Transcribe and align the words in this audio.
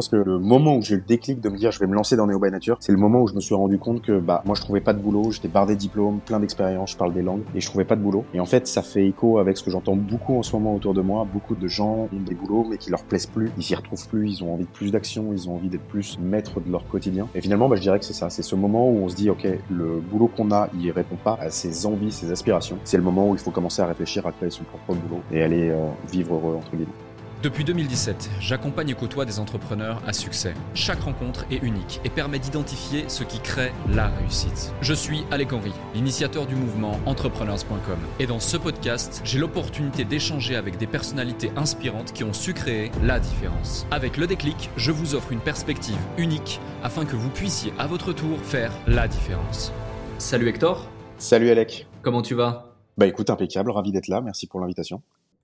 pense 0.00 0.08
que 0.08 0.16
le 0.16 0.38
moment 0.38 0.76
où 0.76 0.82
j'ai 0.82 0.94
eu 0.94 0.96
le 0.96 1.04
déclic 1.04 1.42
de 1.42 1.50
me 1.50 1.58
dire 1.58 1.72
je 1.72 1.78
vais 1.78 1.86
me 1.86 1.94
lancer 1.94 2.16
dans 2.16 2.26
Neo 2.26 2.38
by 2.38 2.50
Nature, 2.50 2.78
c'est 2.80 2.90
le 2.90 2.96
moment 2.96 3.20
où 3.20 3.26
je 3.26 3.34
me 3.34 3.40
suis 3.40 3.54
rendu 3.54 3.76
compte 3.76 4.00
que 4.00 4.18
bah 4.18 4.40
moi 4.46 4.54
je 4.54 4.62
trouvais 4.62 4.80
pas 4.80 4.94
de 4.94 4.98
boulot, 4.98 5.30
j'étais 5.30 5.48
bardé 5.48 5.74
de 5.74 5.78
diplômes, 5.78 6.20
plein 6.24 6.40
d'expérience, 6.40 6.92
je 6.92 6.96
parle 6.96 7.12
des 7.12 7.20
langues 7.20 7.42
et 7.54 7.60
je 7.60 7.66
trouvais 7.66 7.84
pas 7.84 7.96
de 7.96 8.00
boulot. 8.00 8.24
Et 8.32 8.40
en 8.40 8.46
fait, 8.46 8.66
ça 8.66 8.80
fait 8.80 9.06
écho 9.06 9.38
avec 9.38 9.58
ce 9.58 9.62
que 9.62 9.70
j'entends 9.70 9.96
beaucoup 9.96 10.38
en 10.38 10.42
ce 10.42 10.56
moment 10.56 10.74
autour 10.74 10.94
de 10.94 11.02
moi. 11.02 11.26
Beaucoup 11.30 11.54
de 11.54 11.68
gens 11.68 12.08
ont 12.10 12.20
des 12.26 12.34
boulots 12.34 12.66
mais 12.66 12.78
qui 12.78 12.88
leur 12.88 13.04
plaisent 13.04 13.26
plus, 13.26 13.50
ils 13.58 13.62
s'y 13.62 13.74
retrouvent 13.74 14.08
plus, 14.08 14.26
ils 14.26 14.42
ont 14.42 14.54
envie 14.54 14.64
de 14.64 14.70
plus 14.70 14.90
d'action, 14.90 15.34
ils 15.34 15.50
ont 15.50 15.56
envie 15.56 15.68
d'être 15.68 15.86
plus 15.86 16.18
maîtres 16.18 16.62
de 16.62 16.72
leur 16.72 16.88
quotidien. 16.88 17.28
Et 17.34 17.42
finalement, 17.42 17.68
bah, 17.68 17.76
je 17.76 17.82
dirais 17.82 17.98
que 17.98 18.06
c'est 18.06 18.14
ça, 18.14 18.30
c'est 18.30 18.42
ce 18.42 18.54
moment 18.54 18.88
où 18.88 19.04
on 19.04 19.10
se 19.10 19.16
dit 19.16 19.28
ok, 19.28 19.46
le 19.68 20.00
boulot 20.00 20.30
qu'on 20.34 20.50
a, 20.50 20.70
il 20.80 20.90
répond 20.92 21.16
pas 21.22 21.36
à 21.42 21.50
ses 21.50 21.84
envies, 21.84 22.10
ses 22.10 22.32
aspirations. 22.32 22.78
C'est 22.84 22.96
le 22.96 23.02
moment 23.02 23.28
où 23.28 23.34
il 23.34 23.38
faut 23.38 23.50
commencer 23.50 23.82
à 23.82 23.86
réfléchir 23.86 24.26
à 24.26 24.32
créer 24.32 24.48
son 24.48 24.64
propre 24.64 24.94
boulot 24.94 25.20
et 25.30 25.42
aller 25.42 25.68
euh, 25.68 25.90
vivre 26.10 26.36
heureux 26.36 26.56
entre 26.56 26.70
guillemets. 26.70 27.09
Depuis 27.42 27.64
2017, 27.64 28.32
j'accompagne 28.38 28.90
et 28.90 28.94
côtoie 28.94 29.24
des 29.24 29.38
entrepreneurs 29.38 30.02
à 30.06 30.12
succès. 30.12 30.52
Chaque 30.74 31.00
rencontre 31.00 31.46
est 31.50 31.62
unique 31.62 31.98
et 32.04 32.10
permet 32.10 32.38
d'identifier 32.38 33.04
ce 33.08 33.24
qui 33.24 33.40
crée 33.40 33.72
la 33.88 34.08
réussite. 34.08 34.74
Je 34.82 34.92
suis 34.92 35.24
Alec 35.30 35.54
Henry, 35.54 35.72
l'initiateur 35.94 36.46
du 36.46 36.54
mouvement 36.54 37.00
entrepreneurs.com. 37.06 37.98
Et 38.18 38.26
dans 38.26 38.40
ce 38.40 38.58
podcast, 38.58 39.22
j'ai 39.24 39.38
l'opportunité 39.38 40.04
d'échanger 40.04 40.54
avec 40.54 40.76
des 40.76 40.86
personnalités 40.86 41.50
inspirantes 41.56 42.12
qui 42.12 42.24
ont 42.24 42.34
su 42.34 42.52
créer 42.52 42.90
la 43.02 43.18
différence. 43.18 43.86
Avec 43.90 44.18
le 44.18 44.26
déclic, 44.26 44.68
je 44.76 44.92
vous 44.92 45.14
offre 45.14 45.32
une 45.32 45.40
perspective 45.40 45.96
unique 46.18 46.60
afin 46.82 47.06
que 47.06 47.16
vous 47.16 47.30
puissiez 47.30 47.72
à 47.78 47.86
votre 47.86 48.12
tour 48.12 48.38
faire 48.40 48.70
la 48.86 49.08
différence. 49.08 49.72
Salut 50.18 50.48
Hector. 50.48 50.86
Salut 51.16 51.48
Alec. 51.48 51.86
Comment 52.02 52.20
tu 52.20 52.34
vas? 52.34 52.74
Bah 52.98 53.06
écoute, 53.06 53.30
impeccable, 53.30 53.70
ravi 53.70 53.92
d'être 53.92 54.08
là, 54.08 54.20
merci 54.20 54.46
pour 54.46 54.60
l'invitation. 54.60 55.00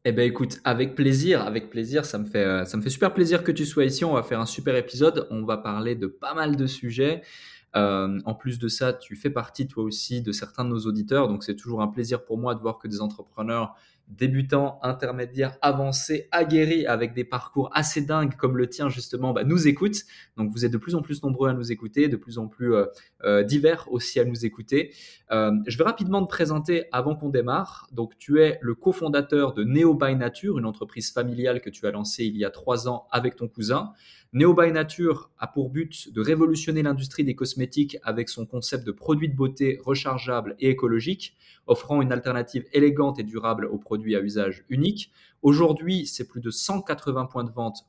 Eh 0.08 0.12
ben 0.12 0.22
écoute, 0.22 0.60
avec 0.62 0.94
plaisir, 0.94 1.42
avec 1.42 1.68
plaisir, 1.68 2.04
ça 2.04 2.16
me 2.18 2.26
fait 2.26 2.44
euh, 2.44 2.64
ça 2.64 2.76
me 2.76 2.82
fait 2.82 2.90
super 2.90 3.12
plaisir 3.12 3.42
que 3.42 3.50
tu 3.50 3.66
sois 3.66 3.86
ici. 3.86 4.04
On 4.04 4.12
va 4.12 4.22
faire 4.22 4.38
un 4.38 4.46
super 4.46 4.76
épisode. 4.76 5.26
On 5.30 5.44
va 5.44 5.56
parler 5.56 5.96
de 5.96 6.06
pas 6.06 6.32
mal 6.32 6.54
de 6.54 6.64
sujets. 6.68 7.22
Euh, 7.74 8.20
en 8.24 8.32
plus 8.32 8.60
de 8.60 8.68
ça, 8.68 8.92
tu 8.92 9.16
fais 9.16 9.30
partie 9.30 9.66
toi 9.66 9.82
aussi 9.82 10.22
de 10.22 10.30
certains 10.30 10.64
de 10.64 10.68
nos 10.68 10.78
auditeurs, 10.78 11.26
donc 11.26 11.42
c'est 11.42 11.56
toujours 11.56 11.82
un 11.82 11.88
plaisir 11.88 12.24
pour 12.24 12.38
moi 12.38 12.54
de 12.54 12.60
voir 12.60 12.78
que 12.78 12.86
des 12.86 13.00
entrepreneurs 13.00 13.74
débutants, 14.08 14.78
intermédiaires, 14.82 15.56
avancés, 15.62 16.28
aguerris, 16.30 16.86
avec 16.86 17.12
des 17.14 17.24
parcours 17.24 17.70
assez 17.72 18.00
dingues 18.00 18.36
comme 18.36 18.56
le 18.56 18.68
tien 18.68 18.88
justement, 18.88 19.32
bah, 19.32 19.44
nous 19.44 19.66
écoutent. 19.66 20.02
Donc 20.36 20.50
vous 20.52 20.64
êtes 20.64 20.72
de 20.72 20.78
plus 20.78 20.94
en 20.94 21.02
plus 21.02 21.22
nombreux 21.22 21.48
à 21.48 21.52
nous 21.52 21.72
écouter, 21.72 22.08
de 22.08 22.16
plus 22.16 22.38
en 22.38 22.46
plus 22.46 22.74
euh, 22.74 22.86
euh, 23.24 23.42
divers 23.42 23.90
aussi 23.90 24.20
à 24.20 24.24
nous 24.24 24.46
écouter. 24.46 24.92
Euh, 25.32 25.52
je 25.66 25.76
vais 25.76 25.84
rapidement 25.84 26.24
te 26.24 26.28
présenter 26.28 26.86
avant 26.92 27.16
qu'on 27.16 27.30
démarre. 27.30 27.88
Donc 27.92 28.16
tu 28.18 28.40
es 28.40 28.58
le 28.62 28.74
cofondateur 28.74 29.54
de 29.54 29.64
Neo 29.64 29.94
by 29.94 30.14
Nature, 30.14 30.58
une 30.58 30.66
entreprise 30.66 31.12
familiale 31.12 31.60
que 31.60 31.70
tu 31.70 31.86
as 31.86 31.90
lancée 31.90 32.24
il 32.24 32.36
y 32.36 32.44
a 32.44 32.50
trois 32.50 32.88
ans 32.88 33.06
avec 33.10 33.36
ton 33.36 33.48
cousin. 33.48 33.92
Neo 34.36 34.52
by 34.52 34.70
Nature 34.70 35.30
a 35.38 35.46
pour 35.46 35.70
but 35.70 36.12
de 36.12 36.20
révolutionner 36.20 36.82
l'industrie 36.82 37.24
des 37.24 37.34
cosmétiques 37.34 37.96
avec 38.02 38.28
son 38.28 38.44
concept 38.44 38.86
de 38.86 38.92
produits 38.92 39.30
de 39.30 39.34
beauté 39.34 39.80
rechargeables 39.82 40.56
et 40.60 40.68
écologiques, 40.68 41.34
offrant 41.66 42.02
une 42.02 42.12
alternative 42.12 42.66
élégante 42.74 43.18
et 43.18 43.22
durable 43.22 43.64
aux 43.64 43.78
produits 43.78 44.14
à 44.14 44.20
usage 44.20 44.66
unique. 44.68 45.10
Aujourd'hui, 45.40 46.04
c'est 46.04 46.28
plus 46.28 46.42
de 46.42 46.50
180 46.50 47.24
points 47.24 47.44
de 47.44 47.50
vente 47.50 47.86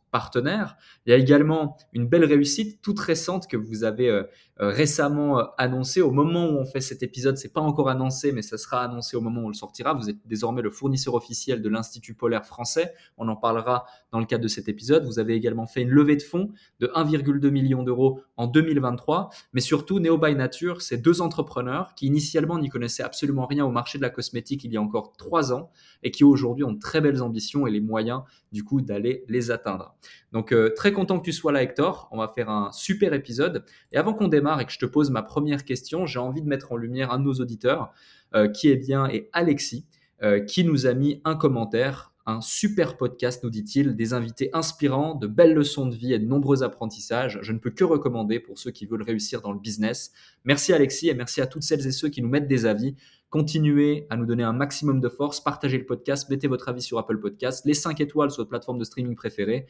Il 1.05 1.09
y 1.09 1.13
a 1.13 1.17
également 1.17 1.77
une 1.93 2.07
belle 2.07 2.25
réussite 2.25 2.81
toute 2.81 2.99
récente 2.99 3.47
que 3.47 3.57
vous 3.57 3.83
avez 3.83 4.09
euh, 4.09 4.23
euh, 4.59 4.69
récemment 4.69 5.39
euh, 5.39 5.43
annoncée. 5.57 6.01
Au 6.01 6.11
moment 6.11 6.45
où 6.45 6.57
on 6.57 6.65
fait 6.65 6.81
cet 6.81 7.03
épisode, 7.03 7.37
c'est 7.37 7.53
pas 7.53 7.61
encore 7.61 7.89
annoncé, 7.89 8.31
mais 8.31 8.41
ça 8.41 8.57
sera 8.57 8.83
annoncé 8.83 9.15
au 9.15 9.21
moment 9.21 9.41
où 9.41 9.45
on 9.45 9.49
le 9.49 9.53
sortira. 9.53 9.93
Vous 9.93 10.09
êtes 10.09 10.17
désormais 10.25 10.61
le 10.61 10.71
fournisseur 10.71 11.13
officiel 11.13 11.61
de 11.61 11.69
l'Institut 11.69 12.15
polaire 12.15 12.45
français. 12.45 12.93
On 13.17 13.27
en 13.27 13.35
parlera 13.35 13.85
dans 14.11 14.19
le 14.19 14.25
cadre 14.25 14.43
de 14.43 14.47
cet 14.47 14.67
épisode. 14.67 15.05
Vous 15.05 15.19
avez 15.19 15.35
également 15.35 15.67
fait 15.67 15.81
une 15.81 15.89
levée 15.89 16.15
de 16.15 16.23
fonds 16.23 16.49
de 16.79 16.87
1,2 16.87 17.49
million 17.49 17.83
d'euros 17.83 18.21
en 18.35 18.47
2023. 18.47 19.29
Mais 19.53 19.61
surtout, 19.61 19.99
Neo 19.99 20.17
by 20.17 20.35
Nature, 20.35 20.81
c'est 20.81 20.97
deux 20.97 21.21
entrepreneurs 21.21 21.93
qui 21.95 22.07
initialement 22.07 22.57
n'y 22.57 22.69
connaissaient 22.69 23.03
absolument 23.03 23.45
rien 23.45 23.65
au 23.65 23.71
marché 23.71 23.97
de 23.97 24.03
la 24.03 24.09
cosmétique 24.09 24.63
il 24.63 24.73
y 24.73 24.77
a 24.77 24.81
encore 24.81 25.13
trois 25.17 25.53
ans 25.53 25.69
et 26.03 26.11
qui 26.11 26.23
aujourd'hui 26.23 26.63
ont 26.63 26.71
de 26.71 26.79
très 26.79 27.01
belles 27.01 27.21
ambitions 27.21 27.67
et 27.67 27.71
les 27.71 27.81
moyens 27.81 28.21
du 28.51 28.63
coup 28.63 28.81
d'aller 28.81 29.23
les 29.27 29.51
atteindre. 29.51 29.95
Donc 30.31 30.51
euh, 30.51 30.73
très 30.75 30.91
content 30.91 31.19
que 31.19 31.25
tu 31.25 31.33
sois 31.33 31.51
là 31.51 31.63
Hector, 31.63 32.07
on 32.11 32.17
va 32.17 32.27
faire 32.27 32.49
un 32.49 32.71
super 32.71 33.13
épisode. 33.13 33.63
Et 33.91 33.97
avant 33.97 34.13
qu'on 34.13 34.27
démarre 34.27 34.61
et 34.61 34.65
que 34.65 34.71
je 34.71 34.79
te 34.79 34.85
pose 34.85 35.09
ma 35.09 35.23
première 35.23 35.65
question, 35.65 36.05
j'ai 36.05 36.19
envie 36.19 36.41
de 36.41 36.47
mettre 36.47 36.71
en 36.71 36.75
lumière 36.75 37.11
un 37.11 37.19
de 37.19 37.23
nos 37.23 37.35
auditeurs 37.35 37.91
euh, 38.35 38.47
qui 38.47 38.69
est 38.69 38.75
bien 38.75 39.07
et 39.07 39.29
Alexis 39.33 39.85
euh, 40.23 40.39
qui 40.39 40.63
nous 40.63 40.87
a 40.87 40.93
mis 40.93 41.21
un 41.25 41.35
commentaire 41.35 42.13
un 42.27 42.41
super 42.41 42.97
podcast, 42.97 43.41
nous 43.45 43.49
dit-il, 43.49 43.95
des 43.95 44.13
invités 44.13 44.49
inspirants, 44.51 45.15
de 45.15 45.27
belles 45.27 45.53
leçons 45.53 45.85
de 45.85 45.95
vie 45.95 46.11
et 46.11 46.19
de 46.19 46.25
nombreux 46.25 46.61
apprentissages. 46.61 47.39
Je 47.41 47.53
ne 47.53 47.57
peux 47.57 47.69
que 47.69 47.85
recommander 47.85 48.41
pour 48.41 48.59
ceux 48.59 48.69
qui 48.69 48.85
veulent 48.85 49.01
réussir 49.01 49.41
dans 49.41 49.53
le 49.53 49.59
business. 49.59 50.11
Merci 50.43 50.73
Alexis 50.73 51.07
et 51.07 51.13
merci 51.13 51.39
à 51.39 51.47
toutes 51.47 51.63
celles 51.63 51.87
et 51.87 51.91
ceux 51.91 52.09
qui 52.09 52.21
nous 52.21 52.27
mettent 52.27 52.49
des 52.49 52.65
avis. 52.65 52.97
Continuez 53.29 54.07
à 54.09 54.15
nous 54.15 54.25
donner 54.25 54.43
un 54.43 54.53
maximum 54.53 55.01
de 55.01 55.09
force, 55.09 55.41
partagez 55.41 55.77
le 55.77 55.85
podcast, 55.85 56.29
mettez 56.29 56.47
votre 56.47 56.69
avis 56.69 56.81
sur 56.81 56.97
Apple 56.97 57.19
Podcast, 57.19 57.65
les 57.65 57.73
5 57.73 57.99
étoiles 57.99 58.31
sur 58.31 58.41
votre 58.41 58.49
plateforme 58.49 58.79
de 58.79 58.85
streaming 58.85 59.15
préférée 59.15 59.67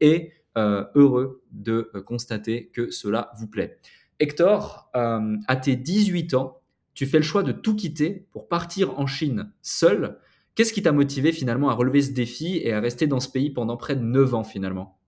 et 0.00 0.32
euh, 0.58 0.84
heureux 0.94 1.42
de 1.50 1.90
euh, 1.94 2.02
constater 2.02 2.66
que 2.68 2.90
cela 2.90 3.30
vous 3.38 3.46
plaît. 3.46 3.78
Hector, 4.20 4.90
euh, 4.94 5.36
à 5.46 5.56
tes 5.56 5.76
18 5.76 6.34
ans, 6.34 6.60
tu 6.92 7.06
fais 7.06 7.18
le 7.18 7.22
choix 7.22 7.42
de 7.42 7.52
tout 7.52 7.76
quitter 7.76 8.26
pour 8.32 8.48
partir 8.48 8.98
en 8.98 9.06
Chine 9.06 9.52
seul 9.62 10.18
Qu'est-ce 10.58 10.72
qui 10.72 10.82
t'a 10.82 10.90
motivé 10.90 11.30
finalement 11.30 11.70
à 11.70 11.74
relever 11.74 12.02
ce 12.02 12.10
défi 12.10 12.60
et 12.64 12.72
à 12.72 12.80
rester 12.80 13.06
dans 13.06 13.20
ce 13.20 13.28
pays 13.28 13.48
pendant 13.48 13.76
près 13.76 13.94
de 13.94 14.00
9 14.00 14.34
ans 14.34 14.42
finalement? 14.42 14.98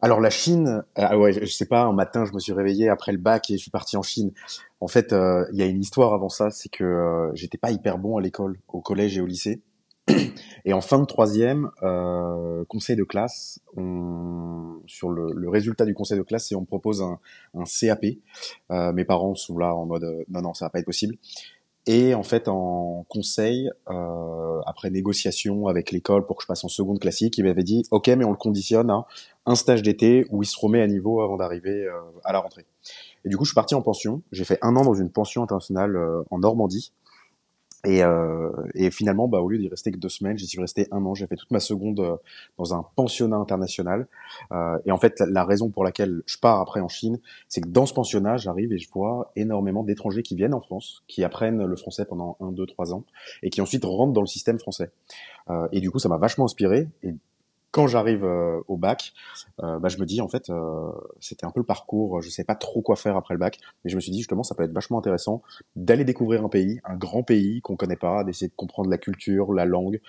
Alors 0.00 0.18
la 0.18 0.30
Chine, 0.30 0.82
ah 0.94 1.18
ouais, 1.18 1.34
je 1.34 1.44
sais 1.44 1.66
pas, 1.66 1.82
un 1.82 1.92
matin 1.92 2.24
je 2.24 2.32
me 2.32 2.38
suis 2.38 2.54
réveillé 2.54 2.88
après 2.88 3.12
le 3.12 3.18
bac 3.18 3.50
et 3.50 3.58
je 3.58 3.60
suis 3.60 3.70
parti 3.70 3.98
en 3.98 4.02
Chine. 4.02 4.32
En 4.80 4.88
fait, 4.88 5.12
euh, 5.12 5.44
il 5.52 5.58
y 5.58 5.62
a 5.62 5.66
une 5.66 5.80
histoire 5.80 6.14
avant 6.14 6.28
ça, 6.28 6.50
c'est 6.50 6.68
que 6.68 6.84
euh, 6.84 7.34
j'étais 7.34 7.58
pas 7.58 7.70
hyper 7.70 7.98
bon 7.98 8.16
à 8.16 8.20
l'école, 8.20 8.58
au 8.68 8.80
collège 8.80 9.18
et 9.18 9.20
au 9.20 9.26
lycée. 9.26 9.62
Et 10.64 10.72
en 10.72 10.80
fin 10.80 10.98
de 10.98 11.04
troisième, 11.04 11.70
euh, 11.82 12.64
conseil 12.66 12.96
de 12.96 13.04
classe, 13.04 13.60
on, 13.76 14.80
sur 14.86 15.10
le, 15.10 15.32
le, 15.34 15.48
résultat 15.48 15.84
du 15.84 15.94
conseil 15.94 16.18
de 16.18 16.22
classe, 16.22 16.50
et 16.50 16.54
on 16.54 16.62
me 16.62 16.66
propose 16.66 17.02
un, 17.02 17.18
un 17.54 17.64
CAP. 17.64 18.04
Euh, 18.70 18.92
mes 18.92 19.04
parents 19.04 19.34
sont 19.34 19.58
là 19.58 19.74
en 19.74 19.86
mode 19.86 20.24
non 20.28 20.40
non 20.40 20.54
ça 20.54 20.66
va 20.66 20.70
pas 20.70 20.78
être 20.78 20.86
possible. 20.86 21.16
Et 21.88 22.14
en 22.14 22.22
fait, 22.22 22.48
en 22.48 23.06
conseil, 23.08 23.70
euh, 23.88 24.60
après 24.66 24.90
négociation 24.90 25.68
avec 25.68 25.90
l'école 25.90 26.26
pour 26.26 26.36
que 26.36 26.42
je 26.42 26.46
passe 26.46 26.62
en 26.62 26.68
seconde 26.68 26.98
classique, 26.98 27.38
il 27.38 27.44
m'avait 27.44 27.62
dit 27.62 27.82
OK, 27.90 28.08
mais 28.08 28.26
on 28.26 28.30
le 28.30 28.36
conditionne 28.36 28.90
à 28.90 29.06
un 29.46 29.54
stage 29.54 29.80
d'été 29.80 30.26
où 30.28 30.42
il 30.42 30.46
se 30.46 30.58
remet 30.60 30.82
à 30.82 30.86
niveau 30.86 31.22
avant 31.22 31.38
d'arriver 31.38 31.86
euh, 31.86 31.92
à 32.24 32.34
la 32.34 32.40
rentrée. 32.40 32.66
Et 33.24 33.28
du 33.28 33.36
coup, 33.36 33.44
je 33.44 33.50
suis 33.50 33.54
parti 33.54 33.74
en 33.74 33.82
pension. 33.82 34.22
J'ai 34.32 34.44
fait 34.44 34.58
un 34.62 34.76
an 34.76 34.84
dans 34.84 34.94
une 34.94 35.10
pension 35.10 35.42
internationale 35.42 35.96
euh, 35.96 36.22
en 36.30 36.38
Normandie. 36.38 36.92
Et, 37.86 38.02
euh, 38.02 38.50
et, 38.74 38.90
finalement, 38.90 39.28
bah, 39.28 39.40
au 39.40 39.48
lieu 39.48 39.58
d'y 39.58 39.68
rester 39.68 39.92
que 39.92 39.98
deux 39.98 40.08
semaines, 40.08 40.36
j'y 40.36 40.48
suis 40.48 40.60
resté 40.60 40.88
un 40.90 41.04
an. 41.04 41.14
J'ai 41.14 41.26
fait 41.28 41.36
toute 41.36 41.50
ma 41.52 41.60
seconde 41.60 42.00
euh, 42.00 42.16
dans 42.58 42.74
un 42.74 42.84
pensionnat 42.96 43.36
international. 43.36 44.08
Euh, 44.50 44.78
et 44.84 44.90
en 44.90 44.96
fait, 44.96 45.20
la, 45.20 45.44
raison 45.44 45.70
pour 45.70 45.84
laquelle 45.84 46.22
je 46.26 46.38
pars 46.38 46.60
après 46.60 46.80
en 46.80 46.88
Chine, 46.88 47.20
c'est 47.48 47.60
que 47.60 47.68
dans 47.68 47.86
ce 47.86 47.94
pensionnat, 47.94 48.36
j'arrive 48.36 48.72
et 48.72 48.78
je 48.78 48.90
vois 48.90 49.30
énormément 49.36 49.84
d'étrangers 49.84 50.22
qui 50.22 50.34
viennent 50.34 50.54
en 50.54 50.60
France, 50.60 51.04
qui 51.06 51.22
apprennent 51.22 51.64
le 51.64 51.76
français 51.76 52.04
pendant 52.04 52.36
un, 52.40 52.50
deux, 52.50 52.66
trois 52.66 52.92
ans, 52.92 53.04
et 53.42 53.50
qui 53.50 53.60
ensuite 53.60 53.84
rentrent 53.84 54.12
dans 54.12 54.22
le 54.22 54.26
système 54.26 54.58
français. 54.58 54.90
Euh, 55.48 55.68
et 55.70 55.80
du 55.80 55.92
coup, 55.92 56.00
ça 56.00 56.08
m'a 56.08 56.18
vachement 56.18 56.46
inspiré. 56.46 56.88
Quand 57.70 57.86
j'arrive 57.86 58.24
euh, 58.24 58.60
au 58.66 58.76
bac, 58.76 59.12
euh, 59.62 59.78
bah, 59.78 59.88
je 59.88 59.98
me 59.98 60.06
dis 60.06 60.20
en 60.20 60.28
fait, 60.28 60.48
euh, 60.50 60.90
c'était 61.20 61.44
un 61.44 61.50
peu 61.50 61.60
le 61.60 61.66
parcours. 61.66 62.22
Je 62.22 62.30
sais 62.30 62.44
pas 62.44 62.54
trop 62.54 62.80
quoi 62.80 62.96
faire 62.96 63.16
après 63.16 63.34
le 63.34 63.38
bac, 63.38 63.58
mais 63.84 63.90
je 63.90 63.96
me 63.96 64.00
suis 64.00 64.10
dit 64.10 64.18
justement, 64.18 64.42
ça 64.42 64.54
peut 64.54 64.62
être 64.62 64.72
vachement 64.72 64.98
intéressant 64.98 65.42
d'aller 65.76 66.04
découvrir 66.04 66.44
un 66.44 66.48
pays, 66.48 66.80
un 66.84 66.96
grand 66.96 67.22
pays 67.22 67.60
qu'on 67.60 67.76
connaît 67.76 67.96
pas, 67.96 68.24
d'essayer 68.24 68.48
de 68.48 68.54
comprendre 68.56 68.88
la 68.88 68.98
culture, 68.98 69.52
la 69.52 69.64
langue. 69.64 70.00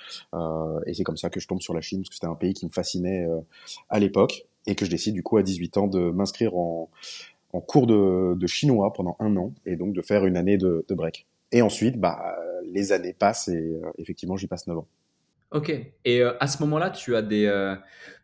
et 0.86 0.94
c'est 0.94 1.04
comme 1.04 1.18
ça 1.18 1.30
que 1.30 1.40
je 1.40 1.48
tombe 1.48 1.62
sur 1.62 1.74
la 1.74 1.82
Chine 1.82 2.00
parce 2.00 2.10
que 2.10 2.16
c'était 2.16 2.28
un 2.28 2.36
pays 2.36 2.54
qui 2.54 2.66
me 2.66 2.72
fascinait 2.72 3.28
à 3.90 4.00
l'époque 4.00 4.46
et 4.68 4.76
que 4.76 4.86
je 4.86 4.90
décide 4.90 5.14
du 5.14 5.24
coup 5.24 5.38
à 5.38 5.44
18 5.44 5.78
ans 5.78 5.88
de 5.88 6.12
m'inscrire 6.12 6.56
en, 6.56 6.90
en 7.54 7.62
cours 7.62 7.88
de, 7.88 8.36
de, 8.36 8.48
chinois 8.48 8.94
pendant 8.94 9.16
un 9.20 9.36
an 9.38 9.54
et 9.66 9.76
donc 9.76 9.94
de 9.94 10.02
faire 10.02 10.26
une 10.26 10.38
année 10.38 10.58
de, 10.58 10.86
de 10.88 10.96
break. 10.96 11.28
Et 11.52 11.62
ensuite, 11.62 12.00
bah, 12.00 12.36
les 12.66 12.92
années 12.92 13.14
passent 13.14 13.48
et 13.48 13.80
effectivement, 13.98 14.38
j'y 14.38 14.48
passe 14.48 14.68
9 14.68 14.78
ans. 14.78 14.88
Ok. 15.52 15.70
Et 16.06 16.22
euh, 16.22 16.34
à 16.40 16.48
ce 16.48 16.62
moment-là, 16.64 16.92
tu 16.92 17.16
as 17.16 17.22
des, 17.24 17.46
euh, 17.48 17.76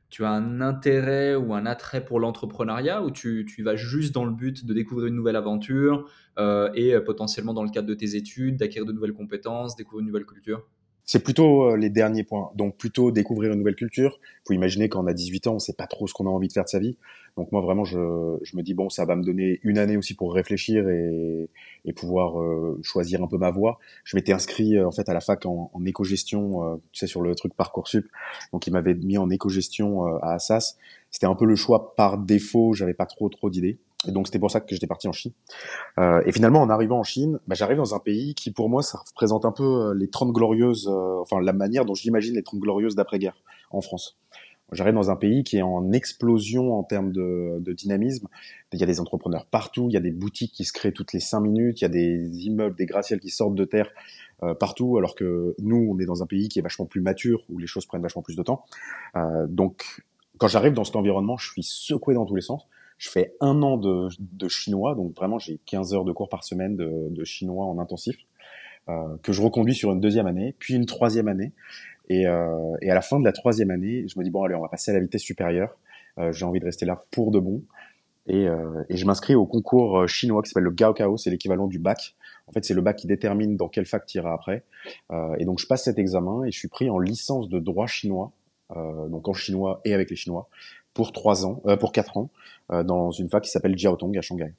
tu 0.09 0.23
as 0.23 0.29
un 0.29 0.61
intérêt 0.61 1.35
ou 1.35 1.53
un 1.55 1.65
attrait 1.65 2.05
pour 2.05 2.19
l'entrepreneuriat 2.19 3.01
ou 3.03 3.09
tu, 3.11 3.45
tu, 3.47 3.63
vas 3.63 3.75
juste 3.75 4.13
dans 4.13 4.25
le 4.25 4.31
but 4.31 4.65
de 4.65 4.73
découvrir 4.73 5.07
une 5.07 5.15
nouvelle 5.15 5.35
aventure 5.35 6.09
euh, 6.37 6.71
et 6.75 6.99
potentiellement 6.99 7.53
dans 7.53 7.63
le 7.63 7.71
cadre 7.71 7.87
de 7.87 7.95
tes 7.95 8.15
études, 8.15 8.57
d'acquérir 8.57 8.85
de 8.85 8.93
nouvelles 8.93 9.13
compétences, 9.13 9.75
découvrir 9.75 10.01
une 10.01 10.07
nouvelle 10.07 10.25
culture? 10.25 10.67
C'est 11.05 11.23
plutôt 11.23 11.69
euh, 11.69 11.77
les 11.77 11.89
derniers 11.89 12.23
points. 12.23 12.51
Donc 12.55 12.77
plutôt 12.77 13.11
découvrir 13.11 13.51
une 13.51 13.59
nouvelle 13.59 13.75
culture. 13.75 14.19
Faut 14.47 14.53
imaginer 14.53 14.89
quand 14.89 15.03
on 15.03 15.07
a 15.07 15.13
18 15.13 15.47
ans, 15.47 15.55
on 15.55 15.59
sait 15.59 15.73
pas 15.73 15.85
trop 15.85 16.07
ce 16.07 16.13
qu'on 16.13 16.25
a 16.25 16.29
envie 16.29 16.47
de 16.47 16.53
faire 16.53 16.63
de 16.63 16.69
sa 16.69 16.79
vie. 16.79 16.97
Donc 17.37 17.51
moi 17.51 17.61
vraiment, 17.61 17.85
je, 17.85 18.37
je 18.43 18.57
me 18.57 18.63
dis 18.63 18.73
bon, 18.73 18.89
ça 18.89 19.05
va 19.05 19.15
me 19.15 19.23
donner 19.23 19.59
une 19.63 19.77
année 19.77 19.97
aussi 19.97 20.15
pour 20.15 20.33
réfléchir 20.33 20.89
et, 20.89 21.49
et 21.85 21.93
pouvoir 21.93 22.41
euh, 22.41 22.79
choisir 22.81 23.21
un 23.21 23.27
peu 23.27 23.37
ma 23.37 23.51
voie. 23.51 23.77
Je 24.03 24.17
m'étais 24.17 24.33
inscrit 24.33 24.77
euh, 24.77 24.87
en 24.87 24.91
fait 24.91 25.07
à 25.07 25.13
la 25.13 25.21
fac 25.21 25.45
en, 25.45 25.69
en 25.71 25.85
éco-gestion, 25.85 26.81
tu 26.91 26.99
sais 26.99 27.07
sur 27.07 27.21
le 27.21 27.35
truc 27.35 27.53
parcoursup. 27.53 28.07
Donc 28.51 28.65
il 28.65 28.71
m'avait 28.71 28.95
mis 28.95 29.17
en 29.17 29.29
éco-gestion 29.29 30.05
à 30.23 30.33
Assas. 30.33 30.77
C'était 31.11 31.27
un 31.27 31.35
peu 31.35 31.45
le 31.45 31.55
choix 31.55 31.95
par 31.95 32.17
défaut. 32.17 32.73
J'avais 32.73 32.93
pas 32.93 33.05
trop 33.05 33.29
trop 33.29 33.49
d'idées. 33.49 33.77
Et 34.07 34.11
donc 34.11 34.27
c'était 34.27 34.39
pour 34.39 34.51
ça 34.51 34.61
que 34.61 34.67
j'étais 34.73 34.87
parti 34.87 35.07
en 35.07 35.11
Chine. 35.11 35.31
Euh, 35.99 36.21
et 36.25 36.31
finalement, 36.31 36.61
en 36.61 36.69
arrivant 36.69 36.99
en 36.99 37.03
Chine, 37.03 37.39
bah, 37.47 37.55
j'arrive 37.55 37.77
dans 37.77 37.95
un 37.95 37.99
pays 37.99 38.35
qui, 38.35 38.51
pour 38.51 38.69
moi, 38.69 38.81
ça 38.81 38.99
représente 39.07 39.45
un 39.45 39.51
peu 39.51 39.63
euh, 39.63 39.93
les 39.93 40.09
30 40.09 40.31
glorieuses, 40.31 40.87
euh, 40.87 41.19
enfin 41.21 41.39
la 41.41 41.53
manière 41.53 41.85
dont 41.85 41.93
j'imagine 41.93 42.35
les 42.35 42.43
30 42.43 42.59
glorieuses 42.59 42.95
d'après-guerre 42.95 43.35
en 43.71 43.81
France. 43.81 44.17
J'arrive 44.71 44.95
dans 44.95 45.11
un 45.11 45.15
pays 45.15 45.43
qui 45.43 45.57
est 45.57 45.61
en 45.61 45.91
explosion 45.91 46.73
en 46.73 46.83
termes 46.83 47.11
de, 47.11 47.61
dynamisme. 47.73 48.27
Il 48.73 48.79
y 48.79 48.83
a 48.83 48.87
des 48.87 48.99
entrepreneurs 48.99 49.45
partout, 49.45 49.89
il 49.89 49.93
y 49.93 49.97
a 49.97 50.01
des 50.01 50.11
boutiques 50.11 50.53
qui 50.53 50.65
se 50.65 50.73
créent 50.73 50.91
toutes 50.91 51.13
les 51.13 51.19
cinq 51.19 51.41
minutes, 51.41 51.81
il 51.81 51.83
y 51.83 51.85
a 51.85 51.89
des 51.89 52.47
immeubles, 52.47 52.75
des 52.75 52.87
gratte-ciels 52.87 53.19
qui 53.19 53.29
sortent 53.29 53.53
de 53.53 53.65
terre 53.65 53.91
partout, 54.59 54.97
alors 54.97 55.13
que 55.13 55.55
nous, 55.59 55.87
on 55.91 55.99
est 55.99 56.05
dans 56.05 56.23
un 56.23 56.25
pays 56.25 56.49
qui 56.49 56.57
est 56.57 56.61
vachement 56.63 56.87
plus 56.87 56.99
mature, 56.99 57.43
où 57.49 57.59
les 57.59 57.67
choses 57.67 57.85
prennent 57.85 58.01
vachement 58.01 58.23
plus 58.23 58.35
de 58.35 58.41
temps. 58.41 58.65
Donc, 59.47 60.03
quand 60.39 60.47
j'arrive 60.47 60.73
dans 60.73 60.83
cet 60.83 60.95
environnement, 60.95 61.37
je 61.37 61.51
suis 61.51 61.63
secoué 61.63 62.15
dans 62.15 62.25
tous 62.25 62.35
les 62.35 62.41
sens. 62.41 62.67
Je 62.97 63.09
fais 63.09 63.33
un 63.41 63.61
an 63.61 63.77
de, 63.77 64.07
de 64.19 64.47
chinois, 64.47 64.95
donc 64.95 65.15
vraiment 65.15 65.37
j'ai 65.39 65.59
15 65.65 65.93
heures 65.93 66.05
de 66.05 66.11
cours 66.11 66.29
par 66.29 66.43
semaine 66.43 66.75
de, 66.75 67.09
de 67.09 67.23
chinois 67.23 67.65
en 67.65 67.77
intensif, 67.79 68.15
euh, 68.87 69.17
que 69.21 69.33
je 69.33 69.41
reconduis 69.41 69.75
sur 69.75 69.91
une 69.91 69.99
deuxième 69.99 70.27
année, 70.27 70.55
puis 70.59 70.75
une 70.75 70.85
troisième 70.85 71.27
année. 71.27 71.51
Et, 72.07 72.27
euh, 72.27 72.75
et, 72.81 72.91
à 72.91 72.95
la 72.95 73.01
fin 73.01 73.19
de 73.19 73.25
la 73.25 73.31
troisième 73.31 73.71
année, 73.71 74.07
je 74.07 74.17
me 74.19 74.23
dis 74.23 74.29
bon 74.29 74.43
allez, 74.43 74.55
on 74.55 74.61
va 74.61 74.69
passer 74.69 74.91
à 74.91 74.93
la 74.93 74.99
vitesse 74.99 75.23
supérieure. 75.23 75.77
Euh, 76.17 76.31
j'ai 76.31 76.45
envie 76.45 76.59
de 76.59 76.65
rester 76.65 76.85
là 76.85 77.03
pour 77.11 77.31
de 77.31 77.39
bon. 77.39 77.63
Et, 78.27 78.47
euh, 78.47 78.83
et 78.89 78.97
je 78.97 79.05
m'inscris 79.05 79.35
au 79.35 79.45
concours 79.45 79.99
euh, 79.99 80.07
chinois 80.07 80.41
qui 80.41 80.49
s'appelle 80.49 80.63
le 80.63 80.71
Gaokao, 80.71 81.17
c'est 81.17 81.29
l'équivalent 81.29 81.67
du 81.67 81.79
bac. 81.79 82.15
En 82.47 82.51
fait, 82.51 82.63
c'est 82.63 82.73
le 82.73 82.81
bac 82.81 82.95
qui 82.95 83.07
détermine 83.07 83.55
dans 83.55 83.67
quelle 83.67 83.85
fac 83.85 84.05
tu 84.05 84.17
iras 84.17 84.33
après. 84.33 84.63
Euh, 85.11 85.35
et 85.37 85.45
donc 85.45 85.59
je 85.59 85.67
passe 85.67 85.83
cet 85.83 85.99
examen 85.99 86.43
et 86.43 86.51
je 86.51 86.57
suis 86.57 86.67
pris 86.67 86.89
en 86.89 86.99
licence 86.99 87.49
de 87.49 87.59
droit 87.59 87.87
chinois, 87.87 88.31
donc 88.75 89.27
en 89.27 89.33
chinois 89.33 89.79
et 89.85 89.93
avec 89.93 90.09
les 90.09 90.15
Chinois, 90.15 90.49
pour 90.95 91.11
trois 91.11 91.45
ans, 91.45 91.61
euh, 91.67 91.77
pour 91.77 91.91
quatre 91.91 92.17
ans, 92.17 92.31
dans 92.69 93.11
une 93.11 93.29
fac 93.29 93.43
qui 93.43 93.49
s'appelle 93.49 93.77
Jiaotong 93.77 94.17
à 94.17 94.21
Shanghai. 94.21 94.53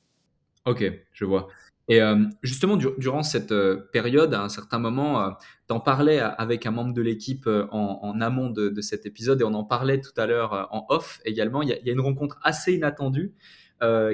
Ok, 0.64 0.84
je 1.12 1.24
vois. 1.24 1.48
Et 1.88 2.02
euh, 2.02 2.24
justement, 2.42 2.76
du, 2.76 2.88
durant 2.98 3.22
cette 3.22 3.52
euh, 3.52 3.88
période, 3.92 4.34
à 4.34 4.42
un 4.42 4.48
certain 4.48 4.80
moment, 4.80 5.20
euh, 5.20 5.30
t'en 5.68 5.78
parlais 5.78 6.18
avec 6.18 6.66
un 6.66 6.72
membre 6.72 6.92
de 6.92 7.02
l'équipe 7.02 7.46
euh, 7.46 7.68
en, 7.70 8.20
amont 8.20 8.50
de, 8.50 8.80
cet 8.80 9.06
épisode 9.06 9.40
et 9.40 9.44
on 9.44 9.54
en 9.54 9.64
parlait 9.64 10.00
tout 10.00 10.12
à 10.16 10.26
l'heure 10.26 10.68
en 10.72 10.86
off 10.88 11.20
également. 11.24 11.62
Il 11.62 11.68
y, 11.68 11.72
a, 11.72 11.92
une 11.92 12.00
rencontre 12.00 12.38
assez 12.42 12.74
inattendue 12.74 13.34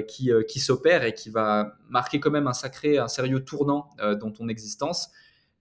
qui, 0.07 0.29
qui 0.49 0.59
s'opère 0.59 1.03
et 1.05 1.13
qui 1.13 1.29
va 1.29 1.77
marquer 1.89 2.19
quand 2.19 2.31
même 2.31 2.47
un 2.47 2.53
sacré, 2.53 2.97
un 2.97 3.07
sérieux 3.07 3.45
tournant 3.45 3.89
dans 3.97 4.29
ton 4.29 4.49
existence. 4.49 5.09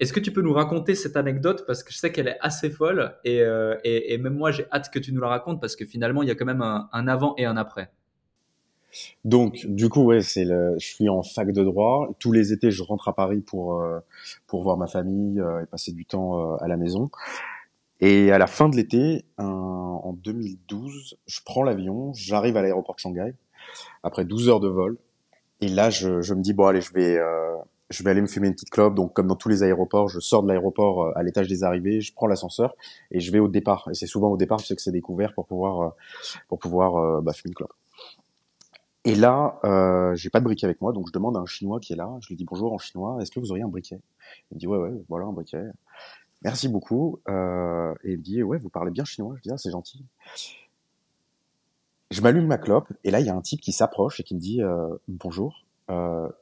Est-ce 0.00 0.12
que 0.12 0.18
tu 0.18 0.32
peux 0.32 0.42
nous 0.42 0.52
raconter 0.52 0.96
cette 0.96 1.16
anecdote? 1.16 1.64
Parce 1.66 1.84
que 1.84 1.92
je 1.92 1.98
sais 1.98 2.10
qu'elle 2.10 2.26
est 2.26 2.38
assez 2.40 2.68
folle 2.68 3.14
et, 3.24 3.42
euh, 3.42 3.76
même 4.18 4.34
moi 4.34 4.50
j'ai 4.50 4.66
hâte 4.72 4.90
que 4.90 4.98
tu 4.98 5.12
nous 5.12 5.20
la 5.20 5.28
racontes 5.28 5.60
parce 5.60 5.76
que 5.76 5.84
finalement 5.86 6.22
il 6.24 6.28
y 6.28 6.32
a 6.32 6.34
quand 6.34 6.46
même 6.46 6.62
un 6.62 7.08
avant 7.08 7.34
et 7.38 7.44
un 7.44 7.56
après. 7.56 7.92
Donc 9.24 9.66
du 9.66 9.88
coup 9.88 10.02
ouais 10.02 10.20
c'est 10.20 10.44
le, 10.44 10.74
je 10.78 10.86
suis 10.86 11.08
en 11.08 11.22
fac 11.22 11.50
de 11.52 11.62
droit 11.62 12.10
tous 12.18 12.32
les 12.32 12.52
étés 12.52 12.70
je 12.70 12.82
rentre 12.82 13.08
à 13.08 13.14
Paris 13.14 13.40
pour 13.40 13.80
euh, 13.80 14.00
pour 14.46 14.62
voir 14.62 14.76
ma 14.76 14.86
famille 14.86 15.40
euh, 15.40 15.62
et 15.62 15.66
passer 15.66 15.92
du 15.92 16.04
temps 16.04 16.38
euh, 16.38 16.56
à 16.60 16.68
la 16.68 16.76
maison 16.76 17.10
et 18.00 18.32
à 18.32 18.38
la 18.38 18.46
fin 18.46 18.68
de 18.68 18.76
l'été 18.76 19.24
en 19.38 20.12
2012 20.22 21.16
je 21.26 21.40
prends 21.44 21.62
l'avion 21.62 22.12
j'arrive 22.12 22.56
à 22.56 22.62
l'aéroport 22.62 22.96
de 22.96 23.00
Shanghai 23.00 23.34
après 24.02 24.24
12 24.24 24.48
heures 24.48 24.60
de 24.60 24.68
vol 24.68 24.98
et 25.60 25.68
là 25.68 25.88
je, 25.90 26.20
je 26.20 26.34
me 26.34 26.42
dis 26.42 26.52
bon 26.52 26.66
allez 26.66 26.80
je 26.80 26.92
vais 26.92 27.16
euh, 27.16 27.56
je 27.92 28.02
vais 28.02 28.10
aller 28.10 28.22
me 28.22 28.26
fumer 28.26 28.48
une 28.48 28.54
petite 28.54 28.70
clope. 28.70 28.94
Donc, 28.94 29.12
comme 29.12 29.28
dans 29.28 29.36
tous 29.36 29.48
les 29.48 29.62
aéroports, 29.62 30.08
je 30.08 30.18
sors 30.18 30.42
de 30.42 30.48
l'aéroport 30.48 31.04
euh, 31.04 31.12
à 31.14 31.22
l'étage 31.22 31.46
des 31.46 31.62
arrivées, 31.62 32.00
je 32.00 32.12
prends 32.12 32.26
l'ascenseur 32.26 32.74
et 33.10 33.20
je 33.20 33.30
vais 33.30 33.38
au 33.38 33.48
départ. 33.48 33.88
Et 33.90 33.94
c'est 33.94 34.06
souvent 34.06 34.30
au 34.30 34.36
départ, 34.36 34.60
sais 34.60 34.74
que 34.74 34.82
c'est 34.82 34.92
découvert 34.92 35.34
pour 35.34 35.46
pouvoir, 35.46 35.80
euh, 35.82 35.88
pour 36.48 36.58
pouvoir 36.58 37.22
bah, 37.22 37.32
fumer 37.32 37.50
une 37.50 37.54
clope. 37.54 37.74
Et 39.04 39.16
là, 39.16 39.58
euh, 39.64 40.14
j'ai 40.14 40.30
pas 40.30 40.38
de 40.38 40.44
briquet 40.44 40.64
avec 40.64 40.80
moi, 40.80 40.92
donc 40.92 41.08
je 41.08 41.12
demande 41.12 41.36
à 41.36 41.40
un 41.40 41.46
Chinois 41.46 41.80
qui 41.80 41.92
est 41.92 41.96
là. 41.96 42.08
Je 42.20 42.28
lui 42.28 42.36
dis 42.36 42.44
bonjour 42.44 42.72
en 42.72 42.78
chinois. 42.78 43.18
Est-ce 43.20 43.32
que 43.32 43.40
vous 43.40 43.50
auriez 43.50 43.64
un 43.64 43.68
briquet? 43.68 44.00
Il 44.50 44.54
me 44.54 44.60
dit 44.60 44.66
ouais 44.66 44.78
ouais, 44.78 44.92
voilà 45.08 45.26
un 45.26 45.32
briquet. 45.32 45.64
Merci 46.42 46.68
beaucoup. 46.68 47.20
Euh, 47.28 47.94
et 48.04 48.12
il 48.12 48.18
me 48.18 48.22
dit 48.22 48.42
ouais, 48.42 48.58
vous 48.58 48.68
parlez 48.68 48.92
bien 48.92 49.04
chinois. 49.04 49.34
Je 49.38 49.42
dis 49.42 49.50
ah 49.50 49.58
c'est 49.58 49.70
gentil. 49.72 50.04
Je 52.12 52.20
m'allume 52.20 52.46
ma 52.46 52.58
clope 52.58 52.92
et 53.02 53.10
là 53.10 53.20
il 53.20 53.26
y 53.26 53.30
a 53.30 53.34
un 53.34 53.40
type 53.40 53.60
qui 53.60 53.72
s'approche 53.72 54.20
et 54.20 54.22
qui 54.22 54.34
me 54.34 54.40
dit 54.40 54.62
euh, 54.62 54.94
bonjour. 55.08 55.64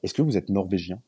Est-ce 0.02 0.14
que 0.14 0.22
vous 0.22 0.36
êtes 0.36 0.48
norvégien? 0.48 1.00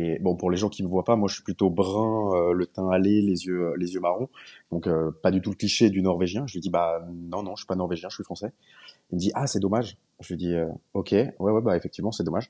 Et 0.00 0.20
bon, 0.20 0.36
pour 0.36 0.48
les 0.48 0.56
gens 0.56 0.68
qui 0.68 0.84
me 0.84 0.88
voient 0.88 1.04
pas, 1.04 1.16
moi 1.16 1.28
je 1.28 1.34
suis 1.34 1.42
plutôt 1.42 1.70
brun, 1.70 2.30
euh, 2.32 2.52
le 2.52 2.66
teint 2.66 2.88
allé, 2.88 3.20
les 3.20 3.46
yeux, 3.46 3.70
euh, 3.70 3.74
les 3.76 3.94
yeux 3.94 4.00
marrons. 4.00 4.28
Donc 4.70 4.86
euh, 4.86 5.10
pas 5.24 5.32
du 5.32 5.40
tout 5.40 5.50
le 5.50 5.56
cliché 5.56 5.90
du 5.90 6.02
Norvégien. 6.02 6.46
Je 6.46 6.52
lui 6.52 6.60
dis 6.60 6.70
bah 6.70 7.04
non 7.12 7.42
non, 7.42 7.56
je 7.56 7.62
suis 7.62 7.66
pas 7.66 7.74
Norvégien, 7.74 8.08
je 8.08 8.14
suis 8.14 8.22
français. 8.22 8.52
Il 9.10 9.16
me 9.16 9.20
dit 9.20 9.32
ah 9.34 9.48
c'est 9.48 9.58
dommage. 9.58 9.96
Je 10.20 10.34
lui 10.34 10.38
dis 10.38 10.54
ok 10.94 11.10
ouais 11.12 11.34
ouais 11.38 11.60
bah 11.62 11.76
effectivement 11.76 12.12
c'est 12.12 12.22
dommage. 12.22 12.48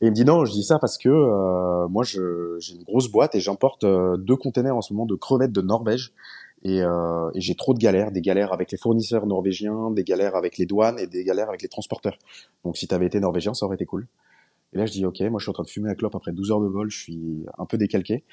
Et 0.00 0.06
il 0.06 0.10
me 0.10 0.16
dit 0.16 0.24
non, 0.24 0.44
je 0.44 0.50
dis 0.50 0.64
ça 0.64 0.80
parce 0.80 0.98
que 0.98 1.86
moi 1.86 2.02
j'ai 2.02 2.74
une 2.74 2.82
grosse 2.82 3.08
boîte 3.08 3.36
et 3.36 3.40
j'importe 3.40 3.84
deux 3.84 4.36
containers 4.36 4.76
en 4.76 4.80
ce 4.80 4.92
moment 4.92 5.06
de 5.06 5.14
crevettes 5.14 5.52
de 5.52 5.60
Norvège. 5.60 6.12
Et, 6.64 6.78
et 6.78 7.40
j'ai 7.40 7.54
trop 7.54 7.72
de 7.72 7.78
galères, 7.78 8.10
des 8.10 8.20
galères 8.20 8.52
avec 8.52 8.72
les 8.72 8.78
fournisseurs 8.78 9.26
norvégiens, 9.26 9.92
des 9.92 10.02
galères 10.02 10.34
avec 10.34 10.58
les 10.58 10.66
douanes 10.66 10.98
et 10.98 11.06
des 11.06 11.22
galères 11.22 11.50
avec 11.50 11.62
les 11.62 11.68
transporteurs. 11.68 12.18
Donc 12.64 12.76
si 12.76 12.88
tu 12.88 12.94
avais 12.94 13.06
été 13.06 13.20
norvégien, 13.20 13.54
ça 13.54 13.66
aurait 13.66 13.76
été 13.76 13.84
cool. 13.84 14.08
Et 14.72 14.78
là, 14.78 14.86
je 14.86 14.92
dis, 14.92 15.04
OK, 15.04 15.20
moi, 15.22 15.38
je 15.38 15.44
suis 15.44 15.50
en 15.50 15.54
train 15.54 15.64
de 15.64 15.68
fumer 15.68 15.88
la 15.88 15.94
clope 15.94 16.14
après 16.14 16.32
12 16.32 16.50
heures 16.52 16.60
de 16.60 16.68
vol, 16.68 16.90
je 16.90 16.98
suis 16.98 17.46
un 17.58 17.66
peu 17.66 17.76
décalqué. 17.76 18.24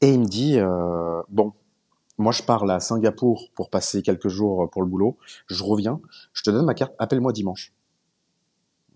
Et 0.00 0.12
il 0.12 0.20
me 0.20 0.26
dit, 0.26 0.58
euh, 0.58 1.22
bon, 1.28 1.52
moi, 2.18 2.32
je 2.32 2.42
pars 2.42 2.68
à 2.68 2.80
Singapour 2.80 3.50
pour 3.54 3.70
passer 3.70 4.02
quelques 4.02 4.28
jours 4.28 4.68
pour 4.70 4.82
le 4.82 4.88
boulot. 4.88 5.16
Je 5.46 5.62
reviens, 5.62 6.00
je 6.32 6.42
te 6.42 6.50
donne 6.50 6.64
ma 6.64 6.74
carte, 6.74 6.94
appelle-moi 6.98 7.32
dimanche. 7.32 7.72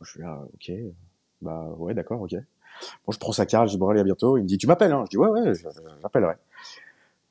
Je 0.02 0.10
suis 0.10 0.20
là, 0.20 0.44
OK, 0.52 0.72
bah 1.40 1.68
ouais, 1.78 1.94
d'accord, 1.94 2.20
OK. 2.20 2.34
Bon, 3.06 3.12
je 3.12 3.18
prends 3.18 3.32
sa 3.32 3.46
carte, 3.46 3.68
je 3.68 3.72
dis, 3.74 3.78
bon, 3.78 3.88
allez, 3.88 4.00
à 4.00 4.04
bientôt. 4.04 4.36
Il 4.36 4.42
me 4.42 4.48
dit, 4.48 4.58
tu 4.58 4.66
m'appelles, 4.66 4.92
hein? 4.92 5.04
Je 5.04 5.10
dis, 5.10 5.16
ouais, 5.16 5.28
ouais, 5.28 5.52
j'appellerai. 6.02 6.34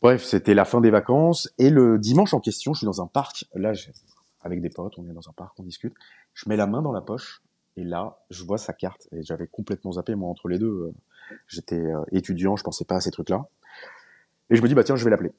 Bref, 0.02 0.24
c'était 0.24 0.54
la 0.54 0.66
fin 0.66 0.82
des 0.82 0.90
vacances. 0.90 1.50
Et 1.58 1.70
le 1.70 2.00
dimanche 2.00 2.34
en 2.34 2.40
question, 2.40 2.74
je 2.74 2.80
suis 2.80 2.86
dans 2.86 3.02
un 3.02 3.08
parc. 3.08 3.46
Là, 3.54 3.74
avec 4.42 4.62
des 4.62 4.70
potes, 4.70 4.98
on 4.98 5.08
est 5.10 5.14
dans 5.14 5.30
un 5.30 5.34
parc, 5.34 5.60
on 5.60 5.64
discute. 5.64 5.94
Je 6.34 6.48
mets 6.50 6.58
la 6.58 6.68
main 6.68 6.82
dans 6.82 6.92
la 6.92 7.02
poche 7.02 7.42
et 7.78 7.84
là, 7.84 8.20
je 8.30 8.44
vois 8.44 8.58
sa 8.58 8.74
carte 8.74 9.08
et 9.12 9.24
j'avais 9.24 9.48
complètement 9.48 9.94
zappé 9.94 10.16
moi 10.16 10.30
entre 10.30 10.48
les 10.48 10.60
deux. 10.60 10.68
Euh, 10.68 10.94
j'étais 11.48 11.80
euh, 11.80 12.02
étudiant, 12.12 12.56
je 12.56 12.64
pensais 12.64 12.86
pas 12.86 12.96
à 12.96 13.02
ces 13.02 13.12
trucs-là. 13.12 13.48
Et 14.50 14.56
je 14.56 14.62
me 14.62 14.68
dis 14.68 14.76
bah 14.76 14.84
tiens, 14.84 14.96
je 14.96 15.04
vais 15.04 15.10
l'appeler. 15.10 15.32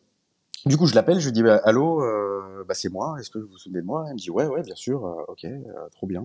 Du 0.66 0.78
coup, 0.78 0.86
je 0.86 0.94
l'appelle, 0.94 1.20
je 1.20 1.26
lui 1.26 1.32
dis 1.32 1.42
bah, 1.42 1.60
allô, 1.64 2.02
euh, 2.02 2.64
bah 2.66 2.72
c'est 2.72 2.88
moi. 2.88 3.16
Est-ce 3.20 3.28
que 3.28 3.38
vous 3.38 3.48
vous 3.48 3.58
souvenez 3.58 3.82
de 3.82 3.86
moi? 3.86 4.06
Il 4.08 4.14
me 4.14 4.18
dit 4.18 4.30
ouais 4.30 4.46
ouais 4.46 4.62
bien 4.62 4.74
sûr. 4.74 5.04
Euh, 5.04 5.22
ok, 5.28 5.44
euh, 5.44 5.88
trop 5.92 6.06
bien. 6.06 6.24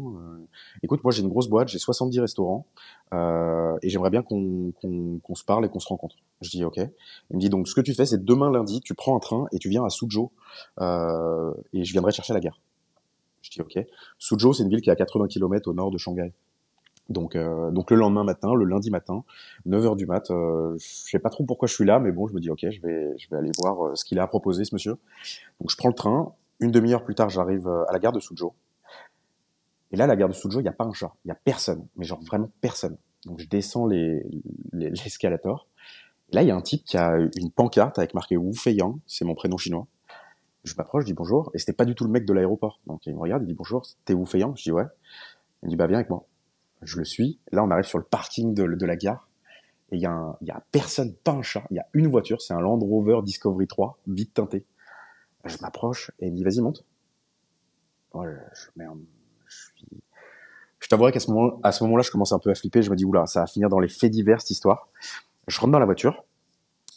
écoute, 0.81 1.03
moi 1.03 1.11
j'ai 1.11 1.21
une 1.21 1.27
grosse 1.27 1.49
boîte, 1.49 1.67
j'ai 1.67 1.77
70 1.79 2.21
restaurants 2.21 2.65
et 3.11 3.89
j'aimerais 3.89 4.09
bien 4.09 4.23
qu'on 4.23 4.71
qu'on 4.79 5.35
se 5.35 5.43
parle 5.43 5.65
et 5.65 5.69
qu'on 5.69 5.81
se 5.81 5.89
rencontre. 5.89 6.15
Je 6.41 6.49
dis 6.49 6.63
ok. 6.63 6.77
Il 6.77 7.35
me 7.35 7.39
dit 7.39 7.49
donc 7.49 7.67
ce 7.67 7.75
que 7.75 7.81
tu 7.81 7.93
fais, 7.93 8.05
c'est 8.05 8.23
demain 8.23 8.49
lundi, 8.49 8.79
tu 8.81 8.93
prends 8.93 9.15
un 9.15 9.19
train 9.19 9.47
et 9.51 9.59
tu 9.59 9.67
viens 9.67 9.83
à 9.83 9.89
Suzhou 9.89 10.31
et 10.79 11.83
je 11.83 11.91
viendrai 11.91 12.11
chercher 12.13 12.33
la 12.33 12.39
gare. 12.39 12.59
Je 13.41 13.51
dis 13.51 13.61
ok. 13.61 13.79
Suzhou, 14.17 14.53
c'est 14.53 14.63
une 14.63 14.69
ville 14.69 14.81
qui 14.81 14.89
est 14.89 14.93
à 14.93 14.95
80 14.95 15.27
km 15.27 15.69
au 15.69 15.73
nord 15.73 15.91
de 15.91 15.97
Shanghai. 15.97 16.33
Donc, 17.09 17.35
euh, 17.35 17.71
donc 17.71 17.89
le 17.89 17.97
lendemain 17.97 18.23
matin, 18.23 18.53
le 18.53 18.65
lundi 18.65 18.91
matin, 18.91 19.23
9h 19.67 19.95
du 19.95 20.05
mat, 20.05 20.29
euh, 20.29 20.77
je 20.77 21.09
sais 21.09 21.19
pas 21.19 21.31
trop 21.31 21.43
pourquoi 21.43 21.67
je 21.67 21.73
suis 21.73 21.85
là, 21.85 21.99
mais 21.99 22.11
bon, 22.11 22.27
je 22.27 22.33
me 22.33 22.39
dis 22.39 22.51
ok, 22.51 22.59
je 22.69 22.81
vais, 22.81 23.17
je 23.17 23.29
vais 23.29 23.37
aller 23.37 23.51
voir 23.57 23.83
euh, 23.83 23.95
ce 23.95 24.05
qu'il 24.05 24.19
a 24.19 24.23
à 24.23 24.27
proposer 24.27 24.63
ce 24.63 24.75
monsieur. 24.75 24.97
Donc 25.59 25.71
je 25.71 25.75
prends 25.75 25.89
le 25.89 25.95
train. 25.95 26.33
Une 26.59 26.71
demi-heure 26.71 27.03
plus 27.03 27.15
tard, 27.15 27.29
j'arrive 27.29 27.67
euh, 27.67 27.83
à 27.87 27.93
la 27.93 27.99
gare 27.99 28.11
de 28.11 28.19
Suzhou. 28.19 28.53
Et 29.91 29.97
là, 29.97 30.03
à 30.03 30.07
la 30.07 30.15
gare 30.15 30.29
de 30.29 30.33
Suzhou, 30.33 30.59
il 30.59 30.63
n'y 30.63 30.69
a 30.69 30.73
pas 30.73 30.83
un 30.83 30.93
chat, 30.93 31.11
il 31.25 31.29
y 31.29 31.31
a 31.31 31.35
personne, 31.35 31.87
mais 31.95 32.05
genre 32.05 32.21
vraiment 32.21 32.51
personne. 32.61 32.95
Donc 33.25 33.39
je 33.39 33.47
descends 33.47 33.87
les 33.87 34.23
l'escalator. 34.71 35.67
Les, 36.31 36.35
là, 36.35 36.43
il 36.43 36.47
y 36.47 36.51
a 36.51 36.55
un 36.55 36.61
type 36.61 36.83
qui 36.83 36.97
a 36.97 37.17
une 37.37 37.49
pancarte 37.49 37.97
avec 37.97 38.13
marqué 38.13 38.37
Wu 38.37 38.53
Feiyang, 38.53 38.99
c'est 39.07 39.25
mon 39.25 39.33
prénom 39.33 39.57
chinois. 39.57 39.87
Je 40.63 40.73
m'approche, 40.77 41.03
je 41.03 41.07
dis 41.07 41.13
bonjour, 41.13 41.51
et 41.53 41.57
c'était 41.57 41.73
pas 41.73 41.85
du 41.85 41.95
tout 41.95 42.03
le 42.03 42.09
mec 42.09 42.25
de 42.25 42.33
l'aéroport. 42.33 42.79
Donc 42.87 43.05
il 43.05 43.13
me 43.13 43.19
regarde, 43.19 43.43
il 43.43 43.47
dit 43.47 43.53
bonjour, 43.53 43.85
t'es 44.05 44.13
Wu 44.13 44.25
Feiyang 44.25 44.55
Je 44.57 44.63
dis 44.63 44.71
ouais. 44.71 44.85
Il 45.61 45.65
me 45.65 45.69
dit 45.69 45.75
bah 45.75 45.87
viens 45.87 45.97
avec 45.97 46.09
moi. 46.09 46.25
Je 46.81 46.97
le 46.97 47.05
suis. 47.05 47.39
Là, 47.51 47.63
on 47.63 47.71
arrive 47.71 47.85
sur 47.85 47.97
le 47.97 48.03
parking 48.03 48.53
de, 48.53 48.63
la 48.63 48.95
gare, 48.95 49.27
et 49.91 49.95
il 49.95 50.01
y, 50.01 50.05
a 50.05 50.37
y 50.41 50.51
a 50.51 50.63
personne, 50.71 51.13
pas 51.13 51.31
un 51.31 51.41
chat. 51.41 51.63
Il 51.71 51.75
y 51.75 51.79
a 51.79 51.87
une 51.93 52.07
voiture, 52.07 52.41
c'est 52.41 52.53
un 52.53 52.61
Land 52.61 52.79
Rover 52.79 53.19
Discovery 53.23 53.67
3, 53.67 53.99
vite 54.07 54.33
teinté. 54.33 54.65
Je 55.45 55.57
m'approche 55.61 56.11
et 56.19 56.27
il 56.27 56.31
me 56.31 56.37
dit 56.37 56.43
vas-y 56.43 56.61
monte. 56.61 56.85
Ouais, 58.13 58.27
je, 58.53 58.67
merde, 58.75 58.99
je 59.47 59.55
suis. 59.55 60.03
T'avouerai 60.89 61.11
qu'à 61.11 61.19
ce 61.19 61.29
moment-là, 61.29 62.01
je 62.01 62.09
commence 62.09 62.31
un 62.31 62.39
peu 62.39 62.49
à 62.49 62.55
flipper. 62.55 62.81
Je 62.81 62.89
me 62.89 62.95
dis 62.95 63.05
oula, 63.05 63.27
ça 63.27 63.41
va 63.41 63.47
finir 63.47 63.69
dans 63.69 63.79
les 63.79 63.87
faits 63.87 64.09
divers 64.09 64.41
cette 64.41 64.49
histoire. 64.49 64.89
Je 65.47 65.59
rentre 65.59 65.71
dans 65.71 65.79
la 65.79 65.85
voiture 65.85 66.23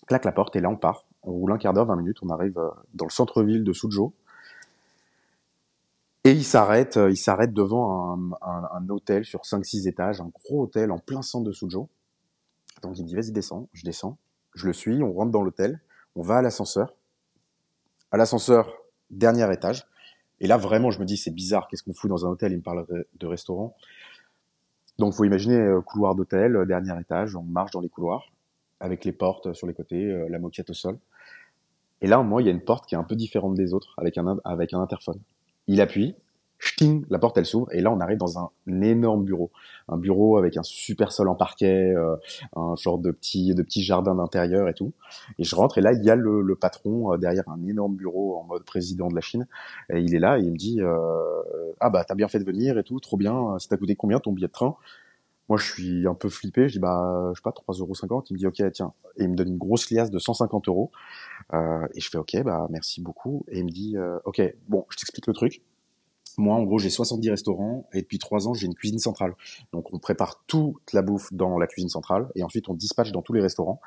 claque 0.07 0.25
la 0.25 0.33
porte 0.33 0.57
et 0.57 0.61
là 0.61 0.69
on 0.69 0.77
part. 0.77 1.07
On 1.25 1.33
roule 1.33 1.53
un 1.53 1.59
quart 1.59 1.73
d'heure, 1.73 1.87
20 1.87 1.97
minutes, 1.97 2.19
on 2.23 2.31
arrive 2.31 2.59
dans 2.95 3.05
le 3.05 3.11
centre-ville 3.11 3.65
de 3.65 3.73
Suzhou. 3.73 4.13
Et 6.25 6.33
il 6.33 6.45
s'arrête, 6.45 6.99
il 7.11 7.17
s'arrête 7.17 7.53
devant 7.53 8.17
un, 8.43 8.89
hôtel 8.89 9.25
sur 9.25 9.41
5-6 9.41 9.89
étages, 9.89 10.21
un 10.21 10.31
gros 10.33 10.63
hôtel 10.63 10.93
en 10.93 10.99
plein 10.99 11.23
centre 11.23 11.45
de 11.45 11.53
Suzhou. 11.53 11.89
Donc 12.83 12.99
il 12.99 13.05
dit 13.05 13.15
vas-y 13.15 13.33
descends, 13.33 13.69
je 13.73 13.85
descends, 13.85 14.19
je 14.55 14.67
le 14.67 14.73
suis, 14.73 15.03
on 15.03 15.13
rentre 15.13 15.33
dans 15.33 15.43
l'hôtel, 15.43 15.81
on 16.17 16.23
va 16.23 16.39
à 16.39 16.43
l'ascenseur. 16.43 16.95
À 18.11 18.17
l'ascenseur, 18.17 18.73
dernier 19.11 19.53
étage. 19.53 19.87
Et 20.41 20.47
là 20.47 20.57
vraiment 20.57 20.91
je 20.91 21.01
me 21.01 21.05
dis 21.05 21.17
c'est 21.17 21.31
bizarre, 21.31 21.69
qu'est-ce 21.69 21.83
qu'on 21.83 21.95
fout 21.95 22.09
dans 22.09 22.27
un 22.27 22.31
hôtel? 22.31 22.53
Il 22.53 22.59
me 22.59 22.63
parle 22.63 22.87
de 23.15 23.27
restaurant. 23.27 23.77
Donc 24.99 25.15
faut 25.15 25.25
imaginer 25.25 25.57
euh, 25.57 25.81
couloir 25.81 26.15
d'hôtel, 26.15 26.57
euh, 26.57 26.67
dernier 26.67 26.99
étage, 27.01 27.35
on 27.35 27.43
marche 27.43 27.73
dans 27.73 27.81
les 27.81 27.89
couloirs 27.89 28.31
avec 28.81 29.05
les 29.05 29.13
portes 29.13 29.53
sur 29.53 29.67
les 29.67 29.75
côtés, 29.75 30.05
euh, 30.05 30.29
la 30.29 30.39
moquette 30.39 30.71
au 30.71 30.75
sol. 30.75 30.99
Et 32.03 32.07
là, 32.07 32.23
moi, 32.23 32.43
il 32.43 32.47
y 32.47 32.49
a 32.49 32.53
une 32.53 32.61
porte 32.61 32.87
qui 32.87 32.95
est 32.95 32.99
un 32.99 33.05
peu 33.05 33.17
différente 33.17 33.55
des 33.55 33.73
autres 33.73 33.95
avec 33.97 34.19
un 34.19 34.37
avec 34.45 34.75
un 34.75 34.81
interphone. 34.81 35.21
Il 35.67 35.81
appuie, 35.81 36.15
la 37.11 37.19
porte 37.19 37.39
elle 37.39 37.47
s'ouvre 37.47 37.73
et 37.73 37.81
là 37.81 37.91
on 37.91 38.01
arrive 38.01 38.19
dans 38.19 38.39
un, 38.39 38.51
énorme 38.67 39.25
bureau, 39.25 39.51
un 39.89 39.97
bureau 39.97 40.37
avec 40.37 40.57
un 40.57 40.63
super 40.63 41.13
sol 41.13 41.29
en 41.29 41.35
parquet, 41.35 41.93
euh, 41.95 42.17
un 42.57 42.77
genre 42.77 42.99
de 42.99 43.11
petit 43.11 43.55
de 43.55 43.63
petit 43.63 43.83
jardin 43.83 44.15
d'intérieur 44.15 44.69
et 44.69 44.75
tout. 44.75 44.93
Et 45.39 45.45
je 45.45 45.55
rentre 45.55 45.79
et 45.79 45.81
là 45.81 45.93
il 45.93 46.05
y 46.05 46.11
a 46.11 46.17
le, 46.17 46.41
le 46.41 46.57
patron 46.57 47.13
euh, 47.13 47.17
derrière 47.19 47.49
un 47.49 47.63
énorme 47.67 47.97
bureau 47.97 48.37
en 48.37 48.45
mode 48.45 48.65
président 48.65 49.09
de 49.09 49.15
la 49.15 49.21
Chine 49.21 49.47
et 49.91 50.01
il 50.01 50.15
est 50.15 50.21
là 50.21 50.39
et 50.39 50.43
il 50.43 50.53
me 50.53 50.57
dit 50.57 50.81
euh, 50.81 51.43
ah 51.81 51.91
bah 51.91 52.05
t'as 52.05 52.15
bien 52.15 52.29
fait 52.29 52.39
de 52.39 52.45
venir 52.45 52.79
et 52.79 52.85
tout, 52.85 53.01
trop 53.01 53.17
bien. 53.17 53.59
Ça 53.59 53.69
t'a 53.69 53.77
coûté 53.77 53.97
combien 53.97 54.19
ton 54.21 54.33
billet 54.33 54.49
de 54.49 54.53
train? 54.53 54.77
Moi, 55.49 55.59
je 55.59 55.71
suis 55.71 56.07
un 56.07 56.15
peu 56.15 56.29
flippé. 56.29 56.69
Je 56.69 56.75
dis, 56.75 56.79
bah, 56.79 57.31
je 57.35 57.39
sais 57.39 57.43
pas, 57.43 57.51
3,50€. 57.51 58.27
Il 58.31 58.35
me 58.35 58.39
dit, 58.39 58.47
OK, 58.47 58.63
tiens. 58.73 58.93
Et 59.17 59.25
il 59.25 59.31
me 59.31 59.37
donne 59.37 59.49
une 59.49 59.59
grosse 59.59 59.91
liasse 59.91 60.11
de 60.11 60.19
150 60.19 60.69
euros. 60.69 60.91
Euh, 61.53 61.87
et 61.95 62.01
je 62.01 62.09
fais, 62.09 62.19
OK, 62.19 62.37
bah, 62.43 62.67
merci 62.71 63.01
beaucoup. 63.01 63.45
Et 63.49 63.59
il 63.59 63.65
me 63.65 63.71
dit, 63.71 63.97
euh, 63.97 64.19
OK, 64.25 64.41
bon, 64.69 64.87
je 64.91 64.97
t'explique 64.97 65.27
le 65.27 65.35
truc. 65.35 65.63
Moi, 66.39 66.57
en 66.57 66.63
gros, 66.63 66.79
j'ai 66.79 66.89
70 66.89 67.31
restaurants 67.31 67.87
et 67.93 68.01
depuis 68.01 68.19
trois 68.19 68.49
ans, 68.49 68.55
j'ai 68.55 68.67
une 68.67 68.75
cuisine 68.75 68.99
centrale. 68.99 69.35
Donc, 69.73 69.93
on 69.93 69.99
prépare 69.99 70.43
toute 70.47 70.93
la 70.93 71.03
bouffe 71.03 71.33
dans 71.33 71.59
la 71.59 71.67
cuisine 71.67 71.91
centrale 71.91 72.29
et 72.35 72.43
ensuite 72.43 72.69
on 72.69 72.75
dispatche 72.75 73.13
dans 73.13 73.21
tous 73.21 73.35
les 73.35 73.43
restaurants. 73.43 73.81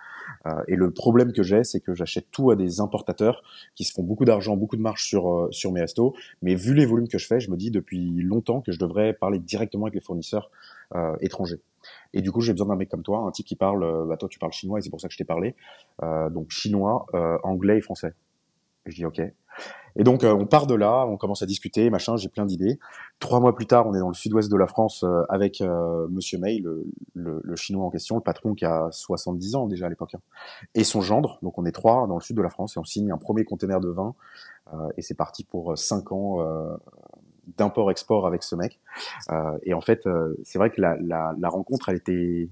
Euh, 0.45 0.51
et 0.67 0.75
le 0.75 0.91
problème 0.91 1.33
que 1.33 1.41
j'ai, 1.41 1.63
c'est 1.63 1.79
que 1.79 1.95
j'achète 1.95 2.29
tout 2.31 2.51
à 2.51 2.55
des 2.55 2.79
importateurs 2.81 3.41
qui 3.74 3.83
se 3.83 3.93
font 3.93 4.03
beaucoup 4.03 4.25
d'argent, 4.25 4.55
beaucoup 4.57 4.75
de 4.75 4.81
marge 4.81 5.03
sur 5.03 5.31
euh, 5.31 5.47
sur 5.51 5.71
mes 5.71 5.81
restos. 5.81 6.13
Mais 6.43 6.53
vu 6.53 6.75
les 6.75 6.85
volumes 6.85 7.07
que 7.07 7.17
je 7.17 7.25
fais, 7.25 7.39
je 7.39 7.50
me 7.50 7.57
dis 7.57 7.71
depuis 7.71 8.12
longtemps 8.21 8.62
que 8.62 8.71
je 8.71 8.79
devrais 8.79 9.13
parler 9.13 9.39
directement 9.39 9.85
avec 9.85 9.95
les 9.95 10.01
fournisseurs 10.01 10.51
euh, 10.93 11.15
étrangers. 11.21 11.61
Et 12.13 12.21
du 12.21 12.31
coup, 12.31 12.41
j'ai 12.41 12.53
besoin 12.53 12.67
d'un 12.67 12.75
mec 12.75 12.89
comme 12.89 13.03
toi, 13.03 13.19
un 13.19 13.31
type 13.31 13.45
qui 13.45 13.55
parle. 13.55 13.83
Euh, 13.83 14.05
bah 14.05 14.17
toi, 14.17 14.29
tu 14.29 14.39
parles 14.39 14.53
chinois 14.53 14.79
et 14.79 14.81
c'est 14.81 14.89
pour 14.89 15.01
ça 15.01 15.07
que 15.07 15.13
je 15.13 15.17
t'ai 15.17 15.25
parlé. 15.25 15.55
Euh, 16.03 16.29
donc 16.29 16.51
chinois, 16.51 17.05
anglais 17.43 17.77
et 17.77 17.81
français. 17.81 18.13
Et 18.85 18.91
je 18.91 18.95
dis 18.95 19.05
ok. 19.05 19.21
Et 19.97 20.03
donc 20.03 20.23
euh, 20.23 20.33
on 20.33 20.45
part 20.45 20.67
de 20.67 20.75
là, 20.75 21.05
on 21.07 21.17
commence 21.17 21.41
à 21.41 21.45
discuter, 21.45 21.89
machin, 21.89 22.17
j'ai 22.17 22.27
plein 22.27 22.45
d'idées. 22.45 22.79
Trois 23.19 23.39
mois 23.39 23.55
plus 23.55 23.65
tard, 23.65 23.87
on 23.87 23.93
est 23.93 23.99
dans 23.99 24.09
le 24.09 24.13
sud-ouest 24.13 24.51
de 24.51 24.57
la 24.57 24.67
France 24.67 25.03
euh, 25.03 25.23
avec 25.29 25.61
euh, 25.61 26.07
Monsieur 26.09 26.37
May, 26.37 26.59
le, 26.59 26.85
le, 27.13 27.55
chinois 27.55 27.85
en 27.85 27.89
question, 27.89 28.15
le 28.15 28.21
patron 28.21 28.53
qui 28.55 28.65
a 28.65 28.89
70 28.91 29.55
ans 29.55 29.67
déjà 29.67 29.85
à 29.85 29.89
l'époque, 29.89 30.15
hein, 30.15 30.19
et 30.73 30.83
son 30.83 31.01
gendre. 31.01 31.39
Donc 31.41 31.57
on 31.57 31.65
est 31.65 31.71
trois 31.71 32.07
dans 32.07 32.15
le 32.15 32.21
sud 32.21 32.35
de 32.35 32.41
la 32.41 32.49
France 32.49 32.75
et 32.75 32.79
on 32.79 32.83
signe 32.83 33.11
un 33.11 33.17
premier 33.17 33.45
conteneur 33.45 33.79
de 33.79 33.89
vin 33.89 34.15
et 34.97 35.03
c'est 35.03 35.13
parti 35.13 35.43
pour 35.43 35.77
cinq 35.77 36.11
ans 36.11 36.39
d'import-export 37.57 38.27
avec 38.27 38.43
ce 38.43 38.55
mec. 38.55 38.79
et 39.63 39.73
en 39.73 39.81
fait, 39.81 40.07
c'est 40.43 40.57
vrai 40.57 40.69
que 40.69 40.81
la, 40.81 40.95
la, 41.01 41.33
la 41.37 41.49
rencontre, 41.49 41.89
elle 41.89 41.97
était 41.97 42.49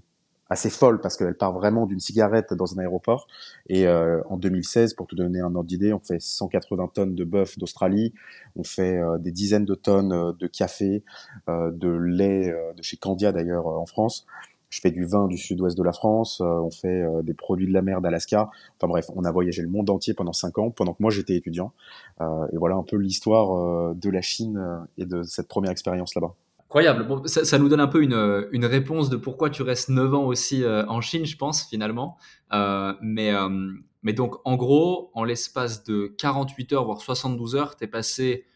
assez 0.49 0.69
folle 0.69 1.01
parce 1.01 1.17
qu'elle 1.17 1.35
part 1.35 1.51
vraiment 1.51 1.85
d'une 1.85 1.99
cigarette 1.99 2.53
dans 2.53 2.73
un 2.73 2.79
aéroport. 2.79 3.27
Et 3.67 3.87
euh, 3.87 4.21
en 4.29 4.37
2016, 4.37 4.93
pour 4.93 5.07
te 5.07 5.15
donner 5.15 5.41
un 5.41 5.55
ordre 5.55 5.67
d'idée, 5.67 5.93
on 5.93 5.99
fait 5.99 6.21
180 6.21 6.91
tonnes 6.93 7.15
de 7.15 7.23
bœuf 7.23 7.57
d'Australie, 7.57 8.13
on 8.55 8.63
fait 8.63 8.97
euh, 8.97 9.17
des 9.17 9.31
dizaines 9.31 9.65
de 9.65 9.75
tonnes 9.75 10.13
euh, 10.13 10.31
de 10.33 10.47
café, 10.47 11.03
de 11.47 11.89
lait 11.89 12.53
de 12.77 12.81
chez 12.83 12.97
Candia 12.97 13.31
d'ailleurs 13.31 13.67
en 13.67 13.85
France. 13.85 14.25
Je 14.73 14.81
fais 14.81 14.89
du 14.89 15.05
vin 15.05 15.27
du 15.27 15.37
sud-ouest 15.37 15.77
de 15.77 15.83
la 15.83 15.93
France, 15.93 16.41
on 16.41 16.71
fait 16.71 17.05
des 17.21 17.35
produits 17.35 17.67
de 17.67 17.73
la 17.73 17.83
mer 17.83 18.01
d'Alaska. 18.01 18.49
Enfin 18.77 18.87
bref, 18.87 19.05
on 19.15 19.23
a 19.23 19.31
voyagé 19.31 19.61
le 19.61 19.67
monde 19.67 19.87
entier 19.91 20.15
pendant 20.15 20.33
cinq 20.33 20.57
ans, 20.57 20.71
pendant 20.71 20.93
que 20.93 21.01
moi 21.03 21.11
j'étais 21.11 21.35
étudiant. 21.35 21.73
et 22.19 22.57
voilà 22.57 22.75
un 22.75 22.83
peu 22.83 22.95
l'histoire 22.97 23.93
de 23.93 24.09
la 24.09 24.21
Chine 24.21 24.59
et 24.97 25.05
de 25.05 25.21
cette 25.21 25.47
première 25.47 25.69
expérience 25.69 26.15
là-bas. 26.15 26.33
Incroyable. 26.73 27.05
Bon, 27.05 27.21
ça, 27.27 27.59
nous 27.59 27.69
donne 27.69 27.81
un 27.81 27.87
peu 27.87 28.01
une, 28.01 28.65
réponse 28.65 29.11
de 29.11 29.15
pourquoi 29.15 29.51
tu 29.51 29.61
restes 29.61 29.89
9 29.89 30.15
ans 30.15 30.25
aussi 30.25 30.63
euh, 30.63 30.83
en 30.87 31.01
Chine, 31.01 31.23
je 31.23 31.37
pense, 31.37 31.69
finalement. 31.69 32.17
Euh, 32.51 32.95
mais, 32.99 33.31
euh, 33.31 33.47
mais 34.01 34.13
donc, 34.13 34.37
en 34.43 34.55
gros, 34.55 35.11
en 35.13 35.23
l'espace 35.23 35.83
de 35.83 36.07
48 36.17 36.73
heures, 36.73 36.85
voire 36.85 36.99
72 36.99 37.55
heures, 37.55 37.77
tu 37.77 37.83
es 37.83 37.87
passé 37.87 38.47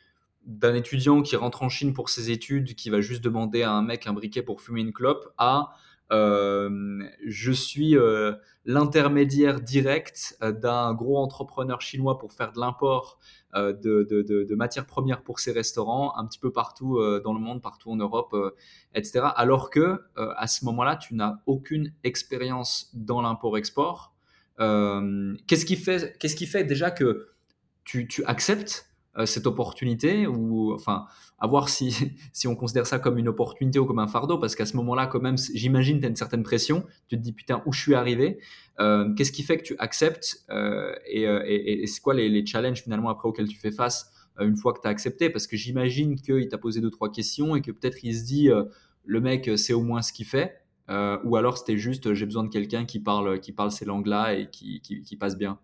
d'un 0.47 0.73
étudiant 0.73 1.21
qui 1.21 1.35
rentre 1.35 1.61
en 1.61 1.69
Chine 1.69 1.93
pour 1.93 2.09
ses 2.09 2.31
études, 2.31 2.73
qui 2.73 2.89
va 2.89 3.01
juste 3.01 3.23
demander 3.23 3.61
à 3.61 3.71
un 3.71 3.83
mec 3.83 4.07
un 4.07 4.13
briquet 4.13 4.41
pour 4.41 4.61
fumer 4.61 4.81
une 4.81 4.93
clope, 4.93 5.31
à 5.37 5.59
euh, 5.59 5.86
je 6.09 7.51
suis 7.51 7.97
euh, 7.97 8.33
l'intermédiaire 8.65 9.59
direct 9.59 10.37
euh, 10.41 10.51
d'un 10.51 10.93
gros 10.93 11.17
entrepreneur 11.17 11.81
chinois 11.81 12.17
pour 12.17 12.33
faire 12.33 12.51
de 12.53 12.59
l'import 12.59 13.19
de, 13.53 14.53
matières 14.55 14.85
premières 14.85 15.23
pour 15.23 15.39
ses 15.39 15.51
restaurants 15.51 16.15
un 16.15 16.27
petit 16.27 16.37
peu 16.37 16.51
partout 16.51 16.99
dans 17.23 17.33
le 17.33 17.39
monde, 17.39 17.59
partout 17.59 17.89
en 17.89 17.95
Europe, 17.95 18.35
etc. 18.93 19.29
Alors 19.35 19.71
que 19.71 20.03
à 20.15 20.45
ce 20.45 20.63
moment-là, 20.65 20.95
tu 20.95 21.15
n'as 21.15 21.39
aucune 21.47 21.91
expérience 22.03 22.91
dans 22.93 23.19
l'import-export. 23.19 24.13
qu'est-ce 24.59 25.65
qui 25.65 25.75
fait, 25.75 26.15
qu'est-ce 26.19 26.35
qui 26.35 26.45
fait 26.45 26.65
déjà 26.65 26.91
que 26.91 27.29
tu, 27.83 28.07
tu 28.07 28.23
acceptes 28.25 28.87
cette 29.25 29.47
opportunité 29.47 30.27
ou 30.27 30.73
enfin 30.73 31.07
à 31.39 31.47
voir 31.47 31.69
si, 31.69 31.93
on 32.45 32.55
considère 32.55 32.87
ça 32.87 32.99
comme 32.99 33.17
une 33.17 33.27
opportunité 33.27 33.79
ou 33.79 33.85
comme 33.85 33.99
un 33.99 34.07
fardeau, 34.07 34.37
parce 34.37 34.55
qu'à 34.55 34.65
ce 34.65 34.75
moment-là, 34.77 35.07
quand 35.07 35.21
même, 35.21 35.37
j'imagine, 35.37 35.99
tu 35.99 36.05
as 36.05 36.09
une 36.09 36.15
certaine 36.15 36.43
pression, 36.43 36.85
tu 37.07 37.17
te 37.17 37.21
dis, 37.21 37.33
putain, 37.33 37.61
où 37.65 37.73
je 37.73 37.79
suis 37.79 37.95
arrivé? 37.95 38.39
Euh, 38.79 39.13
Qu'est-ce 39.15 39.31
qui 39.31 39.43
fait 39.43 39.57
que 39.57 39.63
tu 39.63 39.75
acceptes 39.79 40.45
euh, 40.49 40.93
euh, 41.15 41.43
Et, 41.45 41.83
et, 41.83 41.87
c'est 41.87 42.01
quoi 42.01 42.13
les, 42.13 42.45
challenges 42.45 42.83
finalement 42.83 43.09
après 43.09 43.27
auxquels 43.27 43.47
tu 43.47 43.57
fais 43.57 43.71
face 43.71 44.11
une 44.39 44.55
fois 44.55 44.73
que 44.73 44.81
tu 44.81 44.87
as 44.87 44.91
accepté? 44.91 45.29
Parce 45.29 45.47
que 45.47 45.57
j'imagine 45.57 46.15
qu'il 46.15 46.47
t'a 46.47 46.57
posé 46.57 46.81
deux, 46.81 46.91
trois 46.91 47.11
questions 47.11 47.55
et 47.55 47.61
que 47.61 47.71
peut-être 47.71 48.03
il 48.03 48.15
se 48.15 48.23
dit, 48.23 48.49
le 49.05 49.21
mec 49.21 49.49
sait 49.57 49.73
au 49.73 49.81
moins 49.81 50.01
ce 50.01 50.13
qu'il 50.13 50.25
fait. 50.25 50.61
ou 50.89 51.35
alors 51.35 51.57
c'était 51.57 51.77
juste, 51.77 52.13
j'ai 52.13 52.25
besoin 52.25 52.43
de 52.43 52.49
quelqu'un 52.49 52.85
qui 52.85 52.99
parle, 52.99 53.39
qui 53.39 53.51
parle 53.51 53.71
ces 53.71 53.85
langues-là 53.85 54.35
et 54.35 54.49
qui, 54.49 54.81
qui, 54.81 55.01
qui 55.01 55.15
passe 55.15 55.37
bien. 55.37 55.59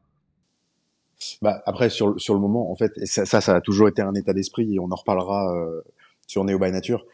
Bah, 1.41 1.61
après, 1.65 1.89
sur, 1.89 2.19
sur 2.19 2.33
le 2.33 2.39
moment, 2.39 2.71
en 2.71 2.75
fait, 2.75 2.91
ça, 3.05 3.25
ça, 3.25 3.55
a 3.55 3.61
toujours 3.61 3.87
été 3.87 4.01
un 4.01 4.13
état 4.15 4.33
d'esprit 4.33 4.75
et 4.75 4.79
on 4.79 4.91
en 4.91 4.95
reparlera 4.95 5.53
euh, 5.55 5.81
sur 6.27 6.43
Neo 6.43 6.59
by 6.59 6.71
Nature. 6.71 7.05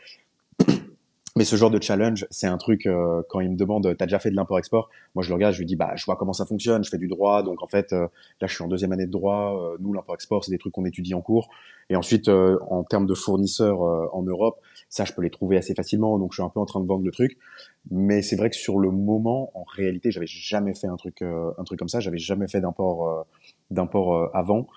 Mais 1.36 1.46
ce 1.46 1.56
genre 1.56 1.70
de 1.70 1.82
challenge, 1.82 2.28
c'est 2.30 2.48
un 2.48 2.58
truc, 2.58 2.86
euh, 2.86 3.22
quand 3.30 3.40
il 3.40 3.50
me 3.52 3.56
demande, 3.56 3.96
t'as 3.98 4.06
déjà 4.06 4.20
fait 4.20 4.32
de 4.32 4.36
l'import-export 4.36 4.90
Moi, 5.16 5.24
je 5.24 5.30
le 5.30 5.36
regarde, 5.36 5.54
je 5.54 5.60
lui 5.60 5.66
dis, 5.66 5.76
bah, 5.76 5.94
je 5.96 6.04
vois 6.06 6.16
comment 6.16 6.34
ça 6.34 6.46
fonctionne, 6.46 6.84
je 6.84 6.90
fais 6.90 6.98
du 6.98 7.08
droit, 7.08 7.44
donc 7.44 7.64
en 7.64 7.68
fait, 7.68 7.94
euh, 7.94 8.08
là, 8.42 8.48
je 8.48 8.54
suis 8.54 8.64
en 8.64 8.68
deuxième 8.68 8.92
année 8.92 9.06
de 9.06 9.12
droit. 9.12 9.76
nous, 9.80 9.94
l'import-export, 9.94 10.44
c'est 10.44 10.52
des 10.52 10.58
trucs 10.58 10.74
qu'on 10.74 10.86
étudie 10.86 11.14
en 11.14 11.22
cours. 11.22 11.50
Et 11.90 11.96
ensuite, 11.96 12.30
en 12.30 12.84
termes 12.84 13.08
de 13.08 13.16
fournisseurs 13.16 13.82
en 13.82 14.22
Europe, 14.22 14.60
ça, 14.90 15.06
je 15.06 15.14
peux 15.14 15.24
les 15.24 15.32
trouver 15.32 15.58
assez 15.58 15.74
facilement, 15.74 16.20
donc 16.20 16.34
je 16.34 16.36
suis 16.36 16.44
un 16.44 16.50
peu 16.50 16.60
en 16.60 16.66
train 16.66 16.82
de 16.82 16.86
vendre 16.86 17.04
le 17.04 17.12
truc. 17.12 17.38
Mais 17.90 18.22
c'est 18.22 18.36
vrai 18.36 18.52
que 18.52 18.56
sur 18.56 18.78
le 18.78 18.92
moment, 18.92 19.50
en 19.56 19.64
réalité, 19.64 20.12
j'avais 20.12 20.28
jamais 20.28 20.76
fait 20.76 20.88
un 20.88 20.98
truc, 20.98 21.24
un 21.24 21.64
truc 21.64 21.80
comme 21.80 21.90
ça, 21.90 22.00
j'avais 22.00 22.20
jamais 22.20 22.48
fait 22.48 22.62
d'import 22.62 23.26
d'import 23.72 24.16
euh, 24.16 24.28
avant. 24.34 24.68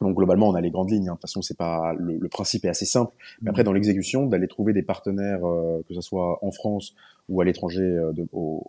Donc 0.00 0.14
globalement, 0.14 0.48
on 0.48 0.54
a 0.54 0.60
les 0.60 0.70
grandes 0.70 0.90
lignes. 0.90 1.08
Hein. 1.08 1.12
De 1.12 1.16
toute 1.16 1.22
façon, 1.22 1.42
c'est 1.42 1.56
pas 1.56 1.94
le, 1.94 2.28
principe 2.28 2.64
est 2.66 2.68
assez 2.68 2.84
simple. 2.84 3.12
Mais 3.40 3.50
après, 3.50 3.64
dans 3.64 3.72
l'exécution, 3.72 4.26
d'aller 4.26 4.46
trouver 4.46 4.72
des 4.72 4.82
partenaires, 4.82 5.46
euh, 5.46 5.82
que 5.88 5.94
ce 5.94 6.00
soit 6.02 6.38
en 6.44 6.50
France 6.50 6.94
ou 7.28 7.40
à 7.40 7.44
l'étranger, 7.44 7.82
euh, 7.82 8.12
de, 8.12 8.26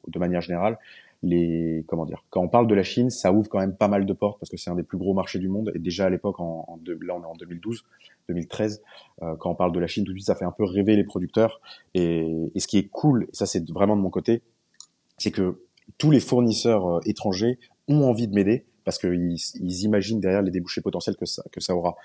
de, 0.07 0.19
manière 0.19 0.41
générale, 0.41 0.77
les 1.23 1.83
comment 1.87 2.05
dire. 2.05 2.23
Quand 2.29 2.41
on 2.41 2.47
parle 2.47 2.67
de 2.67 2.75
la 2.75 2.83
Chine, 2.83 3.09
ça 3.09 3.33
ouvre 3.33 3.49
quand 3.49 3.59
même 3.59 3.75
pas 3.75 3.89
mal 3.89 4.05
de 4.05 4.13
portes 4.13 4.39
parce 4.39 4.49
que 4.49 4.55
c'est 4.55 4.69
un 4.69 4.75
des 4.75 4.83
plus 4.83 4.97
gros 4.97 5.13
marchés 5.13 5.39
du 5.39 5.49
monde. 5.49 5.71
Et 5.75 5.79
déjà 5.79 6.05
à 6.05 6.09
l'époque, 6.09 6.39
en, 6.39 6.65
en 6.67 6.79
là 7.01 7.15
on 7.15 7.23
est 7.23 7.25
en 7.25 7.35
2012, 7.35 7.83
2013, 8.29 8.81
quand 9.39 9.49
on 9.49 9.55
parle 9.55 9.71
de 9.71 9.79
la 9.79 9.87
Chine, 9.87 10.05
tout 10.05 10.13
de 10.13 10.17
suite, 10.17 10.27
ça 10.27 10.35
fait 10.35 10.45
un 10.45 10.51
peu 10.51 10.63
rêver 10.63 10.95
les 10.95 11.03
producteurs. 11.03 11.59
Et, 11.93 12.49
et 12.53 12.59
ce 12.59 12.67
qui 12.67 12.77
est 12.77 12.87
cool, 12.87 13.23
et 13.23 13.35
ça 13.35 13.45
c'est 13.45 13.69
vraiment 13.69 13.97
de 13.97 14.01
mon 14.01 14.09
côté, 14.09 14.43
c'est 15.17 15.31
que 15.31 15.59
tous 15.97 16.11
les 16.11 16.19
fournisseurs 16.19 17.01
étrangers 17.07 17.57
ont 17.87 18.03
envie 18.03 18.27
de 18.27 18.33
m'aider 18.33 18.65
parce 18.87 18.99
qu'ils 18.99 19.35
ils 19.55 19.83
imaginent 19.83 20.21
derrière 20.21 20.41
les 20.41 20.49
débouchés 20.49 20.79
potentiels 20.79 21.17
que 21.17 21.25
ça, 21.25 21.75
aura. 21.75 21.97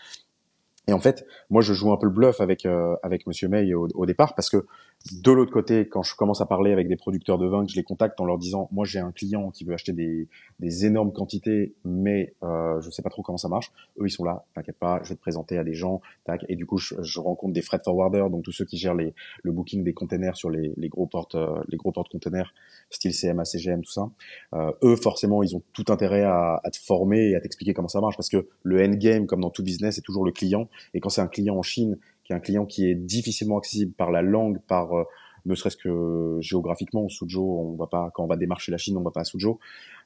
Et 0.89 0.93
en 0.93 0.99
fait, 0.99 1.25
moi, 1.49 1.63
je 1.63 1.73
joue 1.75 1.93
un 1.93 1.97
peu 1.97 2.07
le 2.07 2.13
bluff 2.13 2.41
avec 2.41 2.67
euh, 2.67 2.97
avec 3.05 3.29
Monsieur 3.29 3.47
May 3.47 3.73
au, 3.73 4.05
départ 4.05 4.35
parce 4.35 4.51
que 4.51 4.67
de 5.11 5.33
l'autre 5.33 5.51
côté, 5.51 5.89
quand 5.89 6.03
je 6.03 6.15
commence 6.15 6.41
à 6.41 6.47
parler 6.47 6.73
avec 6.73 6.87
des 6.87 6.97
producteurs 6.97 7.39
de 7.39 7.47
vin, 7.47 7.65
que 7.65 7.71
je 7.73 7.77
les 7.77 7.83
contacte 7.83 8.21
en 8.21 8.25
leur 8.25 8.39
disant, 8.39 8.69
moi, 8.71 8.85
j'ai 8.85 9.01
un 9.01 9.11
client 9.11 9.51
qui 9.51 9.65
veut 9.65 9.75
acheter 9.75 9.93
des, 9.93 10.29
des 10.61 10.87
énormes 10.87 11.13
quantités, 11.13 11.75
mais 11.85 12.35
euh, 12.45 12.81
je 12.81 12.91
sais 12.91 13.03
pas 13.03 13.11
trop 13.11 13.23
comment 13.23 13.39
ça 13.39 13.49
marche. 13.49 13.73
Eux, 13.99 14.07
ils 14.07 14.11
sont 14.11 14.25
là, 14.25 14.45
t'inquiète 14.55 14.79
pas, 14.79 15.01
je 15.03 15.09
vais 15.09 15.17
te 15.17 15.21
présenter 15.21 15.59
à 15.59 15.65
des 15.65 15.75
gens, 15.75 16.01
tac. 16.25 16.45
Et 16.49 16.57
du 16.57 16.67
coup, 16.67 16.79
je, 16.79 16.95
je 17.03 17.21
rencontre 17.21 17.53
des 17.53 17.63
freight 17.63 17.83
forwarders, 17.83 18.31
donc 18.31 18.45
tous 18.45 18.53
ceux 18.53 18.65
qui 18.65 18.77
gèrent 18.77 18.95
les, 18.95 19.15
le 19.43 19.53
booking 19.53 19.83
des 19.83 19.93
containers 19.93 20.37
sur 20.37 20.51
les, 20.51 20.73
les 20.77 20.89
gros 20.89 21.07
portes, 21.07 21.35
euh, 21.35 21.63
les 21.69 21.77
gros 21.77 21.91
portes 21.91 22.11
containers, 22.11 22.55
style 22.91 23.13
CMA, 23.13 23.45
CGM, 23.45 23.83
tout 23.83 23.93
ça. 23.93 24.09
Euh, 24.55 24.71
eux, 24.85 24.97
forcément, 24.97 25.43
ils 25.43 25.57
ont 25.57 25.63
tout 25.73 25.87
intérêt 25.89 26.23
à, 26.23 26.61
à 26.63 26.71
te 26.71 26.79
former 26.79 27.31
et 27.31 27.35
à 27.35 27.41
t'expliquer 27.41 27.75
comment 27.75 27.89
ça 27.89 28.01
marche 28.01 28.17
parce 28.17 28.29
que 28.29 28.47
le 28.63 28.81
endgame, 28.85 29.27
comme 29.27 29.41
dans 29.41 29.51
tout 29.51 29.65
business, 29.65 29.97
c'est 29.97 30.03
toujours 30.03 30.25
le 30.25 30.33
client 30.33 30.69
et 30.95 31.01
quand 31.01 31.09
c'est 31.09 31.21
un 31.21 31.27
client 31.27 31.57
en 31.57 31.63
Chine, 31.63 31.99
qui 32.25 32.33
est 32.33 32.37
un 32.37 32.41
client 32.41 32.67
qui 32.67 32.89
est 32.89 32.95
difficilement 32.95 33.59
accessible 33.59 33.93
par 33.93 34.11
la 34.11 34.23
langue, 34.23 34.61
par 34.67 34.93
euh, 34.97 35.05
ne 35.45 35.55
serait-ce 35.55 35.77
que 35.77 36.39
géographiquement, 36.41 37.09
Suzhou, 37.09 37.43
on 37.43 37.77
va 37.77 37.87
pas 37.87 38.11
quand 38.15 38.25
on 38.25 38.29
va 38.29 38.37
démarcher 38.37 38.71
la 38.71 38.79
Chine, 38.79 38.97
on 38.97 39.03
va 39.03 39.11
pas 39.11 39.23
à 39.23 39.25
Suzhou. 39.25 39.59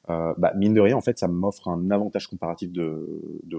Euh, 0.09 0.33
bah, 0.37 0.53
mine 0.55 0.73
de 0.73 0.81
rien, 0.81 0.95
en 0.95 1.01
fait, 1.01 1.19
ça 1.19 1.27
m'offre 1.27 1.67
un 1.67 1.91
avantage 1.91 2.27
comparatif 2.27 2.71
de, 2.71 3.07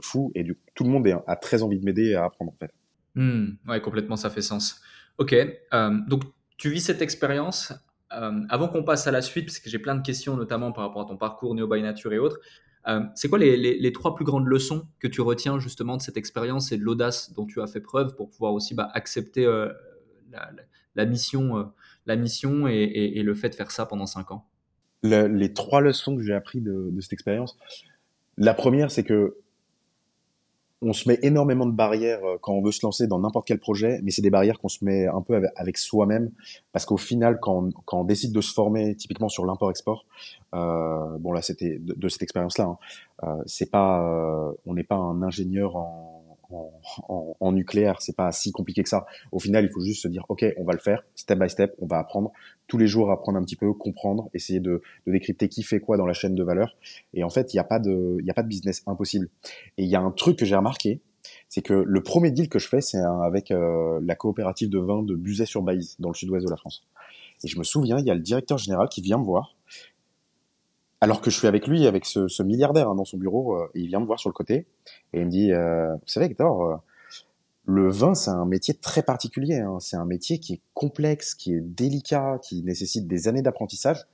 fou 0.03 0.33
et 0.35 0.45
tout 0.75 0.85
le 0.85 0.91
monde 0.91 1.07
a 1.27 1.37
très 1.37 1.63
envie 1.63 1.79
de 1.79 1.85
m'aider 1.85 2.15
à 2.15 2.25
apprendre 2.25 2.53
en 2.53 2.57
fait. 2.59 2.73
Mmh, 3.15 3.81
complètement, 3.83 4.17
ça 4.17 4.31
fait 4.31 4.43
sens. 4.43 4.81
Ok, 5.19 5.33
euh, 5.33 5.99
donc 6.09 6.23
tu 6.57 6.71
vis 6.71 6.81
cette 6.81 7.03
expérience. 7.03 7.73
Avant 8.11 8.69
qu'on 8.69 8.85
passe 8.85 9.07
à 9.07 9.11
la 9.11 9.21
suite, 9.21 9.45
parce 9.45 9.59
que 9.59 9.69
j'ai 9.69 9.79
plein 9.79 9.95
de 9.95 10.01
questions, 10.01 10.35
notamment 10.35 10.73
par 10.73 10.85
rapport 10.87 11.03
à 11.03 11.05
ton 11.05 11.19
parcours 11.19 11.55
Neo 11.55 11.67
by 11.69 11.83
Nature 11.83 12.15
et 12.15 12.19
autres, 12.19 12.39
euh, 12.89 13.01
c'est 13.15 13.29
quoi 13.29 13.39
les, 13.39 13.93
trois 13.93 14.15
plus 14.15 14.25
grandes 14.25 14.47
leçons 14.47 14.87
que 14.99 15.09
tu 15.09 15.21
retiens 15.21 15.59
justement 15.59 15.97
de 15.97 16.03
cette 16.03 16.17
expérience 16.17 16.73
et 16.73 16.79
de 16.79 16.83
l'audace 16.83 17.33
dont 17.35 17.45
tu 17.45 17.61
as 17.61 17.67
fait 17.67 17.81
preuve 17.81 18.15
pour 18.15 18.31
pouvoir 18.31 18.55
aussi 18.55 18.75
bah, 18.75 18.89
accepter 18.95 19.45
euh, 19.45 19.69
la, 20.95 21.05
mission, 21.05 21.59
euh, 21.59 21.65
la 22.07 22.17
mission 22.17 22.67
et, 22.67 23.23
le 23.23 23.35
fait 23.35 23.51
de 23.51 23.55
faire 23.55 23.71
ça 23.71 23.85
pendant 23.85 24.07
cinq 24.07 24.31
ans? 24.31 24.47
Le, 25.03 25.27
Les 25.27 25.53
trois 25.53 25.81
leçons 25.81 26.17
que 26.17 26.23
j'ai 26.23 26.35
appris 26.35 26.61
de, 26.61 26.89
de 26.91 27.01
cette 27.01 27.13
expérience, 27.13 27.59
la 28.39 28.55
première, 28.55 28.91
c'est 28.91 29.05
que 29.05 29.37
on 30.81 30.93
se 30.93 31.09
met 31.09 31.19
énormément 31.23 31.67
de 31.67 31.73
barrières 31.73 32.25
euh, 32.25 32.37
quand 32.41 32.53
on 32.53 32.63
veut 32.63 32.73
se 32.73 32.85
lancer 32.85 33.07
dans 33.07 33.19
n'importe 33.19 33.47
quel 33.47 33.59
projet, 33.59 34.01
mais 34.03 34.11
c'est 34.11 34.23
des 34.23 34.31
barrières 34.31 34.59
qu'on 34.59 34.69
se 34.69 34.85
met 34.85 35.07
un 35.07 35.23
peu 35.23 35.41
avec 35.57 35.79
soi-même, 35.79 36.31
parce 36.73 36.87
qu'au 36.87 36.97
final, 36.97 37.39
quand 37.41 37.65
on, 37.65 37.71
quand 37.85 38.01
on, 38.01 38.05
décide 38.05 38.33
de 38.33 38.41
se 38.41 38.53
former, 38.53 38.95
typiquement 38.95 39.29
sur 39.29 39.45
l'import-export, 39.45 40.07
euh, 40.55 41.19
bon 41.19 41.33
là 41.33 41.43
c'était 41.43 41.79
de, 41.79 41.95
de, 41.95 42.09
cette 42.09 42.23
expérience-là, 42.23 42.65
hein, 42.65 42.79
euh, 43.25 43.43
c'est 43.47 43.71
pas, 43.71 44.03
euh, 44.03 44.53
on 44.67 44.75
n'est 44.75 44.85
pas 44.85 44.97
un 44.97 45.23
ingénieur 45.23 45.77
en 45.77 46.18
en, 46.51 47.37
en, 47.41 47.53
nucléaire, 47.53 48.01
c'est 48.01 48.17
pas 48.17 48.33
si 48.33 48.53
compliqué 48.53 48.83
que 48.83 48.89
ça. 48.89 49.07
Au 49.33 49.39
final, 49.39 49.65
il 49.65 49.71
faut 49.71 49.81
juste 49.81 50.03
se 50.03 50.09
dire, 50.09 50.25
ok, 50.29 50.45
on 50.57 50.65
va 50.65 50.73
le 50.73 50.79
faire, 50.79 51.05
step 51.15 51.39
by 51.39 51.51
step, 51.51 51.75
on 51.79 51.87
va 51.87 51.99
apprendre 51.99 52.33
tous 52.67 52.79
les 52.79 52.87
jours, 52.87 53.11
apprendre 53.11 53.39
un 53.39 53.43
petit 53.43 53.57
peu, 53.57 53.73
comprendre, 53.73 54.29
essayer 54.35 54.61
de, 54.61 54.83
de 55.07 55.13
décrypter 55.13 55.49
qui 55.49 55.63
fait 55.63 55.81
quoi 55.81 55.97
dans 55.97 56.07
la 56.07 56.15
chaîne 56.15 56.35
de 56.35 56.43
valeur. 56.43 56.77
Et 57.15 57.25
en 57.25 57.31
fait, 57.31 57.53
il 57.53 57.57
n'y 57.57 57.61
a 57.61 57.65
pas 57.65 57.79
de, 57.79 58.19
il 58.23 58.31
a 58.31 58.35
pas 58.35 58.43
de 58.43 58.49
business 58.49 58.83
impossible. 58.87 59.29
Et 59.77 59.85
il 59.85 59.89
y 59.89 59.97
a 59.97 60.01
un 60.01 60.11
truc 60.11 60.39
que 60.39 60.45
j'ai 60.45 60.57
remarqué, 60.57 61.01
c'est 61.49 61.63
que 61.63 61.75
le 61.75 62.03
premier 62.03 62.31
deal 62.31 62.49
que 62.49 62.59
je 62.59 62.69
fais, 62.69 62.81
c'est 62.81 62.99
avec 62.99 63.51
euh, 63.51 64.01
la 64.03 64.15
coopérative 64.15 64.71
de 64.71 64.79
vin 64.79 65.03
de 65.03 65.15
Buzet-sur-Baïse, 65.15 65.97
dans 65.99 66.09
le 66.09 66.15
sud-ouest 66.15 66.47
de 66.47 66.51
la 66.51 66.57
France. 66.57 66.87
Et 67.45 67.49
je 67.49 67.59
me 67.59 67.65
souviens, 67.65 67.99
il 67.99 68.07
y 68.07 68.11
a 68.11 68.15
le 68.15 68.21
directeur 68.21 68.59
général 68.59 68.89
qui 68.89 69.01
vient 69.01 69.19
me 69.19 69.25
voir 69.25 69.55
alors 71.01 71.21
que 71.21 71.31
je 71.31 71.37
suis 71.37 71.47
avec 71.47 71.67
lui, 71.67 71.87
avec 71.87 72.05
ce, 72.05 72.29
ce 72.29 72.43
milliardaire 72.43 72.89
hein, 72.89 72.95
dans 72.95 73.05
son 73.05 73.17
bureau, 73.17 73.57
euh, 73.57 73.71
il 73.75 73.87
vient 73.87 74.01
me 74.01 74.07
voir 74.07 74.19
sur 74.19 74.29
le 74.29 74.35
côté 74.35 74.67
et 75.13 75.21
il 75.21 75.27
me 75.27 75.31
dit, 75.31 75.53
euh, 75.53 75.95
vous 75.95 76.09
savez 76.09 76.27
Hector, 76.27 76.63
euh, 76.63 76.77
le 77.67 77.89
vin 77.91 78.15
c'est 78.15 78.31
un 78.31 78.47
métier 78.47 78.75
très 78.75 79.03
particulier, 79.03 79.61
hein. 79.61 79.79
c'est 79.81 79.97
un 79.97 80.05
métier 80.05 80.39
qui 80.39 80.55
est 80.55 80.61
complexe, 80.75 81.35
qui 81.35 81.55
est 81.55 81.61
délicat, 81.61 82.39
qui 82.43 82.63
nécessite 82.63 83.07
des 83.07 83.29
années 83.29 83.43
d'apprentissage. 83.43 84.07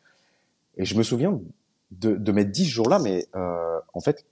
Et 0.76 0.85
je 0.85 0.97
me 0.97 1.03
souviens 1.03 1.41
de, 1.93 2.17
de 2.17 2.33
mes 2.33 2.45
dix 2.45 2.67
jours 2.67 2.88
là, 2.88 2.99
mais 2.99 3.26
euh, 3.35 3.79
en 3.95 4.00
fait 4.00 4.26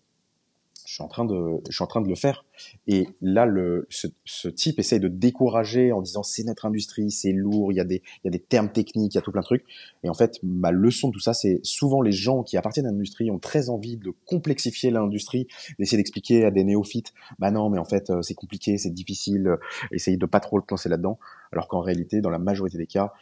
je 0.92 0.96
suis 0.96 1.02
en 1.02 1.08
train 1.08 1.24
de, 1.24 1.56
je 1.70 1.74
suis 1.74 1.82
en 1.82 1.86
train 1.86 2.02
de 2.02 2.08
le 2.08 2.14
faire. 2.14 2.44
Et 2.86 3.08
là, 3.22 3.46
le, 3.46 3.88
ce, 3.88 4.48
type 4.48 4.78
essaye 4.78 5.00
de 5.00 5.08
décourager 5.08 5.90
en 5.90 6.02
disant 6.02 6.22
c'est 6.22 6.44
notre 6.44 6.66
industrie, 6.66 7.10
c'est 7.10 7.32
lourd, 7.32 7.72
il 7.72 7.76
y 7.76 7.80
a 7.80 7.84
des, 7.84 8.02
il 8.22 8.26
y 8.26 8.28
a 8.28 8.30
des 8.30 8.38
termes 8.38 8.70
techniques, 8.70 9.14
il 9.14 9.16
y 9.16 9.18
a 9.18 9.22
tout 9.22 9.32
plein 9.32 9.40
de 9.40 9.46
trucs. 9.46 9.64
Et 10.04 10.10
en 10.10 10.14
fait, 10.14 10.38
ma 10.42 10.70
leçon 10.70 11.08
de 11.08 11.14
tout 11.14 11.20
ça, 11.20 11.32
c'est 11.32 11.60
souvent 11.62 12.02
les 12.02 12.12
gens 12.12 12.42
qui 12.42 12.58
appartiennent 12.58 12.84
à 12.84 12.90
l'industrie 12.90 13.30
ont 13.30 13.38
très 13.38 13.70
envie 13.70 13.96
de 13.96 14.12
complexifier 14.26 14.90
l'industrie, 14.90 15.46
d'essayer 15.78 15.96
d'expliquer 15.96 16.44
à 16.44 16.50
des 16.50 16.62
néophytes, 16.62 17.14
bah 17.38 17.50
non, 17.50 17.70
mais 17.70 17.78
en 17.78 17.86
fait, 17.86 18.10
euh, 18.10 18.20
c'est 18.20 18.34
compliqué, 18.34 18.76
c'est 18.76 18.92
difficile, 18.92 19.48
euh, 19.48 19.56
essayer 19.92 20.18
de 20.18 20.26
pas 20.26 20.40
trop 20.40 20.58
le 20.58 20.64
lancer 20.70 20.90
là-dedans. 20.90 21.18
Alors 21.52 21.68
qu'en 21.68 21.80
réalité, 21.80 22.20
dans 22.20 22.30
la 22.30 22.38
majorité 22.38 22.76
des 22.76 22.86
cas, 22.86 23.14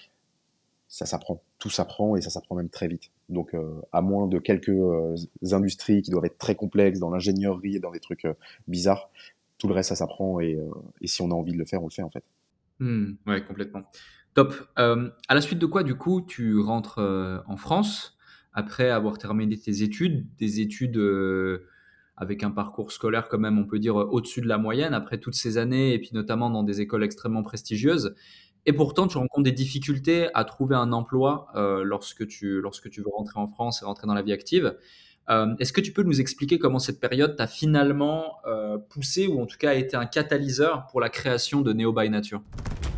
ça 0.91 1.07
s'apprend. 1.07 1.43
Tout 1.61 1.71
s'apprend 1.71 2.17
et 2.17 2.21
ça 2.21 2.31
s'apprend 2.31 2.57
même 2.57 2.69
très 2.69 2.89
vite. 2.89 3.13
Donc, 3.29 3.55
euh, 3.55 3.81
à 3.93 4.03
moins 4.03 4.27
de 4.27 4.39
quelques 4.41 4.69
euh, 4.71 5.15
industries 5.53 6.03
qui 6.03 6.11
doivent 6.11 6.25
être 6.25 6.37
très 6.37 6.57
complexes 6.57 6.99
dans 6.99 7.11
l'ingénierie 7.11 7.77
et 7.77 7.79
dans 7.79 7.93
des 7.93 8.01
trucs 8.01 8.25
euh, 8.25 8.35
bizarres, 8.67 9.09
tout 9.57 9.69
le 9.69 9.75
reste, 9.75 9.91
ça 9.91 9.95
s'apprend 9.95 10.41
et, 10.41 10.59
si 11.05 11.23
on 11.23 11.31
a 11.31 11.35
envie 11.35 11.53
de 11.53 11.59
le 11.59 11.65
faire, 11.65 11.83
on 11.83 11.87
le 11.87 11.93
fait 11.93 12.03
en 12.03 12.11
fait. 12.11 12.25
Mmh, 12.81 13.13
ouais, 13.27 13.45
complètement. 13.45 13.83
Top. 14.35 14.55
À 14.77 15.35
la 15.35 15.41
suite 15.41 15.59
de 15.59 15.67
quoi, 15.67 15.83
du 15.83 15.97
coup, 15.97 16.23
tu 16.23 16.59
rentres 16.59 16.99
en 17.47 17.57
France 17.59 18.17
après 18.55 18.89
avoir 18.89 19.19
terminé 19.19 19.59
tes 19.59 19.83
études, 19.83 20.27
des 20.39 20.61
études 20.61 20.99
avec 22.17 22.43
un 22.43 22.51
parcours 22.51 22.91
scolaire 22.91 23.29
quand 23.29 23.39
même, 23.39 23.59
on 23.59 23.67
peut 23.67 23.79
dire, 23.79 23.97
au-dessus 23.97 24.41
de 24.41 24.49
la 24.49 24.57
moyenne, 24.57 24.95
après 24.95 25.19
toutes 25.19 25.35
ces 25.35 25.59
années, 25.59 25.93
et 25.93 25.99
puis 25.99 26.11
notamment 26.15 26.49
dans 26.49 26.63
des 26.63 26.81
écoles 26.81 27.05
extrêmement 27.05 27.43
prestigieuses. 27.43 28.15
Et 28.67 28.73
pourtant, 28.73 29.07
tu 29.07 29.19
rencontres 29.19 29.45
des 29.45 29.53
difficultés 29.53 30.29
à 30.35 30.45
trouver 30.45 30.77
un 30.77 30.93
emploi 30.93 31.49
euh, 31.55 31.83
lorsque, 31.83 32.27
tu, 32.27 32.61
lorsque 32.61 32.91
tu 32.91 33.01
veux 33.01 33.11
rentrer 33.15 33.41
en 33.41 33.47
France 33.47 33.83
et 33.83 33.85
rentrer 33.85 34.07
dans 34.07 34.15
la 34.15 34.23
vie 34.23 34.33
active. 34.33 34.77
Euh, 35.31 35.55
Est-ce 35.59 35.73
que 35.73 35.81
tu 35.81 35.93
peux 35.93 36.03
nous 36.03 36.21
expliquer 36.21 36.59
comment 36.59 36.79
cette 36.79 37.01
période 37.01 37.37
t'a 37.37 37.47
finalement 37.47 38.37
euh, 38.47 38.79
poussé 38.79 39.27
ou 39.27 39.41
en 39.41 39.47
tout 39.47 39.59
cas 39.59 39.75
été 39.75 39.97
un 39.97 40.07
catalyseur 40.07 40.87
pour 40.91 41.01
la 41.01 41.09
création 41.09 41.63
de 41.63 41.73
Neo 41.73 41.93
by 41.93 42.11
Nature? 42.11 42.43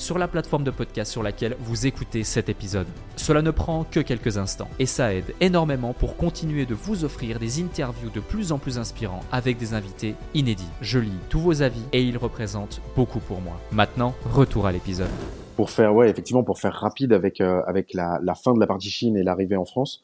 sur 0.00 0.18
la 0.18 0.28
plateforme 0.28 0.64
de 0.64 0.70
podcast 0.70 1.12
sur 1.12 1.22
laquelle 1.22 1.56
vous 1.60 1.86
écoutez 1.86 2.24
cet 2.24 2.48
épisode. 2.48 2.86
Cela 3.16 3.42
ne 3.42 3.50
prend 3.50 3.84
que 3.84 4.00
quelques 4.00 4.38
instants 4.38 4.70
et 4.78 4.86
ça 4.86 5.14
aide 5.14 5.34
énormément 5.40 5.92
pour 5.92 6.16
continuer 6.16 6.64
de 6.64 6.74
vous 6.74 7.04
offrir 7.04 7.38
des 7.38 7.62
interviews 7.62 8.08
de 8.10 8.20
plus 8.20 8.50
en 8.50 8.58
plus 8.58 8.78
inspirants 8.78 9.20
avec 9.30 9.58
des 9.58 9.74
invités 9.74 10.14
inédits. 10.34 10.68
Je 10.80 10.98
lis 10.98 11.12
tous 11.28 11.38
vos 11.38 11.62
avis 11.62 11.82
et 11.92 12.02
ils 12.02 12.16
représentent 12.16 12.80
beaucoup 12.96 13.20
pour 13.20 13.42
moi. 13.42 13.60
Maintenant, 13.72 14.14
retour 14.32 14.66
à 14.66 14.72
l'épisode. 14.72 15.10
Pour 15.56 15.68
faire, 15.68 15.94
ouais, 15.94 16.08
effectivement, 16.08 16.42
pour 16.42 16.58
faire 16.58 16.72
rapide 16.72 17.12
avec 17.12 17.42
euh, 17.42 17.60
la, 17.92 18.34
fin 18.34 18.54
de 18.54 18.60
la 18.60 18.66
partie 18.66 18.88
Chine 18.88 19.18
et 19.18 19.22
l'arrivée 19.22 19.56
en 19.56 19.66
France. 19.66 20.02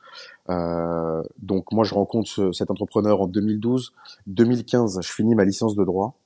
Euh, 0.51 1.23
donc 1.39 1.73
moi, 1.73 1.85
je 1.85 1.95
rencontre 1.95 2.29
ce, 2.29 2.53
cet 2.53 2.71
entrepreneur 2.71 3.23
en 3.23 3.27
2012. 3.27 3.95
2015, 4.27 5.01
je 5.03 5.11
finis 5.11 5.35
ma 5.35 5.47
licence 5.47 5.75
de 5.75 5.85
droit. 5.85 6.19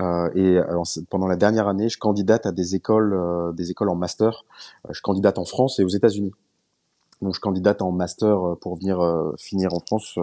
Euh, 0.00 0.30
et 0.34 0.58
alors, 0.58 0.86
pendant 1.10 1.26
la 1.26 1.36
dernière 1.36 1.68
année, 1.68 1.88
je 1.88 1.98
candidate 1.98 2.46
à 2.46 2.52
des 2.52 2.74
écoles, 2.74 3.14
euh, 3.14 3.52
des 3.52 3.70
écoles 3.70 3.88
en 3.88 3.96
master. 3.96 4.44
Euh, 4.86 4.92
je 4.92 5.02
candidate 5.02 5.38
en 5.38 5.44
France 5.44 5.78
et 5.78 5.84
aux 5.84 5.88
États-Unis. 5.88 6.32
Donc, 7.22 7.34
je 7.34 7.40
candidate 7.40 7.82
en 7.82 7.90
master 7.90 8.56
pour 8.60 8.76
venir 8.76 9.00
finir 9.38 9.74
en 9.74 9.80
France. 9.80 10.18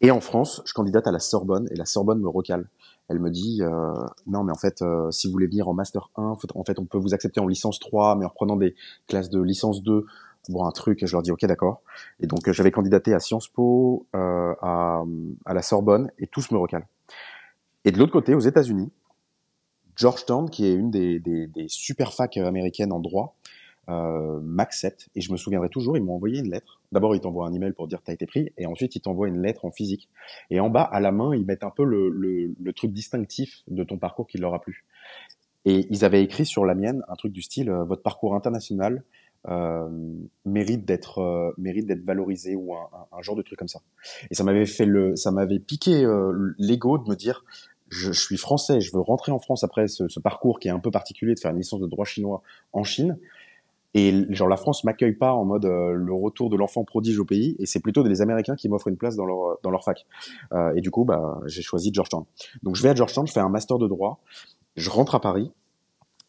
Et 0.00 0.12
en 0.12 0.20
France, 0.20 0.62
je 0.64 0.72
candidate 0.74 1.08
à 1.08 1.10
la 1.10 1.18
Sorbonne 1.18 1.66
et 1.72 1.74
la 1.74 1.86
Sorbonne 1.86 2.20
me 2.20 2.28
recale. 2.28 2.68
Elle 3.08 3.18
me 3.18 3.30
dit 3.30 3.60
non, 4.28 4.44
mais 4.44 4.52
en 4.52 4.56
fait, 4.56 4.84
si 5.10 5.26
vous 5.26 5.32
voulez 5.32 5.48
venir 5.48 5.66
en 5.66 5.74
master 5.74 6.08
1, 6.14 6.22
en 6.22 6.64
fait, 6.64 6.78
on 6.78 6.84
peut 6.84 6.98
vous 6.98 7.14
accepter 7.14 7.40
en 7.40 7.48
licence 7.48 7.80
3, 7.80 8.14
mais 8.14 8.24
en 8.24 8.28
reprenant 8.28 8.54
des 8.54 8.76
classes 9.08 9.28
de 9.28 9.42
licence 9.42 9.82
2 9.82 10.06
bon 10.48 10.66
un 10.66 10.70
truc 10.70 11.02
et 11.02 11.06
je 11.06 11.12
leur 11.12 11.22
dis 11.22 11.30
ok 11.30 11.44
d'accord 11.46 11.82
et 12.20 12.26
donc 12.26 12.50
j'avais 12.50 12.70
candidaté 12.70 13.14
à 13.14 13.20
Sciences 13.20 13.48
Po 13.48 14.06
euh, 14.14 14.54
à, 14.60 15.02
à 15.44 15.54
la 15.54 15.62
Sorbonne 15.62 16.10
et 16.18 16.26
tous 16.26 16.50
me 16.50 16.58
recalent 16.58 16.86
et 17.84 17.92
de 17.92 17.98
l'autre 17.98 18.12
côté, 18.12 18.34
aux 18.34 18.40
États-Unis, 18.40 18.90
Georgetown, 19.96 20.50
qui 20.50 20.66
est 20.66 20.74
une 20.74 20.90
des, 20.90 21.20
des, 21.20 21.46
des, 21.46 21.66
super 21.68 22.12
facs 22.12 22.36
américaines 22.36 22.92
en 22.92 23.00
droit, 23.00 23.36
euh, 23.88 24.40
m'accepte. 24.40 25.08
Et 25.14 25.20
je 25.20 25.30
me 25.30 25.36
souviendrai 25.36 25.68
toujours, 25.68 25.96
ils 25.96 26.02
m'ont 26.02 26.14
envoyé 26.14 26.40
une 26.40 26.50
lettre. 26.50 26.80
D'abord, 26.90 27.14
ils 27.14 27.20
t'envoient 27.20 27.46
un 27.46 27.52
email 27.52 27.72
pour 27.72 27.86
dire 27.86 28.00
que 28.00 28.06
tu 28.06 28.10
as 28.10 28.14
été 28.14 28.26
pris, 28.26 28.52
et 28.58 28.66
ensuite, 28.66 28.96
ils 28.96 29.00
t'envoient 29.00 29.28
une 29.28 29.40
lettre 29.40 29.64
en 29.64 29.70
physique. 29.70 30.08
Et 30.50 30.60
en 30.60 30.70
bas, 30.70 30.82
à 30.82 31.00
la 31.00 31.12
main, 31.12 31.34
ils 31.34 31.44
mettent 31.44 31.64
un 31.64 31.70
peu 31.70 31.84
le, 31.84 32.08
le, 32.08 32.54
le 32.58 32.72
truc 32.72 32.92
distinctif 32.92 33.62
de 33.68 33.84
ton 33.84 33.98
parcours 33.98 34.26
qui 34.26 34.38
leur 34.38 34.54
a 34.54 34.60
plu. 34.60 34.84
Et 35.66 35.86
ils 35.90 36.04
avaient 36.04 36.22
écrit 36.22 36.46
sur 36.46 36.64
la 36.64 36.74
mienne 36.74 37.02
un 37.08 37.14
truc 37.14 37.32
du 37.32 37.42
style 37.42 37.70
euh, 37.70 37.84
votre 37.84 38.02
parcours 38.02 38.34
international 38.34 39.02
euh, 39.48 39.88
mérite 40.46 40.86
d'être 40.86 41.18
euh, 41.18 41.52
mérite 41.58 41.86
d'être 41.86 42.02
valorisé 42.02 42.56
ou 42.56 42.74
un, 42.74 42.88
un, 43.12 43.20
genre 43.20 43.36
de 43.36 43.42
truc 43.42 43.58
comme 43.58 43.68
ça. 43.68 43.80
Et 44.30 44.34
ça 44.34 44.42
m'avait 44.42 44.64
fait 44.64 44.86
le, 44.86 45.16
ça 45.16 45.32
m'avait 45.32 45.58
piqué 45.58 46.02
euh, 46.02 46.54
l'ego 46.58 46.96
de 46.96 47.06
me 47.10 47.14
dire, 47.14 47.44
je, 47.88 48.12
suis 48.12 48.36
français, 48.36 48.80
je 48.80 48.92
veux 48.92 49.00
rentrer 49.00 49.32
en 49.32 49.38
France 49.38 49.64
après 49.64 49.88
ce, 49.88 50.08
ce, 50.08 50.20
parcours 50.20 50.58
qui 50.58 50.68
est 50.68 50.70
un 50.70 50.80
peu 50.80 50.90
particulier 50.90 51.34
de 51.34 51.40
faire 51.40 51.50
une 51.50 51.58
licence 51.58 51.80
de 51.80 51.86
droit 51.86 52.04
chinois 52.04 52.42
en 52.72 52.84
Chine. 52.84 53.18
Et 53.96 54.26
genre 54.30 54.48
la 54.48 54.56
France 54.56 54.82
m'accueille 54.82 55.12
pas 55.12 55.32
en 55.32 55.44
mode 55.44 55.66
euh, 55.66 55.92
le 55.92 56.12
retour 56.12 56.50
de 56.50 56.56
l'enfant 56.56 56.84
prodige 56.84 57.18
au 57.20 57.24
pays, 57.24 57.54
et 57.60 57.66
c'est 57.66 57.78
plutôt 57.78 58.02
des 58.02 58.22
Américains 58.22 58.56
qui 58.56 58.68
m'offrent 58.68 58.88
une 58.88 58.96
place 58.96 59.14
dans 59.14 59.24
leur 59.24 59.58
dans 59.62 59.70
leur 59.70 59.84
fac. 59.84 60.04
Euh, 60.52 60.74
et 60.74 60.80
du 60.80 60.90
coup, 60.90 61.04
bah 61.04 61.40
j'ai 61.46 61.62
choisi 61.62 61.90
Georgetown. 61.94 62.24
Donc 62.64 62.74
je 62.74 62.82
vais 62.82 62.88
à 62.88 62.94
Georgetown, 62.94 63.24
je 63.26 63.32
fais 63.32 63.40
un 63.40 63.48
master 63.48 63.78
de 63.78 63.86
droit, 63.86 64.20
je 64.74 64.90
rentre 64.90 65.14
à 65.14 65.20
Paris, 65.20 65.52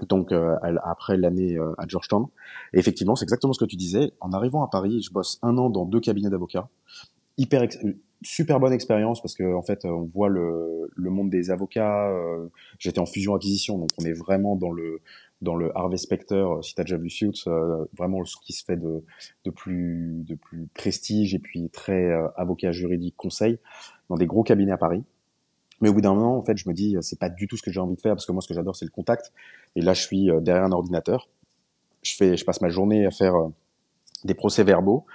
donc 0.02 0.32
euh, 0.32 0.56
après 0.84 1.18
l'année 1.18 1.58
euh, 1.58 1.74
à 1.78 1.88
Georgetown. 1.88 2.28
Et 2.74 2.80
effectivement, 2.80 3.16
c'est 3.16 3.24
exactement 3.24 3.54
ce 3.54 3.60
que 3.60 3.70
tu 3.70 3.76
disais. 3.76 4.14
En 4.20 4.32
arrivant 4.32 4.64
à 4.64 4.68
Paris, 4.68 5.02
je 5.02 5.12
bosse 5.12 5.40
un 5.42 5.58
an 5.58 5.70
dans 5.70 5.86
deux 5.86 6.00
cabinets 6.00 6.30
d'avocats. 6.30 6.68
Hyper 7.38 7.64
super 8.22 8.60
bonne 8.60 8.74
expérience 8.74 9.22
parce 9.22 9.36
que 9.36 9.54
en 9.54 9.62
fait, 9.62 9.86
on 9.86 10.04
voit 10.04 10.30
le, 10.30 10.90
le 10.96 11.10
monde 11.10 11.30
des 11.30 11.52
avocats. 11.52 12.10
Euh, 12.10 12.48
j'étais 12.80 13.00
en 13.00 13.06
fusion 13.06 13.36
acquisition, 13.36 13.78
donc 13.78 13.90
on 14.00 14.06
est 14.06 14.14
vraiment 14.14 14.56
dans 14.56 14.72
le 14.72 15.02
dans 15.42 15.56
le 15.56 15.76
Harvey 15.78 15.98
Specter. 15.98 16.46
Si 16.62 16.76
tu 16.76 16.82
as 16.82 16.84
déjà 16.84 16.98
vu 16.98 17.10
Suits, 17.10 17.44
vraiment 17.98 18.24
ce 18.26 18.36
qui 18.44 18.54
se 18.54 18.64
fait 18.64 18.78
de 18.78 19.04
de 19.44 19.52
plus 19.52 20.24
de 20.26 20.36
plus 20.36 20.68
prestige 20.74 21.36
et 21.36 21.40
puis 21.40 21.70
très 21.70 22.12
avocat 22.36 22.72
juridique 22.72 23.16
conseil 23.18 23.60
dans 24.10 24.16
des 24.16 24.26
gros 24.26 24.44
cabinets 24.44 24.72
à 24.72 24.78
Paris. 24.78 25.04
Mais 25.82 25.90
au 25.90 25.94
bout 25.94 26.02
d'un 26.02 26.14
moment, 26.14 26.38
en 26.38 26.44
fait, 26.44 26.58
je 26.58 26.70
me 26.70 26.74
dis, 26.74 26.96
c'est 27.02 27.20
pas 27.20 27.30
du 27.30 27.48
tout 27.48 27.58
ce 27.58 27.62
que 27.62 27.72
j'ai 27.72 27.80
envie 27.80 27.96
de 27.96 28.02
faire 28.02 28.14
parce 28.14 28.26
que 28.26 28.32
moi, 28.32 28.42
ce 28.42 28.48
que 28.48 28.54
j'adore, 28.54 28.76
c'est 28.76 28.86
le 28.86 28.92
contact. 28.92 29.34
Et 29.76 29.82
là, 29.82 29.94
je 29.94 30.02
suis 30.02 30.30
euh, 30.30 30.40
derrière 30.40 30.64
un 30.64 30.72
ordinateur. 30.72 31.28
Je 32.02 32.16
fais, 32.16 32.38
je 32.38 32.46
passe 32.46 32.62
ma 32.62 32.70
journée 32.70 33.06
à 33.06 33.12
faire 33.12 33.36
euh, 33.36 33.50
des 34.26 34.34
procès-verbaux 34.34 35.06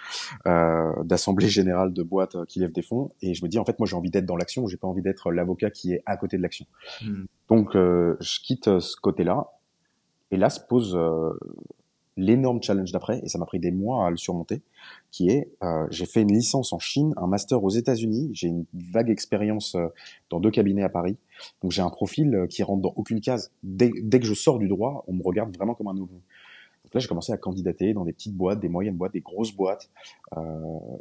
euh, 0.46 0.92
d'assemblée 1.04 1.48
générale 1.48 1.92
de 1.92 2.02
boîtes 2.02 2.36
euh, 2.36 2.44
qui 2.46 2.60
lèvent 2.60 2.72
des 2.72 2.82
fonds. 2.82 3.10
Et 3.20 3.34
je 3.34 3.44
me 3.44 3.48
dis, 3.48 3.58
en 3.58 3.64
fait, 3.64 3.78
moi, 3.78 3.86
j'ai 3.86 3.96
envie 3.96 4.10
d'être 4.10 4.26
dans 4.26 4.36
l'action. 4.36 4.66
J'ai 4.66 4.76
pas 4.76 4.88
envie 4.88 5.02
d'être 5.02 5.30
l'avocat 5.32 5.70
qui 5.70 5.92
est 5.92 6.02
à 6.06 6.16
côté 6.16 6.36
de 6.36 6.42
l'action. 6.42 6.66
Hmm. 7.02 7.24
Donc, 7.48 7.76
euh, 7.76 8.16
je 8.20 8.40
quitte 8.40 8.80
ce 8.80 8.96
côté-là. 8.96 9.48
Et 10.30 10.36
là 10.36 10.48
se 10.48 10.60
pose 10.60 10.96
l'énorme 12.20 12.62
challenge 12.62 12.92
d'après, 12.92 13.20
et 13.24 13.28
ça 13.28 13.38
m'a 13.38 13.46
pris 13.46 13.58
des 13.58 13.70
mois 13.70 14.06
à 14.06 14.10
le 14.10 14.16
surmonter, 14.16 14.62
qui 15.10 15.30
est, 15.30 15.50
euh, 15.62 15.86
j'ai 15.90 16.06
fait 16.06 16.22
une 16.22 16.32
licence 16.32 16.72
en 16.72 16.78
Chine, 16.78 17.14
un 17.16 17.26
master 17.26 17.62
aux 17.64 17.70
États-Unis, 17.70 18.30
j'ai 18.32 18.48
une 18.48 18.66
vague 18.74 19.10
expérience 19.10 19.74
euh, 19.74 19.86
dans 20.28 20.40
deux 20.40 20.50
cabinets 20.50 20.82
à 20.82 20.88
Paris, 20.88 21.16
donc 21.62 21.72
j'ai 21.72 21.82
un 21.82 21.90
profil 21.90 22.34
euh, 22.34 22.46
qui 22.46 22.62
rentre 22.62 22.82
dans 22.82 22.92
aucune 22.96 23.20
case. 23.20 23.52
Dès, 23.62 23.90
dès, 24.02 24.20
que 24.20 24.26
je 24.26 24.34
sors 24.34 24.58
du 24.58 24.68
droit, 24.68 25.04
on 25.08 25.14
me 25.14 25.22
regarde 25.22 25.54
vraiment 25.56 25.74
comme 25.74 25.88
un 25.88 25.94
nouveau. 25.94 26.20
Donc 26.90 26.94
là, 26.94 27.00
j'ai 27.00 27.08
commencé 27.08 27.32
à 27.32 27.36
candidater 27.36 27.94
dans 27.94 28.04
des 28.04 28.12
petites 28.12 28.34
boîtes, 28.34 28.58
des 28.58 28.68
moyennes 28.68 28.96
boîtes, 28.96 29.12
des 29.12 29.20
grosses 29.20 29.52
boîtes, 29.52 29.90
euh, 30.36 30.40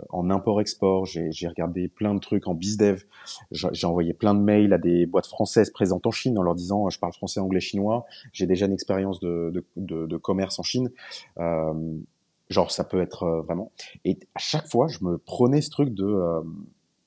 en 0.09 0.29
import-export. 0.29 1.07
J'ai 1.07 1.47
regardé 1.47 1.87
plein 1.87 2.13
de 2.13 2.19
trucs 2.19 2.47
en 2.47 2.53
bizdev. 2.53 3.05
J'ai 3.51 3.87
envoyé 3.87 4.13
plein 4.13 4.35
de 4.35 4.39
mails 4.39 4.71
à 4.73 4.77
des 4.77 5.07
boîtes 5.07 5.25
françaises 5.25 5.71
présentes 5.71 6.05
en 6.05 6.11
Chine 6.11 6.37
en 6.37 6.43
leur 6.43 6.53
disant 6.53 6.89
je 6.91 6.99
parle 6.99 7.13
français, 7.13 7.39
anglais, 7.39 7.59
chinois. 7.59 8.05
J'ai 8.33 8.45
déjà 8.45 8.67
une 8.67 8.73
expérience 8.73 9.19
de, 9.19 9.51
de, 9.51 9.65
de, 9.77 10.05
de, 10.05 10.17
commerce 10.17 10.59
en 10.59 10.63
Chine. 10.63 10.91
Euh, 11.39 11.73
genre, 12.49 12.71
ça 12.71 12.83
peut 12.83 13.01
être 13.01 13.23
euh, 13.23 13.41
vraiment. 13.41 13.71
Et 14.05 14.19
à 14.35 14.39
chaque 14.39 14.67
fois, 14.67 14.87
je 14.87 15.03
me 15.03 15.17
prenais 15.17 15.61
ce 15.61 15.69
truc 15.69 15.93
de 15.93 16.05
euh, 16.05 16.41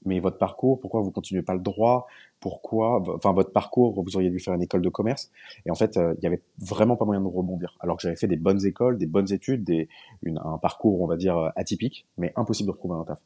mais 0.04 0.20
votre 0.20 0.38
parcours, 0.38 0.80
pourquoi 0.80 1.00
vous 1.00 1.10
continuez 1.10 1.42
pas 1.42 1.54
le 1.54 1.60
droit? 1.60 2.06
Pourquoi, 2.40 3.02
enfin 3.14 3.32
votre 3.32 3.52
parcours, 3.52 3.94
vous 4.02 4.16
auriez 4.16 4.30
dû 4.30 4.40
faire 4.40 4.54
une 4.54 4.62
école 4.62 4.82
de 4.82 4.88
commerce. 4.88 5.30
Et 5.64 5.70
en 5.70 5.74
fait, 5.74 5.96
euh, 5.96 6.14
il 6.18 6.24
y 6.24 6.26
avait 6.26 6.42
vraiment 6.58 6.96
pas 6.96 7.04
moyen 7.04 7.20
de 7.20 7.26
rebondir. 7.26 7.76
Alors 7.80 7.96
que 7.96 8.02
j'avais 8.02 8.16
fait 8.16 8.26
des 8.26 8.36
bonnes 8.36 8.64
écoles, 8.66 8.98
des 8.98 9.06
bonnes 9.06 9.32
études, 9.32 9.64
des, 9.64 9.88
une, 10.22 10.38
un 10.38 10.58
parcours, 10.58 11.00
on 11.00 11.06
va 11.06 11.16
dire 11.16 11.38
euh, 11.38 11.50
atypique, 11.56 12.06
mais 12.18 12.32
impossible 12.36 12.66
de 12.68 12.72
retrouver 12.72 12.96
un 12.96 13.04
taf. 13.04 13.18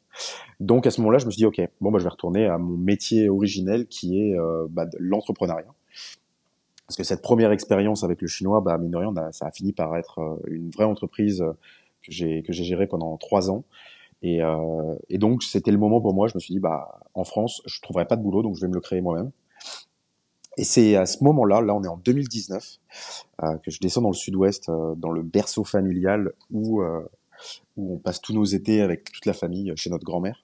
Donc 0.59 0.85
à 0.85 0.91
ce 0.91 1.01
moment-là, 1.01 1.17
je 1.17 1.25
me 1.25 1.31
suis 1.31 1.39
dit 1.39 1.45
ok, 1.45 1.61
bon 1.81 1.91
bah 1.91 1.99
je 1.99 2.03
vais 2.03 2.09
retourner 2.09 2.45
à 2.45 2.57
mon 2.57 2.77
métier 2.77 3.29
originel 3.29 3.87
qui 3.87 4.21
est 4.21 4.37
euh, 4.37 4.67
bah, 4.69 4.85
l'entrepreneuriat. 4.99 5.73
Parce 6.85 6.95
que 6.95 7.03
cette 7.03 7.21
première 7.21 7.51
expérience 7.51 8.03
avec 8.03 8.21
le 8.21 8.27
chinois, 8.27 8.61
bah 8.61 8.77
mine 8.77 8.91
de 8.91 8.97
rien, 8.97 9.13
ça 9.31 9.47
a 9.47 9.51
fini 9.51 9.73
par 9.73 9.97
être 9.97 10.39
une 10.47 10.69
vraie 10.69 10.85
entreprise 10.85 11.43
que 12.01 12.11
j'ai 12.11 12.43
gérée 12.63 12.87
pendant 12.87 13.17
trois 13.17 13.51
ans. 13.51 13.65
Et, 14.21 14.41
euh, 14.43 14.95
et 15.09 15.17
donc, 15.17 15.43
c'était 15.43 15.71
le 15.71 15.77
moment 15.77 16.01
pour 16.01 16.13
moi. 16.13 16.27
Je 16.27 16.33
me 16.35 16.39
suis 16.39 16.53
dit, 16.53 16.59
bah, 16.59 16.99
en 17.13 17.23
France, 17.23 17.61
je 17.65 17.79
trouverai 17.81 18.05
pas 18.05 18.15
de 18.15 18.23
boulot, 18.23 18.41
donc 18.41 18.55
je 18.55 18.61
vais 18.61 18.67
me 18.67 18.73
le 18.73 18.81
créer 18.81 19.01
moi-même. 19.01 19.31
Et 20.57 20.63
c'est 20.63 20.95
à 20.95 21.05
ce 21.05 21.23
moment-là, 21.23 21.61
là 21.61 21.75
on 21.75 21.83
est 21.83 21.87
en 21.87 21.97
2019, 21.97 22.79
euh, 23.43 23.57
que 23.59 23.69
je 23.69 23.79
descends 23.79 24.01
dans 24.01 24.09
le 24.09 24.15
sud-ouest, 24.15 24.69
euh, 24.69 24.95
dans 24.95 25.11
le 25.11 25.21
berceau 25.21 25.63
familial 25.63 26.33
où, 26.51 26.81
euh, 26.81 27.07
où 27.77 27.93
on 27.93 27.97
passe 27.97 28.19
tous 28.21 28.33
nos 28.33 28.43
étés 28.43 28.81
avec 28.81 29.11
toute 29.11 29.27
la 29.27 29.33
famille 29.33 29.71
chez 29.75 29.91
notre 29.91 30.03
grand-mère. 30.03 30.43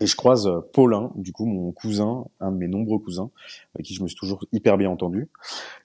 Et 0.00 0.06
je 0.06 0.16
croise 0.16 0.46
euh, 0.46 0.60
Paulin, 0.72 1.12
du 1.14 1.32
coup 1.32 1.44
mon 1.44 1.72
cousin, 1.72 2.24
un 2.40 2.52
de 2.52 2.56
mes 2.56 2.68
nombreux 2.68 2.98
cousins, 2.98 3.30
avec 3.74 3.86
qui 3.86 3.94
je 3.94 4.02
me 4.02 4.08
suis 4.08 4.16
toujours 4.16 4.44
hyper 4.52 4.78
bien 4.78 4.90
entendu. 4.90 5.28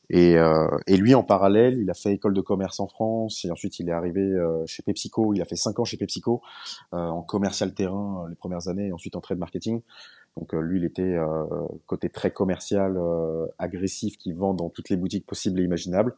Et, 0.10 0.38
euh, 0.38 0.68
et 0.88 0.98
lui, 0.98 1.16
en 1.16 1.24
parallèle, 1.24 1.80
il 1.80 1.90
a 1.90 1.94
fait 1.94 2.14
école 2.14 2.34
de 2.34 2.42
commerce 2.42 2.80
en 2.80 2.88
France, 2.88 3.44
et 3.46 3.52
ensuite 3.52 3.80
il 3.80 3.90
est 3.90 3.94
arrivé 3.94 4.22
euh, 4.22 4.64
chez 4.68 4.84
PepsiCo. 4.84 5.34
Il 5.34 5.42
a 5.42 5.46
fait 5.46 5.56
cinq 5.56 5.80
ans 5.80 5.84
chez 5.84 5.98
PepsiCo 5.98 6.42
euh, 6.94 6.98
en 6.98 7.22
commercial 7.22 7.74
terrain 7.74 8.24
euh, 8.24 8.30
les 8.30 8.36
premières 8.36 8.68
années, 8.68 8.88
et 8.88 8.94
ensuite 8.94 9.16
en 9.16 9.22
trade 9.22 9.40
marketing. 9.40 9.82
Donc 10.38 10.52
lui, 10.52 10.80
il 10.80 10.84
était 10.84 11.16
côté 11.86 12.10
très 12.10 12.30
commercial, 12.30 13.00
agressif, 13.58 14.18
qui 14.18 14.34
vend 14.34 14.54
dans 14.54 14.68
toutes 14.70 14.90
les 14.90 14.98
boutiques 14.98 15.26
possibles 15.26 15.62
et 15.62 15.64
imaginables. 15.64 16.14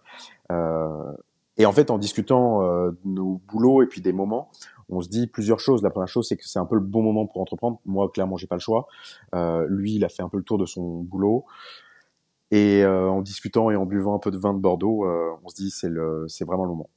et 0.50 1.66
en 1.68 1.72
fait, 1.72 1.92
en 1.92 2.00
discutant 2.00 2.64
de 2.64 2.98
nos 3.06 3.40
boulots 3.48 3.84
et 3.84 3.86
puis 3.86 4.02
des 4.02 4.14
moments, 4.14 4.50
on 4.90 5.02
se 5.02 5.10
dit 5.10 5.28
plusieurs 5.28 5.60
choses. 5.60 5.84
La 5.84 5.90
première 5.90 6.08
chose, 6.08 6.28
c'est 6.28 6.38
que 6.38 6.46
c'est 6.46 6.60
un 6.60 6.66
peu 6.66 6.76
le 6.76 6.82
bon 6.82 7.02
moment 7.02 7.26
pour 7.26 7.42
entreprendre. 7.42 7.80
Moi, 7.86 8.10
clairement, 8.10 8.38
j'ai 8.38 8.48
pas 8.48 8.56
le 8.56 8.62
choix. 8.62 8.88
Euh, 9.36 9.66
lui, 9.70 9.96
il 9.96 10.06
a 10.06 10.10
fait 10.10 10.24
un 10.24 10.30
peu 10.30 10.38
le 10.38 10.44
tour 10.44 10.58
de 10.58 10.66
son 10.66 11.02
boulot. 11.02 11.46
Et 12.52 12.84
euh, 12.84 13.10
en 13.10 13.22
discutant 13.22 13.70
et 13.72 13.76
en 13.76 13.86
buvant 13.86 14.16
un 14.16 14.20
peu 14.20 14.32
de 14.32 14.38
vin 14.38 14.54
de 14.54 14.60
Bordeaux, 14.60 15.06
euh, 15.06 15.32
on 15.44 15.50
se 15.50 15.56
dit 15.56 15.70
c'est 15.70 15.90
le, 15.90 16.26
c'est 16.30 16.46
vraiment 16.46 16.64
le 16.64 16.70
moment. 16.70 16.90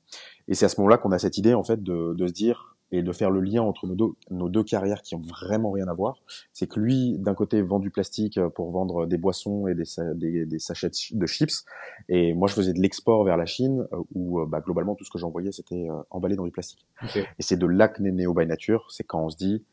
Et 0.46 0.55
c'est 0.55 0.64
à 0.64 0.68
ce 0.68 0.81
moment-là 0.81 0.96
qu'on 0.98 1.11
a 1.11 1.18
cette 1.18 1.38
idée 1.38 1.55
en 1.55 1.64
fait 1.64 1.83
de, 1.83 2.14
de 2.14 2.26
se 2.29 2.33
dire 2.33 2.69
et 2.92 3.03
de 3.03 3.12
faire 3.12 3.31
le 3.31 3.40
lien 3.40 3.62
entre 3.62 3.87
nos 3.87 3.94
deux, 3.94 4.09
nos 4.31 4.48
deux 4.48 4.64
carrières 4.64 5.03
qui 5.03 5.14
ont 5.14 5.20
vraiment 5.20 5.70
rien 5.70 5.88
à 5.88 5.94
voir. 5.94 6.16
C'est 6.53 6.66
que 6.66 6.81
lui, 6.81 7.18
d'un 7.18 7.35
côté, 7.35 7.62
vend 7.62 7.79
du 7.79 7.90
plastique 7.90 8.38
euh, 8.38 8.48
pour 8.48 8.70
vendre 8.70 9.07
des 9.07 9.18
boissons 9.18 9.66
et 9.66 9.74
des, 9.74 9.85
des, 10.14 10.46
des 10.46 10.59
sachets 10.59 10.90
de 11.12 11.26
chips, 11.26 11.64
et 12.09 12.35
moi, 12.35 12.48
je 12.48 12.55
faisais 12.55 12.72
de 12.72 12.81
l'export 12.81 13.24
vers 13.24 13.37
la 13.37 13.46
Chine, 13.46 13.87
euh, 13.92 14.03
où 14.14 14.40
euh, 14.40 14.46
bah, 14.46 14.61
globalement 14.61 14.94
tout 14.94 15.05
ce 15.05 15.11
que 15.11 15.18
j'envoyais 15.18 15.53
c'était 15.53 15.88
emballé 16.11 16.37
dans 16.37 16.44
du 16.44 16.50
plastique. 16.50 16.87
Okay. 17.03 17.24
Et 17.38 17.42
c'est 17.42 17.57
de 17.57 17.66
là 17.66 17.88
que 17.88 18.03
naît 18.03 18.12
Neo 18.12 18.35
by 18.35 18.46
Nature, 18.46 18.87
c'est 18.90 19.05
quand 19.05 19.24
on 19.24 19.31
se 19.31 19.37
dit 19.37 19.64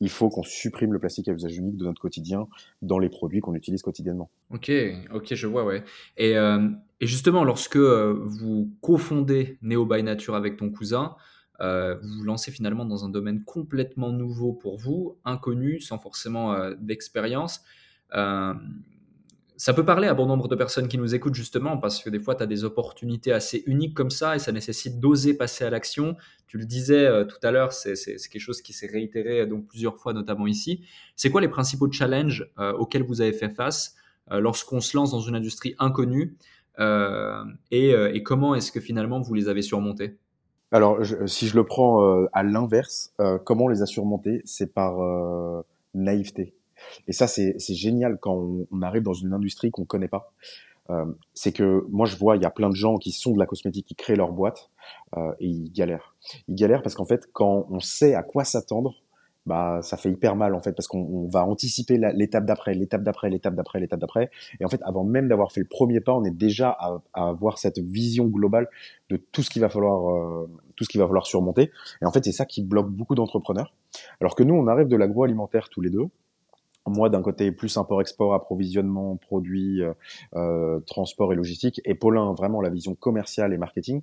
il 0.00 0.10
faut 0.10 0.28
qu'on 0.28 0.44
supprime 0.44 0.92
le 0.92 1.00
plastique 1.00 1.26
à 1.28 1.32
usage 1.32 1.56
unique 1.56 1.76
de 1.76 1.84
notre 1.84 2.00
quotidien 2.00 2.46
dans 2.82 3.00
les 3.00 3.08
produits 3.08 3.40
qu'on 3.40 3.54
utilise 3.54 3.82
quotidiennement. 3.82 4.30
Ok, 4.50 4.70
ok, 5.12 5.34
je 5.34 5.46
vois, 5.48 5.64
ouais. 5.64 5.82
Et, 6.16 6.36
euh, 6.36 6.68
et 7.00 7.06
justement, 7.06 7.42
lorsque 7.42 7.76
vous 7.76 8.70
cofondez 8.80 9.58
Neo 9.62 9.86
by 9.86 10.04
Nature 10.04 10.36
avec 10.36 10.56
ton 10.56 10.70
cousin, 10.70 11.16
euh, 11.60 11.96
vous 12.02 12.18
vous 12.18 12.24
lancez 12.24 12.50
finalement 12.50 12.84
dans 12.84 13.04
un 13.04 13.08
domaine 13.08 13.42
complètement 13.44 14.12
nouveau 14.12 14.52
pour 14.52 14.78
vous, 14.78 15.18
inconnu, 15.24 15.80
sans 15.80 15.98
forcément 15.98 16.52
euh, 16.52 16.74
d'expérience. 16.78 17.62
Euh, 18.14 18.54
ça 19.56 19.74
peut 19.74 19.84
parler 19.84 20.06
à 20.06 20.14
bon 20.14 20.26
nombre 20.26 20.46
de 20.46 20.54
personnes 20.54 20.86
qui 20.86 20.98
nous 20.98 21.16
écoutent 21.16 21.34
justement 21.34 21.78
parce 21.78 22.00
que 22.00 22.10
des 22.10 22.20
fois 22.20 22.36
tu 22.36 22.44
as 22.44 22.46
des 22.46 22.62
opportunités 22.62 23.32
assez 23.32 23.64
uniques 23.66 23.94
comme 23.94 24.10
ça 24.10 24.36
et 24.36 24.38
ça 24.38 24.52
nécessite 24.52 25.00
d'oser 25.00 25.34
passer 25.34 25.64
à 25.64 25.70
l'action. 25.70 26.16
Tu 26.46 26.58
le 26.58 26.64
disais 26.64 27.26
tout 27.26 27.38
à 27.42 27.50
l'heure, 27.50 27.72
c'est 27.72 27.94
quelque 27.94 28.38
chose 28.38 28.62
qui 28.62 28.72
s'est 28.72 28.86
réitéré 28.86 29.48
donc 29.48 29.66
plusieurs 29.66 29.98
fois 29.98 30.12
notamment 30.12 30.46
ici. 30.46 30.84
C'est 31.16 31.30
quoi 31.30 31.40
les 31.40 31.48
principaux 31.48 31.90
challenges 31.90 32.48
auxquels 32.78 33.02
vous 33.02 33.20
avez 33.20 33.32
fait 33.32 33.48
face 33.48 33.96
lorsqu'on 34.30 34.80
se 34.80 34.96
lance 34.96 35.10
dans 35.10 35.22
une 35.22 35.34
industrie 35.34 35.74
inconnue 35.80 36.36
et 36.78 38.22
comment 38.24 38.54
est-ce 38.54 38.70
que 38.70 38.80
finalement 38.80 39.20
vous 39.20 39.34
les 39.34 39.48
avez 39.48 39.62
surmontés? 39.62 40.18
Alors, 40.70 41.02
je, 41.02 41.26
si 41.26 41.48
je 41.48 41.56
le 41.56 41.64
prends 41.64 42.04
euh, 42.04 42.28
à 42.32 42.42
l'inverse, 42.42 43.14
euh, 43.20 43.38
comment 43.38 43.64
on 43.64 43.68
les 43.68 43.82
a 43.82 43.86
surmontés 43.86 44.42
C'est 44.44 44.72
par 44.72 45.00
euh, 45.00 45.62
naïveté. 45.94 46.54
Et 47.06 47.12
ça, 47.12 47.26
c'est 47.26 47.58
génial 47.58 48.18
quand 48.20 48.34
on, 48.34 48.66
on, 48.70 48.82
arrive 48.82 49.02
dans 49.02 49.14
une 49.14 49.32
industrie 49.32 49.70
qu'on 49.70 49.84
connaît 49.84 50.08
pas. 50.08 50.32
c'est 51.34 51.52
que 51.52 51.84
moi, 51.90 52.06
je 52.06 52.16
vois, 52.16 52.36
il 52.36 52.42
y 52.42 52.46
a 52.46 52.50
plein 52.50 52.68
de 52.68 52.74
gens 52.74 52.96
qui 52.98 53.12
sont 53.12 53.32
de 53.32 53.38
la 53.38 53.46
cosmétique, 53.46 53.86
qui 53.86 53.94
créent 53.94 54.16
leur 54.16 54.32
boîte, 54.32 54.70
et 55.40 55.46
ils 55.46 55.72
galèrent. 55.72 56.14
Ils 56.46 56.54
galèrent 56.54 56.82
parce 56.82 56.94
qu'en 56.94 57.04
fait, 57.04 57.28
quand 57.32 57.66
on 57.68 57.80
sait 57.80 58.14
à 58.14 58.22
quoi 58.22 58.44
s'attendre, 58.44 58.94
bah 59.48 59.80
ça 59.82 59.96
fait 59.96 60.10
hyper 60.10 60.36
mal 60.36 60.54
en 60.54 60.60
fait 60.60 60.72
parce 60.72 60.86
qu'on 60.86 61.26
va 61.26 61.46
anticiper 61.46 61.96
l'étape 61.96 62.44
d'après, 62.44 62.74
l'étape 62.74 63.02
d'après, 63.02 63.30
l'étape 63.30 63.54
d'après, 63.54 63.80
l'étape 63.80 63.98
d'après. 63.98 64.30
Et 64.60 64.64
en 64.66 64.68
fait, 64.68 64.80
avant 64.84 65.04
même 65.04 65.26
d'avoir 65.26 65.52
fait 65.52 65.60
le 65.60 65.66
premier 65.66 66.00
pas, 66.00 66.12
on 66.12 66.22
est 66.22 66.36
déjà 66.36 66.68
à, 66.68 67.00
à, 67.14 67.28
avoir 67.28 67.56
cette 67.56 67.78
vision 67.78 68.26
globale 68.26 68.68
de 69.08 69.16
tout 69.16 69.42
ce 69.42 69.48
qu'il 69.48 69.62
va 69.62 69.70
falloir, 69.70 70.10
euh, 70.10 70.50
tout 70.76 70.84
ce 70.84 70.90
qu'il 70.90 71.00
va 71.00 71.06
falloir 71.06 71.26
surmonter. 71.26 71.70
Et 72.02 72.04
en 72.04 72.12
fait, 72.12 72.22
c'est 72.24 72.32
ça 72.32 72.44
qui 72.44 72.62
bloque 72.62 72.90
beaucoup 72.90 73.14
d'entrepreneurs. 73.14 73.72
Alors 74.20 74.34
que 74.34 74.42
nous, 74.42 74.54
on 74.54 74.66
arrive 74.66 74.88
de 74.88 74.96
l'agroalimentaire 74.96 75.70
tous 75.70 75.80
les 75.80 75.90
deux. 75.90 76.04
Moi, 76.86 77.08
d'un 77.08 77.22
côté, 77.22 77.50
plus 77.50 77.76
import-export, 77.76 78.34
approvisionnement, 78.34 79.16
produits, 79.16 79.82
euh, 79.82 79.92
euh, 80.36 80.80
transport 80.80 81.32
et 81.32 81.36
logistique. 81.36 81.80
Et 81.86 81.94
Paulin, 81.94 82.34
vraiment 82.34 82.60
la 82.60 82.70
vision 82.70 82.94
commerciale 82.94 83.54
et 83.54 83.58
marketing 83.58 84.02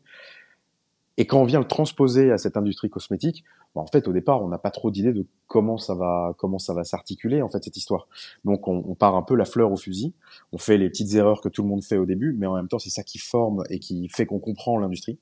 Et 1.17 1.25
quand 1.25 1.39
on 1.39 1.45
vient 1.45 1.59
le 1.59 1.67
transposer 1.67 2.31
à 2.31 2.37
cette 2.37 2.57
industrie 2.57 2.89
cosmétique, 2.89 3.43
bah, 3.73 3.81
en 3.81 3.87
fait, 3.87 4.07
au 4.07 4.13
départ, 4.13 4.43
on 4.43 4.49
n'a 4.49 4.57
pas 4.57 4.71
trop 4.71 4.91
d'idée 4.91 5.13
de 5.13 5.25
comment 5.47 5.77
ça 5.77 5.95
va, 5.95 6.33
comment 6.37 6.59
ça 6.59 6.73
va 6.73 6.83
s'articuler 6.83 7.41
en 7.41 7.49
fait 7.49 7.63
cette 7.63 7.77
histoire. 7.77 8.07
Donc, 8.43 8.67
on, 8.67 8.83
on, 8.87 8.95
part 8.95 9.15
un 9.15 9.21
peu 9.21 9.35
la 9.35 9.45
fleur 9.45 9.71
au 9.71 9.77
fusil. 9.77 10.13
On 10.51 10.57
fait 10.57 10.77
les 10.77 10.89
petites 10.89 11.13
erreurs 11.13 11.41
que 11.41 11.49
tout 11.49 11.61
le 11.61 11.69
monde 11.69 11.83
fait 11.83 11.97
au 11.97 12.05
début, 12.05 12.35
mais 12.37 12.47
en 12.47 12.55
même 12.55 12.67
temps, 12.67 12.79
c'est 12.79 12.89
ça 12.89 13.03
qui 13.03 13.17
forme 13.17 13.63
et 13.69 13.79
qui 13.79 14.09
fait 14.09 14.25
qu'on 14.25 14.39
comprend 14.39 14.77
l'industrie. 14.77 15.17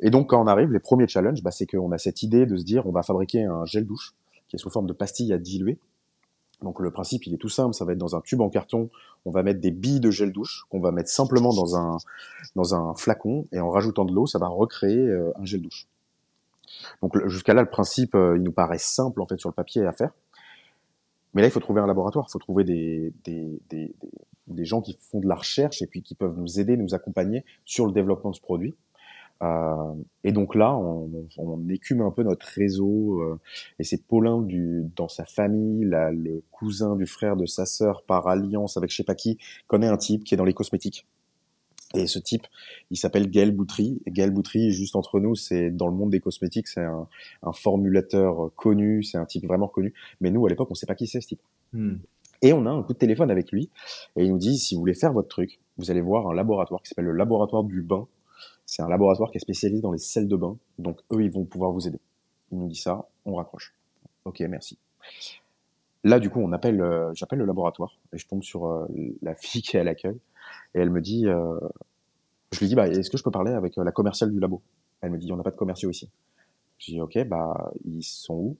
Et 0.00 0.10
donc, 0.10 0.30
quand 0.30 0.42
on 0.42 0.46
arrive, 0.46 0.72
les 0.72 0.78
premiers 0.78 1.08
challenges, 1.08 1.42
bah, 1.42 1.50
c'est 1.50 1.66
qu'on 1.66 1.90
a 1.92 1.98
cette 1.98 2.22
idée 2.22 2.46
de 2.46 2.56
se 2.56 2.64
dire, 2.64 2.86
on 2.86 2.92
va 2.92 3.02
fabriquer 3.02 3.44
un 3.44 3.64
gel 3.64 3.86
douche 3.86 4.14
qui 4.48 4.56
est 4.56 4.58
sous 4.58 4.70
forme 4.70 4.86
de 4.86 4.92
pastilles 4.92 5.32
à 5.32 5.38
diluer. 5.38 5.78
Donc 6.62 6.80
le 6.80 6.90
principe, 6.90 7.26
il 7.26 7.34
est 7.34 7.38
tout 7.38 7.48
simple, 7.48 7.74
ça 7.74 7.84
va 7.84 7.92
être 7.92 7.98
dans 7.98 8.16
un 8.16 8.20
tube 8.20 8.40
en 8.40 8.48
carton, 8.48 8.90
on 9.24 9.30
va 9.30 9.42
mettre 9.42 9.60
des 9.60 9.70
billes 9.70 10.00
de 10.00 10.10
gel 10.10 10.32
douche 10.32 10.64
qu'on 10.70 10.80
va 10.80 10.90
mettre 10.90 11.08
simplement 11.08 11.54
dans 11.54 11.76
un 11.76 11.98
dans 12.56 12.74
un 12.74 12.94
flacon 12.94 13.46
et 13.52 13.60
en 13.60 13.70
rajoutant 13.70 14.04
de 14.04 14.12
l'eau, 14.12 14.26
ça 14.26 14.38
va 14.38 14.48
recréer 14.48 14.98
euh, 14.98 15.32
un 15.36 15.44
gel 15.44 15.62
douche. 15.62 15.86
Donc 17.00 17.16
jusqu'à 17.28 17.54
là, 17.54 17.62
le 17.62 17.70
principe, 17.70 18.14
euh, 18.14 18.36
il 18.36 18.42
nous 18.42 18.52
paraît 18.52 18.78
simple 18.78 19.20
en 19.20 19.26
fait 19.26 19.38
sur 19.38 19.48
le 19.48 19.54
papier 19.54 19.84
à 19.86 19.92
faire. 19.92 20.10
Mais 21.34 21.42
là, 21.42 21.48
il 21.48 21.50
faut 21.50 21.60
trouver 21.60 21.80
un 21.80 21.86
laboratoire, 21.86 22.26
il 22.28 22.32
faut 22.32 22.38
trouver 22.38 22.64
des, 22.64 23.12
des, 23.24 23.60
des, 23.68 23.94
des 24.48 24.64
gens 24.64 24.80
qui 24.80 24.98
font 25.00 25.20
de 25.20 25.28
la 25.28 25.34
recherche 25.36 25.82
et 25.82 25.86
puis 25.86 26.02
qui 26.02 26.14
peuvent 26.14 26.36
nous 26.36 26.58
aider, 26.58 26.76
nous 26.76 26.94
accompagner 26.94 27.44
sur 27.64 27.86
le 27.86 27.92
développement 27.92 28.30
de 28.30 28.36
ce 28.36 28.40
produit. 28.40 28.74
Euh, 29.42 29.94
et 30.24 30.32
donc 30.32 30.54
là, 30.54 30.76
on, 30.76 31.28
on, 31.36 31.68
écume 31.68 32.00
un 32.00 32.10
peu 32.10 32.22
notre 32.22 32.46
réseau. 32.46 33.20
Euh, 33.22 33.38
et 33.78 33.84
c'est 33.84 34.02
Paulin 34.02 34.42
du, 34.42 34.84
dans 34.96 35.08
sa 35.08 35.24
famille, 35.24 35.84
là, 35.84 36.10
le 36.10 36.42
cousin 36.50 36.96
du 36.96 37.06
frère 37.06 37.36
de 37.36 37.46
sa 37.46 37.66
sœur 37.66 38.02
par 38.02 38.26
alliance 38.26 38.76
avec 38.76 38.90
je 38.90 38.96
sais 38.96 39.04
pas 39.04 39.14
qui, 39.14 39.38
connaît 39.66 39.86
un 39.86 39.96
type 39.96 40.24
qui 40.24 40.34
est 40.34 40.36
dans 40.36 40.44
les 40.44 40.54
cosmétiques. 40.54 41.06
Et 41.94 42.06
ce 42.06 42.18
type, 42.18 42.46
il 42.90 42.98
s'appelle 42.98 43.30
Gaël 43.30 43.50
Boutry. 43.50 44.02
Et 44.04 44.10
Gaël 44.10 44.30
Boutry, 44.30 44.72
juste 44.72 44.94
entre 44.94 45.20
nous, 45.20 45.34
c'est 45.34 45.70
dans 45.70 45.86
le 45.86 45.94
monde 45.94 46.10
des 46.10 46.20
cosmétiques, 46.20 46.68
c'est 46.68 46.84
un, 46.84 47.08
un, 47.42 47.52
formulateur 47.52 48.50
connu, 48.56 49.02
c'est 49.02 49.16
un 49.16 49.24
type 49.24 49.46
vraiment 49.46 49.68
connu. 49.68 49.94
Mais 50.20 50.30
nous, 50.30 50.44
à 50.44 50.50
l'époque, 50.50 50.70
on 50.70 50.74
sait 50.74 50.84
pas 50.84 50.94
qui 50.94 51.06
c'est 51.06 51.22
ce 51.22 51.28
type. 51.28 51.40
Hmm. 51.72 51.96
Et 52.42 52.52
on 52.52 52.66
a 52.66 52.70
un 52.70 52.82
coup 52.82 52.92
de 52.92 52.98
téléphone 52.98 53.30
avec 53.30 53.50
lui, 53.50 53.70
et 54.16 54.24
il 54.24 54.30
nous 54.30 54.38
dit 54.38 54.58
si 54.58 54.74
vous 54.74 54.80
voulez 54.80 54.94
faire 54.94 55.12
votre 55.12 55.28
truc, 55.28 55.58
vous 55.76 55.90
allez 55.90 56.00
voir 56.00 56.28
un 56.28 56.34
laboratoire 56.34 56.82
qui 56.82 56.88
s'appelle 56.88 57.06
le 57.06 57.12
laboratoire 57.12 57.64
du 57.64 57.82
bain 57.82 58.06
c'est 58.68 58.82
un 58.82 58.88
laboratoire 58.88 59.30
qui 59.30 59.38
est 59.38 59.40
spécialisé 59.40 59.80
dans 59.80 59.92
les 59.92 59.98
sels 59.98 60.28
de 60.28 60.36
bain, 60.36 60.58
donc 60.78 61.00
eux, 61.10 61.22
ils 61.22 61.30
vont 61.30 61.46
pouvoir 61.46 61.72
vous 61.72 61.88
aider. 61.88 61.98
Il 62.52 62.58
nous 62.58 62.68
dit 62.68 62.76
ça, 62.76 63.08
on 63.24 63.36
raccroche. 63.36 63.74
Ok, 64.26 64.40
merci. 64.40 64.76
Là, 66.04 66.20
du 66.20 66.28
coup, 66.28 66.40
on 66.40 66.52
appelle, 66.52 66.82
euh, 66.82 67.10
j'appelle 67.14 67.38
le 67.38 67.46
laboratoire 67.46 67.96
et 68.12 68.18
je 68.18 68.28
tombe 68.28 68.42
sur 68.42 68.66
euh, 68.66 68.86
la 69.22 69.34
fille 69.34 69.62
qui 69.62 69.78
est 69.78 69.80
à 69.80 69.84
l'accueil 69.84 70.20
et 70.74 70.80
elle 70.80 70.90
me 70.90 71.00
dit, 71.00 71.26
euh, 71.26 71.58
je 72.52 72.58
lui 72.60 72.66
dis, 72.68 72.74
bah, 72.74 72.88
est-ce 72.88 73.08
que 73.08 73.16
je 73.16 73.22
peux 73.22 73.30
parler 73.30 73.52
avec 73.52 73.76
la 73.76 73.90
commerciale 73.90 74.30
du 74.30 74.38
labo? 74.38 74.60
Elle 75.00 75.12
me 75.12 75.18
dit, 75.18 75.32
on 75.32 75.36
n'a 75.36 75.42
pas 75.42 75.50
de 75.50 75.56
commerciaux 75.56 75.88
ici. 75.88 76.10
Je 76.76 76.92
dis, 76.92 77.00
ok, 77.00 77.26
bah, 77.26 77.72
ils 77.86 78.02
sont 78.02 78.34
où? 78.34 78.58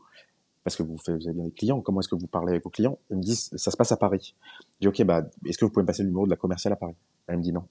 Parce 0.65 0.75
que 0.75 0.83
vous, 0.83 0.97
faites, 0.97 1.17
vous 1.17 1.29
avez 1.29 1.35
bien 1.35 1.45
des 1.45 1.53
clients. 1.53 1.83
Comment 1.83 2.01
est-ce 2.01 2.09
que 2.09 2.17
vous 2.17 2.27
parlez 2.27 2.53
avec 2.53 2.65
vos 2.65 2.71
clients? 2.71 2.99
Ils 3.11 3.19
me 3.19 3.23
disent, 3.23 3.51
ça 3.55 3.71
se 3.71 3.77
passe 3.77 3.93
à 3.93 3.99
Paris. 3.99 4.35
Je 4.81 4.81
dis, 4.81 4.89
ok, 4.89 5.07
bah, 5.07 5.29
est-ce 5.45 5.59
que 5.59 5.67
vous 5.67 5.71
pouvez 5.71 5.83
me 5.83 5.87
passer 5.87 6.03
le 6.03 6.09
numéro 6.09 6.25
de 6.25 6.31
la 6.31 6.37
commerciale 6.37 6.73
à 6.73 6.77
Paris? 6.77 6.97
Elle 7.27 7.37
me 7.37 7.43
dit 7.43 7.53
non. 7.53 7.65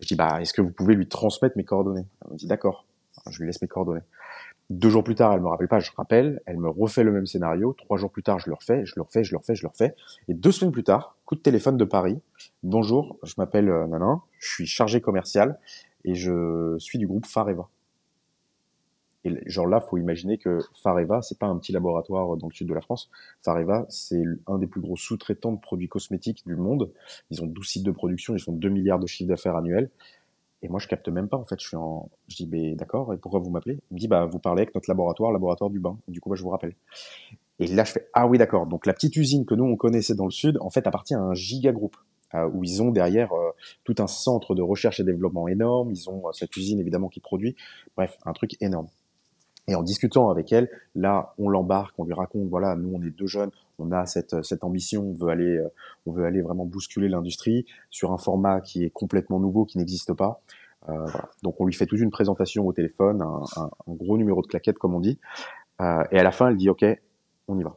Je 0.00 0.06
dis, 0.06 0.14
bah, 0.16 0.40
est-ce 0.40 0.52
que 0.52 0.62
vous 0.62 0.70
pouvez 0.70 0.94
lui 0.94 1.06
transmettre 1.06 1.56
mes 1.56 1.64
coordonnées? 1.64 2.06
Elle 2.24 2.32
me 2.32 2.36
dit, 2.36 2.46
d'accord. 2.46 2.86
Je 3.28 3.38
lui 3.38 3.46
laisse 3.46 3.60
mes 3.60 3.68
coordonnées. 3.68 4.02
Deux 4.70 4.88
jours 4.88 5.02
plus 5.02 5.16
tard, 5.16 5.32
elle 5.32 5.40
me 5.40 5.48
rappelle 5.48 5.66
pas, 5.66 5.80
je 5.80 5.90
rappelle, 5.96 6.40
elle 6.46 6.56
me 6.56 6.68
refait 6.68 7.02
le 7.02 7.10
même 7.10 7.26
scénario. 7.26 7.72
Trois 7.72 7.98
jours 7.98 8.10
plus 8.10 8.22
tard, 8.22 8.38
je 8.38 8.48
le 8.48 8.54
refais, 8.54 8.86
je 8.86 8.94
le 8.94 9.02
refais, 9.02 9.24
je 9.24 9.32
le 9.32 9.38
refais, 9.38 9.56
je 9.56 9.62
le 9.62 9.68
refais. 9.68 9.96
Et 10.28 10.34
deux 10.34 10.52
semaines 10.52 10.70
plus 10.70 10.84
tard, 10.84 11.16
coup 11.24 11.34
de 11.34 11.40
téléphone 11.40 11.76
de 11.76 11.84
Paris. 11.84 12.20
Bonjour, 12.62 13.18
je 13.24 13.34
m'appelle 13.36 13.68
euh, 13.68 13.88
Nanin, 13.88 14.22
je 14.38 14.48
suis 14.48 14.66
chargé 14.66 15.00
commercial 15.00 15.58
et 16.04 16.14
je 16.14 16.76
suis 16.78 16.98
du 16.98 17.08
groupe 17.08 17.26
Fareva. 17.26 17.68
Et 19.24 19.50
genre 19.50 19.66
là, 19.66 19.80
faut 19.80 19.98
imaginer 19.98 20.38
que 20.38 20.60
Fareva, 20.82 21.20
c'est 21.22 21.38
pas 21.38 21.46
un 21.46 21.58
petit 21.58 21.72
laboratoire 21.72 22.36
dans 22.36 22.48
le 22.48 22.52
sud 22.54 22.68
de 22.68 22.74
la 22.74 22.80
France. 22.80 23.10
Fareva, 23.42 23.84
c'est 23.88 24.22
un 24.46 24.58
des 24.58 24.66
plus 24.66 24.80
gros 24.80 24.96
sous-traitants 24.96 25.52
de 25.52 25.60
produits 25.60 25.88
cosmétiques 25.88 26.42
du 26.46 26.56
monde. 26.56 26.90
Ils 27.30 27.42
ont 27.42 27.46
12 27.46 27.66
sites 27.66 27.82
de 27.84 27.90
production, 27.90 28.34
ils 28.34 28.40
font 28.40 28.52
2 28.52 28.68
milliards 28.68 28.98
de 28.98 29.06
chiffre 29.06 29.28
d'affaires 29.28 29.56
annuels. 29.56 29.90
Et 30.62 30.68
moi, 30.68 30.78
je 30.78 30.88
capte 30.88 31.08
même 31.08 31.28
pas, 31.28 31.36
en 31.36 31.44
fait. 31.44 31.60
Je 31.60 31.68
suis 31.68 31.76
en, 31.76 32.10
je 32.28 32.36
dis, 32.36 32.46
ben, 32.46 32.76
d'accord, 32.76 33.14
et 33.14 33.16
pourquoi 33.16 33.40
vous 33.40 33.50
m'appelez? 33.50 33.78
Il 33.90 33.94
me 33.94 33.98
dit, 33.98 34.08
bah, 34.08 34.26
vous 34.26 34.38
parlez 34.38 34.62
avec 34.62 34.74
notre 34.74 34.90
laboratoire, 34.90 35.32
laboratoire 35.32 35.70
du 35.70 35.80
bain. 35.80 35.98
du 36.08 36.20
coup, 36.20 36.28
bah, 36.28 36.36
je 36.36 36.42
vous 36.42 36.50
rappelle. 36.50 36.74
Et 37.58 37.66
là, 37.66 37.84
je 37.84 37.92
fais, 37.92 38.08
ah 38.14 38.26
oui, 38.26 38.38
d'accord. 38.38 38.66
Donc, 38.66 38.86
la 38.86 38.92
petite 38.92 39.16
usine 39.16 39.46
que 39.46 39.54
nous, 39.54 39.64
on 39.64 39.76
connaissait 39.76 40.14
dans 40.14 40.26
le 40.26 40.30
sud, 40.30 40.58
en 40.60 40.70
fait, 40.70 40.86
appartient 40.86 41.14
à 41.14 41.20
un 41.20 41.34
giga 41.34 41.72
groupe. 41.72 41.96
Euh, 42.34 42.48
où 42.48 42.62
ils 42.62 42.80
ont 42.80 42.92
derrière 42.92 43.32
euh, 43.32 43.50
tout 43.82 43.96
un 43.98 44.06
centre 44.06 44.54
de 44.54 44.62
recherche 44.62 45.00
et 45.00 45.04
développement 45.04 45.48
énorme. 45.48 45.90
Ils 45.90 46.08
ont 46.08 46.28
euh, 46.28 46.32
cette 46.32 46.56
usine 46.56 46.78
évidemment 46.78 47.08
qui 47.08 47.18
produit. 47.18 47.56
Bref, 47.96 48.18
un 48.24 48.32
truc 48.32 48.56
énorme. 48.60 48.86
Et 49.68 49.74
en 49.74 49.82
discutant 49.82 50.30
avec 50.30 50.52
elle, 50.52 50.68
là, 50.94 51.34
on 51.38 51.48
l'embarque, 51.48 51.94
on 51.98 52.04
lui 52.04 52.14
raconte, 52.14 52.48
voilà, 52.48 52.74
nous, 52.76 52.92
on 52.94 53.02
est 53.02 53.10
deux 53.10 53.26
jeunes, 53.26 53.50
on 53.78 53.92
a 53.92 54.06
cette, 54.06 54.42
cette 54.42 54.64
ambition, 54.64 55.10
on 55.10 55.14
veut 55.14 55.30
aller, 55.30 55.58
euh, 55.58 55.68
on 56.06 56.12
veut 56.12 56.24
aller 56.24 56.42
vraiment 56.42 56.64
bousculer 56.64 57.08
l'industrie 57.08 57.66
sur 57.88 58.12
un 58.12 58.18
format 58.18 58.60
qui 58.60 58.84
est 58.84 58.90
complètement 58.90 59.38
nouveau, 59.38 59.64
qui 59.64 59.78
n'existe 59.78 60.12
pas. 60.12 60.40
Euh, 60.88 61.04
voilà. 61.04 61.28
Donc, 61.42 61.60
on 61.60 61.66
lui 61.66 61.74
fait 61.74 61.86
toute 61.86 62.00
une 62.00 62.10
présentation 62.10 62.66
au 62.66 62.72
téléphone, 62.72 63.22
un, 63.22 63.42
un, 63.56 63.70
gros 63.94 64.16
numéro 64.16 64.42
de 64.42 64.46
claquette, 64.46 64.78
comme 64.78 64.94
on 64.94 65.00
dit. 65.00 65.18
Euh, 65.80 66.02
et 66.10 66.18
à 66.18 66.22
la 66.22 66.30
fin, 66.30 66.48
elle 66.48 66.56
dit, 66.56 66.68
OK, 66.68 66.84
on 67.48 67.58
y 67.58 67.62
va. 67.62 67.76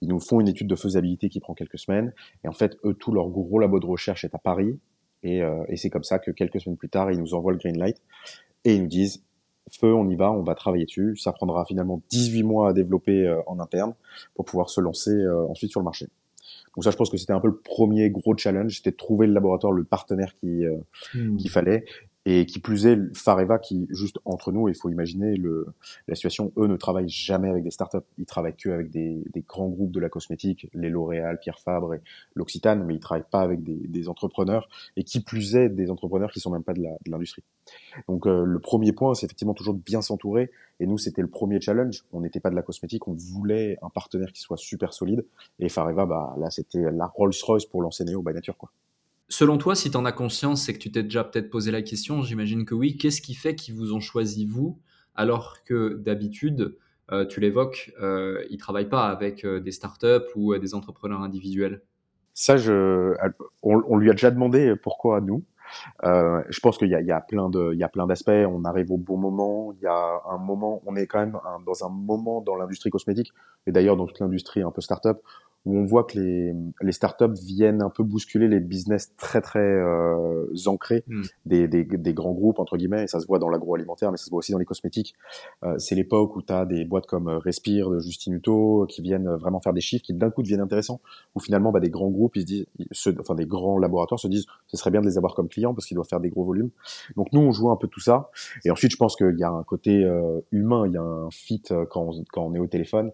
Ils 0.00 0.08
nous 0.08 0.20
font 0.20 0.40
une 0.40 0.48
étude 0.48 0.68
de 0.68 0.76
faisabilité 0.76 1.28
qui 1.28 1.40
prend 1.40 1.54
quelques 1.54 1.78
semaines. 1.78 2.12
Et 2.44 2.48
en 2.48 2.52
fait, 2.52 2.76
eux, 2.84 2.94
tout 2.94 3.12
leur 3.12 3.28
gros 3.28 3.58
labo 3.58 3.78
de 3.78 3.86
recherche 3.86 4.24
est 4.24 4.34
à 4.34 4.38
Paris. 4.38 4.78
Et, 5.22 5.42
euh, 5.42 5.64
et 5.68 5.76
c'est 5.76 5.90
comme 5.90 6.04
ça 6.04 6.18
que 6.18 6.30
quelques 6.30 6.60
semaines 6.60 6.76
plus 6.76 6.88
tard, 6.88 7.10
ils 7.10 7.18
nous 7.18 7.34
envoient 7.34 7.52
le 7.52 7.58
green 7.58 7.78
light 7.78 8.00
et 8.64 8.74
ils 8.74 8.82
nous 8.82 8.88
disent 8.88 9.24
feu, 9.70 9.92
on 9.94 10.08
y 10.08 10.16
va, 10.16 10.30
on 10.30 10.42
va 10.42 10.54
travailler 10.54 10.84
dessus. 10.84 11.16
Ça 11.16 11.32
prendra 11.32 11.64
finalement 11.64 12.02
18 12.10 12.42
mois 12.42 12.70
à 12.70 12.72
développer 12.72 13.26
euh, 13.26 13.40
en 13.46 13.58
interne 13.60 13.94
pour 14.34 14.44
pouvoir 14.44 14.70
se 14.70 14.80
lancer 14.80 15.10
euh, 15.10 15.46
ensuite 15.48 15.70
sur 15.70 15.80
le 15.80 15.84
marché. 15.84 16.06
Donc 16.76 16.84
ça, 16.84 16.90
je 16.90 16.96
pense 16.96 17.10
que 17.10 17.16
c'était 17.16 17.32
un 17.32 17.40
peu 17.40 17.48
le 17.48 17.56
premier 17.56 18.10
gros 18.10 18.36
challenge, 18.36 18.76
c'était 18.76 18.90
de 18.90 18.96
trouver 18.96 19.26
le 19.26 19.32
laboratoire, 19.32 19.72
le 19.72 19.84
partenaire 19.84 20.34
qui 20.38 20.64
euh, 20.64 20.76
hmm. 21.14 21.36
qu'il 21.36 21.50
fallait. 21.50 21.84
Et 22.28 22.44
qui 22.44 22.58
plus 22.58 22.86
est, 22.86 22.98
Fareva, 23.16 23.60
qui, 23.60 23.86
juste 23.90 24.18
entre 24.24 24.50
nous, 24.50 24.68
il 24.68 24.74
faut 24.74 24.90
imaginer 24.90 25.36
le, 25.36 25.68
la 26.08 26.16
situation, 26.16 26.52
eux 26.58 26.66
ne 26.66 26.76
travaillent 26.76 27.08
jamais 27.08 27.48
avec 27.48 27.62
des 27.62 27.70
startups. 27.70 27.98
Ils 28.18 28.26
travaillent 28.26 28.56
que 28.56 28.68
avec 28.68 28.90
des, 28.90 29.22
des 29.32 29.42
grands 29.42 29.68
groupes 29.68 29.92
de 29.92 30.00
la 30.00 30.08
cosmétique, 30.08 30.68
les 30.74 30.90
L'Oréal, 30.90 31.38
Pierre 31.38 31.60
Fabre 31.60 31.94
et 31.94 32.00
l'Occitane, 32.34 32.84
mais 32.84 32.96
ils 32.96 33.00
travaillent 33.00 33.30
pas 33.30 33.42
avec 33.42 33.62
des, 33.62 33.76
des, 33.76 34.08
entrepreneurs. 34.08 34.68
Et 34.96 35.04
qui 35.04 35.20
plus 35.20 35.54
est, 35.54 35.68
des 35.68 35.88
entrepreneurs 35.88 36.32
qui 36.32 36.40
sont 36.40 36.50
même 36.50 36.64
pas 36.64 36.74
de 36.74 36.82
l'industrie. 37.06 37.44
Donc, 38.08 38.26
euh, 38.26 38.44
le 38.44 38.58
premier 38.58 38.90
point, 38.90 39.14
c'est 39.14 39.26
effectivement 39.26 39.54
toujours 39.54 39.74
de 39.74 39.80
bien 39.80 40.02
s'entourer. 40.02 40.50
Et 40.80 40.86
nous, 40.88 40.98
c'était 40.98 41.22
le 41.22 41.30
premier 41.30 41.60
challenge. 41.60 42.04
On 42.12 42.22
n'était 42.22 42.40
pas 42.40 42.50
de 42.50 42.56
la 42.56 42.62
cosmétique, 42.62 43.06
on 43.06 43.14
voulait 43.14 43.78
un 43.82 43.88
partenaire 43.88 44.32
qui 44.32 44.40
soit 44.40 44.56
super 44.56 44.92
solide. 44.92 45.24
Et 45.60 45.68
Fareva, 45.68 46.06
bah, 46.06 46.34
là, 46.40 46.50
c'était 46.50 46.90
la 46.90 47.06
Rolls-Royce 47.06 47.66
pour 47.66 47.82
lancer 47.82 48.04
Neo 48.04 48.20
by 48.20 48.32
Nature, 48.32 48.56
quoi. 48.56 48.72
Selon 49.28 49.58
toi, 49.58 49.74
si 49.74 49.90
tu 49.90 49.96
en 49.96 50.04
as 50.04 50.12
conscience, 50.12 50.62
c'est 50.64 50.72
que 50.72 50.78
tu 50.78 50.92
t'es 50.92 51.02
déjà 51.02 51.24
peut-être 51.24 51.50
posé 51.50 51.70
la 51.70 51.82
question, 51.82 52.22
j'imagine 52.22 52.64
que 52.64 52.74
oui. 52.74 52.96
Qu'est-ce 52.96 53.20
qui 53.20 53.34
fait 53.34 53.56
qu'ils 53.56 53.74
vous 53.74 53.92
ont 53.92 54.00
choisi 54.00 54.46
vous, 54.46 54.78
alors 55.14 55.64
que 55.64 55.94
d'habitude, 55.94 56.76
euh, 57.10 57.26
tu 57.26 57.40
l'évoques, 57.40 57.92
euh, 58.00 58.44
ils 58.50 58.58
travaillent 58.58 58.88
pas 58.88 59.08
avec 59.08 59.44
euh, 59.44 59.58
des 59.60 59.72
startups 59.72 60.28
ou 60.36 60.56
des 60.56 60.74
entrepreneurs 60.74 61.22
individuels? 61.22 61.82
Ça, 62.34 62.56
je, 62.56 63.14
on, 63.62 63.96
lui 63.96 64.10
a 64.10 64.12
déjà 64.12 64.30
demandé 64.30 64.76
pourquoi 64.76 65.20
nous. 65.20 65.42
Euh, 66.04 66.42
je 66.48 66.60
pense 66.60 66.78
qu'il 66.78 66.88
y 66.88 67.12
a 67.12 67.20
plein 67.20 67.48
de, 67.48 67.70
il 67.72 67.78
y 67.78 67.84
a 67.84 67.88
plein 67.88 68.06
d'aspects. 68.06 68.28
On 68.28 68.64
arrive 68.64 68.92
au 68.92 68.98
bon 68.98 69.16
moment. 69.16 69.72
Il 69.72 69.82
y 69.82 69.86
a 69.86 70.20
un 70.30 70.38
moment, 70.38 70.82
on 70.86 70.96
est 70.96 71.06
quand 71.06 71.18
même 71.18 71.38
dans 71.64 71.84
un 71.84 71.88
moment 71.88 72.40
dans 72.40 72.56
l'industrie 72.56 72.90
cosmétique 72.90 73.32
et 73.66 73.72
d'ailleurs 73.72 73.96
dans 73.96 74.06
toute 74.06 74.20
l'industrie 74.20 74.62
un 74.62 74.70
peu 74.70 74.80
startup 74.80 75.18
où 75.66 75.76
on 75.76 75.84
voit 75.84 76.04
que 76.04 76.18
les, 76.18 76.54
les 76.80 76.92
startups 76.92 77.34
viennent 77.44 77.82
un 77.82 77.90
peu 77.90 78.04
bousculer 78.04 78.48
les 78.48 78.60
business 78.60 79.14
très 79.16 79.40
très 79.40 79.58
euh, 79.58 80.46
ancrés 80.66 81.04
hmm. 81.08 81.22
des, 81.44 81.68
des, 81.68 81.84
des, 81.84 82.14
grands 82.14 82.32
groupes 82.32 82.58
entre 82.58 82.76
guillemets 82.76 83.04
et 83.04 83.06
ça 83.08 83.20
se 83.20 83.26
voit 83.26 83.38
dans 83.38 83.48
l'agroalimentaire 83.48 84.10
mais 84.10 84.16
ça 84.16 84.24
se 84.24 84.30
voit 84.30 84.38
aussi 84.38 84.52
dans 84.52 84.58
les 84.58 84.64
cosmétiques. 84.64 85.14
Euh, 85.64 85.76
c'est 85.78 85.94
l'époque 85.94 86.36
où 86.36 86.42
tu 86.42 86.52
as 86.52 86.64
des 86.64 86.84
boîtes 86.84 87.06
comme 87.06 87.28
euh, 87.28 87.38
Respire 87.38 87.90
de 87.90 87.98
Justin 87.98 88.32
Hutto 88.32 88.86
qui 88.88 89.02
viennent 89.02 89.28
vraiment 89.34 89.60
faire 89.60 89.72
des 89.72 89.80
chiffres 89.80 90.04
qui 90.04 90.14
d'un 90.14 90.30
coup 90.30 90.42
deviennent 90.42 90.60
intéressants 90.60 91.00
où 91.34 91.40
finalement 91.40 91.72
bah, 91.72 91.80
des 91.80 91.90
grands 91.90 92.10
groupes 92.10 92.36
ils 92.36 92.42
se 92.42 92.46
disent 92.46 92.66
enfin 93.20 93.34
des 93.34 93.46
grands 93.46 93.78
laboratoires 93.78 94.20
se 94.20 94.28
disent 94.28 94.46
ce 94.68 94.76
serait 94.76 94.90
bien 94.90 95.00
de 95.00 95.06
les 95.06 95.18
avoir 95.18 95.34
comme 95.34 95.48
clients 95.48 95.74
parce 95.74 95.86
qu'ils 95.86 95.96
doivent 95.96 96.08
faire 96.08 96.20
des 96.20 96.30
gros 96.30 96.44
volumes. 96.44 96.70
Donc 97.16 97.28
nous 97.32 97.40
on 97.40 97.50
joue 97.50 97.70
un 97.70 97.76
peu 97.76 97.88
tout 97.88 98.00
ça. 98.00 98.30
Et 98.64 98.70
ensuite 98.70 98.92
je 98.92 98.96
pense 98.96 99.16
qu'il 99.16 99.36
y 99.38 99.44
a 99.44 99.50
un 99.50 99.64
côté 99.64 100.04
euh, 100.04 100.40
humain 100.52 100.86
il 100.86 100.92
y 100.92 100.96
a 100.96 101.02
un 101.02 101.30
fit 101.30 101.62
euh, 101.70 101.84
quand 101.86 102.02
on, 102.02 102.24
quand 102.32 102.42
on 102.42 102.54
est 102.54 102.58
au 102.58 102.66
téléphone 102.66 103.10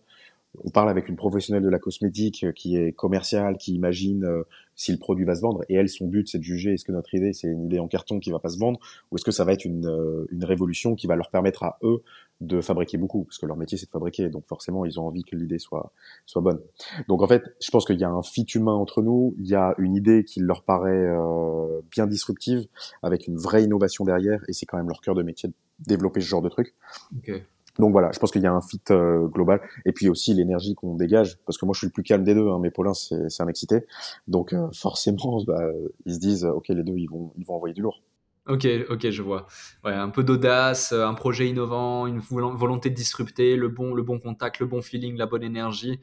on 0.64 0.70
parle 0.70 0.90
avec 0.90 1.08
une 1.08 1.16
professionnelle 1.16 1.62
de 1.62 1.68
la 1.68 1.78
cosmétique 1.78 2.46
qui 2.54 2.76
est 2.76 2.92
commerciale, 2.92 3.56
qui 3.56 3.74
imagine 3.74 4.44
si 4.74 4.92
le 4.92 4.98
produit 4.98 5.24
va 5.24 5.34
se 5.34 5.40
vendre. 5.40 5.64
Et 5.68 5.74
elle, 5.74 5.88
son 5.88 6.06
but, 6.06 6.28
c'est 6.28 6.38
de 6.38 6.42
juger 6.42 6.74
est-ce 6.74 6.84
que 6.84 6.92
notre 6.92 7.14
idée, 7.14 7.32
c'est 7.32 7.48
une 7.48 7.64
idée 7.64 7.78
en 7.78 7.88
carton 7.88 8.20
qui 8.20 8.30
va 8.30 8.38
pas 8.38 8.48
se 8.48 8.58
vendre, 8.58 8.80
ou 9.10 9.16
est-ce 9.16 9.24
que 9.24 9.30
ça 9.30 9.44
va 9.44 9.52
être 9.52 9.64
une, 9.64 9.86
euh, 9.86 10.26
une 10.30 10.44
révolution 10.44 10.94
qui 10.94 11.06
va 11.06 11.16
leur 11.16 11.30
permettre 11.30 11.62
à 11.62 11.78
eux 11.82 12.02
de 12.40 12.60
fabriquer 12.60 12.98
beaucoup, 12.98 13.24
parce 13.24 13.38
que 13.38 13.46
leur 13.46 13.56
métier, 13.56 13.78
c'est 13.78 13.86
de 13.86 13.90
fabriquer. 13.90 14.28
Donc 14.28 14.46
forcément, 14.46 14.84
ils 14.84 14.98
ont 14.98 15.06
envie 15.06 15.22
que 15.22 15.36
l'idée 15.36 15.58
soit, 15.58 15.92
soit 16.26 16.42
bonne. 16.42 16.60
Donc 17.08 17.22
en 17.22 17.28
fait, 17.28 17.42
je 17.60 17.70
pense 17.70 17.84
qu'il 17.84 17.98
y 17.98 18.04
a 18.04 18.10
un 18.10 18.22
fit 18.22 18.46
humain 18.54 18.74
entre 18.74 19.02
nous, 19.02 19.34
il 19.38 19.46
y 19.46 19.54
a 19.54 19.74
une 19.78 19.94
idée 19.94 20.24
qui 20.24 20.40
leur 20.40 20.64
paraît 20.64 20.90
euh, 20.90 21.80
bien 21.90 22.06
disruptive, 22.06 22.66
avec 23.02 23.26
une 23.26 23.36
vraie 23.36 23.62
innovation 23.62 24.04
derrière, 24.04 24.42
et 24.48 24.52
c'est 24.52 24.66
quand 24.66 24.76
même 24.76 24.88
leur 24.88 25.00
cœur 25.00 25.14
de 25.14 25.22
métier 25.22 25.48
de 25.48 25.54
développer 25.86 26.20
ce 26.20 26.26
genre 26.26 26.42
de 26.42 26.48
truc. 26.48 26.74
Okay. 27.18 27.44
Donc 27.78 27.92
voilà, 27.92 28.10
je 28.12 28.18
pense 28.18 28.30
qu'il 28.30 28.42
y 28.42 28.46
a 28.46 28.52
un 28.52 28.60
fit 28.60 28.80
euh, 28.90 29.26
global 29.28 29.60
et 29.86 29.92
puis 29.92 30.08
aussi 30.08 30.34
l'énergie 30.34 30.74
qu'on 30.74 30.94
dégage 30.94 31.38
parce 31.46 31.56
que 31.56 31.64
moi 31.64 31.72
je 31.72 31.78
suis 31.78 31.86
le 31.86 31.92
plus 31.92 32.02
calme 32.02 32.22
des 32.22 32.34
deux, 32.34 32.48
hein, 32.48 32.58
mais 32.60 32.70
Paulin 32.70 32.92
c'est 32.94 33.40
un 33.40 33.48
excité, 33.48 33.86
donc 34.28 34.52
euh, 34.52 34.68
forcément 34.74 35.42
bah, 35.46 35.70
ils 36.04 36.14
se 36.14 36.20
disent 36.20 36.44
ok 36.44 36.68
les 36.68 36.82
deux 36.82 36.96
ils 36.96 37.08
vont 37.08 37.32
envoyer 37.48 37.74
du 37.74 37.80
lourd. 37.80 38.02
Ok, 38.48 38.66
ok, 38.90 39.10
je 39.10 39.22
vois. 39.22 39.46
Ouais, 39.84 39.92
un 39.92 40.08
peu 40.08 40.24
d'audace, 40.24 40.92
un 40.92 41.14
projet 41.14 41.48
innovant, 41.48 42.08
une 42.08 42.18
volonté 42.18 42.90
de 42.90 42.94
disrupter, 42.94 43.54
le 43.54 43.68
bon, 43.68 44.18
contact, 44.18 44.58
le 44.58 44.66
bon 44.66 44.82
feeling, 44.82 45.16
la 45.16 45.26
bonne 45.26 45.44
énergie. 45.44 46.00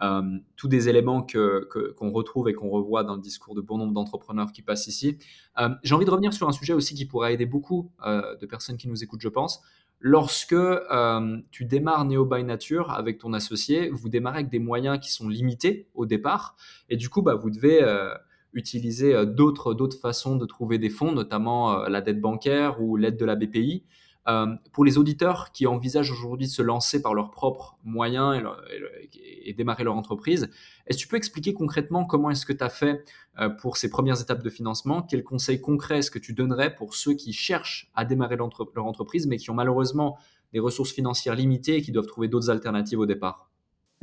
Euh, 0.00 0.22
tous 0.56 0.68
des 0.68 0.88
éléments 0.88 1.22
que 1.22 1.68
qu'on 1.96 2.10
retrouve 2.10 2.48
et 2.48 2.54
qu'on 2.54 2.70
revoit 2.70 3.04
dans 3.04 3.14
le 3.14 3.20
discours 3.20 3.54
de 3.54 3.60
bon 3.60 3.78
nombre 3.78 3.92
d'entrepreneurs 3.92 4.50
qui 4.52 4.62
passent 4.62 4.86
ici. 4.86 5.18
Euh, 5.60 5.68
J'ai 5.84 5.94
envie 5.94 6.06
de 6.06 6.10
revenir 6.10 6.32
sur 6.32 6.48
un 6.48 6.52
sujet 6.52 6.72
aussi 6.72 6.94
qui 6.94 7.04
pourrait 7.04 7.34
aider 7.34 7.46
beaucoup 7.46 7.92
euh, 8.04 8.36
de 8.36 8.46
personnes 8.46 8.78
qui 8.78 8.88
nous 8.88 9.04
écoutent, 9.04 9.20
je 9.20 9.28
pense. 9.28 9.62
Lorsque 10.04 10.52
euh, 10.52 11.38
tu 11.52 11.64
démarres 11.64 12.04
Neo 12.04 12.24
by 12.24 12.42
Nature 12.42 12.90
avec 12.90 13.18
ton 13.18 13.32
associé, 13.32 13.88
vous 13.88 14.08
démarrez 14.08 14.38
avec 14.38 14.50
des 14.50 14.58
moyens 14.58 14.98
qui 14.98 15.12
sont 15.12 15.28
limités 15.28 15.86
au 15.94 16.06
départ, 16.06 16.56
et 16.88 16.96
du 16.96 17.08
coup, 17.08 17.22
bah, 17.22 17.36
vous 17.36 17.50
devez 17.50 17.84
euh, 17.84 18.12
utiliser 18.52 19.14
euh, 19.14 19.24
d'autres 19.24 19.74
d'autres 19.74 19.96
façons 19.96 20.34
de 20.34 20.44
trouver 20.44 20.78
des 20.78 20.90
fonds, 20.90 21.12
notamment 21.12 21.86
la 21.86 22.00
dette 22.00 22.20
bancaire 22.20 22.82
ou 22.82 22.96
l'aide 22.96 23.16
de 23.16 23.24
la 23.24 23.36
BPI. 23.36 23.84
Euh, 24.28 24.54
pour 24.72 24.84
les 24.84 24.98
auditeurs 24.98 25.50
qui 25.52 25.66
envisagent 25.66 26.12
aujourd'hui 26.12 26.46
de 26.46 26.52
se 26.52 26.62
lancer 26.62 27.02
par 27.02 27.12
leurs 27.12 27.32
propres 27.32 27.76
moyens 27.82 28.40
et, 29.44 29.52
démarrer 29.52 29.82
leur 29.82 29.96
entreprise, 29.96 30.48
est-ce 30.86 30.98
que 30.98 31.02
tu 31.02 31.08
peux 31.08 31.16
expliquer 31.16 31.54
concrètement 31.54 32.04
comment 32.04 32.30
est-ce 32.30 32.46
que 32.46 32.52
tu 32.52 32.62
as 32.62 32.68
fait 32.68 33.04
euh, 33.40 33.48
pour 33.48 33.76
ces 33.76 33.90
premières 33.90 34.20
étapes 34.20 34.42
de 34.42 34.50
financement? 34.50 35.02
Quels 35.02 35.24
conseils 35.24 35.60
concrets 35.60 35.98
est-ce 35.98 36.10
que 36.10 36.20
tu 36.20 36.34
donnerais 36.34 36.74
pour 36.74 36.94
ceux 36.94 37.14
qui 37.14 37.32
cherchent 37.32 37.90
à 37.94 38.04
démarrer 38.04 38.36
leur 38.36 38.86
entreprise 38.86 39.26
mais 39.26 39.38
qui 39.38 39.50
ont 39.50 39.54
malheureusement 39.54 40.16
des 40.52 40.60
ressources 40.60 40.92
financières 40.92 41.34
limitées 41.34 41.76
et 41.76 41.82
qui 41.82 41.90
doivent 41.90 42.06
trouver 42.06 42.28
d'autres 42.28 42.50
alternatives 42.50 43.00
au 43.00 43.06
départ? 43.06 43.50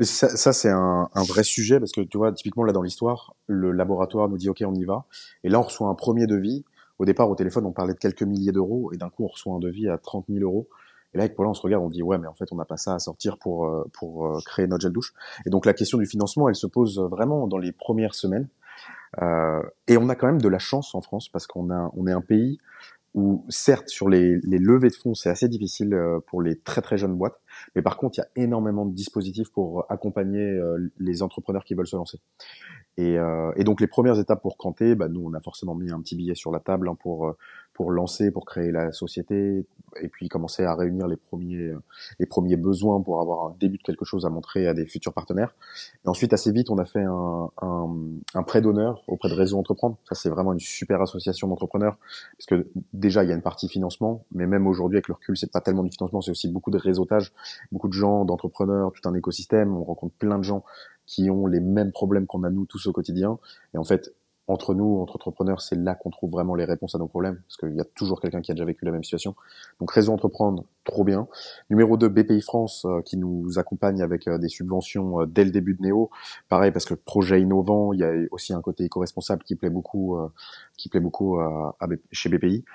Ça, 0.02 0.54
c'est 0.54 0.70
un, 0.70 1.10
vrai 1.28 1.44
sujet 1.44 1.80
parce 1.80 1.92
que 1.92 2.00
tu 2.02 2.18
vois, 2.18 2.32
typiquement 2.32 2.64
là 2.64 2.72
dans 2.72 2.82
l'histoire, 2.82 3.36
le 3.48 3.72
laboratoire 3.72 4.30
nous 4.30 4.38
dit 4.38 4.50
OK, 4.50 4.64
on 4.66 4.74
y 4.74 4.86
va. 4.86 5.06
Et 5.44 5.50
là, 5.50 5.60
on 5.60 5.64
reçoit 5.64 5.90
un 5.90 5.96
premier 5.96 6.26
devis 6.26 6.64
au 7.00 7.06
départ, 7.06 7.30
au 7.30 7.36
téléphone, 7.36 7.66
on 7.66 7.72
parlait 7.72 7.94
de 7.94 8.00
quelques 8.00 8.24
milliers 8.24 8.52
d'euros, 8.52 8.92
et 8.94 8.98
d'un 8.98 9.10
coup, 9.10 9.24
on 9.24 9.28
reçoit 9.28 9.54
un 9.54 9.60
devis 9.60 9.88
à 9.90 9.98
30 9.98 10.26
000 10.30 10.44
euros. 10.44 10.68
Et 11.14 11.18
là, 11.18 11.24
avec 11.24 11.36
Paula, 11.36 11.50
on 11.50 11.54
se 11.54 11.62
regarde, 11.62 11.84
on 11.84 11.90
dit 11.90 12.04
ouais, 12.04 12.18
mais 12.20 12.28
en 12.28 12.36
fait, 12.36 12.52
on 12.52 12.56
n'a 12.56 12.66
pas 12.66 12.78
ça 12.78 12.94
à 12.94 13.00
sortir 13.00 13.38
pour 13.38 13.66
euh, 13.66 13.84
pour 13.94 14.28
euh, 14.28 14.40
créer 14.46 14.68
notre 14.68 14.82
gel 14.82 14.92
douche. 14.92 15.14
Et 15.46 15.50
donc 15.50 15.66
la 15.66 15.74
question 15.74 15.98
du 15.98 16.06
financement, 16.06 16.50
elle 16.50 16.56
se 16.56 16.68
pose 16.68 17.00
vraiment 17.00 17.48
dans 17.48 17.58
les 17.58 17.72
premières 17.72 18.14
semaines. 18.14 18.48
Euh, 19.22 19.62
et 19.88 19.98
on 19.98 20.08
a 20.10 20.16
quand 20.16 20.28
même 20.28 20.42
de 20.42 20.48
la 20.48 20.60
chance 20.60 20.94
en 20.94 21.02
France 21.02 21.30
parce 21.30 21.48
qu'on 21.48 21.72
a 21.72 21.92
on 21.96 22.06
est 22.06 22.12
un 22.12 22.22
pays 22.22 22.60
où 23.16 23.44
certes 23.50 23.90
sur 23.90 24.08
les, 24.08 24.38
les 24.44 24.60
levées 24.60 24.90
de 24.90 24.94
fonds 24.94 25.16
c'est 25.16 25.32
assez 25.32 25.50
difficile 25.50 25.96
euh, 25.96 26.20
pour 26.28 26.44
les 26.44 26.60
très 26.60 26.82
très 26.82 27.00
jeunes 27.00 27.16
boîtes, 27.16 27.40
mais 27.76 27.82
par 27.82 27.98
contre 27.98 28.20
il 28.20 28.22
y 28.22 28.24
a 28.24 28.44
énormément 28.44 28.86
de 28.86 28.94
dispositifs 28.94 29.50
pour 29.52 29.92
accompagner 29.92 30.60
les 31.00 31.24
entrepreneurs 31.24 31.64
qui 31.64 31.74
veulent 31.74 31.88
se 31.88 31.96
lancer. 31.96 32.20
Et, 33.00 33.18
euh, 33.18 33.54
et, 33.56 33.64
donc 33.64 33.80
les 33.80 33.88
premières 33.88 34.20
étapes 34.20 34.42
pour 34.42 34.58
Canté, 34.58 34.94
bah, 34.94 35.08
nous 35.08 35.22
on 35.26 35.34
a 35.34 35.40
forcément 35.40 35.74
mis 35.74 35.90
un 35.90 36.02
petit 36.02 36.18
billet 36.18 36.36
sur 36.36 36.52
la 36.52 36.60
table 36.60 36.90
hein, 36.90 36.98
pour 37.00 37.30
euh, 37.30 37.38
pour 37.80 37.92
lancer, 37.92 38.30
pour 38.30 38.44
créer 38.44 38.74
la 38.74 38.92
société, 38.92 39.66
et 40.02 40.10
puis 40.10 40.28
commencer 40.28 40.66
à 40.66 40.76
réunir 40.76 41.08
les 41.08 41.16
premiers 41.16 41.72
les 42.20 42.26
premiers 42.26 42.58
besoins 42.58 43.00
pour 43.00 43.22
avoir 43.22 43.48
un 43.48 43.56
début 43.58 43.78
de 43.78 43.84
quelque 43.84 44.04
chose 44.04 44.26
à 44.26 44.30
montrer 44.30 44.68
à 44.68 44.74
des 44.74 44.86
futurs 44.86 45.14
partenaires. 45.14 45.56
Et 46.04 46.10
ensuite 46.10 46.34
assez 46.34 46.52
vite 46.52 46.70
on 46.70 46.78
a 46.78 46.84
fait 46.84 47.04
un, 47.04 47.50
un, 47.62 47.90
un 48.36 48.44
prêt 48.44 48.60
d'honneur 48.60 49.02
auprès 49.08 49.30
de 49.30 49.34
Réseau 49.34 49.58
Entreprendre. 49.58 49.98
Ça 50.10 50.14
c'est 50.14 50.28
vraiment 50.28 50.52
une 50.52 50.60
super 50.60 51.02
association 51.02 51.48
d'entrepreneurs 51.48 51.98
parce 52.38 52.48
que 52.48 52.68
déjà 52.92 53.24
il 53.24 53.30
y 53.30 53.32
a 53.32 53.36
une 53.36 53.42
partie 53.42 53.70
financement, 53.70 54.26
mais 54.34 54.46
même 54.46 54.68
aujourd'hui 54.68 54.98
avec 54.98 55.08
le 55.08 55.14
recul 55.14 55.38
c'est 55.38 55.50
pas 55.50 55.62
tellement 55.62 55.84
du 55.84 55.92
financement, 55.92 56.20
c'est 56.20 56.32
aussi 56.32 56.50
beaucoup 56.50 56.72
de 56.72 56.78
réseautage, 56.78 57.32
beaucoup 57.72 57.88
de 57.88 57.94
gens, 57.94 58.26
d'entrepreneurs, 58.26 58.92
tout 58.92 59.08
un 59.08 59.16
écosystème. 59.16 59.74
On 59.78 59.86
rencontre 59.86 60.16
plein 60.16 60.38
de 60.38 60.44
gens 60.44 60.66
qui 61.06 61.32
ont 61.32 61.48
les 61.48 61.62
mêmes 61.62 61.94
problèmes 61.94 62.28
qu'on 62.28 62.44
a 62.44 62.50
nous 62.50 62.66
tous 62.66 62.88
au 62.88 62.92
quotidien. 62.92 63.40
Et 63.74 63.78
en 63.78 63.86
fait, 63.86 64.14
entre 64.50 64.74
nous, 64.74 65.00
entre 65.00 65.16
entrepreneurs, 65.16 65.62
c'est 65.62 65.76
là 65.76 65.94
qu'on 65.94 66.10
trouve 66.10 66.32
vraiment 66.32 66.56
les 66.56 66.66
réponses 66.66 66.96
à 66.96 66.98
nos 66.98 67.08
problèmes, 67.08 67.40
parce 67.48 67.58
qu'il 67.58 67.76
y 67.76 67.80
a 67.80 67.86
toujours 67.86 68.20
quelqu'un 68.20 68.42
qui 68.42 68.52
a 68.52 68.56
déjà 68.56 68.66
vécu 68.66 68.84
la 68.84 68.92
même 68.92 69.04
situation. 69.04 69.36
Donc 69.80 69.92
Réseau 69.92 70.12
Entreprendre, 70.12 70.66
trop 70.86 71.04
bien. 71.04 71.28
Numéro 71.70 71.98
2, 71.98 72.08
BPI 72.10 72.42
France, 72.42 72.84
euh, 72.86 73.02
qui 73.02 73.18
nous 73.18 73.60
accompagne 73.60 74.02
avec 74.02 74.28
euh, 74.28 74.40
des 74.40 74.50
subventions 74.50 75.22
euh, 75.22 75.26
dès 75.28 75.46
le 75.46 75.52
début 75.52 75.76
de 75.76 75.84
Néo. 75.84 76.10
Pareil, 76.50 76.72
parce 76.72 76.86
que 76.86 76.96
projet 76.96 77.40
innovant, 77.40 77.94
il 77.94 78.00
y 78.00 78.04
a 78.04 78.12
aussi 78.32 78.52
un 78.52 78.62
côté 78.62 78.86
éco-responsable 78.86 79.44
qui 79.44 79.56
plaît 79.56 79.70
beaucoup, 79.70 80.18
qui 80.78 80.90
plaît 80.90 81.00
beaucoup 81.00 81.40
chez 82.12 82.30
BPI. 82.30 82.66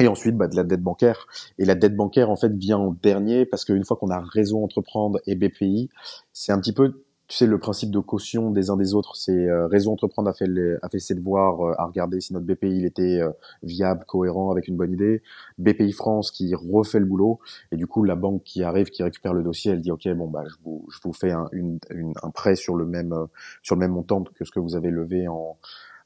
Et 0.00 0.08
ensuite, 0.08 0.36
bah, 0.36 0.48
de 0.48 0.56
la 0.56 0.64
dette 0.64 0.82
bancaire. 0.82 1.26
Et 1.58 1.64
la 1.64 1.76
dette 1.76 1.94
bancaire, 1.94 2.28
en 2.28 2.36
fait, 2.36 2.52
vient 2.52 2.78
en 2.78 2.96
dernier, 3.02 3.46
parce 3.46 3.64
qu'une 3.64 3.84
fois 3.84 3.96
qu'on 3.96 4.10
a 4.10 4.18
Réseau 4.18 4.62
Entreprendre 4.62 5.20
et 5.26 5.36
BPI, 5.36 5.90
c'est 6.32 6.50
un 6.50 6.58
petit 6.58 6.72
peu 6.72 7.04
tu 7.28 7.36
sais, 7.38 7.46
le 7.46 7.58
principe 7.58 7.90
de 7.90 7.98
caution 7.98 8.50
des 8.50 8.68
uns 8.68 8.76
des 8.76 8.94
autres, 8.94 9.16
c'est 9.16 9.48
euh, 9.48 9.66
Réseau 9.66 9.92
Entreprendre 9.92 10.28
a 10.28 10.34
fait, 10.34 10.48
a 10.82 10.88
fait 10.88 10.98
ses 10.98 11.14
devoirs, 11.14 11.60
euh, 11.66 11.74
à 11.78 11.86
regarder 11.86 12.20
si 12.20 12.34
notre 12.34 12.44
BPI 12.44 12.76
il 12.78 12.84
était 12.84 13.20
euh, 13.20 13.30
viable, 13.62 14.04
cohérent, 14.06 14.50
avec 14.50 14.68
une 14.68 14.76
bonne 14.76 14.92
idée. 14.92 15.22
BPI 15.58 15.92
France 15.92 16.30
qui 16.30 16.54
refait 16.54 16.98
le 16.98 17.06
boulot, 17.06 17.40
et 17.70 17.76
du 17.76 17.86
coup 17.86 18.04
la 18.04 18.16
banque 18.16 18.42
qui 18.44 18.62
arrive, 18.62 18.90
qui 18.90 19.02
récupère 19.02 19.32
le 19.34 19.42
dossier, 19.42 19.72
elle 19.72 19.80
dit 19.80 19.90
ok 19.90 20.08
bon 20.14 20.28
bah 20.28 20.44
je 20.46 20.56
vous, 20.62 20.86
je 20.90 20.98
vous 21.02 21.12
fais 21.12 21.30
un, 21.30 21.48
une, 21.52 21.78
un 22.22 22.30
prêt 22.30 22.56
sur 22.56 22.76
le 22.76 22.84
même 22.84 23.14
sur 23.62 23.76
le 23.76 23.80
même 23.80 23.92
montant 23.92 24.22
que 24.22 24.44
ce 24.44 24.50
que 24.50 24.60
vous 24.60 24.76
avez 24.76 24.90
levé 24.90 25.26
en 25.28 25.56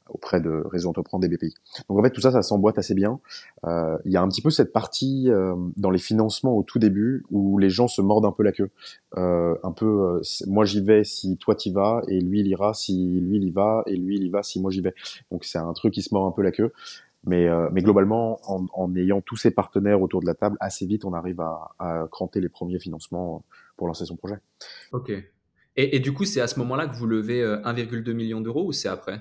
auprès 0.09 0.41
de 0.41 0.63
Réseau 0.71 0.89
Entreprendre 0.89 1.27
des 1.27 1.35
BPI. 1.35 1.53
Donc 1.89 1.99
en 1.99 2.03
fait 2.03 2.11
tout 2.11 2.21
ça, 2.21 2.31
ça 2.31 2.41
s'emboîte 2.41 2.77
assez 2.77 2.93
bien. 2.93 3.19
Euh, 3.65 3.97
il 4.05 4.11
y 4.11 4.17
a 4.17 4.21
un 4.21 4.27
petit 4.27 4.41
peu 4.41 4.49
cette 4.49 4.73
partie 4.73 5.29
euh, 5.29 5.55
dans 5.75 5.91
les 5.91 5.99
financements 5.99 6.57
au 6.57 6.63
tout 6.63 6.79
début 6.79 7.23
où 7.29 7.57
les 7.57 7.69
gens 7.69 7.87
se 7.87 8.01
mordent 8.01 8.25
un 8.25 8.31
peu 8.31 8.43
la 8.43 8.51
queue. 8.51 8.69
Euh, 9.17 9.55
un 9.63 9.71
peu, 9.71 9.85
euh, 9.85 10.21
moi 10.47 10.65
j'y 10.65 10.81
vais 10.81 11.03
si 11.03 11.37
toi 11.37 11.55
t'y 11.55 11.71
vas 11.71 12.01
et 12.07 12.19
lui 12.19 12.41
il 12.41 12.47
ira 12.47 12.73
si 12.73 13.19
lui 13.21 13.37
il 13.37 13.43
y 13.45 13.51
va 13.51 13.83
et 13.87 13.95
lui 13.95 14.17
il 14.17 14.23
y 14.23 14.29
va 14.29 14.43
si 14.43 14.61
moi 14.61 14.71
j'y 14.71 14.81
vais. 14.81 14.93
Donc 15.31 15.43
c'est 15.43 15.57
un 15.57 15.73
truc 15.73 15.93
qui 15.93 16.01
se 16.01 16.13
mord 16.13 16.25
un 16.25 16.31
peu 16.31 16.41
la 16.41 16.51
queue. 16.51 16.71
Mais, 17.25 17.47
euh, 17.47 17.67
mais 17.73 17.81
globalement, 17.81 18.39
en, 18.49 18.67
en, 18.73 18.95
ayant 18.95 19.19
tous 19.21 19.35
ces 19.35 19.51
partenaires 19.51 20.01
autour 20.01 20.21
de 20.21 20.25
la 20.25 20.33
table, 20.33 20.55
assez 20.61 20.85
vite 20.85 21.03
on 21.03 21.13
arrive 21.13 21.41
à, 21.41 21.71
à 21.77 22.07
cranter 22.09 22.39
les 22.39 22.47
premiers 22.47 22.79
financements 22.79 23.43
pour 23.75 23.87
lancer 23.87 24.05
son 24.05 24.15
projet. 24.15 24.37
Ok. 24.93 25.09
Et, 25.09 25.95
et 25.95 25.99
du 25.99 26.13
coup, 26.13 26.23
c'est 26.23 26.39
à 26.39 26.47
ce 26.47 26.57
moment-là 26.59 26.87
que 26.87 26.95
vous 26.95 27.05
levez 27.05 27.43
1,2 27.43 28.13
million 28.13 28.39
d'euros 28.39 28.65
ou 28.67 28.71
c'est 28.71 28.87
après? 28.87 29.19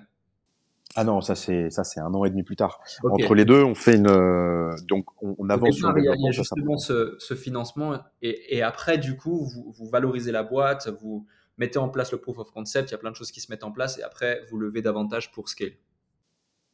Ah 0.95 1.05
non, 1.05 1.21
ça 1.21 1.35
c'est 1.35 1.71
ça 1.71 1.85
c'est 1.85 2.01
un 2.01 2.15
an 2.15 2.25
et 2.25 2.31
demi 2.31 2.43
plus 2.43 2.57
tard. 2.57 2.81
Entre 3.05 3.35
les 3.35 3.45
deux, 3.45 3.63
on 3.63 3.75
fait 3.75 3.97
une 3.97 4.09
euh, 4.09 4.75
donc 4.89 5.07
on, 5.21 5.49
avance 5.51 5.77
sur 5.77 5.93
le 5.93 6.03
Il 6.03 6.05
y 6.05 6.29
a, 6.29 6.31
justement 6.31 6.79
ce, 6.79 7.17
ce, 7.19 7.35
financement 7.35 7.99
et, 8.23 8.57
et, 8.57 8.63
après 8.63 8.97
du 8.97 9.17
coup 9.17 9.45
vous, 9.45 9.73
vous, 9.73 9.89
valorisez 9.91 10.33
la 10.33 10.43
boîte, 10.43 10.89
vous 11.01 11.27
mettez 11.59 11.79
en 11.79 11.89
place 11.89 12.13
le 12.13 12.19
proof 12.19 12.39
of 12.39 12.51
concept, 12.51 12.91
il 12.91 12.93
y 12.93 12.95
a 12.95 12.99
plein 12.99 13.11
de 13.11 13.17
choses 13.17 13.31
qui 13.31 13.41
se 13.41 13.51
mettent 13.51 13.65
en 13.65 13.73
place 13.73 13.99
et 13.99 14.03
après 14.03 14.41
vous 14.51 14.59
levez 14.59 14.81
davantage 14.81 15.33
pour 15.33 15.49
scale. 15.49 15.73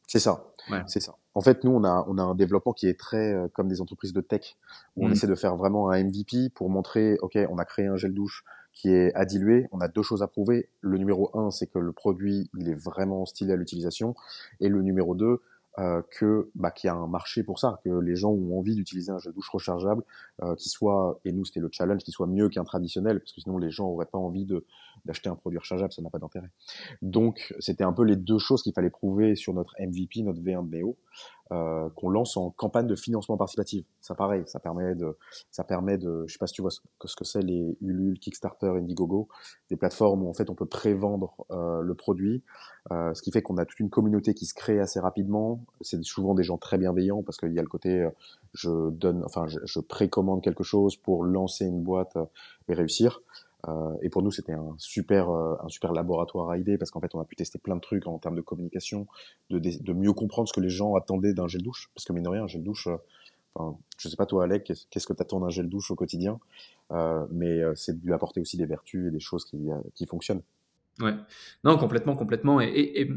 C'est 0.07 0.19
ça, 0.19 0.53
ouais. 0.69 0.83
c'est 0.87 0.99
ça. 0.99 1.15
En 1.33 1.41
fait, 1.41 1.63
nous 1.63 1.71
on 1.71 1.83
a 1.83 2.05
on 2.07 2.17
a 2.17 2.21
un 2.21 2.35
développement 2.35 2.73
qui 2.73 2.87
est 2.87 2.99
très 2.99 3.33
euh, 3.33 3.47
comme 3.51 3.67
des 3.67 3.81
entreprises 3.81 4.13
de 4.13 4.21
tech 4.21 4.55
où 4.95 5.05
on 5.05 5.09
mm. 5.09 5.13
essaie 5.13 5.27
de 5.27 5.35
faire 5.35 5.57
vraiment 5.57 5.89
un 5.89 6.03
MVP 6.03 6.49
pour 6.53 6.69
montrer 6.69 7.17
ok 7.21 7.37
on 7.49 7.57
a 7.57 7.65
créé 7.65 7.87
un 7.87 7.97
gel 7.97 8.13
douche 8.13 8.45
qui 8.73 8.89
est 8.89 9.13
à 9.13 9.25
diluer. 9.25 9.67
On 9.71 9.79
a 9.79 9.87
deux 9.87 10.01
choses 10.01 10.23
à 10.23 10.27
prouver. 10.27 10.69
Le 10.81 10.97
numéro 10.97 11.29
un, 11.37 11.51
c'est 11.51 11.67
que 11.67 11.79
le 11.79 11.91
produit, 11.91 12.49
il 12.57 12.69
est 12.69 12.75
vraiment 12.75 13.25
stylé 13.25 13.53
à 13.53 13.55
l'utilisation. 13.55 14.15
Et 14.59 14.69
le 14.69 14.81
numéro 14.81 15.15
deux, 15.15 15.41
euh, 15.79 16.03
que 16.11 16.51
bah, 16.53 16.69
qu'il 16.69 16.87
y 16.87 16.91
a 16.91 16.93
un 16.93 17.07
marché 17.07 17.41
pour 17.41 17.57
ça, 17.57 17.79
que 17.83 17.89
les 17.89 18.15
gens 18.15 18.29
ont 18.29 18.59
envie 18.59 18.75
d'utiliser 18.75 19.11
un 19.11 19.17
gel 19.17 19.33
douche 19.33 19.49
rechargeable 19.49 20.03
euh, 20.43 20.53
qui 20.53 20.69
soit, 20.69 21.19
et 21.25 21.31
nous 21.31 21.45
c'était 21.45 21.61
le 21.61 21.69
challenge, 21.71 22.03
qui 22.03 22.11
soit 22.11 22.27
mieux 22.27 22.47
qu'un 22.49 22.63
traditionnel, 22.63 23.19
parce 23.19 23.33
que 23.33 23.41
sinon 23.41 23.57
les 23.57 23.71
gens 23.71 23.87
auraient 23.87 24.05
pas 24.05 24.19
envie 24.19 24.45
de 24.45 24.65
d'acheter 25.05 25.29
un 25.29 25.35
produit 25.35 25.57
rechargeable, 25.57 25.91
ça 25.91 26.03
n'a 26.03 26.11
pas 26.11 26.19
d'intérêt. 26.19 26.51
Donc 27.01 27.55
c'était 27.57 27.83
un 27.83 27.91
peu 27.91 28.03
les 28.03 28.15
deux 28.15 28.37
choses 28.37 28.61
qu'il 28.61 28.73
fallait 28.73 28.91
prouver 28.91 29.35
sur 29.35 29.55
notre 29.55 29.73
MVP, 29.79 30.21
notre 30.21 30.41
V1 30.41 30.69
de 30.69 30.77
Neo, 30.77 30.95
euh, 31.51 31.89
qu'on 31.95 32.09
lance 32.09 32.37
en 32.37 32.51
campagne 32.51 32.87
de 32.87 32.95
financement 32.95 33.37
participatif. 33.37 33.85
Ça 34.01 34.15
pareil, 34.15 34.43
ça 34.47 34.59
permet 34.59 34.95
de, 34.95 35.17
ça 35.51 35.63
permet 35.63 35.97
de, 35.97 36.23
je 36.25 36.33
sais 36.33 36.39
pas 36.39 36.47
si 36.47 36.53
tu 36.53 36.61
vois 36.61 36.71
ce 36.71 36.79
que, 36.99 37.07
ce 37.07 37.15
que 37.15 37.25
c'est 37.25 37.41
les 37.41 37.77
Ulule, 37.81 38.17
Kickstarter, 38.17 38.67
Indiegogo, 38.67 39.27
des 39.69 39.75
plateformes 39.75 40.23
où 40.23 40.29
en 40.29 40.33
fait 40.33 40.49
on 40.49 40.55
peut 40.55 40.65
prévendre 40.65 41.35
euh, 41.51 41.81
le 41.81 41.93
produit, 41.95 42.43
euh, 42.91 43.13
ce 43.13 43.21
qui 43.21 43.31
fait 43.31 43.41
qu'on 43.41 43.57
a 43.57 43.65
toute 43.65 43.79
une 43.79 43.89
communauté 43.89 44.33
qui 44.33 44.45
se 44.45 44.53
crée 44.53 44.79
assez 44.79 44.99
rapidement. 44.99 45.63
C'est 45.81 46.01
souvent 46.03 46.33
des 46.33 46.43
gens 46.43 46.57
très 46.57 46.77
bienveillants 46.77 47.23
parce 47.23 47.37
qu'il 47.37 47.53
y 47.53 47.59
a 47.59 47.61
le 47.61 47.67
côté, 47.67 48.01
euh, 48.01 48.09
je 48.53 48.89
donne, 48.89 49.23
enfin 49.25 49.45
je, 49.47 49.59
je 49.65 49.79
précommande 49.79 50.41
quelque 50.41 50.63
chose 50.63 50.95
pour 50.95 51.23
lancer 51.23 51.65
une 51.65 51.83
boîte 51.83 52.17
et 52.67 52.73
réussir. 52.73 53.21
Euh, 53.67 53.95
et 54.01 54.09
pour 54.09 54.21
nous, 54.21 54.31
c'était 54.31 54.53
un 54.53 54.75
super, 54.77 55.29
euh, 55.29 55.55
un 55.63 55.69
super 55.69 55.93
laboratoire 55.93 56.49
à 56.49 56.57
idées 56.57 56.77
parce 56.77 56.91
qu'en 56.91 56.99
fait, 56.99 57.15
on 57.15 57.21
a 57.21 57.25
pu 57.25 57.35
tester 57.35 57.59
plein 57.59 57.75
de 57.75 57.81
trucs 57.81 58.07
en 58.07 58.17
termes 58.17 58.35
de 58.35 58.41
communication, 58.41 59.07
de, 59.49 59.59
de 59.59 59.93
mieux 59.93 60.13
comprendre 60.13 60.47
ce 60.47 60.53
que 60.53 60.59
les 60.59 60.69
gens 60.69 60.95
attendaient 60.95 61.33
d'un 61.33 61.47
gel 61.47 61.61
douche. 61.61 61.89
Parce 61.95 62.05
que 62.05 62.13
mine 62.13 62.23
de 62.23 62.29
rien, 62.29 62.43
un 62.43 62.47
gel 62.47 62.63
douche, 62.63 62.87
euh, 62.87 62.97
enfin, 63.55 63.77
je 63.97 64.09
sais 64.09 64.17
pas 64.17 64.25
toi, 64.25 64.43
Alec, 64.43 64.73
qu'est-ce 64.89 65.07
que 65.07 65.13
tu 65.13 65.21
attends 65.21 65.39
d'un 65.39 65.49
gel 65.49 65.69
douche 65.69 65.91
au 65.91 65.95
quotidien? 65.95 66.39
Euh, 66.91 67.25
Mais 67.31 67.61
c'est 67.75 67.99
de 67.99 68.05
lui 68.05 68.13
apporter 68.13 68.41
aussi 68.41 68.57
des 68.57 68.65
vertus 68.65 69.07
et 69.07 69.11
des 69.11 69.21
choses 69.21 69.45
qui, 69.45 69.69
qui 69.95 70.05
fonctionnent. 70.05 70.41
Ouais, 70.99 71.15
non, 71.63 71.77
complètement, 71.77 72.15
complètement. 72.15 72.61
Et, 72.61 72.67
et, 72.67 73.01
et 73.01 73.11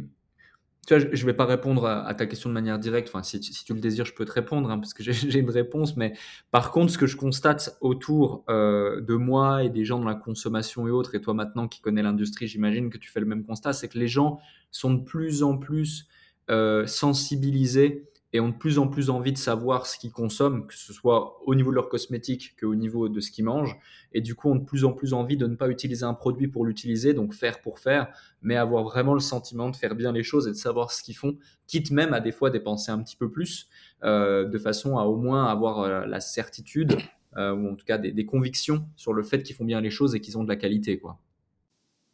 tu 0.86 0.96
vois, 0.96 1.04
je 1.12 1.20
ne 1.20 1.26
vais 1.26 1.34
pas 1.34 1.46
répondre 1.46 1.84
à, 1.86 2.14
ta 2.14 2.26
question 2.26 2.48
de 2.48 2.54
manière 2.54 2.78
directe. 2.78 3.08
Enfin, 3.08 3.22
si, 3.22 3.40
tu 3.40 3.74
le 3.74 3.80
désires, 3.80 4.04
je 4.04 4.14
peux 4.14 4.24
te 4.24 4.32
répondre 4.32 4.70
hein, 4.70 4.78
parce 4.78 4.94
que 4.94 5.02
j'ai 5.12 5.38
une 5.38 5.50
réponse. 5.50 5.96
Mais 5.96 6.12
par 6.52 6.70
contre, 6.70 6.92
ce 6.92 6.98
que 6.98 7.06
je 7.06 7.16
constate 7.16 7.76
autour 7.80 8.44
euh, 8.48 9.00
de 9.00 9.14
moi 9.14 9.64
et 9.64 9.68
des 9.68 9.84
gens 9.84 9.98
dans 9.98 10.06
la 10.06 10.14
consommation 10.14 10.86
et 10.86 10.90
autres, 10.90 11.14
et 11.14 11.20
toi 11.20 11.34
maintenant 11.34 11.66
qui 11.66 11.80
connais 11.80 12.02
l'industrie, 12.02 12.46
j'imagine 12.46 12.88
que 12.88 12.98
tu 12.98 13.10
fais 13.10 13.20
le 13.20 13.26
même 13.26 13.44
constat, 13.44 13.72
c'est 13.72 13.88
que 13.88 13.98
les 13.98 14.08
gens 14.08 14.38
sont 14.70 14.94
de 14.94 15.02
plus 15.02 15.42
en 15.42 15.58
plus 15.58 16.06
euh, 16.50 16.86
sensibilisés 16.86 18.04
et 18.32 18.40
ont 18.40 18.48
de 18.48 18.54
plus 18.54 18.78
en 18.78 18.88
plus 18.88 19.08
envie 19.10 19.32
de 19.32 19.38
savoir 19.38 19.86
ce 19.86 19.98
qu'ils 19.98 20.12
consomment, 20.12 20.66
que 20.66 20.74
ce 20.74 20.92
soit 20.92 21.38
au 21.46 21.54
niveau 21.54 21.70
de 21.70 21.76
leurs 21.76 21.88
cosmétiques 21.88 22.56
qu'au 22.60 22.74
niveau 22.74 23.08
de 23.08 23.20
ce 23.20 23.30
qu'ils 23.30 23.44
mangent, 23.44 23.76
et 24.12 24.20
du 24.20 24.34
coup 24.34 24.50
ont 24.50 24.56
de 24.56 24.64
plus 24.64 24.84
en 24.84 24.92
plus 24.92 25.12
envie 25.14 25.36
de 25.36 25.46
ne 25.46 25.54
pas 25.54 25.68
utiliser 25.68 26.04
un 26.04 26.14
produit 26.14 26.48
pour 26.48 26.64
l'utiliser, 26.64 27.14
donc 27.14 27.34
faire 27.34 27.60
pour 27.60 27.78
faire, 27.78 28.08
mais 28.42 28.56
avoir 28.56 28.84
vraiment 28.84 29.14
le 29.14 29.20
sentiment 29.20 29.70
de 29.70 29.76
faire 29.76 29.94
bien 29.94 30.12
les 30.12 30.22
choses 30.22 30.48
et 30.48 30.50
de 30.50 30.56
savoir 30.56 30.92
ce 30.92 31.02
qu'ils 31.02 31.16
font, 31.16 31.36
quitte 31.66 31.90
même 31.90 32.12
à 32.12 32.20
des 32.20 32.32
fois 32.32 32.50
dépenser 32.50 32.90
un 32.90 33.02
petit 33.02 33.16
peu 33.16 33.30
plus, 33.30 33.68
euh, 34.04 34.44
de 34.44 34.58
façon 34.58 34.98
à 34.98 35.04
au 35.04 35.16
moins 35.16 35.46
avoir 35.46 35.80
euh, 35.80 36.06
la 36.06 36.20
certitude, 36.20 36.96
euh, 37.36 37.54
ou 37.54 37.70
en 37.70 37.74
tout 37.74 37.84
cas 37.84 37.98
des, 37.98 38.12
des 38.12 38.26
convictions 38.26 38.86
sur 38.96 39.12
le 39.12 39.22
fait 39.22 39.42
qu'ils 39.42 39.56
font 39.56 39.64
bien 39.64 39.80
les 39.80 39.90
choses 39.90 40.14
et 40.14 40.20
qu'ils 40.20 40.36
ont 40.36 40.44
de 40.44 40.48
la 40.48 40.56
qualité. 40.56 40.98
quoi. 40.98 41.18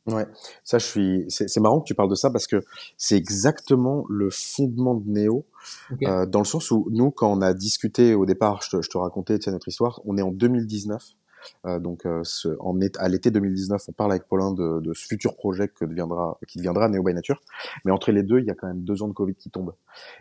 Ouais, 0.06 0.26
ça 0.64 0.78
je 0.78 0.86
suis. 0.86 1.24
C'est 1.28 1.60
marrant 1.60 1.80
que 1.80 1.86
tu 1.86 1.94
parles 1.94 2.10
de 2.10 2.16
ça 2.16 2.30
parce 2.30 2.48
que 2.48 2.60
c'est 2.96 3.16
exactement 3.16 4.04
le 4.08 4.30
fondement 4.30 4.94
de 4.94 5.08
Néo, 5.08 5.46
euh, 6.02 6.26
dans 6.26 6.40
le 6.40 6.44
sens 6.44 6.72
où 6.72 6.88
nous, 6.90 7.12
quand 7.12 7.30
on 7.30 7.40
a 7.40 7.54
discuté 7.54 8.14
au 8.14 8.26
départ, 8.26 8.62
je 8.62 8.76
te, 8.76 8.82
je 8.82 8.90
te 8.90 8.98
racontais 8.98 9.38
tiens, 9.38 9.52
notre 9.52 9.68
histoire, 9.68 10.00
on 10.04 10.16
est 10.16 10.22
en 10.22 10.32
2019. 10.32 11.14
Euh, 11.66 11.78
donc, 11.78 12.06
euh, 12.06 12.20
ce, 12.24 12.48
en 12.60 12.78
à 12.98 13.08
l'été 13.08 13.30
2019, 13.30 13.82
on 13.88 13.92
parle 13.92 14.12
avec 14.12 14.26
Paulin 14.26 14.52
de, 14.52 14.80
de 14.80 14.92
ce 14.94 15.06
futur 15.06 15.36
projet 15.36 15.68
que 15.68 15.84
deviendra, 15.84 16.38
qui 16.48 16.58
deviendra 16.58 16.88
Néo 16.88 17.02
by 17.02 17.14
Nature. 17.14 17.40
Mais 17.84 17.92
entre 17.92 18.12
les 18.12 18.22
deux, 18.22 18.40
il 18.40 18.46
y 18.46 18.50
a 18.50 18.54
quand 18.54 18.66
même 18.66 18.82
deux 18.82 19.02
ans 19.02 19.08
de 19.08 19.12
Covid 19.12 19.34
qui 19.34 19.50
tombent. 19.50 19.74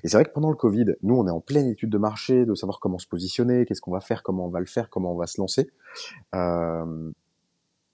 Et 0.04 0.08
c'est 0.08 0.18
vrai 0.18 0.26
que 0.26 0.32
pendant 0.32 0.50
le 0.50 0.56
Covid, 0.56 0.86
nous, 1.04 1.16
on 1.16 1.28
est 1.28 1.32
en 1.32 1.42
pleine 1.42 1.68
étude 1.68 1.90
de 1.90 1.98
marché, 1.98 2.46
de 2.46 2.54
savoir 2.56 2.80
comment 2.80 2.98
se 2.98 3.08
positionner, 3.08 3.66
qu'est-ce 3.66 3.82
qu'on 3.82 3.92
va 3.92 4.02
faire, 4.02 4.24
comment 4.24 4.46
on 4.46 4.50
va 4.50 4.60
le 4.60 4.66
faire, 4.66 4.90
comment 4.90 5.14
on 5.14 5.18
va 5.18 5.28
se 5.28 5.40
lancer. 5.40 5.70
Euh, 6.36 7.12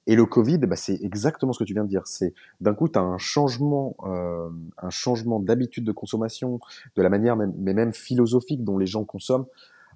et 0.08 0.16
le 0.16 0.26
Covid, 0.26 0.58
bah, 0.60 0.78
c'est 0.78 0.98
exactement 1.04 1.52
ce 1.52 1.60
que 1.60 1.66
tu 1.66 1.74
viens 1.74 1.84
de 1.84 1.90
dire. 1.90 2.08
C'est 2.08 2.34
d'un 2.62 2.74
coup, 2.74 2.88
tu 2.88 2.98
un 2.98 3.18
changement, 3.18 3.96
euh, 4.06 4.50
un 4.78 4.90
changement 4.90 5.42
d'habitude 5.42 5.84
de 5.84 5.92
consommation, 5.92 6.60
de 6.96 7.02
la 7.02 7.10
manière 7.10 7.36
même, 7.36 7.54
mais 7.58 7.74
même 7.74 7.94
philosophique 7.94 8.64
dont 8.64 8.78
les 8.78 8.88
gens 8.88 9.04
consomment, 9.04 9.46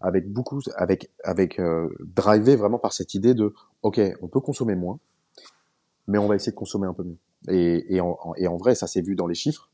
avec 0.01 0.30
beaucoup, 0.32 0.59
avec, 0.76 1.09
avec 1.24 1.59
euh, 1.59 1.88
drivé 2.01 2.57
vraiment 2.57 2.78
par 2.78 2.91
cette 2.91 3.14
idée 3.14 3.34
de, 3.34 3.53
ok, 3.84 4.01
on 4.22 4.28
peut 4.28 4.41
consommer 4.41 4.76
moins, 4.76 4.99
mais 6.07 6.18
on 6.18 6.28
va 6.28 6.36
essayer 6.36 6.51
de 6.51 6.57
consommer 6.57 6.88
un 6.88 6.93
peu 6.93 7.03
mieux. 7.03 7.18
Et, 7.47 7.95
et, 7.95 8.01
en, 8.01 8.18
et 8.36 8.47
en 8.47 8.57
vrai, 8.57 8.76
ça 8.76 8.88
s'est 8.88 9.01
vu 9.01 9.16
dans 9.16 9.28
les 9.28 9.36
chiffres. 9.36 9.70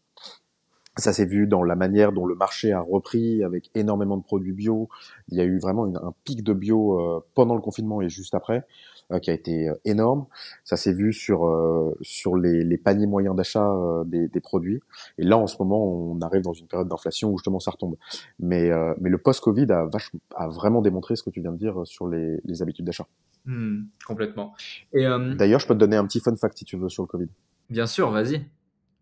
Ça 0.98 1.14
s'est 1.14 1.26
vu 1.26 1.48
dans 1.48 1.64
la 1.64 1.76
manière 1.76 2.12
dont 2.12 2.26
le 2.26 2.36
marché 2.36 2.72
a 2.72 2.82
repris 2.82 3.44
avec 3.44 3.70
énormément 3.76 4.18
de 4.18 4.24
produits 4.24 4.54
bio. 4.54 4.90
Il 5.30 5.38
y 5.38 5.42
a 5.42 5.44
eu 5.44 5.60
vraiment 5.60 5.86
un 5.86 6.14
pic 6.24 6.44
de 6.44 6.54
bio 6.54 7.00
euh, 7.00 7.26
pendant 7.34 7.56
le 7.56 7.62
confinement 7.62 8.02
et 8.02 8.10
juste 8.10 8.34
après. 8.34 8.66
Euh, 9.14 9.20
qui 9.20 9.30
a 9.30 9.34
été 9.34 9.70
euh, 9.70 9.76
énorme. 9.86 10.26
Ça 10.66 10.76
s'est 10.76 10.92
vu 10.92 11.14
sur 11.14 11.48
euh, 11.48 11.98
sur 12.02 12.36
les, 12.36 12.66
les, 12.66 12.78
paniers 12.78 13.08
moyens 13.08 13.38
d'achat 13.38 13.66
des, 14.06 14.28
des, 14.28 14.40
produits. 14.42 14.82
Et 15.18 15.24
là, 15.24 15.38
en 15.38 15.48
ce 15.48 15.56
moment, 15.60 15.82
on 15.82 16.20
arrive 16.20 16.42
dans 16.42 16.52
une 16.52 16.68
période 16.68 16.90
d'inflation 16.90 17.32
où 17.32 17.38
justement 17.38 17.62
ça 17.62 17.72
retombe. 17.72 17.96
Mais 18.38 18.70
mais 19.00 19.10
le 19.10 19.18
post-Covid 19.18 19.72
a 19.72 19.90
a 20.36 20.48
vraiment 20.50 20.82
démontré 20.82 21.16
ce 21.16 21.24
que 21.24 21.30
tu 21.30 21.40
viens 21.40 21.54
de 21.54 21.58
dire 21.58 21.82
sur 21.86 22.10
les, 22.10 22.42
les 22.44 22.62
habitudes 22.62 22.84
d'achat. 22.84 23.08
Hmm, 23.46 23.84
complètement. 24.06 24.54
Et 24.94 25.06
d'ailleurs, 25.38 25.62
je 25.62 25.68
peux 25.68 25.74
te 25.74 25.80
donner 25.80 25.96
un 25.96 26.06
petit 26.06 26.20
fun 26.20 26.36
fact 26.36 26.58
si 26.58 26.66
tu 26.66 26.76
veux 26.76 26.90
sur 26.90 27.04
le 27.04 27.08
Covid. 27.08 27.30
Bien 27.70 27.88
sûr, 27.88 28.12
vas-y. 28.12 28.46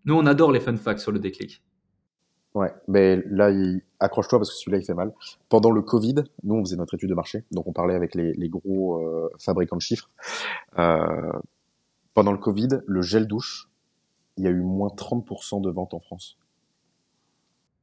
Nous, 0.06 0.14
on 0.14 0.28
adore 0.28 0.52
les 0.52 0.60
fun 0.60 0.76
facts 0.76 1.00
sur 1.00 1.12
le 1.12 1.20
déclic. 1.20 1.64
Ouais, 2.56 2.72
mais 2.88 3.22
là, 3.30 3.52
accroche-toi 4.00 4.40
parce 4.40 4.50
que 4.50 4.56
celui-là, 4.56 4.78
il 4.78 4.86
fait 4.86 4.94
mal. 4.94 5.12
Pendant 5.50 5.72
le 5.72 5.82
Covid, 5.82 6.16
nous, 6.44 6.56
on 6.56 6.64
faisait 6.64 6.78
notre 6.78 6.96
étude 6.96 7.10
de 7.10 7.14
marché, 7.14 7.44
donc 7.52 7.68
on 7.68 7.74
parlait 7.74 7.96
avec 7.96 8.16
les, 8.16 8.32
les 8.32 8.48
gros 8.48 9.04
euh, 9.04 9.30
fabricants 9.38 9.76
de 9.76 9.82
chiffres. 9.82 10.10
Euh, 10.80 11.34
pendant 12.14 12.32
le 12.32 12.38
Covid, 12.38 12.70
le 12.88 13.02
gel 13.02 13.28
douche, 13.28 13.70
il 14.38 14.46
y 14.46 14.48
a 14.48 14.52
eu 14.52 14.62
moins 14.62 14.88
30% 14.88 15.62
de 15.62 15.70
ventes 15.70 15.94
en 15.94 16.00
France. 16.00 16.38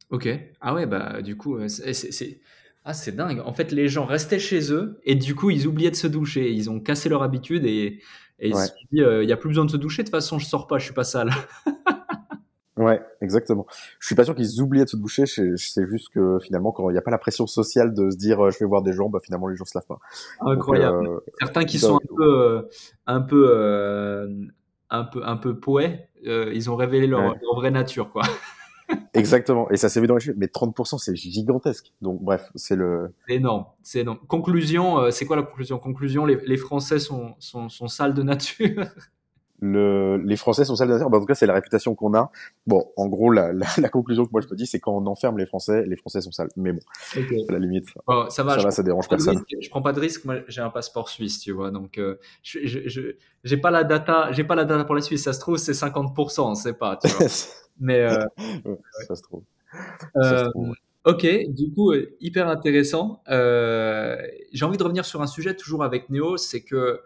Ok. 0.09 0.29
Ah 0.63 0.73
ouais, 0.73 0.87
bah 0.87 1.21
du 1.21 1.37
coup, 1.37 1.57
euh, 1.57 1.69
c'est 1.69 2.41
ah, 2.85 2.95
c'est 2.95 3.13
dingue. 3.13 3.41
En 3.45 3.53
fait, 3.53 3.73
les 3.73 3.89
gens 3.89 4.07
restaient 4.07 4.39
chez 4.39 4.73
eux 4.73 5.01
et 5.05 5.17
du 5.17 5.35
coup, 5.35 5.51
ils 5.51 5.67
oubliaient 5.67 5.91
de 5.91 5.97
se 5.97 6.07
doucher. 6.07 6.51
Ils 6.51 6.71
ont 6.71 6.81
cassé 6.81 7.11
leur 7.11 7.23
habitude 7.23 7.67
et, 7.67 8.01
et 8.39 8.49
ils 8.49 8.57
se 8.57 8.69
sont 8.69 8.75
dit, 8.91 9.03
il 9.03 9.27
n'y 9.27 9.33
a 9.33 9.37
plus 9.37 9.49
besoin 9.49 9.67
de 9.67 9.71
se 9.71 9.77
doucher. 9.77 10.03
De 10.03 10.09
toute 10.09 10.17
façon, 10.17 10.39
je 10.39 10.47
sors 10.47 10.67
pas, 10.67 10.79
je 10.79 10.85
suis 10.87 10.95
pas 10.95 11.05
sale. 11.05 11.31
Exactement. 13.23 13.67
Je 14.01 14.07
suis 14.07 14.17
pas 14.17 14.25
sûr 14.25 14.35
qu'ils 14.35 14.61
oubliaient 14.61 14.85
de 14.85 14.91
se 14.91 14.97
doucher. 14.97 15.27
C'est 15.27 15.87
juste 15.89 16.09
que 16.13 16.39
finalement, 16.41 16.73
quand 16.73 16.91
il 16.91 16.93
n'y 16.93 16.99
a 16.99 17.03
pas 17.03 17.13
la 17.13 17.19
pression 17.19 17.47
sociale 17.47 17.95
de 17.95 18.11
se 18.11 18.17
dire 18.17 18.41
euh, 18.41 18.51
je 18.51 18.59
vais 18.59 18.67
voir 18.67 18.83
des 18.83 18.93
gens, 18.93 19.09
bah 19.09 19.21
finalement 19.23 19.47
les 19.47 19.57
gens 19.57 19.65
se 19.65 19.79
lavent 19.79 19.87
pas. 19.87 20.01
Incroyable. 20.41 21.07
Euh, 21.07 21.21
Certains 21.39 21.65
qui 21.65 21.79
sont 21.79 21.97
un 21.97 22.17
peu, 22.17 22.37
euh, 22.37 22.63
un 23.07 23.21
peu, 23.21 24.51
un 24.91 25.05
peu, 25.05 25.25
un 25.25 25.37
peu 25.37 25.59
poètes, 25.59 26.09
ils 26.25 26.69
ont 26.69 26.77
révélé 26.77 27.07
leur, 27.07 27.37
vraie 27.55 27.71
nature, 27.71 28.11
quoi. 28.11 28.23
Exactement. 29.15 29.71
Et 29.71 29.77
ça 29.77 29.89
s'est 29.89 30.01
vu 30.01 30.07
dans 30.07 30.15
les 30.15 30.21
chiffres. 30.21 30.37
Mais 30.37 30.47
30%, 30.47 30.99
c'est 30.99 31.15
gigantesque. 31.15 31.93
Donc, 32.03 32.21
bref, 32.23 32.51
c'est 32.57 32.77
le. 32.77 33.15
C'est 33.29 33.37
énorme. 33.37 33.67
C'est 33.83 34.01
énorme. 34.01 34.19
Conclusion, 34.27 35.11
c'est 35.11 35.27
quoi 35.27 35.37
la 35.37 35.43
conclusion? 35.45 35.79
Conclusion, 35.79 36.27
les, 36.27 36.37
les 36.45 36.57
Français 36.57 36.99
sont, 36.99 37.35
sont, 37.39 37.69
sont 37.69 37.87
sales 37.87 38.15
de 38.15 38.23
nature. 38.23 38.87
le, 39.63 40.17
les 40.17 40.37
Français 40.37 40.65
sont 40.65 40.75
sales 40.75 40.89
de 40.89 40.95
nature. 40.95 41.09
Bah, 41.09 41.19
en 41.19 41.21
tout 41.21 41.27
cas, 41.27 41.35
c'est 41.35 41.47
la 41.47 41.55
réputation 41.55 41.95
qu'on 41.95 42.15
a. 42.15 42.31
Bon, 42.67 42.91
en 42.97 43.07
gros, 43.07 43.31
la, 43.31 43.53
la, 43.53 43.67
la, 43.79 43.89
conclusion 43.89 44.27
que 44.27 44.31
moi 44.33 44.41
je 44.41 44.49
peux 44.49 44.57
dire, 44.57 44.67
c'est 44.67 44.81
quand 44.81 44.93
on 44.93 45.07
enferme 45.07 45.39
les 45.39 45.47
Français, 45.47 45.85
les 45.87 45.97
Français 45.97 46.21
sont 46.21 46.33
sales. 46.33 46.51
Mais 46.57 46.73
bon, 46.73 46.81
à 47.15 47.53
la 47.53 47.59
limite, 47.61 47.87
oh, 48.09 48.27
ça 48.29 48.43
va, 48.43 48.59
ça, 48.59 48.65
va, 48.65 48.71
ça 48.73 48.83
dérange 48.83 49.09
personne. 49.09 49.41
je 49.61 49.71
prends 49.71 49.83
pas 49.83 49.93
de 49.93 50.01
risque. 50.01 50.25
Moi, 50.25 50.41
j'ai 50.49 50.61
un 50.61 50.71
passeport 50.71 51.09
suisse, 51.09 51.39
tu 51.39 51.53
vois. 51.53 51.71
Donc, 51.71 51.99
euh, 51.99 52.17
je, 52.43 53.15
j'ai 53.45 53.57
pas 53.57 53.71
la 53.71 53.85
data, 53.85 54.33
j'ai 54.33 54.45
pas 54.45 54.57
la 54.57 54.65
data 54.65 54.85
pour 54.85 54.97
la 54.97 55.01
Suisse. 55.01 55.23
Ça 55.23 55.33
se 55.33 55.41
trouve, 55.41 55.57
c'est 55.57 55.73
50%, 55.73 56.41
on 56.41 56.55
sait 56.55 56.75
pas. 56.75 56.99
Tu 57.03 57.09
vois. 57.09 57.27
Mais 57.81 58.01
euh, 58.01 58.25
ça 59.07 59.15
se 59.15 59.23
trouve. 59.23 59.45
Euh, 60.17 60.51
Ok, 61.05 61.27
du 61.49 61.73
coup, 61.73 61.93
hyper 62.21 62.49
intéressant. 62.49 63.23
Euh, 63.29 64.17
j'ai 64.53 64.65
envie 64.65 64.77
de 64.77 64.85
revenir 64.85 65.05
sur 65.05 65.21
un 65.21 65.27
sujet 65.27 65.57
toujours 65.57 65.83
avec 65.83 66.11
Néo, 66.11 66.37
c'est 66.37 66.63
que 66.63 67.01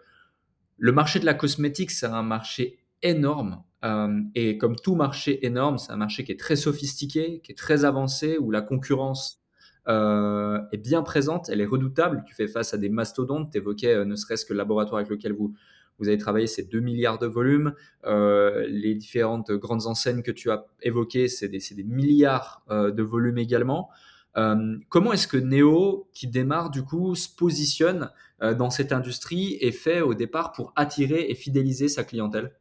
le 0.77 0.91
marché 0.91 1.19
de 1.19 1.25
la 1.25 1.33
cosmétique, 1.33 1.91
c'est 1.91 2.05
un 2.05 2.23
marché 2.23 2.79
énorme. 3.01 3.63
Euh, 3.85 4.21
et 4.35 4.57
comme 4.57 4.75
tout 4.75 4.95
marché 4.95 5.45
énorme, 5.45 5.77
c'est 5.77 5.91
un 5.91 5.97
marché 5.97 6.23
qui 6.23 6.31
est 6.31 6.39
très 6.39 6.55
sophistiqué, 6.55 7.41
qui 7.43 7.51
est 7.51 7.55
très 7.55 7.85
avancé, 7.85 8.37
où 8.37 8.51
la 8.51 8.61
concurrence 8.61 9.41
euh, 9.87 10.59
est 10.71 10.77
bien 10.77 11.03
présente, 11.03 11.49
elle 11.49 11.61
est 11.61 11.65
redoutable. 11.65 12.23
Tu 12.27 12.35
fais 12.35 12.47
face 12.47 12.73
à 12.73 12.77
des 12.77 12.89
mastodontes. 12.89 13.51
Tu 13.51 13.57
évoquais 13.57 13.93
euh, 13.93 14.05
ne 14.05 14.15
serait-ce 14.15 14.45
que 14.45 14.53
le 14.53 14.57
laboratoire 14.57 14.99
avec 14.99 15.09
lequel 15.09 15.33
vous, 15.33 15.53
vous 15.99 16.07
avez 16.07 16.17
travaillé, 16.17 16.47
c'est 16.47 16.69
2 16.69 16.79
milliards 16.79 17.19
de 17.19 17.27
volumes. 17.27 17.73
Les 18.05 18.93
différentes 18.95 19.51
grandes 19.51 19.87
enseignes 19.87 20.21
que 20.21 20.31
tu 20.31 20.51
as 20.51 20.65
évoquées, 20.81 21.27
c'est 21.27 21.47
des, 21.47 21.83
milliards 21.83 22.63
de 22.69 23.01
volumes 23.01 23.39
également. 23.39 23.89
Euh, 24.37 24.77
comment 24.89 25.13
est-ce 25.13 25.27
que 25.27 25.37
Neo, 25.37 26.07
qui 26.13 26.27
démarre 26.27 26.69
du 26.69 26.83
coup, 26.83 27.15
se 27.15 27.27
positionne 27.27 28.11
euh, 28.41 28.53
dans 28.53 28.69
cette 28.69 28.91
industrie 28.91 29.57
et 29.61 29.71
fait 29.71 30.01
au 30.01 30.13
départ 30.13 30.51
pour 30.51 30.73
attirer 30.75 31.25
et 31.29 31.35
fidéliser 31.35 31.87
sa 31.87 32.03
clientèle? 32.03 32.51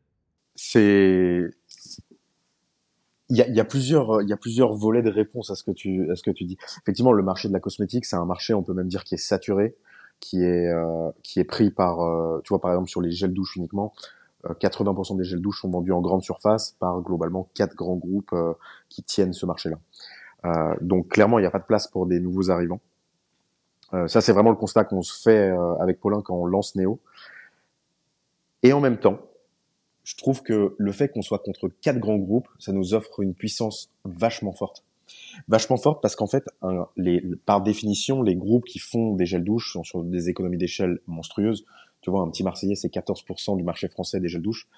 C'est 0.55 1.51
il 3.29 3.37
y 3.37 3.61
a, 3.61 3.65
plusieurs 3.65 4.23
il 4.23 4.29
y 4.29 4.33
a 4.33 4.37
plusieurs 4.37 4.73
volets 4.73 5.03
de 5.03 5.11
réponse 5.11 5.51
à 5.51 5.57
ce 5.57 5.65
que 5.65 5.73
tu 5.73 6.09
à 6.11 6.17
ce 6.17 6.23
que 6.23 6.31
tu 6.31 6.45
dis. 6.45 6.57
Effectivement, 6.83 7.13
le 7.13 7.25
marché 7.25 7.49
de 7.49 7.53
la 7.53 7.59
cosmétique, 7.59 8.05
c'est 8.05 8.17
un 8.17 8.25
marché, 8.25 8.55
on 8.55 8.63
peut 8.63 8.73
même 8.73 8.87
dire, 8.87 9.03
qui 9.03 9.15
est 9.15 9.19
saturé, 9.19 9.77
qui 10.21 10.45
est 10.45 10.69
euh, 10.69 11.11
qui 11.25 11.41
est 11.41 11.45
pris 11.45 11.71
par 11.71 11.99
tu 12.45 12.51
vois 12.51 12.61
par 12.61 12.71
exemple 12.71 12.89
sur 12.89 13.03
les 13.03 13.11
gels 13.11 13.35
douches 13.35 13.57
uniquement. 13.57 13.93
80% 14.45 15.15
euh, 15.15 15.17
des 15.17 15.25
gels 15.25 15.41
douches 15.41 15.61
sont 15.61 15.71
vendus 15.71 15.91
en 15.91 16.01
grande 16.01 16.23
surface 16.23 16.77
par 16.79 17.01
globalement 17.03 17.51
quatre 17.55 17.75
grands 17.75 17.97
groupes 17.97 18.35
qui 18.89 19.03
tiennent 19.03 19.33
ce 19.33 19.45
marché-là. 19.45 19.79
Donc 20.81 21.09
clairement, 21.09 21.39
il 21.39 21.43
n'y 21.43 21.47
a 21.47 21.51
pas 21.51 21.59
de 21.59 21.65
place 21.65 21.89
pour 21.89 22.07
des 22.07 22.21
nouveaux 22.21 22.51
arrivants. 22.51 22.81
Euh, 23.95 24.09
ça, 24.09 24.21
c'est 24.21 24.33
vraiment 24.33 24.51
le 24.51 24.57
constat 24.57 24.85
qu'on 24.85 25.03
se 25.03 25.21
fait 25.23 25.51
euh, 25.51 25.75
avec 25.77 26.01
Paulin 26.01 26.23
quand 26.23 26.37
on 26.37 26.47
lance 26.47 26.75
Neo. 26.75 26.99
Et 28.63 28.73
en 28.73 28.81
même 28.81 28.99
temps, 28.99 29.21
je 30.05 30.17
trouve 30.17 30.43
que 30.43 30.75
le 30.77 30.93
fait 30.93 31.09
qu'on 31.09 31.23
soit 31.23 31.39
contre 31.39 31.69
quatre 31.69 31.99
grands 31.99 32.17
groupes, 32.17 32.49
ça 32.59 32.73
nous 32.73 32.95
offre 32.95 33.21
une 33.21 33.35
puissance 33.35 33.91
vachement 34.05 34.53
forte. 34.53 34.85
Vachement 35.47 35.77
forte 35.77 36.03
parce 36.03 36.17
qu'en 36.17 36.27
fait, 36.27 36.45
par 37.45 37.61
définition, 37.61 38.23
les 38.23 38.35
groupes 38.35 38.65
qui 38.65 38.79
font 38.81 39.15
des 39.15 39.27
gels 39.27 39.45
douches 39.45 39.73
sont 39.73 39.85
sur 39.85 40.03
des 40.03 40.29
économies 40.29 40.59
d'échelle 40.59 40.99
monstrueuses. 41.07 41.65
Tu 42.01 42.11
vois, 42.11 42.23
un 42.23 42.29
petit 42.29 42.45
Marseillais, 42.45 42.75
c'est 42.75 42.93
14% 42.93 43.57
du 43.57 43.63
marché 43.63 43.89
français 43.89 44.21
des 44.21 44.29
gels 44.29 44.43
douche. 44.43 44.69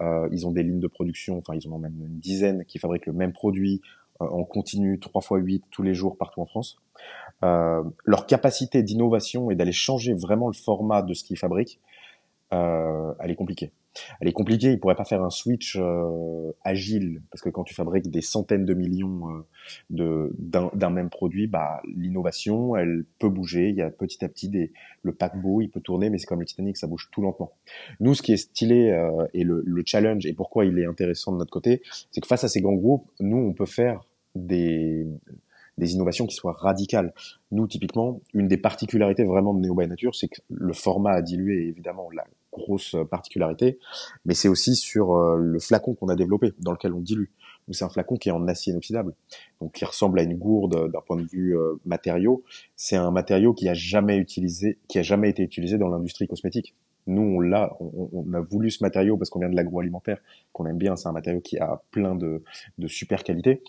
Euh, 0.00 0.28
ils 0.32 0.46
ont 0.46 0.52
des 0.52 0.62
lignes 0.62 0.80
de 0.80 0.86
production, 0.86 1.38
enfin, 1.38 1.54
ils 1.54 1.68
en 1.68 1.72
ont 1.72 1.78
même 1.78 1.96
une 2.00 2.18
dizaine 2.18 2.64
qui 2.64 2.78
fabriquent 2.78 3.06
le 3.06 3.12
même 3.12 3.32
produit 3.32 3.80
euh, 3.82 4.07
en 4.20 4.44
continu, 4.44 4.98
3 4.98 5.22
fois 5.22 5.38
8 5.38 5.64
tous 5.70 5.82
les 5.82 5.94
jours 5.94 6.16
partout 6.16 6.40
en 6.40 6.46
France. 6.46 6.78
Euh, 7.44 7.84
leur 8.04 8.26
capacité 8.26 8.82
d'innovation 8.82 9.50
et 9.50 9.54
d'aller 9.54 9.72
changer 9.72 10.14
vraiment 10.14 10.48
le 10.48 10.54
format 10.54 11.02
de 11.02 11.14
ce 11.14 11.24
qu'ils 11.24 11.38
fabriquent, 11.38 11.80
euh, 12.52 13.12
elle 13.20 13.30
est 13.30 13.36
compliquée. 13.36 13.72
Elle 14.20 14.28
est 14.28 14.32
compliquée, 14.32 14.72
ils 14.72 14.80
pourraient 14.80 14.94
pas 14.94 15.04
faire 15.04 15.22
un 15.22 15.30
switch 15.30 15.76
euh, 15.78 16.52
agile 16.62 17.22
parce 17.30 17.42
que 17.42 17.48
quand 17.48 17.64
tu 17.64 17.74
fabriques 17.74 18.10
des 18.10 18.20
centaines 18.20 18.64
de 18.64 18.74
millions 18.74 19.28
euh, 19.30 19.46
de 19.90 20.32
d'un 20.38 20.90
même 20.90 21.10
produit, 21.10 21.46
bah 21.46 21.80
l'innovation, 21.84 22.76
elle 22.76 23.04
peut 23.18 23.28
bouger. 23.28 23.70
Il 23.70 23.76
y 23.76 23.82
a 23.82 23.90
petit 23.90 24.24
à 24.24 24.28
petit 24.28 24.48
des 24.48 24.72
le 25.02 25.12
paquebot, 25.12 25.60
il 25.60 25.68
peut 25.68 25.80
tourner, 25.80 26.10
mais 26.10 26.18
c'est 26.18 26.26
comme 26.26 26.40
le 26.40 26.46
Titanic, 26.46 26.76
ça 26.76 26.86
bouge 26.86 27.08
tout 27.12 27.22
lentement. 27.22 27.52
Nous, 28.00 28.14
ce 28.14 28.22
qui 28.22 28.32
est 28.32 28.36
stylé 28.36 28.90
euh, 28.90 29.26
et 29.34 29.44
le, 29.44 29.62
le 29.64 29.82
challenge 29.84 30.26
et 30.26 30.32
pourquoi 30.32 30.64
il 30.64 30.78
est 30.78 30.86
intéressant 30.86 31.32
de 31.32 31.38
notre 31.38 31.52
côté, 31.52 31.82
c'est 32.10 32.20
que 32.20 32.28
face 32.28 32.44
à 32.44 32.48
ces 32.48 32.60
grands 32.60 32.74
groupes, 32.74 33.10
nous, 33.20 33.36
on 33.36 33.52
peut 33.52 33.66
faire 33.66 34.04
des 34.46 35.94
innovations 35.94 36.26
qui 36.26 36.34
soient 36.34 36.52
radicales. 36.52 37.14
Nous, 37.52 37.66
typiquement, 37.66 38.20
une 38.34 38.48
des 38.48 38.56
particularités 38.56 39.24
vraiment 39.24 39.54
de 39.54 39.60
Neo 39.60 39.74
by 39.74 39.86
Nature, 39.86 40.14
c'est 40.14 40.28
que 40.28 40.40
le 40.50 40.72
format 40.72 41.12
a 41.12 41.22
dilué, 41.22 41.68
évidemment, 41.68 42.10
la 42.10 42.24
grosse 42.52 42.96
particularité, 43.10 43.78
mais 44.24 44.34
c'est 44.34 44.48
aussi 44.48 44.74
sur 44.74 45.14
euh, 45.14 45.36
le 45.36 45.58
flacon 45.60 45.94
qu'on 45.94 46.08
a 46.08 46.16
développé, 46.16 46.52
dans 46.58 46.72
lequel 46.72 46.92
on 46.92 47.00
dilue. 47.00 47.30
C'est 47.70 47.84
un 47.84 47.90
flacon 47.90 48.16
qui 48.16 48.30
est 48.30 48.32
en 48.32 48.48
acier 48.48 48.72
inoxydable, 48.72 49.14
donc 49.60 49.72
qui 49.72 49.84
ressemble 49.84 50.18
à 50.18 50.22
une 50.22 50.36
gourde 50.36 50.90
d'un 50.90 51.00
point 51.02 51.16
de 51.16 51.26
vue 51.26 51.56
euh, 51.56 51.74
matériau. 51.84 52.42
C'est 52.76 52.96
un 52.96 53.10
matériau 53.10 53.52
qui 53.52 53.68
a 53.68 53.74
jamais 53.74 54.16
utilisé, 54.16 54.78
qui 54.88 54.98
a 54.98 55.02
jamais 55.02 55.28
été 55.28 55.42
utilisé 55.42 55.76
dans 55.76 55.88
l'industrie 55.88 56.26
cosmétique. 56.26 56.74
Nous, 57.06 57.22
on 57.22 57.40
l'a, 57.40 57.76
on, 57.80 58.08
on, 58.12 58.32
a 58.32 58.40
voulu 58.40 58.70
ce 58.70 58.82
matériau 58.82 59.18
parce 59.18 59.30
qu'on 59.30 59.40
vient 59.40 59.50
de 59.50 59.56
l'agroalimentaire, 59.56 60.18
qu'on 60.52 60.66
aime 60.66 60.78
bien. 60.78 60.96
C'est 60.96 61.08
un 61.08 61.12
matériau 61.12 61.40
qui 61.40 61.58
a 61.58 61.82
plein 61.90 62.14
de, 62.14 62.42
de 62.78 62.88
super 62.88 63.22
qualités. 63.22 63.62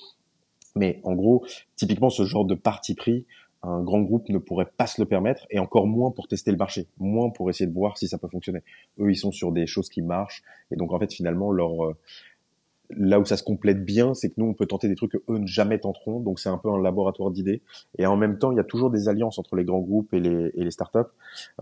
Mais 0.75 0.99
en 1.03 1.13
gros, 1.13 1.45
typiquement, 1.75 2.09
ce 2.09 2.25
genre 2.25 2.45
de 2.45 2.55
parti 2.55 2.95
pris, 2.95 3.25
un 3.61 3.81
grand 3.81 4.01
groupe 4.01 4.29
ne 4.29 4.37
pourrait 4.37 4.69
pas 4.77 4.87
se 4.87 5.01
le 5.01 5.07
permettre, 5.07 5.45
et 5.49 5.59
encore 5.59 5.87
moins 5.87 6.11
pour 6.11 6.27
tester 6.27 6.51
le 6.51 6.57
marché, 6.57 6.87
moins 6.97 7.29
pour 7.29 7.49
essayer 7.49 7.67
de 7.67 7.73
voir 7.73 7.97
si 7.97 8.07
ça 8.07 8.17
peut 8.17 8.29
fonctionner. 8.29 8.61
Eux, 8.99 9.11
ils 9.11 9.17
sont 9.17 9.31
sur 9.31 9.51
des 9.51 9.67
choses 9.67 9.89
qui 9.89 10.01
marchent, 10.01 10.43
et 10.71 10.75
donc 10.75 10.93
en 10.93 10.99
fait, 10.99 11.13
finalement, 11.13 11.51
leur 11.51 11.85
euh, 11.85 11.97
là 12.91 13.19
où 13.19 13.25
ça 13.25 13.37
se 13.37 13.43
complète 13.43 13.85
bien, 13.85 14.13
c'est 14.13 14.29
que 14.29 14.35
nous, 14.37 14.45
on 14.45 14.53
peut 14.53 14.65
tenter 14.65 14.87
des 14.87 14.95
trucs 14.95 15.11
que 15.11 15.17
eux 15.29 15.37
ne 15.37 15.45
jamais 15.45 15.79
tenteront. 15.79 16.19
Donc, 16.19 16.39
c'est 16.39 16.49
un 16.49 16.57
peu 16.57 16.69
un 16.69 16.81
laboratoire 16.81 17.29
d'idées. 17.31 17.61
Et 17.97 18.05
en 18.05 18.17
même 18.17 18.39
temps, 18.39 18.51
il 18.51 18.57
y 18.57 18.59
a 18.59 18.63
toujours 18.63 18.89
des 18.89 19.09
alliances 19.09 19.37
entre 19.37 19.55
les 19.55 19.63
grands 19.63 19.79
groupes 19.79 20.13
et 20.13 20.19
les, 20.19 20.51
et 20.55 20.63
les 20.63 20.71
startups. 20.71 20.99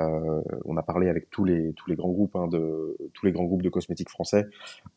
Euh, 0.02 0.42
on 0.66 0.78
a 0.78 0.84
parlé 0.84 1.10
avec 1.10 1.30
tous 1.30 1.44
les 1.44 1.74
tous 1.74 1.90
les 1.90 1.96
grands 1.96 2.12
groupes 2.12 2.36
hein, 2.36 2.48
de 2.48 2.98
tous 3.14 3.26
les 3.26 3.32
grands 3.32 3.44
groupes 3.44 3.62
de 3.62 3.70
cosmétiques 3.70 4.10
français 4.10 4.48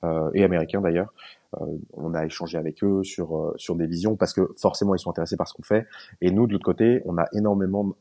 euh, 0.05 0.31
et 0.35 0.45
américains 0.45 0.81
d'ailleurs. 0.81 1.13
Euh, 1.61 1.67
on 1.95 2.15
a 2.15 2.25
échangé 2.25 2.59
avec 2.59 2.85
eux 2.85 3.03
sur 3.03 3.37
euh, 3.37 3.55
sur 3.57 3.75
des 3.75 3.87
visions 3.87 4.17
parce 4.17 4.33
que 4.33 4.53
forcément, 4.57 4.95
ils 4.95 5.01
sont 5.01 5.11
intéressés 5.11 5.37
par 5.37 5.49
ce 5.49 5.55
qu'on 5.55 5.63
fait. 5.63 5.87
Et 6.21 6.31
nous, 6.31 6.47
de 6.47 6.53
l'autre 6.53 6.65
côté, 6.65 7.03
on 7.07 7.19
a 7.19 7.27
énormément 7.33 7.97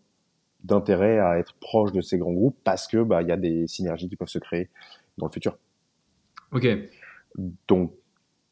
d'intérêt 0.63 1.19
à 1.19 1.39
être 1.39 1.55
proche 1.55 1.91
de 1.93 2.01
ces 2.01 2.17
grands 2.17 2.33
groupes 2.33 2.57
parce 2.63 2.87
que 2.87 3.01
bah 3.01 3.21
il 3.21 3.27
y 3.27 3.31
a 3.31 3.37
des 3.37 3.65
synergies 3.65 4.09
qui 4.09 4.15
peuvent 4.15 4.27
se 4.27 4.39
créer 4.39 4.69
dans 5.17 5.25
le 5.27 5.31
futur. 5.31 5.57
Ok. 6.51 6.67
Donc 7.67 7.93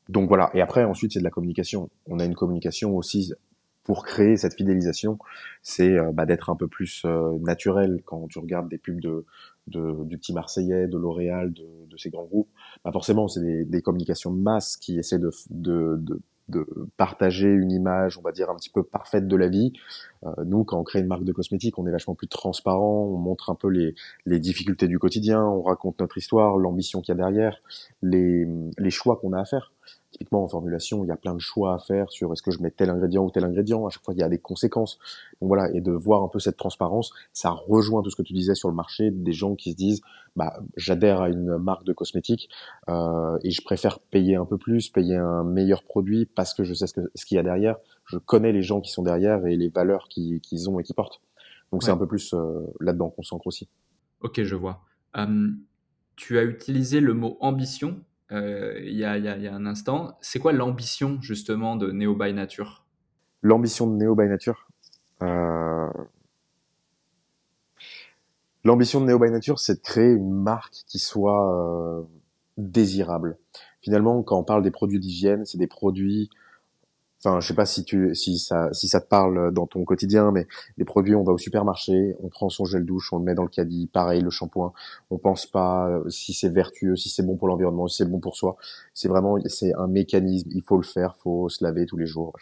donc 0.10 0.28
voilà. 0.28 0.49
Et 0.53 0.62
après, 0.62 0.84
ensuite, 0.84 1.14
c'est 1.14 1.20
de 1.20 1.24
la 1.24 1.30
communication. 1.30 1.89
On 2.08 2.20
a 2.20 2.26
une 2.26 2.36
communication 2.36 2.95
aussi 2.95 3.34
pour 3.88 4.03
créer 4.03 4.36
cette 4.36 4.55
fidélisation, 4.55 5.18
c'est 5.62 5.97
euh, 5.97 6.12
bah, 6.12 6.26
d'être 6.26 6.49
un 6.49 6.58
peu 6.58 6.68
plus 6.68 7.03
euh, 7.05 7.39
naturel 7.39 8.01
quand 8.03 8.28
tu 8.28 8.38
regardes 8.38 8.68
des 8.68 8.78
pubs 8.78 8.99
de, 8.99 9.26
de 9.68 10.03
du 10.03 10.18
petit 10.18 10.34
Marseillais, 10.34 10.88
de 10.88 10.97
L'Oréal, 10.97 11.53
de, 11.53 11.66
de, 11.89 11.97
ces 11.97 12.10
grands 12.10 12.26
groupes. 12.26 12.49
Bah 12.84 12.91
forcément, 12.91 13.30
c'est 13.30 13.39
des, 13.39 13.64
des, 13.64 13.82
communications 13.82 14.34
de 14.34 14.41
masse 14.41 14.76
qui 14.76 14.99
essaient 14.99 15.20
de, 15.20 15.32
de, 15.49 16.20
de, 16.49 16.68
partager 16.97 17.47
une 17.47 17.72
image, 17.72 18.18
on 18.18 18.22
va 18.22 18.34
dire 18.34 18.49
un 18.49 18.55
petit 18.58 18.70
peu 18.70 18.84
parfaite 18.84 19.26
de 19.26 19.36
la 19.38 19.47
vie. 19.47 19.72
Euh, 20.26 20.32
nous, 20.45 20.66
quand 20.66 20.78
on 20.78 20.84
crée 20.84 20.99
une 20.99 21.08
marque 21.08 21.24
de 21.24 21.32
cosmétiques, 21.32 21.80
on 21.80 21.88
est 21.88 21.91
vachement 21.91 22.16
plus 22.16 22.28
transparent, 22.28 23.05
on 23.05 23.18
montre 23.18 23.49
un 23.49 23.55
peu 23.55 23.70
les, 23.70 23.95
les 24.26 24.39
difficultés 24.39 24.89
du 24.89 24.99
quotidien, 24.99 25.45
on 25.45 25.62
raconte 25.62 26.01
notre 26.01 26.18
histoire, 26.18 26.58
l'ambition 26.58 26.99
qu'il 26.99 27.16
y 27.16 27.18
a 27.18 27.24
derrière, 27.24 27.62
les, 28.01 28.45
les 28.78 28.89
choix 28.89 29.16
qu'on 29.16 29.32
a 29.32 29.39
à 29.39 29.45
faire 29.45 29.72
typiquement 30.18 30.43
en 30.43 30.47
formulation, 30.47 31.03
il 31.03 31.07
y 31.07 31.11
a 31.11 31.15
plein 31.15 31.36
de 31.36 31.39
choix 31.39 31.76
à 31.76 31.80
faire 31.80 32.09
sur 32.09 32.34
est-ce 32.34 32.41
que 32.41 32.49
je 32.49 32.59
mets 32.61 32.72
tel 32.72 32.89
ingrédient 32.89 33.24
ou 33.24 33.30
tel 33.30 33.43
ingrédient. 33.43 33.86
À 33.86 33.89
chaque 33.91 34.03
fois, 34.03 34.15
il 34.15 34.20
y 34.20 34.24
a 34.24 34.30
des 34.30 34.39
conséquences. 34.39 34.97
Donc 35.39 35.47
voilà, 35.47 35.72
et 35.74 35.82
de 35.82 35.91
voir 35.91 36.24
un 36.24 36.28
peu 36.28 36.39
cette 36.39 36.57
transparence, 36.57 37.13
ça 37.34 37.51
rejoint 37.51 38.01
tout 38.01 38.09
ce 38.09 38.15
que 38.15 38.24
tu 38.24 38.34
disais 38.34 38.55
sur 38.55 38.70
le 38.70 38.76
marché, 38.76 39.11
des 39.11 39.34
gens 39.34 39.55
qui 39.55 39.72
se 39.72 39.78
disent, 39.78 40.01
bah, 40.36 40.59
j'adhère 40.76 41.22
à 41.22 41.30
une 41.30 41.57
marque 41.57 41.84
de 41.84 41.93
cosmétiques 41.93 42.49
euh, 42.89 43.38
et 43.43 43.51
je 43.51 43.61
préfère 43.61 43.99
payer 43.99 44.36
un 44.36 44.45
peu 44.45 44.57
plus, 44.57 44.89
payer 44.89 45.15
un 45.15 45.43
meilleur 45.43 45.84
produit 45.84 46.26
parce 46.26 46.53
que 46.53 46.63
je 46.63 46.74
sais 46.74 46.88
ce 46.88 46.93
qu'il 46.93 47.07
ce 47.13 47.26
qu'il 47.26 47.36
y 47.36 47.39
a 47.39 47.43
derrière. 47.43 47.78
Je 48.05 48.18
connais 48.18 48.51
les 48.51 48.63
gens 48.63 48.82
qui 48.82 48.91
sont 48.91 49.03
derrière 49.03 49.45
et 49.45 49.55
les 49.55 49.70
valeurs 49.70 50.07
qu'ils 50.09 50.70
ont 50.70 50.80
et 50.80 50.84
qu'ils 50.84 50.95
portent. 50.95 51.22
Donc 51.72 51.82
ouais. 51.82 51.86
c'est 51.86 51.91
un 51.91 51.97
peu 51.97 52.07
plus 52.07 52.34
euh, 52.34 52.65
là-dedans 52.80 53.09
qu'on 53.09 53.24
s'ancre 53.24 53.47
aussi. 53.47 53.68
Ok, 54.22 54.41
je 54.41 54.55
vois. 54.55 54.82
Um, 55.13 55.59
tu 56.15 56.38
as 56.38 56.43
utilisé 56.43 56.99
le 56.99 57.13
mot 57.13 57.38
ambition 57.39 57.99
il 58.32 58.94
y, 58.94 59.06
a, 59.06 59.18
y, 59.18 59.28
a, 59.28 59.38
y, 59.38 59.48
a, 59.48 59.54
un 59.54 59.66
instant. 59.66 60.18
C'est 60.22 60.40
quoi 60.40 60.52
l'ambition 60.52 61.22
justement 61.22 61.76
de 61.76 61.92
Neo 61.92 62.16
by 62.16 62.34
Nature? 62.34 62.86
L'ambition 63.42 63.88
de 63.88 63.96
Neo 63.96 64.16
by 64.16 64.28
Nature 64.28 64.68
euh... 65.22 65.90
L'ambition 68.64 69.00
de 69.00 69.06
Neo 69.06 69.18
by 69.18 69.32
Nature, 69.32 69.60
c'est 69.60 69.76
de 69.76 69.82
créer 69.82 70.12
une 70.12 70.34
marque 70.34 70.84
qui 70.88 71.00
soit 71.00 71.54
euh, 71.54 72.04
désirable. 72.58 73.38
Finalement, 73.82 74.22
quand 74.24 74.38
on 74.38 74.44
parle 74.44 74.62
des 74.62 74.72
produits 74.72 75.00
d'hygiène, 75.00 75.46
c'est 75.46 75.58
des 75.58 75.68
produits 75.68 76.30
Enfin, 77.20 77.39
je 77.39 77.47
sais 77.47 77.55
pas 77.55 77.65
si 77.65 77.84
tu, 77.84 78.13
si 78.13 78.38
ça, 78.38 78.72
si 78.74 78.88
ça 78.88 79.01
te 79.01 79.07
parle 79.07 79.51
dans 79.51 79.65
ton 79.65 79.84
quotidien, 79.86 80.32
mais 80.32 80.47
les 80.78 80.86
produits, 80.86 81.15
on 81.15 81.24
va 81.24 81.34
au 81.34 81.38
supermarché, 81.38 82.15
on 82.22 82.30
prend 82.30 82.49
son 82.49 82.65
gel 82.65 82.86
douche, 82.86 83.11
on 83.11 83.18
le 83.18 83.24
met 83.24 83.34
dans 83.34 83.43
le 83.43 83.49
caddie, 83.49 83.88
pareil 83.88 84.22
le 84.22 84.30
shampoing. 84.30 84.72
On 85.09 85.18
pense 85.18 85.45
pas 85.47 85.89
euh, 85.89 86.09
si 86.09 86.34
c'est 86.34 86.49
vertueux, 86.49 86.95
si 86.95 87.09
c'est 87.09 87.24
bon 87.24 87.36
pour 87.36 87.47
l'environnement, 87.47 87.88
si 87.88 87.97
c'est 87.97 88.09
bon 88.09 88.20
pour 88.20 88.36
soi. 88.36 88.55
C'est 88.93 89.07
vraiment, 89.07 89.38
c'est 89.47 89.74
un 89.76 89.88
mécanisme. 89.88 90.49
Il 90.53 90.61
faut 90.61 90.78
le 90.78 90.84
faire, 90.84 91.15
faut 91.18 91.49
se 91.49 91.63
laver 91.63 91.86
tous 91.86 91.97
les 91.97 92.05
jours. 92.05 92.34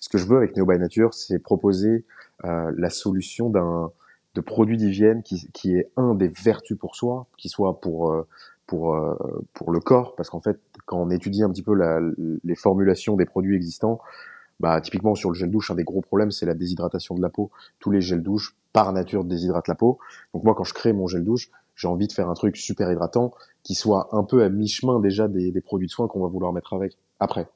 Ce 0.00 0.08
que 0.08 0.18
je 0.18 0.26
veux 0.26 0.36
avec 0.36 0.56
Neo 0.56 0.66
by 0.66 0.78
Nature, 0.78 1.14
c'est 1.14 1.38
proposer 1.38 2.04
euh, 2.44 2.72
la 2.76 2.90
solution 2.90 3.50
d'un 3.50 3.92
de 4.34 4.40
produits 4.40 4.76
d'hygiène 4.76 5.22
qui, 5.22 5.48
qui 5.52 5.76
est 5.76 5.90
un 5.96 6.14
des 6.14 6.28
vertus 6.28 6.78
pour 6.78 6.96
soi, 6.96 7.26
qui 7.36 7.48
soit 7.48 7.80
pour 7.80 8.10
euh, 8.10 8.26
pour 8.66 8.94
euh, 8.94 9.14
pour 9.52 9.70
le 9.72 9.80
corps, 9.80 10.16
parce 10.16 10.30
qu'en 10.30 10.40
fait, 10.40 10.58
quand 10.86 10.98
on 10.98 11.10
étudie 11.10 11.42
un 11.42 11.50
petit 11.50 11.62
peu 11.62 11.74
la, 11.74 12.00
les 12.44 12.54
formulations 12.54 13.16
des 13.16 13.24
produits 13.24 13.56
existants, 13.56 14.00
bah 14.60 14.80
typiquement 14.80 15.14
sur 15.14 15.30
le 15.30 15.34
gel 15.34 15.50
douche, 15.50 15.70
un 15.70 15.74
des 15.74 15.84
gros 15.84 16.00
problèmes, 16.00 16.30
c'est 16.30 16.46
la 16.46 16.54
déshydratation 16.54 17.14
de 17.14 17.20
la 17.20 17.30
peau. 17.30 17.50
Tous 17.80 17.90
les 17.90 18.00
gels 18.00 18.22
douche, 18.22 18.54
par 18.72 18.92
nature, 18.92 19.24
déshydratent 19.24 19.68
la 19.68 19.74
peau. 19.74 19.98
Donc 20.32 20.44
moi, 20.44 20.54
quand 20.54 20.64
je 20.64 20.72
crée 20.72 20.92
mon 20.92 21.06
gel 21.08 21.24
douche, 21.24 21.50
j'ai 21.74 21.88
envie 21.88 22.06
de 22.06 22.12
faire 22.12 22.28
un 22.28 22.34
truc 22.34 22.56
super 22.56 22.90
hydratant 22.90 23.32
qui 23.62 23.74
soit 23.74 24.08
un 24.12 24.24
peu 24.24 24.44
à 24.44 24.48
mi-chemin 24.48 25.00
déjà 25.00 25.28
des, 25.28 25.52
produits 25.60 25.88
de 25.88 25.92
soins 25.92 26.06
qu'on 26.06 26.20
va 26.20 26.28
vouloir 26.28 26.52
mettre 26.52 26.74
avec 26.74 26.96
après. 27.18 27.48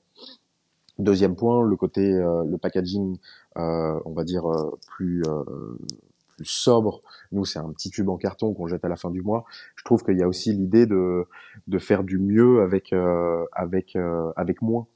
Deuxième 0.99 1.37
point, 1.37 1.63
le 1.63 1.77
côté, 1.77 2.13
euh, 2.13 2.43
le 2.45 2.57
packaging, 2.57 3.19
euh, 3.59 4.01
on 4.05 4.13
va 4.13 4.25
dire 4.25 4.51
euh, 4.51 4.77
plus 4.89 5.23
plus 6.37 6.47
sobre. 6.47 7.01
Nous, 7.33 7.45
c'est 7.45 7.59
un 7.59 7.71
petit 7.73 7.91
tube 7.91 8.09
en 8.09 8.17
carton 8.17 8.55
qu'on 8.55 8.67
jette 8.67 8.85
à 8.85 8.89
la 8.89 8.97
fin 8.97 9.11
du 9.11 9.23
mois. 9.23 9.45
Je 9.77 9.85
trouve 9.85 10.05
qu'il 10.05 10.17
y 10.17 10.23
a 10.23 10.29
aussi 10.29 10.53
l'idée 10.53 10.87
de 10.87 11.27
de 11.67 11.79
faire 11.79 12.05
du 12.05 12.19
mieux 12.19 12.63
avec 12.63 12.93
euh, 12.93 13.45
avec 13.53 13.97
euh, 13.97 14.33
avec 14.37 14.63
moins. 14.63 14.87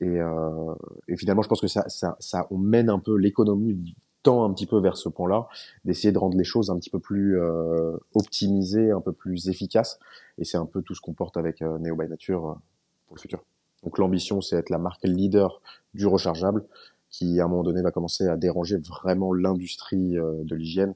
Et, 0.00 0.20
euh, 0.20 0.74
et, 1.08 1.16
finalement, 1.16 1.42
je 1.42 1.48
pense 1.48 1.60
que 1.60 1.66
ça, 1.66 1.88
ça, 1.88 2.16
ça 2.20 2.46
on 2.50 2.58
mène 2.58 2.88
un 2.88 3.00
peu 3.00 3.16
l'économie 3.16 3.96
tend 4.22 4.44
un 4.44 4.52
petit 4.52 4.66
peu 4.66 4.80
vers 4.80 4.96
ce 4.96 5.08
point-là, 5.08 5.48
d'essayer 5.84 6.12
de 6.12 6.18
rendre 6.18 6.36
les 6.36 6.44
choses 6.44 6.70
un 6.70 6.78
petit 6.78 6.90
peu 6.90 6.98
plus 6.98 7.38
euh, 7.40 7.96
optimisées, 8.14 8.90
un 8.90 9.00
peu 9.00 9.12
plus 9.12 9.48
efficaces. 9.48 9.98
Et 10.38 10.44
c'est 10.44 10.58
un 10.58 10.66
peu 10.66 10.82
tout 10.82 10.94
ce 10.94 11.00
qu'on 11.00 11.14
porte 11.14 11.36
avec 11.36 11.62
euh, 11.62 11.78
Neo 11.78 11.96
by 11.96 12.08
Nature 12.08 12.58
pour 13.06 13.16
le 13.16 13.20
futur. 13.20 13.44
Donc 13.84 13.98
l'ambition, 13.98 14.40
c'est 14.40 14.56
être 14.56 14.70
la 14.70 14.78
marque 14.78 15.04
leader 15.04 15.60
du 15.94 16.06
rechargeable 16.06 16.64
qui 17.10 17.40
à 17.40 17.44
un 17.44 17.48
moment 17.48 17.62
donné 17.62 17.82
va 17.82 17.90
commencer 17.90 18.26
à 18.26 18.36
déranger 18.36 18.76
vraiment 18.78 19.32
l'industrie 19.32 20.14
de 20.14 20.54
l'hygiène 20.54 20.94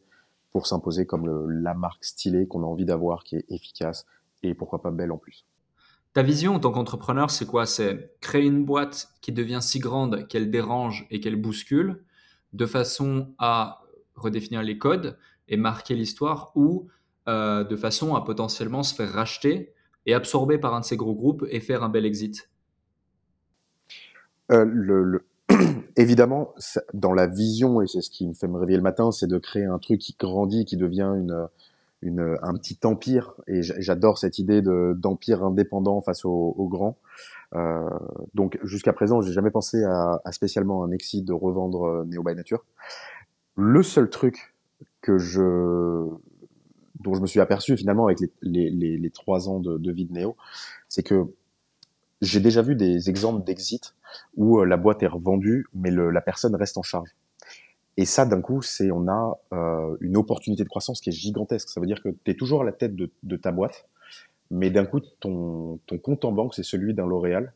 pour 0.51 0.67
s'imposer 0.67 1.07
comme 1.07 1.27
le, 1.27 1.47
la 1.49 1.75
marque 1.75 2.05
stylée 2.05 2.47
qu'on 2.47 2.63
a 2.63 2.67
envie 2.67 2.85
d'avoir, 2.85 3.25
qui 3.25 3.37
est 3.37 3.45
efficace 3.49 4.07
et 4.43 4.55
pourquoi 4.55 4.83
pas 4.83 4.91
belle 4.91 5.13
en 5.13 5.19
plus. 5.19 5.47
Ta 6.13 6.23
vision 6.23 6.55
en 6.55 6.61
tant 6.61 6.73
qu'entrepreneur, 6.73 7.31
c'est 7.31 7.47
quoi? 7.47 7.65
C'est 7.65 8.15
créer 8.21 8.45
une 8.45 8.65
boîte 8.65 9.09
qui 9.23 9.33
devient 9.33 9.61
si 9.63 9.79
grande 9.79 10.29
qu'elle 10.29 10.51
dérange 10.51 11.07
et 11.11 11.21
qu'elle 11.21 11.37
bouscule, 11.37 12.05
de 12.53 12.67
façon 12.67 13.35
à 13.39 13.83
redéfinir 14.15 14.63
les 14.63 14.77
codes 14.77 15.17
et 15.49 15.57
marquer 15.57 15.95
l'histoire, 15.95 16.53
ou 16.55 16.89
euh, 17.29 17.65
de 17.65 17.77
façon 17.77 18.15
à 18.15 18.23
potentiellement 18.23 18.83
se 18.83 18.95
faire 18.95 19.11
racheter 19.11 19.73
et 20.05 20.13
absorber 20.13 20.59
par 20.59 20.75
un 20.75 20.81
de 20.81 20.85
ces 20.85 20.99
gros 20.99 21.15
groupes 21.15 21.47
et 21.49 21.61
faire 21.61 21.83
un 21.83 21.89
bel 21.89 22.05
exit? 22.05 22.51
Euh, 24.51 24.67
le, 24.67 25.03
le, 25.03 25.25
évidemment, 25.97 26.55
dans 26.95 27.13
la 27.13 27.27
vision, 27.27 27.83
et 27.83 27.87
c'est 27.87 28.01
ce 28.01 28.11
qui 28.11 28.27
me 28.27 28.35
fait 28.35 28.49
me 28.49 28.59
réveiller 28.59 28.77
le 28.79 28.83
matin, 28.83 29.13
c'est 29.13 29.27
de 29.27 29.39
créer 29.39 29.65
un 29.65 29.79
truc 29.79 30.01
qui 30.01 30.17
grandit, 30.19 30.65
qui 30.65 30.77
devient 30.77 31.13
une, 31.17 31.49
une, 32.03 32.37
un 32.43 32.55
petit 32.55 32.79
empire 32.85 33.35
et 33.47 33.63
j'adore 33.63 34.19
cette 34.19 34.39
idée 34.39 34.61
de 34.61 34.95
d'empire 34.97 35.45
indépendant 35.45 36.01
face 36.01 36.25
aux, 36.25 36.69
grands. 36.71 36.99
Euh, 37.55 37.89
donc 38.35 38.59
jusqu'à 38.65 38.93
présent, 38.93 39.21
j'ai 39.21 39.33
jamais 39.33 39.51
pensé 39.51 39.85
à, 39.85 40.21
spécialement 40.33 40.85
un 40.85 40.91
exit 40.91 41.25
de 41.25 41.33
revendre 41.33 41.85
euh, 41.85 42.05
Neo 42.05 42.23
by 42.23 42.35
Nature. 42.35 42.65
Le 43.57 43.83
seul 43.83 44.11
truc 44.11 44.55
que 45.01 45.19
je 45.19 46.09
dont 47.01 47.15
je 47.15 47.21
me 47.21 47.27
suis 47.27 47.41
aperçu 47.41 47.77
finalement 47.77 48.07
avec 48.07 48.21
les 48.43 49.11
trois 49.11 49.49
ans 49.49 49.59
de, 49.59 49.77
de 49.77 49.93
vie 49.93 50.05
de 50.05 50.13
Neo, 50.13 50.37
c'est 50.89 51.03
que 51.03 51.27
j'ai 52.23 52.41
déjà 52.41 52.63
vu 52.63 52.75
des 52.77 53.11
exemples 53.11 53.45
d'exit 53.45 53.95
où 54.37 54.61
euh, 54.61 54.65
la 54.65 54.77
boîte 54.77 55.03
est 55.03 55.09
revendue, 55.09 55.67
mais 55.75 55.91
le, 55.91 56.11
la 56.11 56.21
personne 56.21 56.55
reste 56.55 56.79
en 56.79 56.83
charge. 56.83 57.11
Et 57.99 58.07
ça, 58.07 58.25
d'un 58.25 58.41
coup, 58.41 58.63
c'est 58.63 58.91
on 58.91 59.07
a 59.09 59.39
euh, 59.53 59.97
une 60.01 60.17
opportunité 60.17 60.63
de 60.63 60.69
croissance 60.69 61.01
qui 61.01 61.11
est 61.11 61.13
gigantesque. 61.13 61.69
Ça 61.69 61.81
veut 61.81 61.87
dire 61.87 62.03
que 62.03 62.09
tu 62.09 62.31
es 62.31 62.35
toujours 62.35 62.63
à 62.63 62.65
la 62.65 62.73
tête 62.73 62.97
de, 62.97 63.11
de 63.23 63.37
ta 63.37 63.53
boîte, 63.53 63.87
mais 64.51 64.71
d'un 64.71 64.87
coup, 64.87 65.01
ton, 65.21 65.79
ton 65.87 65.99
compte 65.99 66.25
en 66.25 66.33
banque, 66.33 66.55
c'est 66.55 66.63
celui 66.63 66.95
d'un 66.95 67.07
L'Oréal. 67.07 67.53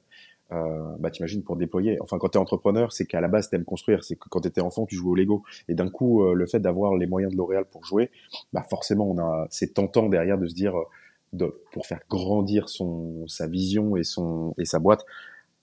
Euh, 0.52 0.94
bah 1.00 1.10
t'imagines 1.10 1.42
pour 1.42 1.56
déployer. 1.56 1.98
Enfin, 2.00 2.18
quand 2.18 2.28
tu 2.28 2.38
es 2.38 2.40
entrepreneur, 2.40 2.92
c'est 2.92 3.04
qu'à 3.04 3.20
la 3.20 3.26
base 3.26 3.50
t'aimes 3.50 3.64
construire. 3.64 4.04
C'est 4.04 4.14
que 4.14 4.28
quand 4.28 4.42
tu 4.42 4.48
étais 4.48 4.60
enfant, 4.60 4.86
tu 4.86 4.94
jouais 4.94 5.10
au 5.10 5.14
Lego. 5.16 5.42
Et 5.68 5.74
d'un 5.74 5.88
coup, 5.88 6.22
euh, 6.22 6.34
le 6.34 6.46
fait 6.46 6.60
d'avoir 6.60 6.94
les 6.94 7.06
moyens 7.06 7.32
de 7.32 7.36
L'Oréal 7.36 7.64
pour 7.64 7.84
jouer, 7.84 8.10
bah 8.52 8.64
forcément, 8.68 9.10
on 9.10 9.18
a 9.18 9.46
c'est 9.50 9.74
tentant 9.74 10.08
derrière 10.08 10.38
de 10.38 10.46
se 10.46 10.54
dire, 10.54 10.74
de, 11.32 11.54
pour 11.72 11.86
faire 11.86 12.00
grandir 12.08 12.68
son 12.68 13.26
sa 13.26 13.46
vision 13.46 13.96
et 13.96 14.04
son 14.04 14.54
et 14.58 14.64
sa 14.64 14.78
boîte, 14.78 15.04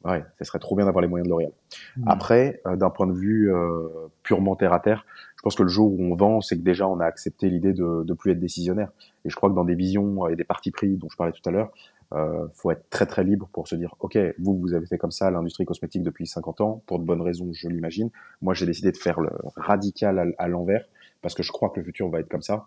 ouais, 0.06 0.24
ça 0.38 0.46
serait 0.46 0.60
trop 0.60 0.76
bien 0.76 0.86
d'avoir 0.86 1.02
les 1.02 1.08
moyens 1.08 1.26
de 1.26 1.30
L'Oréal. 1.30 1.52
Mmh. 1.98 2.04
Après, 2.08 2.62
euh, 2.68 2.76
d'un 2.76 2.90
point 2.90 3.08
de 3.08 3.14
vue 3.14 3.54
euh, 3.54 3.88
purement 4.24 4.56
terre 4.56 4.74
à 4.74 4.80
terre, 4.80 5.06
je 5.36 5.42
pense 5.42 5.56
que 5.56 5.64
le 5.64 5.70
jour 5.70 5.92
où 5.92 6.02
on 6.02 6.16
vend, 6.16 6.42
c'est 6.42 6.58
que 6.58 6.64
déjà 6.64 6.88
on 6.88 7.00
a 7.00 7.06
accepté 7.06 7.50
l'idée 7.50 7.74
de 7.74 8.04
de 8.04 8.14
plus 8.14 8.32
être 8.32 8.40
décisionnaire. 8.40 8.92
Et 9.26 9.30
je 9.30 9.36
crois 9.36 9.50
que 9.50 9.56
dans 9.56 9.66
des 9.66 9.76
visions 9.76 10.28
et 10.28 10.36
des 10.36 10.44
partis 10.44 10.72
pris 10.72 10.96
dont 10.98 11.10
je 11.10 11.18
parlais 11.18 11.34
tout 11.34 11.48
à 11.48 11.52
l'heure, 11.52 11.72
euh, 12.14 12.48
faut 12.54 12.70
être 12.70 12.88
très 12.92 13.08
très 13.08 13.24
libre 13.24 13.50
pour 13.54 13.68
se 13.68 13.76
dire, 13.76 13.96
ok, 14.00 14.18
vous 14.38 14.58
vous 14.60 14.74
avez 14.74 14.86
fait 14.86 15.00
comme 15.00 15.12
ça 15.12 15.32
l'industrie 15.32 15.66
cosmétique 15.66 16.04
depuis 16.04 16.28
50 16.28 16.62
ans 16.62 16.84
pour 16.86 17.00
de 17.00 17.06
bonnes 17.06 17.22
raisons, 17.22 17.52
je 17.54 17.68
l'imagine. 17.68 18.12
Moi, 18.42 18.54
j'ai 18.54 18.68
décidé 18.68 18.92
de 18.92 18.98
faire 18.98 19.20
le 19.20 19.32
radical 19.56 20.20
à, 20.20 20.44
à 20.44 20.48
l'envers 20.48 20.86
parce 21.22 21.34
que 21.34 21.42
je 21.42 21.52
crois 21.52 21.70
que 21.70 21.80
le 21.80 21.86
futur 21.86 22.10
va 22.10 22.20
être 22.20 22.30
comme 22.30 22.44
ça 22.44 22.66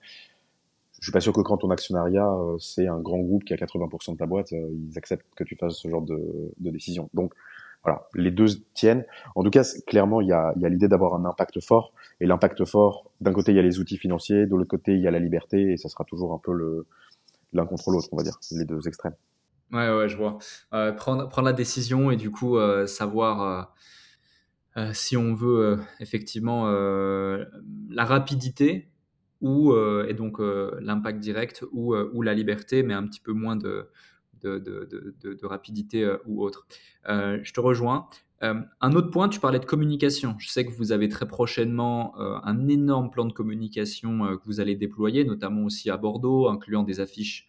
je 1.01 1.07
suis 1.07 1.13
pas 1.13 1.21
sûr 1.21 1.33
que 1.33 1.41
quand 1.41 1.59
ton 1.59 1.71
actionnariat 1.71 2.27
euh, 2.27 2.57
c'est 2.59 2.87
un 2.87 2.99
grand 2.99 3.19
groupe 3.19 3.45
qui 3.45 3.53
a 3.53 3.57
80% 3.57 4.13
de 4.13 4.17
ta 4.17 4.27
boîte, 4.27 4.53
euh, 4.53 4.69
ils 4.73 4.97
acceptent 4.97 5.27
que 5.35 5.45
tu 5.45 5.57
fasses 5.57 5.75
ce 5.75 5.89
genre 5.89 6.03
de, 6.03 6.53
décision. 6.59 7.11
Donc 7.15 7.35
voilà, 7.85 8.09
les 8.15 8.31
deux 8.31 8.47
tiennent. 8.75 9.05
En 9.35 9.45
tout 9.45 9.51
cas, 9.51 9.63
clairement, 9.87 10.21
il 10.21 10.29
y 10.29 10.33
a, 10.33 10.53
l'idée 10.57 10.89
d'avoir 10.89 11.15
un 11.15 11.25
impact 11.25 11.61
fort. 11.61 11.93
Et 12.21 12.27
l'impact 12.27 12.65
fort, 12.65 13.11
d'un 13.21 13.33
côté, 13.33 13.53
il 13.53 13.57
y 13.57 13.61
a 13.61 13.63
les 13.63 13.79
outils 13.79 13.99
financiers, 13.99 14.47
de 14.47 14.57
l'autre 14.57 14.69
côté, 14.69 14.95
il 14.95 15.01
y 15.01 15.07
a 15.07 15.11
la 15.11 15.21
liberté, 15.21 15.73
et 15.73 15.77
ça 15.77 15.89
sera 15.89 16.05
toujours 16.05 16.33
un 16.33 16.41
peu 16.43 16.85
l'un 17.53 17.67
contre 17.67 17.91
l'autre, 17.91 18.09
on 18.11 18.17
va 18.17 18.25
dire, 18.25 18.39
les 18.51 18.65
deux 18.65 18.89
extrêmes. 18.89 19.15
Ouais, 19.73 19.95
ouais, 19.95 20.09
je 20.09 20.17
vois. 20.17 20.39
Euh, 20.73 20.93
prendre, 20.93 21.43
la 21.43 21.53
décision 21.53 22.11
et 22.11 22.17
du 22.17 22.31
coup 22.31 22.57
savoir 22.87 23.73
si 24.93 25.17
on 25.17 25.35
veut 25.35 25.79
effectivement 26.01 26.67
la 26.69 28.05
rapidité 28.05 28.89
ou 29.41 29.73
euh, 29.73 30.07
et 30.09 30.15
donc 30.15 30.41
euh, 30.41 30.79
l'impact 30.81 31.21
direct 31.21 31.65
ou, 31.73 31.95
euh, 31.95 32.11
ou 32.15 32.23
la 32.23 32.35
liberté, 32.35 32.83
mais 32.83 32.95
un 32.95 33.07
petit 33.07 33.21
peu 33.21 33.33
moins 33.33 33.57
de, 33.57 33.89
de, 34.43 35.47
rapidité 35.47 36.09
ou 36.27 36.45
autre. 36.45 36.67
je 37.07 37.53
te 37.53 37.59
rejoins. 37.59 38.09
un 38.41 38.93
autre 38.93 39.11
point, 39.11 39.29
tu 39.29 39.41
parlais 39.41 39.59
de 39.59 39.65
communication. 39.65 40.37
Je 40.39 40.49
sais 40.49 40.65
que 40.65 40.71
vous 40.71 40.93
avez 40.93 41.09
très 41.09 41.27
prochainement 41.27 42.15
un 42.19 42.69
énorme 42.69 43.11
plan 43.11 43.25
de 43.25 43.33
communication 43.33 44.37
que 44.37 44.45
vous 44.45 44.61
allez 44.61 44.77
déployer, 44.77 45.25
notamment 45.25 45.65
aussi 45.65 45.91
à 45.91 45.97
Bordeaux, 45.97 46.49
incluant 46.49 46.85
des 46.85 47.01
affiches 47.01 47.49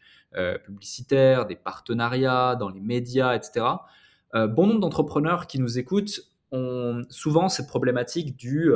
publicitaires, 0.65 1.45
des 1.45 1.55
partenariats 1.55 2.55
dans 2.55 2.69
les 2.69 2.81
médias, 2.81 3.35
etc. 3.35 3.65
bon 4.33 4.65
nombre 4.65 4.79
d'entrepreneurs 4.79 5.45
qui 5.45 5.59
nous 5.59 5.77
écoutent 5.77 6.21
ont 6.51 7.03
souvent 7.09 7.47
cette 7.47 7.67
problématique 7.67 8.35
du 8.35 8.71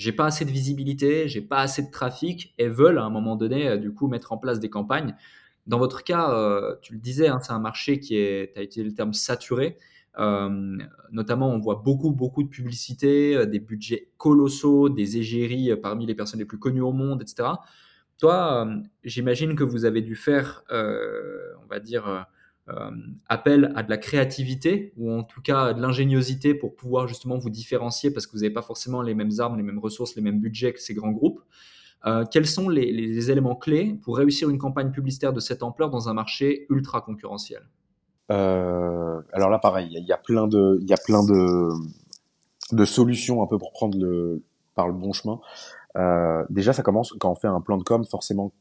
j'ai 0.00 0.12
pas 0.12 0.24
assez 0.24 0.46
de 0.46 0.50
visibilité, 0.50 1.28
j'ai 1.28 1.42
pas 1.42 1.60
assez 1.60 1.82
de 1.82 1.90
trafic 1.90 2.54
et 2.56 2.68
veulent 2.68 2.96
à 2.96 3.04
un 3.04 3.10
moment 3.10 3.36
donné, 3.36 3.68
euh, 3.68 3.76
du 3.76 3.92
coup, 3.92 4.08
mettre 4.08 4.32
en 4.32 4.38
place 4.38 4.58
des 4.58 4.70
campagnes. 4.70 5.14
Dans 5.66 5.78
votre 5.78 6.04
cas, 6.04 6.32
euh, 6.32 6.74
tu 6.80 6.94
le 6.94 6.98
disais, 6.98 7.28
hein, 7.28 7.38
c'est 7.42 7.52
un 7.52 7.58
marché 7.58 8.00
qui 8.00 8.16
est, 8.16 8.54
tu 8.54 8.58
as 8.58 8.62
utilisé 8.62 8.88
le 8.88 8.94
terme 8.94 9.12
saturé. 9.12 9.76
Euh, 10.18 10.78
notamment, 11.12 11.50
on 11.50 11.58
voit 11.58 11.82
beaucoup, 11.84 12.12
beaucoup 12.12 12.42
de 12.42 12.48
publicités, 12.48 13.46
des 13.46 13.58
budgets 13.60 14.08
colossaux, 14.16 14.88
des 14.88 15.18
égéries 15.18 15.70
parmi 15.76 16.06
les 16.06 16.14
personnes 16.14 16.40
les 16.40 16.46
plus 16.46 16.58
connues 16.58 16.80
au 16.80 16.92
monde, 16.92 17.20
etc. 17.20 17.50
Toi, 18.16 18.70
j'imagine 19.04 19.54
que 19.54 19.64
vous 19.64 19.84
avez 19.84 20.00
dû 20.00 20.16
faire, 20.16 20.64
on 20.70 21.66
va 21.68 21.78
dire, 21.78 22.26
appel 23.28 23.72
à 23.74 23.82
de 23.82 23.90
la 23.90 23.96
créativité 23.96 24.92
ou 24.96 25.10
en 25.10 25.24
tout 25.24 25.42
cas 25.42 25.72
de 25.72 25.80
l'ingéniosité 25.80 26.54
pour 26.54 26.76
pouvoir 26.76 27.08
justement 27.08 27.36
vous 27.36 27.50
différencier 27.50 28.12
parce 28.12 28.28
que 28.28 28.32
vous 28.32 28.42
n'avez 28.42 28.52
pas 28.52 28.62
forcément 28.62 29.02
les 29.02 29.14
mêmes 29.14 29.32
armes, 29.40 29.56
les 29.56 29.64
mêmes 29.64 29.80
ressources, 29.80 30.14
les 30.14 30.22
mêmes 30.22 30.38
budgets 30.38 30.72
que 30.72 30.80
ces 30.80 30.94
grands 30.94 31.10
groupes. 31.10 31.40
Euh, 32.06 32.24
quels 32.24 32.46
sont 32.46 32.68
les, 32.68 33.30
éléments 33.30 33.56
clés 33.56 33.98
pour 34.02 34.16
réussir 34.16 34.48
une 34.48 34.58
campagne 34.58 34.90
publicitaire 34.90 35.32
de 35.32 35.40
cette 35.40 35.62
ampleur 35.62 35.90
dans 35.90 36.08
un 36.08 36.14
marché 36.14 36.66
ultra 36.70 37.00
concurrentiel? 37.00 37.62
Euh, 38.30 39.20
Alors 39.32 39.50
là, 39.50 39.58
pareil, 39.58 39.88
il 39.92 40.06
y, 40.06 40.12
a 40.12 40.16
plein 40.16 40.46
de, 40.46 40.78
y 40.82 40.92
a 40.92 40.96
plein 40.96 41.22
de, 41.24 42.84
solutions 42.84 43.42
un 43.42 43.46
peu 43.46 43.58
pour 43.58 43.72
prendre 43.72 43.98
le 43.98 44.42
par 44.74 44.86
le 44.86 44.94
bon 44.94 45.12
chemin. 45.12 45.40
Euh, 45.96 46.44
déjà, 46.48 46.72
ça 46.72 46.82
commence 46.82 47.12
quand 47.18 47.30
on 47.30 47.34
fait 47.34 47.48
un 47.48 47.60
plan 47.60 47.76
de 47.76 47.82
com, 47.82 48.04
forcément 48.04 48.52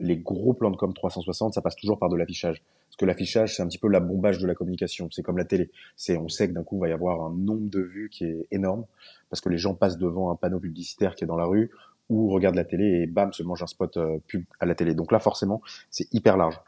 les 0.00 0.16
gros 0.16 0.54
plans 0.54 0.70
de 0.70 0.76
com 0.76 0.94
360, 0.94 1.54
ça 1.54 1.60
passe 1.60 1.76
toujours 1.76 1.98
par 1.98 2.08
de 2.08 2.16
l'affichage. 2.16 2.62
Parce 2.88 2.96
que 2.96 3.04
l'affichage, 3.04 3.56
c'est 3.56 3.62
un 3.62 3.68
petit 3.68 3.78
peu 3.78 3.88
la 3.88 4.00
bombage 4.00 4.38
de 4.38 4.46
la 4.46 4.54
communication. 4.54 5.08
C'est 5.10 5.22
comme 5.22 5.38
la 5.38 5.44
télé. 5.44 5.70
C'est, 5.96 6.16
on 6.16 6.28
sait 6.28 6.48
que 6.48 6.54
d'un 6.54 6.64
coup, 6.64 6.76
il 6.76 6.80
va 6.80 6.88
y 6.88 6.92
avoir 6.92 7.20
un 7.22 7.30
nombre 7.30 7.68
de 7.70 7.80
vues 7.80 8.08
qui 8.10 8.24
est 8.24 8.46
énorme 8.50 8.84
parce 9.30 9.40
que 9.40 9.48
les 9.48 9.58
gens 9.58 9.74
passent 9.74 9.98
devant 9.98 10.30
un 10.30 10.36
panneau 10.36 10.58
publicitaire 10.58 11.14
qui 11.14 11.24
est 11.24 11.26
dans 11.26 11.36
la 11.36 11.44
rue 11.44 11.70
ou 12.08 12.30
regardent 12.30 12.56
la 12.56 12.64
télé 12.64 13.02
et 13.02 13.06
bam, 13.06 13.32
se 13.32 13.42
mangent 13.42 13.62
un 13.62 13.66
spot 13.66 13.96
euh, 13.98 14.18
pub 14.26 14.44
à 14.60 14.66
la 14.66 14.74
télé. 14.74 14.94
Donc 14.94 15.12
là, 15.12 15.18
forcément, 15.18 15.60
c'est 15.90 16.12
hyper 16.14 16.36
large. 16.36 16.58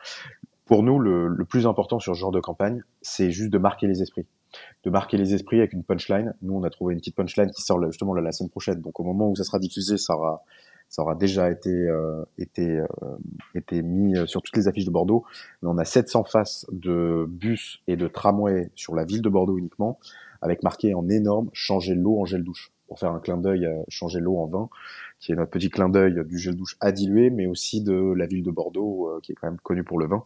Pour 0.66 0.82
nous, 0.82 0.98
le, 0.98 1.28
le 1.28 1.44
plus 1.44 1.66
important 1.66 1.98
sur 1.98 2.14
ce 2.14 2.20
genre 2.20 2.30
de 2.30 2.40
campagne, 2.40 2.82
c'est 3.00 3.30
juste 3.30 3.50
de 3.50 3.58
marquer 3.58 3.86
les 3.86 4.02
esprits 4.02 4.26
de 4.84 4.90
marquer 4.90 5.16
les 5.16 5.34
esprits 5.34 5.58
avec 5.58 5.72
une 5.72 5.84
punchline. 5.84 6.34
Nous, 6.42 6.54
on 6.54 6.64
a 6.64 6.70
trouvé 6.70 6.94
une 6.94 7.00
petite 7.00 7.14
punchline 7.14 7.50
qui 7.50 7.62
sort 7.62 7.80
justement 7.86 8.14
la 8.14 8.32
semaine 8.32 8.50
prochaine. 8.50 8.80
Donc, 8.80 8.98
au 9.00 9.04
moment 9.04 9.30
où 9.30 9.36
ça 9.36 9.44
sera 9.44 9.58
diffusé, 9.58 9.96
ça 9.96 10.16
aura, 10.16 10.42
ça 10.90 11.02
aura 11.02 11.14
déjà 11.14 11.50
été 11.50 11.70
euh, 11.70 12.24
été 12.36 12.80
euh, 12.80 12.86
été 13.54 13.80
mis 13.80 14.16
euh, 14.16 14.26
sur 14.26 14.42
toutes 14.42 14.56
les 14.56 14.66
affiches 14.66 14.84
de 14.84 14.90
Bordeaux. 14.90 15.24
Mais 15.62 15.68
on 15.70 15.78
a 15.78 15.84
700 15.84 16.24
faces 16.24 16.66
de 16.72 17.26
bus 17.28 17.80
et 17.86 17.96
de 17.96 18.08
tramway 18.08 18.70
sur 18.74 18.96
la 18.96 19.04
ville 19.04 19.22
de 19.22 19.28
Bordeaux 19.28 19.56
uniquement, 19.56 20.00
avec 20.42 20.64
marqué 20.64 20.92
en 20.92 21.08
énorme 21.08 21.48
"changer 21.52 21.94
l'eau 21.94 22.20
en 22.20 22.24
gel 22.24 22.42
douche" 22.42 22.72
pour 22.88 22.98
faire 22.98 23.12
un 23.12 23.20
clin 23.20 23.36
d'œil 23.36 23.66
à 23.66 23.84
changer 23.88 24.18
l'eau 24.18 24.36
en 24.38 24.46
vin, 24.46 24.68
qui 25.20 25.30
est 25.30 25.36
notre 25.36 25.52
petit 25.52 25.70
clin 25.70 25.88
d'œil 25.88 26.24
du 26.26 26.38
gel 26.38 26.56
douche 26.56 26.76
à 26.80 26.90
diluer, 26.90 27.30
mais 27.30 27.46
aussi 27.46 27.84
de 27.84 28.12
la 28.16 28.26
ville 28.26 28.42
de 28.42 28.50
Bordeaux, 28.50 29.20
qui 29.22 29.30
est 29.30 29.36
quand 29.36 29.46
même 29.46 29.60
connue 29.60 29.84
pour 29.84 30.00
le 30.00 30.08
vin. 30.08 30.24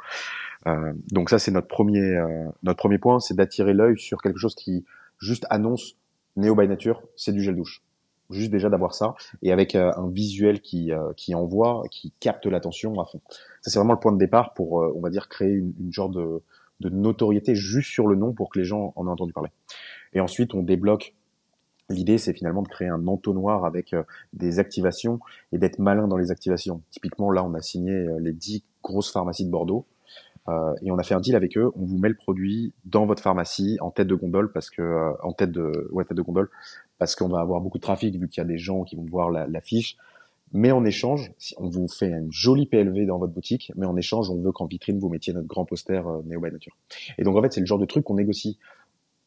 Euh, 0.66 0.94
donc 1.12 1.28
ça, 1.28 1.38
c'est 1.38 1.50
notre 1.50 1.68
premier 1.68 2.18
notre 2.62 2.78
premier 2.78 2.96
point, 2.96 3.20
c'est 3.20 3.34
d'attirer 3.34 3.74
l'œil 3.74 3.98
sur 3.98 4.22
quelque 4.22 4.38
chose 4.38 4.54
qui 4.54 4.86
juste 5.18 5.46
annonce 5.50 5.98
Néo 6.36 6.56
by 6.56 6.66
Nature, 6.66 7.02
c'est 7.16 7.32
du 7.32 7.42
gel 7.42 7.54
douche 7.54 7.82
juste 8.30 8.50
déjà 8.50 8.68
d'avoir 8.68 8.94
ça 8.94 9.14
et 9.42 9.52
avec 9.52 9.74
euh, 9.74 9.92
un 9.96 10.08
visuel 10.08 10.60
qui 10.60 10.92
euh, 10.92 11.12
qui 11.16 11.34
envoie, 11.34 11.84
qui 11.90 12.12
capte 12.20 12.46
l'attention 12.46 12.98
à 13.00 13.04
fond. 13.04 13.20
Ça 13.62 13.70
c'est 13.70 13.78
vraiment 13.78 13.92
le 13.92 14.00
point 14.00 14.12
de 14.12 14.18
départ 14.18 14.54
pour 14.54 14.82
euh, 14.82 14.92
on 14.96 15.00
va 15.00 15.10
dire 15.10 15.28
créer 15.28 15.52
une, 15.52 15.72
une 15.80 15.92
genre 15.92 16.08
de 16.08 16.42
de 16.80 16.88
notoriété 16.88 17.54
juste 17.54 17.90
sur 17.90 18.06
le 18.06 18.16
nom 18.16 18.32
pour 18.32 18.50
que 18.50 18.58
les 18.58 18.64
gens 18.64 18.92
en 18.96 19.06
aient 19.06 19.10
entendu 19.10 19.32
parler. 19.32 19.50
Et 20.12 20.20
ensuite 20.20 20.54
on 20.54 20.62
débloque 20.62 21.14
L'idée, 21.90 22.16
c'est 22.16 22.32
finalement 22.32 22.62
de 22.62 22.68
créer 22.68 22.88
un 22.88 23.06
entonnoir 23.06 23.66
avec 23.66 23.94
des 24.32 24.58
activations 24.58 25.20
et 25.52 25.58
d'être 25.58 25.78
malin 25.78 26.08
dans 26.08 26.16
les 26.16 26.30
activations. 26.30 26.80
Typiquement, 26.90 27.30
là, 27.30 27.44
on 27.44 27.52
a 27.52 27.60
signé 27.60 28.06
les 28.20 28.32
10 28.32 28.64
grosses 28.82 29.12
pharmacies 29.12 29.44
de 29.44 29.50
Bordeaux 29.50 29.84
euh, 30.48 30.74
et 30.82 30.90
on 30.90 30.98
a 30.98 31.02
fait 31.02 31.14
un 31.14 31.20
deal 31.20 31.36
avec 31.36 31.56
eux. 31.56 31.70
On 31.74 31.84
vous 31.84 31.98
met 31.98 32.08
le 32.08 32.14
produit 32.14 32.74
dans 32.84 33.06
votre 33.06 33.22
pharmacie 33.22 33.78
en 33.80 33.90
tête 33.90 34.06
de 34.06 34.14
gondole 34.14 34.52
parce 34.52 34.70
que 34.70 35.14
en 35.22 35.32
tête 35.32 35.50
de 35.50 35.88
ouais 35.90 36.04
tête 36.04 36.16
de 36.16 36.22
gondole 36.22 36.50
parce 36.98 37.16
qu'on 37.16 37.28
va 37.28 37.40
avoir 37.40 37.60
beaucoup 37.60 37.78
de 37.78 37.82
trafic 37.82 38.16
vu 38.16 38.28
qu'il 38.28 38.40
y 38.40 38.44
a 38.44 38.48
des 38.48 38.58
gens 38.58 38.84
qui 38.84 38.96
vont 38.96 39.06
voir 39.06 39.30
la, 39.30 39.46
la 39.46 39.60
fiche. 39.60 39.96
Mais 40.52 40.70
en 40.70 40.84
échange, 40.84 41.32
on 41.58 41.68
vous 41.68 41.88
fait 41.88 42.10
une 42.10 42.30
jolie 42.30 42.66
PLV 42.66 43.06
dans 43.06 43.18
votre 43.18 43.32
boutique, 43.32 43.72
mais 43.74 43.86
en 43.86 43.96
échange, 43.96 44.30
on 44.30 44.40
veut 44.40 44.52
qu'en 44.52 44.66
vitrine, 44.66 45.00
vous 45.00 45.08
mettiez 45.08 45.32
notre 45.32 45.48
grand 45.48 45.64
poster 45.64 46.06
euh, 46.06 46.22
Neo 46.26 46.40
by 46.40 46.52
Nature. 46.52 46.76
Et 47.18 47.24
donc, 47.24 47.36
en 47.36 47.42
fait, 47.42 47.52
c'est 47.52 47.60
le 47.60 47.66
genre 47.66 47.80
de 47.80 47.86
truc 47.86 48.04
qu'on 48.04 48.14
négocie. 48.14 48.58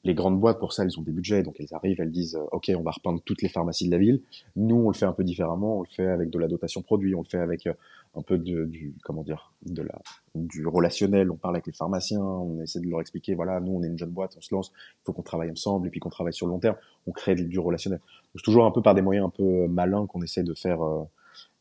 Les 0.07 0.13
grandes 0.13 0.39
boîtes, 0.39 0.57
pour 0.57 0.71
ça, 0.71 0.83
elles 0.85 0.97
ont 0.97 1.01
des 1.01 1.11
budgets, 1.11 1.43
donc 1.43 1.57
elles 1.59 1.73
arrivent, 1.73 1.99
elles 1.99 2.13
disent, 2.13 2.35
euh, 2.37 2.45
OK, 2.53 2.71
on 2.73 2.81
va 2.81 2.91
repeindre 2.91 3.21
toutes 3.25 3.41
les 3.41 3.49
pharmacies 3.49 3.87
de 3.87 3.91
la 3.91 3.97
ville. 3.97 4.21
Nous, 4.55 4.77
on 4.77 4.87
le 4.87 4.93
fait 4.93 5.05
un 5.05 5.11
peu 5.11 5.25
différemment, 5.25 5.79
on 5.79 5.81
le 5.81 5.89
fait 5.89 6.07
avec 6.07 6.29
de 6.29 6.39
la 6.39 6.47
dotation 6.47 6.81
produit, 6.81 7.13
on 7.13 7.23
le 7.23 7.27
fait 7.27 7.39
avec 7.39 7.67
euh, 7.67 7.73
un 8.15 8.21
peu 8.21 8.37
de, 8.37 8.63
du, 8.63 8.95
comment 9.03 9.21
dire, 9.21 9.51
de 9.65 9.81
la, 9.81 9.99
du 10.33 10.65
relationnel. 10.65 11.29
On 11.29 11.35
parle 11.35 11.55
avec 11.55 11.67
les 11.67 11.73
pharmaciens, 11.73 12.21
on 12.23 12.61
essaie 12.61 12.79
de 12.79 12.87
leur 12.87 13.01
expliquer, 13.01 13.35
voilà, 13.35 13.59
nous, 13.59 13.73
on 13.73 13.83
est 13.83 13.87
une 13.87 13.97
jeune 13.97 14.11
boîte, 14.11 14.33
on 14.37 14.41
se 14.41 14.55
lance, 14.55 14.71
il 14.73 15.03
faut 15.03 15.11
qu'on 15.11 15.23
travaille 15.23 15.51
ensemble 15.51 15.87
et 15.87 15.89
puis 15.89 15.99
qu'on 15.99 16.09
travaille 16.09 16.31
sur 16.33 16.47
le 16.47 16.53
long 16.53 16.59
terme. 16.59 16.77
On 17.05 17.11
crée 17.11 17.35
du 17.35 17.59
relationnel. 17.59 17.99
C'est 18.33 18.43
toujours 18.43 18.65
un 18.65 18.71
peu 18.71 18.81
par 18.81 18.95
des 18.95 19.01
moyens 19.01 19.27
un 19.27 19.29
peu 19.29 19.67
malins 19.67 20.07
qu'on 20.07 20.21
essaie 20.21 20.43
de 20.43 20.53
faire, 20.53 20.81
euh, 20.81 21.03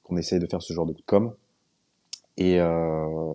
qu'on 0.05 0.17
essaie 0.19 0.39
de 0.39 0.47
faire 0.47 0.63
ce 0.63 0.73
genre 0.73 0.87
de 0.87 0.95
com. 1.05 1.33
Et, 2.37 2.61
euh, 2.61 3.33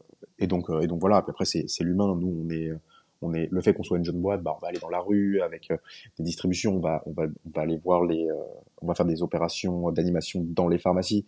donc, 0.48 0.70
et 0.82 0.88
donc 0.88 1.02
voilà. 1.02 1.18
Après, 1.18 1.44
c'est, 1.44 1.66
c'est 1.68 1.84
l'humain. 1.84 2.16
Nous, 2.16 2.46
on 2.46 2.50
est, 2.50 2.72
on 3.22 3.34
est, 3.34 3.48
le 3.52 3.62
fait 3.62 3.74
qu'on 3.74 3.84
soit 3.84 3.98
une 3.98 4.06
jeune 4.06 4.22
boîte, 4.22 4.42
bah, 4.44 4.54
on 4.56 4.60
va 4.60 4.70
aller 4.70 4.80
dans 4.80 4.90
la 4.90 5.00
rue 5.00 5.42
avec 5.42 5.70
des 6.18 6.24
distributions. 6.24 6.76
On 6.76 6.80
va, 6.80 7.04
on 7.06 7.12
va, 7.12 7.24
on 7.46 7.50
va 7.54 7.62
aller 7.62 7.78
voir 7.78 8.04
les, 8.04 8.28
on 8.82 8.88
va 8.88 8.96
faire 8.96 9.06
des 9.06 9.22
opérations 9.22 9.92
d'animation 9.92 10.44
dans 10.44 10.68
les 10.68 10.80
pharmacies. 10.80 11.26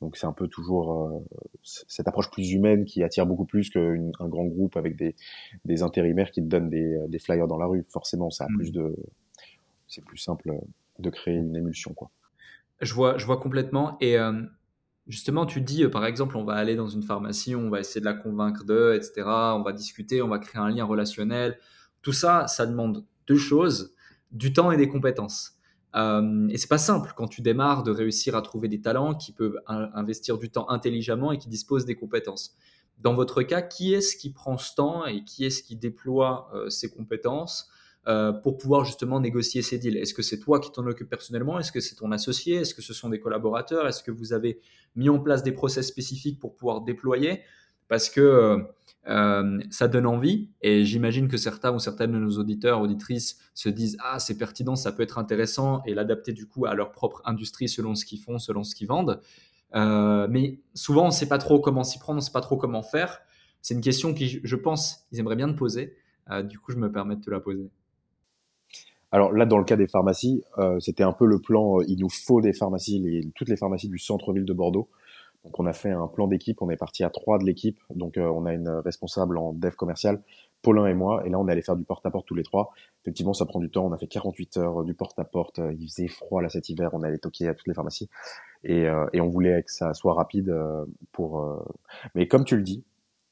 Donc 0.00 0.16
c'est 0.16 0.26
un 0.26 0.32
peu 0.32 0.48
toujours 0.48 1.22
cette 1.62 2.08
approche 2.08 2.30
plus 2.30 2.52
humaine 2.52 2.84
qui 2.84 3.02
attire 3.02 3.26
beaucoup 3.26 3.46
plus 3.46 3.70
qu'un 3.70 4.10
grand 4.20 4.46
groupe 4.46 4.76
avec 4.76 4.96
des, 4.96 5.14
des 5.64 5.82
intérimaires 5.82 6.30
qui 6.30 6.42
te 6.42 6.46
donnent 6.46 6.68
des, 6.68 6.98
des 7.08 7.18
flyers 7.18 7.46
dans 7.46 7.58
la 7.58 7.66
rue. 7.66 7.84
Forcément, 7.88 8.30
ça 8.30 8.44
a 8.44 8.48
mmh. 8.48 8.56
plus 8.56 8.72
de, 8.72 8.96
c'est 9.86 10.04
plus 10.04 10.18
simple 10.18 10.52
de 10.98 11.10
créer 11.10 11.34
une 11.34 11.56
émulsion, 11.56 11.94
quoi. 11.94 12.10
Je 12.80 12.92
vois, 12.92 13.18
je 13.18 13.26
vois 13.26 13.38
complètement. 13.38 13.96
Et 14.00 14.18
euh, 14.18 14.42
justement, 15.06 15.46
tu 15.46 15.60
dis, 15.60 15.84
euh, 15.84 15.90
par 15.90 16.06
exemple, 16.06 16.36
on 16.36 16.44
va 16.44 16.54
aller 16.54 16.76
dans 16.76 16.88
une 16.88 17.02
pharmacie, 17.02 17.54
on 17.54 17.70
va 17.70 17.80
essayer 17.80 18.00
de 18.00 18.06
la 18.06 18.14
convaincre 18.14 18.64
d'eux, 18.64 18.94
etc. 18.94 19.22
On 19.26 19.62
va 19.62 19.72
discuter, 19.72 20.22
on 20.22 20.28
va 20.28 20.38
créer 20.38 20.60
un 20.60 20.70
lien 20.70 20.84
relationnel. 20.84 21.58
Tout 22.02 22.12
ça, 22.12 22.46
ça 22.46 22.66
demande 22.66 23.04
deux 23.26 23.36
choses 23.36 23.94
du 24.32 24.52
temps 24.52 24.70
et 24.70 24.76
des 24.76 24.88
compétences. 24.88 25.52
Euh, 25.94 26.48
et 26.48 26.58
c'est 26.58 26.68
pas 26.68 26.78
simple 26.78 27.12
quand 27.16 27.28
tu 27.28 27.40
démarres 27.40 27.84
de 27.84 27.92
réussir 27.92 28.34
à 28.34 28.42
trouver 28.42 28.68
des 28.68 28.80
talents 28.80 29.14
qui 29.14 29.32
peuvent 29.32 29.60
investir 29.66 30.38
du 30.38 30.50
temps 30.50 30.68
intelligemment 30.68 31.30
et 31.30 31.38
qui 31.38 31.48
disposent 31.48 31.84
des 31.84 31.94
compétences. 31.94 32.56
Dans 32.98 33.14
votre 33.14 33.42
cas, 33.42 33.62
qui 33.62 33.94
est-ce 33.94 34.16
qui 34.16 34.32
prend 34.32 34.58
ce 34.58 34.74
temps 34.74 35.06
et 35.06 35.22
qui 35.22 35.44
est-ce 35.44 35.62
qui 35.62 35.76
déploie 35.76 36.50
ces 36.68 36.90
compétences 36.90 37.68
euh, 38.06 38.32
pour 38.32 38.58
pouvoir 38.58 38.84
justement 38.84 39.18
négocier 39.18 39.62
ces 39.62 39.78
deals 39.78 39.96
Est-ce 39.96 40.12
que 40.12 40.22
c'est 40.22 40.38
toi 40.38 40.60
qui 40.60 40.70
t'en 40.70 40.86
occupes 40.86 41.08
personnellement? 41.08 41.58
Est-ce 41.58 41.72
que 41.72 41.80
c'est 41.80 41.94
ton 41.94 42.12
associé? 42.12 42.56
Est-ce 42.56 42.74
que 42.74 42.82
ce 42.82 42.92
sont 42.92 43.08
des 43.08 43.18
collaborateurs? 43.18 43.86
Est-ce 43.86 44.02
que 44.02 44.10
vous 44.10 44.32
avez 44.32 44.60
mis 44.94 45.08
en 45.08 45.18
place 45.18 45.42
des 45.42 45.52
process 45.52 45.86
spécifiques 45.86 46.38
pour 46.38 46.54
pouvoir 46.54 46.82
déployer? 46.82 47.40
Parce 47.88 48.10
que 48.10 48.66
euh, 49.06 49.60
ça 49.70 49.88
donne 49.88 50.06
envie 50.06 50.50
et 50.62 50.84
j'imagine 50.84 51.28
que 51.28 51.36
certains 51.36 51.72
ou 51.74 51.78
certaines 51.78 52.12
de 52.12 52.18
nos 52.18 52.38
auditeurs, 52.38 52.80
auditrices 52.80 53.38
se 53.54 53.68
disent 53.68 53.96
Ah, 54.02 54.18
c'est 54.18 54.36
pertinent, 54.36 54.76
ça 54.76 54.92
peut 54.92 55.02
être 55.02 55.18
intéressant 55.18 55.82
et 55.84 55.94
l'adapter 55.94 56.32
du 56.32 56.46
coup 56.46 56.66
à 56.66 56.74
leur 56.74 56.92
propre 56.92 57.22
industrie 57.24 57.68
selon 57.68 57.94
ce 57.94 58.04
qu'ils 58.04 58.20
font, 58.20 58.38
selon 58.38 58.64
ce 58.64 58.74
qu'ils 58.74 58.88
vendent. 58.88 59.20
Euh, 59.74 60.26
mais 60.30 60.60
souvent, 60.74 61.04
on 61.04 61.08
ne 61.08 61.12
sait 61.12 61.28
pas 61.28 61.38
trop 61.38 61.58
comment 61.58 61.84
s'y 61.84 61.98
prendre, 61.98 62.18
on 62.18 62.20
ne 62.20 62.24
sait 62.24 62.32
pas 62.32 62.40
trop 62.40 62.56
comment 62.56 62.82
faire. 62.82 63.20
C'est 63.60 63.74
une 63.74 63.80
question 63.80 64.14
qui, 64.14 64.40
je 64.44 64.56
pense, 64.56 65.06
ils 65.10 65.18
aimeraient 65.18 65.36
bien 65.36 65.50
te 65.50 65.56
poser. 65.56 65.96
du 66.44 66.58
coup, 66.58 66.72
je 66.72 66.76
me 66.76 66.92
permets 66.92 67.16
de 67.16 67.22
te 67.22 67.30
la 67.30 67.40
poser. 67.40 67.70
Alors 69.14 69.32
là, 69.32 69.46
dans 69.46 69.58
le 69.58 69.64
cas 69.64 69.76
des 69.76 69.86
pharmacies, 69.86 70.42
euh, 70.58 70.80
c'était 70.80 71.04
un 71.04 71.12
peu 71.12 71.24
le 71.24 71.38
plan. 71.38 71.78
Euh, 71.78 71.84
il 71.86 72.00
nous 72.00 72.08
faut 72.08 72.40
des 72.40 72.52
pharmacies, 72.52 72.98
les, 72.98 73.30
toutes 73.36 73.48
les 73.48 73.56
pharmacies 73.56 73.88
du 73.88 73.96
centre-ville 73.96 74.44
de 74.44 74.52
Bordeaux. 74.52 74.88
Donc 75.44 75.60
on 75.60 75.66
a 75.66 75.72
fait 75.72 75.92
un 75.92 76.08
plan 76.08 76.26
d'équipe. 76.26 76.60
On 76.62 76.68
est 76.68 76.76
parti 76.76 77.04
à 77.04 77.10
trois 77.10 77.38
de 77.38 77.44
l'équipe. 77.44 77.78
Donc 77.94 78.18
euh, 78.18 78.26
on 78.26 78.44
a 78.44 78.52
une 78.52 78.68
responsable 78.68 79.38
en 79.38 79.52
dev 79.52 79.76
commercial, 79.76 80.20
Paulin 80.62 80.86
et 80.86 80.94
moi. 80.94 81.24
Et 81.24 81.30
là, 81.30 81.38
on 81.38 81.46
allait 81.46 81.62
faire 81.62 81.76
du 81.76 81.84
porte-à-porte 81.84 82.26
tous 82.26 82.34
les 82.34 82.42
trois. 82.42 82.72
Effectivement, 83.04 83.34
ça 83.34 83.46
prend 83.46 83.60
du 83.60 83.70
temps. 83.70 83.86
On 83.86 83.92
a 83.92 83.98
fait 83.98 84.08
48 84.08 84.56
heures 84.56 84.82
du 84.82 84.94
porte-à-porte. 84.94 85.60
Il 85.78 85.86
faisait 85.88 86.08
froid 86.08 86.42
là 86.42 86.48
cet 86.48 86.68
hiver. 86.68 86.90
On 86.92 87.04
allait 87.04 87.18
toquer 87.18 87.46
à 87.46 87.54
toutes 87.54 87.68
les 87.68 87.74
pharmacies. 87.74 88.10
Et, 88.64 88.88
et 89.12 89.20
on 89.20 89.28
voulait 89.28 89.62
que 89.62 89.70
ça 89.70 89.94
soit 89.94 90.14
rapide 90.14 90.52
pour. 91.12 91.62
Mais 92.16 92.26
comme 92.26 92.44
tu 92.44 92.56
le 92.56 92.62
dis, 92.62 92.82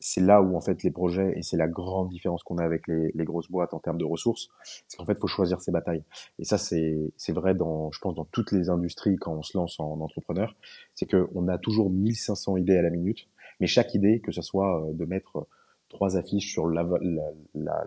c'est 0.02 0.20
là 0.20 0.42
où 0.42 0.56
en 0.56 0.60
fait 0.60 0.82
les 0.82 0.90
projets 0.90 1.32
et 1.36 1.42
c'est 1.42 1.56
la 1.56 1.68
grande 1.68 2.08
différence 2.08 2.42
qu'on 2.42 2.58
a 2.58 2.64
avec 2.64 2.88
les, 2.88 3.12
les, 3.14 3.24
grosses 3.24 3.50
boîtes 3.50 3.72
en 3.72 3.78
termes 3.78 3.98
de 3.98 4.04
ressources, 4.04 4.48
c'est 4.88 4.96
qu'en 4.96 5.04
fait 5.04 5.18
faut 5.18 5.28
choisir 5.28 5.60
ses 5.60 5.70
batailles. 5.70 6.02
Et 6.38 6.44
ça 6.44 6.58
c'est 6.58 6.98
c'est 7.16 7.32
vrai 7.32 7.54
dans 7.54 7.90
je 7.92 8.00
pense 8.00 8.14
dans 8.14 8.24
toutes 8.24 8.52
les 8.52 8.68
industries 8.68 9.16
quand 9.16 9.32
on 9.32 9.42
se 9.42 9.56
lance 9.56 9.78
en 9.78 10.00
entrepreneur, 10.00 10.54
c'est 10.94 11.06
que 11.06 11.28
on 11.34 11.46
a 11.48 11.56
toujours 11.56 11.88
1500 11.88 12.56
idées 12.56 12.76
à 12.76 12.82
la 12.82 12.90
minute, 12.90 13.28
mais 13.60 13.66
chaque 13.66 13.94
idée 13.94 14.20
que 14.20 14.32
ce 14.32 14.42
soit 14.42 14.82
euh, 14.82 14.92
de 14.92 15.04
mettre 15.04 15.46
trois 15.88 16.16
affiches 16.16 16.50
sur 16.50 16.68
la, 16.68 16.82
la, 17.00 17.30
la 17.54 17.86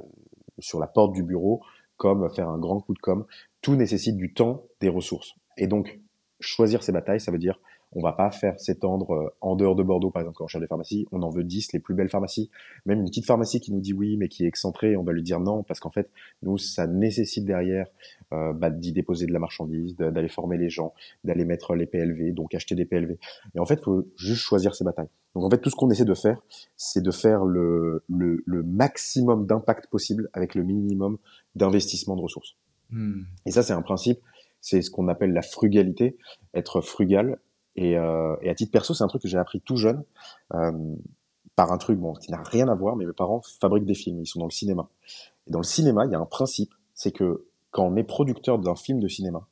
sur 0.59 0.79
la 0.79 0.87
porte 0.87 1.11
du 1.11 1.23
bureau, 1.23 1.61
comme 1.97 2.29
faire 2.33 2.47
un 2.47 2.57
grand 2.57 2.79
coup 2.79 2.93
de 2.93 2.99
com, 2.99 3.25
tout 3.61 3.75
nécessite 3.75 4.15
du 4.15 4.33
temps, 4.33 4.63
des 4.79 4.89
ressources. 4.89 5.35
Et 5.57 5.67
donc 5.67 5.99
choisir 6.39 6.81
ses 6.81 6.91
batailles, 6.91 7.19
ça 7.19 7.31
veut 7.31 7.37
dire 7.37 7.59
on 7.95 8.01
va 8.01 8.11
pas 8.11 8.29
faire 8.29 8.59
s'étendre 8.59 9.11
euh, 9.13 9.29
en 9.41 9.55
dehors 9.55 9.75
de 9.75 9.81
Bordeaux, 9.81 10.11
par 10.11 10.21
exemple, 10.21 10.37
quand 10.37 10.43
on 10.45 10.47
cherche 10.47 10.61
des 10.61 10.67
pharmacies. 10.67 11.07
On 11.11 11.21
en 11.23 11.29
veut 11.29 11.43
10, 11.43 11.71
les 11.73 11.79
plus 11.79 11.95
belles 11.95 12.09
pharmacies. 12.09 12.49
Même 12.85 12.99
une 12.99 13.05
petite 13.05 13.25
pharmacie 13.25 13.61
qui 13.61 13.71
nous 13.71 13.79
dit 13.79 13.93
oui, 13.93 14.17
mais 14.17 14.27
qui 14.27 14.43
est 14.43 14.47
excentrée, 14.47 14.97
on 14.97 15.03
va 15.03 15.13
lui 15.13 15.23
dire 15.23 15.39
non, 15.39 15.63
parce 15.63 15.79
qu'en 15.79 15.89
fait, 15.89 16.09
nous, 16.43 16.57
ça 16.57 16.87
nécessite 16.87 17.45
derrière 17.45 17.87
euh, 18.33 18.53
bah, 18.53 18.69
d'y 18.69 18.91
déposer 18.91 19.25
de 19.25 19.33
la 19.33 19.39
marchandise, 19.39 19.95
d'aller 19.95 20.27
former 20.27 20.57
les 20.57 20.69
gens, 20.69 20.93
d'aller 21.23 21.45
mettre 21.45 21.75
les 21.75 21.85
PLV, 21.85 22.33
donc 22.33 22.53
acheter 22.53 22.75
des 22.75 22.85
PLV. 22.85 23.17
Et 23.55 23.59
en 23.59 23.65
fait, 23.65 23.81
faut 23.81 24.05
juste 24.17 24.41
choisir 24.41 24.75
ses 24.75 24.83
batailles. 24.83 25.09
Donc 25.33 25.45
en 25.45 25.49
fait, 25.49 25.59
tout 25.59 25.69
ce 25.69 25.75
qu'on 25.75 25.89
essaie 25.89 26.05
de 26.05 26.13
faire, 26.13 26.41
c'est 26.75 27.01
de 27.01 27.11
faire 27.11 27.45
le, 27.45 28.03
le, 28.09 28.43
le 28.45 28.63
maximum 28.63 29.45
d'impact 29.45 29.87
possible 29.87 30.29
avec 30.33 30.55
le 30.55 30.63
minimum 30.63 31.17
d'investissement 31.55 32.15
de 32.15 32.21
ressources. 32.21 32.55
Hmm. 32.89 33.23
Et 33.45 33.51
ça, 33.51 33.63
c'est 33.63 33.73
un 33.73 33.81
principe, 33.81 34.19
c'est 34.61 34.81
ce 34.81 34.89
qu'on 34.89 35.07
appelle 35.07 35.33
la 35.33 35.41
frugalité, 35.41 36.17
être 36.53 36.81
frugal 36.81 37.39
et, 37.75 37.97
euh, 37.97 38.35
et 38.41 38.49
à 38.49 38.55
titre 38.55 38.71
perso, 38.71 38.93
c'est 38.93 39.03
un 39.03 39.07
truc 39.07 39.21
que 39.21 39.27
j'ai 39.27 39.37
appris 39.37 39.61
tout 39.61 39.77
jeune 39.77 40.03
euh, 40.53 40.71
par 41.55 41.71
un 41.71 41.77
truc 41.77 41.99
bon 41.99 42.13
qui 42.13 42.31
n'a 42.31 42.41
rien 42.41 42.67
à 42.67 42.75
voir, 42.75 42.95
mais 42.95 43.05
mes 43.05 43.13
parents 43.13 43.41
fabriquent 43.59 43.85
des 43.85 43.95
films, 43.95 44.21
ils 44.21 44.27
sont 44.27 44.39
dans 44.39 44.45
le 44.45 44.51
cinéma. 44.51 44.89
Et 45.47 45.51
dans 45.51 45.59
le 45.59 45.65
cinéma, 45.65 46.05
il 46.05 46.11
y 46.11 46.15
a 46.15 46.19
un 46.19 46.25
principe, 46.25 46.73
c'est 46.93 47.11
que 47.11 47.45
quand 47.71 47.85
on 47.85 47.95
est 47.95 48.03
producteur 48.03 48.59
d'un 48.59 48.75
film 48.75 48.99
de 48.99 49.07
cinéma, 49.07 49.47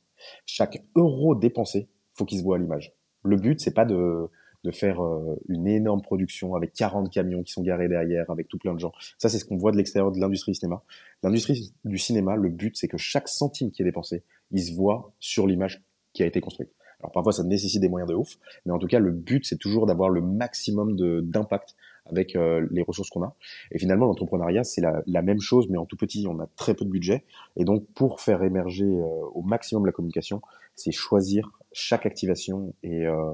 chaque 0.45 0.83
euro 0.95 1.35
dépensé, 1.35 1.89
faut 2.13 2.25
qu'il 2.25 2.39
se 2.39 2.43
voit 2.43 2.55
à 2.55 2.59
l'image. 2.59 2.93
Le 3.23 3.35
but, 3.35 3.59
c'est 3.59 3.73
pas 3.73 3.85
de 3.85 4.29
de 4.63 4.71
faire 4.71 5.03
euh, 5.03 5.35
une 5.49 5.67
énorme 5.67 6.01
production 6.01 6.55
avec 6.55 6.73
40 6.73 7.11
camions 7.11 7.43
qui 7.43 7.51
sont 7.51 7.63
garés 7.63 7.89
derrière, 7.89 8.29
avec 8.29 8.47
tout 8.47 8.57
plein 8.57 8.73
de 8.73 8.79
gens. 8.79 8.93
Ça, 9.17 9.29
c'est 9.29 9.37
ce 9.37 9.45
qu'on 9.45 9.57
voit 9.57 9.71
de 9.71 9.77
l'extérieur 9.77 10.11
de 10.11 10.19
l'industrie 10.19 10.53
du 10.53 10.59
cinéma. 10.59 10.83
L'industrie 11.21 11.73
du 11.83 11.97
cinéma, 11.97 12.35
le 12.35 12.49
but, 12.49 12.77
c'est 12.77 12.87
que 12.87 12.97
chaque 12.97 13.27
centime 13.27 13.71
qui 13.71 13.81
est 13.81 13.85
dépensé, 13.85 14.23
il 14.51 14.63
se 14.63 14.73
voit 14.73 15.11
sur 15.19 15.47
l'image 15.47 15.83
qui 16.13 16.23
a 16.23 16.25
été 16.25 16.39
construite. 16.39 16.69
Alors 17.03 17.11
parfois 17.11 17.33
ça 17.33 17.43
nécessite 17.43 17.81
des 17.81 17.89
moyens 17.89 18.09
de 18.09 18.15
ouf, 18.15 18.37
mais 18.65 18.71
en 18.71 18.79
tout 18.79 18.87
cas 18.87 18.99
le 18.99 19.11
but 19.11 19.45
c'est 19.45 19.57
toujours 19.57 19.85
d'avoir 19.85 20.09
le 20.09 20.21
maximum 20.21 20.95
d'impact 21.21 21.75
avec 22.05 22.35
euh, 22.35 22.65
les 22.71 22.81
ressources 22.81 23.09
qu'on 23.09 23.23
a. 23.23 23.35
Et 23.71 23.79
finalement 23.79 24.05
l'entrepreneuriat 24.05 24.63
c'est 24.63 24.81
la, 24.81 25.21
même 25.21 25.41
chose 25.41 25.67
mais 25.69 25.77
en 25.77 25.85
tout 25.85 25.97
petit, 25.97 26.25
on 26.27 26.39
a 26.39 26.47
très 26.55 26.73
peu 26.73 26.85
de 26.85 26.89
budget 26.89 27.25
et 27.57 27.65
donc 27.65 27.85
pour 27.93 28.21
faire 28.21 28.41
émerger 28.43 28.85
euh, 28.85 29.05
au 29.33 29.41
maximum 29.41 29.85
la 29.85 29.91
communication, 29.91 30.41
c'est 30.75 30.91
choisir 30.91 31.51
chaque 31.73 32.05
activation 32.05 32.73
et, 32.83 33.05
euh, 33.05 33.33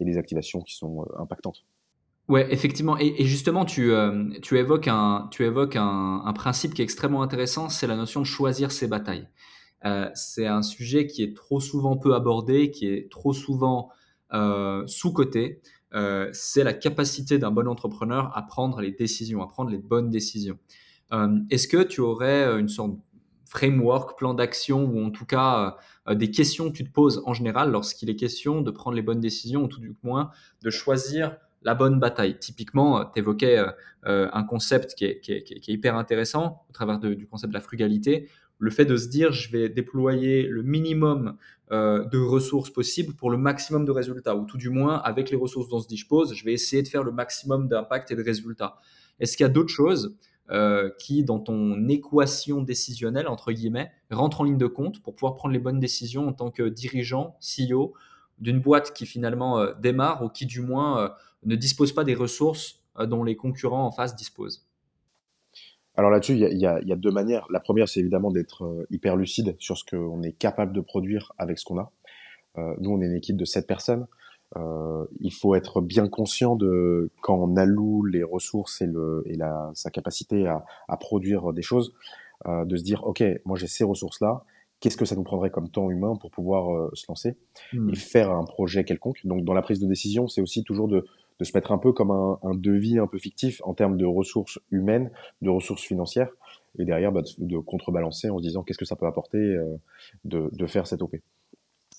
des 0.00 0.16
activations 0.16 0.60
qui 0.60 0.76
sont 0.76 1.04
impactantes. 1.18 1.64
Ouais, 2.28 2.46
effectivement. 2.52 2.96
Et, 2.98 3.24
justement, 3.24 3.64
tu, 3.64 3.90
tu 4.42 4.58
évoques, 4.58 4.86
un, 4.86 5.28
tu 5.32 5.44
évoques 5.44 5.74
un, 5.74 6.22
un 6.24 6.32
principe 6.34 6.74
qui 6.74 6.82
est 6.82 6.84
extrêmement 6.84 7.22
intéressant, 7.22 7.68
c'est 7.68 7.88
la 7.88 7.96
notion 7.96 8.20
de 8.20 8.26
choisir 8.26 8.70
ses 8.70 8.86
batailles. 8.86 9.26
Euh, 9.84 10.08
c'est 10.14 10.46
un 10.46 10.62
sujet 10.62 11.06
qui 11.06 11.22
est 11.22 11.36
trop 11.36 11.60
souvent 11.60 11.96
peu 11.96 12.14
abordé, 12.14 12.70
qui 12.70 12.86
est 12.86 13.10
trop 13.10 13.32
souvent 13.32 13.90
euh, 14.32 14.86
sous-coté. 14.86 15.60
Euh, 15.94 16.28
c'est 16.32 16.64
la 16.64 16.74
capacité 16.74 17.38
d'un 17.38 17.50
bon 17.50 17.68
entrepreneur 17.68 18.36
à 18.36 18.42
prendre 18.42 18.80
les 18.80 18.90
décisions, 18.90 19.42
à 19.42 19.46
prendre 19.46 19.70
les 19.70 19.78
bonnes 19.78 20.10
décisions. 20.10 20.58
Est-ce 21.48 21.68
que 21.68 21.82
tu 21.82 22.02
aurais 22.02 22.60
une 22.60 22.68
sorte 22.68 22.92
de 22.92 22.98
framework, 23.46 24.18
plan 24.18 24.34
d'action, 24.34 24.84
ou 24.84 25.02
en 25.02 25.10
tout 25.10 25.24
cas 25.24 25.78
des 26.06 26.30
questions 26.30 26.70
que 26.70 26.76
tu 26.76 26.84
te 26.84 26.92
poses 26.92 27.22
en 27.24 27.32
général 27.32 27.70
lorsqu'il 27.70 28.10
est 28.10 28.16
question 28.16 28.60
de 28.60 28.70
prendre 28.70 28.94
les 28.94 29.00
bonnes 29.00 29.20
décisions, 29.20 29.64
ou 29.64 29.68
tout 29.68 29.80
du 29.80 29.96
moins 30.02 30.30
de 30.62 30.68
choisir 30.68 31.38
la 31.62 31.74
bonne 31.74 31.98
bataille? 31.98 32.38
Typiquement, 32.38 33.06
tu 33.06 33.20
évoquais 33.20 33.64
un 34.04 34.44
concept 34.44 34.94
qui 34.96 35.06
est, 35.06 35.66
hyper 35.66 35.96
intéressant 35.96 36.66
au 36.68 36.74
travers 36.74 36.98
du 36.98 37.26
concept 37.26 37.54
de 37.54 37.56
la 37.56 37.62
frugalité, 37.62 38.28
le 38.58 38.70
fait 38.70 38.84
de 38.84 38.96
se 38.96 39.08
dire 39.08 39.32
je 39.32 39.50
vais 39.50 39.68
déployer 39.68 40.42
le 40.42 40.62
minimum 40.62 41.36
euh, 41.70 42.04
de 42.04 42.18
ressources 42.18 42.70
possibles 42.70 43.14
pour 43.14 43.30
le 43.30 43.36
maximum 43.36 43.84
de 43.84 43.90
résultats, 43.90 44.34
ou 44.34 44.46
tout 44.46 44.56
du 44.56 44.70
moins 44.70 44.96
avec 44.98 45.30
les 45.30 45.36
ressources 45.36 45.68
dont 45.68 45.80
se 45.80 45.88
dispose, 45.88 46.34
je 46.34 46.44
vais 46.44 46.52
essayer 46.52 46.82
de 46.82 46.88
faire 46.88 47.02
le 47.02 47.12
maximum 47.12 47.68
d'impact 47.68 48.10
et 48.10 48.16
de 48.16 48.22
résultats. 48.22 48.78
Est-ce 49.20 49.36
qu'il 49.36 49.44
y 49.44 49.46
a 49.46 49.52
d'autres 49.52 49.72
choses 49.72 50.16
euh, 50.50 50.90
qui, 50.98 51.24
dans 51.24 51.38
ton 51.38 51.86
équation 51.88 52.62
décisionnelle, 52.62 53.28
entre 53.28 53.52
guillemets, 53.52 53.90
rentrent 54.10 54.40
en 54.40 54.44
ligne 54.44 54.56
de 54.56 54.66
compte 54.66 55.02
pour 55.02 55.14
pouvoir 55.14 55.34
prendre 55.34 55.52
les 55.52 55.58
bonnes 55.58 55.78
décisions 55.78 56.28
en 56.28 56.32
tant 56.32 56.50
que 56.50 56.62
dirigeant, 56.62 57.36
CEO 57.40 57.92
d'une 58.38 58.60
boîte 58.60 58.92
qui 58.92 59.04
finalement 59.04 59.58
euh, 59.58 59.74
démarre 59.80 60.22
ou 60.22 60.28
qui 60.28 60.46
du 60.46 60.62
moins 60.62 61.12
ne 61.44 61.56
dispose 61.56 61.92
pas 61.92 62.04
des 62.04 62.14
ressources 62.14 62.80
dont 62.98 63.24
les 63.24 63.36
concurrents 63.36 63.84
en 63.84 63.90
face 63.90 64.16
disposent? 64.16 64.67
Alors 65.98 66.12
là-dessus, 66.12 66.34
il 66.34 66.58
y 66.58 66.64
a, 66.64 66.96
deux 66.96 67.10
manières. 67.10 67.44
La 67.50 67.58
première, 67.58 67.88
c'est 67.88 67.98
évidemment 67.98 68.30
d'être 68.30 68.64
euh, 68.64 68.86
hyper 68.88 69.16
lucide 69.16 69.56
sur 69.58 69.76
ce 69.76 69.82
qu'on 69.84 70.22
est 70.22 70.30
capable 70.30 70.72
de 70.72 70.80
produire 70.80 71.32
avec 71.38 71.58
ce 71.58 71.64
qu'on 71.64 71.76
a. 71.76 71.90
Euh, 72.56 72.72
nous, 72.78 72.90
on 72.90 73.00
est 73.00 73.06
une 73.06 73.16
équipe 73.16 73.36
de 73.36 73.44
sept 73.44 73.66
personnes. 73.66 74.06
Euh, 74.56 75.04
il 75.18 75.32
faut 75.32 75.56
être 75.56 75.80
bien 75.80 76.06
conscient 76.06 76.54
de 76.54 77.10
quand 77.20 77.34
on 77.34 77.56
alloue 77.56 78.04
les 78.04 78.22
ressources 78.22 78.80
et, 78.80 78.86
le, 78.86 79.24
et 79.26 79.34
la, 79.34 79.72
sa 79.74 79.90
capacité 79.90 80.46
à, 80.46 80.64
à 80.86 80.96
produire 80.96 81.52
des 81.52 81.62
choses, 81.62 81.92
de 82.46 82.76
se 82.76 82.84
dire, 82.84 83.04
OK, 83.04 83.24
moi 83.44 83.58
j'ai 83.58 83.66
ces 83.66 83.82
ressources-là, 83.82 84.44
qu'est-ce 84.78 84.96
que 84.96 85.04
ça 85.04 85.16
nous 85.16 85.24
prendrait 85.24 85.50
comme 85.50 85.68
temps 85.68 85.90
humain 85.90 86.14
pour 86.20 86.30
pouvoir 86.30 86.90
se 86.94 87.04
lancer 87.08 87.36
mmh. 87.72 87.90
et 87.90 87.96
faire 87.96 88.30
un 88.30 88.44
projet 88.44 88.84
quelconque? 88.84 89.18
Donc 89.24 89.44
dans 89.44 89.54
la 89.54 89.62
prise 89.62 89.80
de 89.80 89.88
décision, 89.88 90.28
c'est 90.28 90.40
aussi 90.40 90.62
toujours 90.62 90.86
de, 90.86 91.04
de 91.38 91.44
se 91.44 91.56
mettre 91.56 91.72
un 91.72 91.78
peu 91.78 91.92
comme 91.92 92.10
un, 92.10 92.38
un 92.42 92.54
devis 92.54 92.98
un 92.98 93.06
peu 93.06 93.18
fictif 93.18 93.60
en 93.64 93.74
termes 93.74 93.96
de 93.96 94.04
ressources 94.04 94.58
humaines, 94.70 95.10
de 95.42 95.50
ressources 95.50 95.82
financières, 95.82 96.30
et 96.78 96.84
derrière 96.84 97.12
bah, 97.12 97.22
de, 97.22 97.44
de, 97.44 97.58
contrebalancer 97.58 98.30
en 98.30 98.38
se 98.38 98.42
disant 98.42 98.62
qu'est-ce 98.62 98.78
que 98.78 98.84
ça 98.84 98.96
peut 98.96 99.06
apporter 99.06 99.38
euh, 99.38 99.76
de, 100.24 100.50
de 100.52 100.66
faire 100.66 100.86
cette 100.86 101.02
OP. 101.02 101.16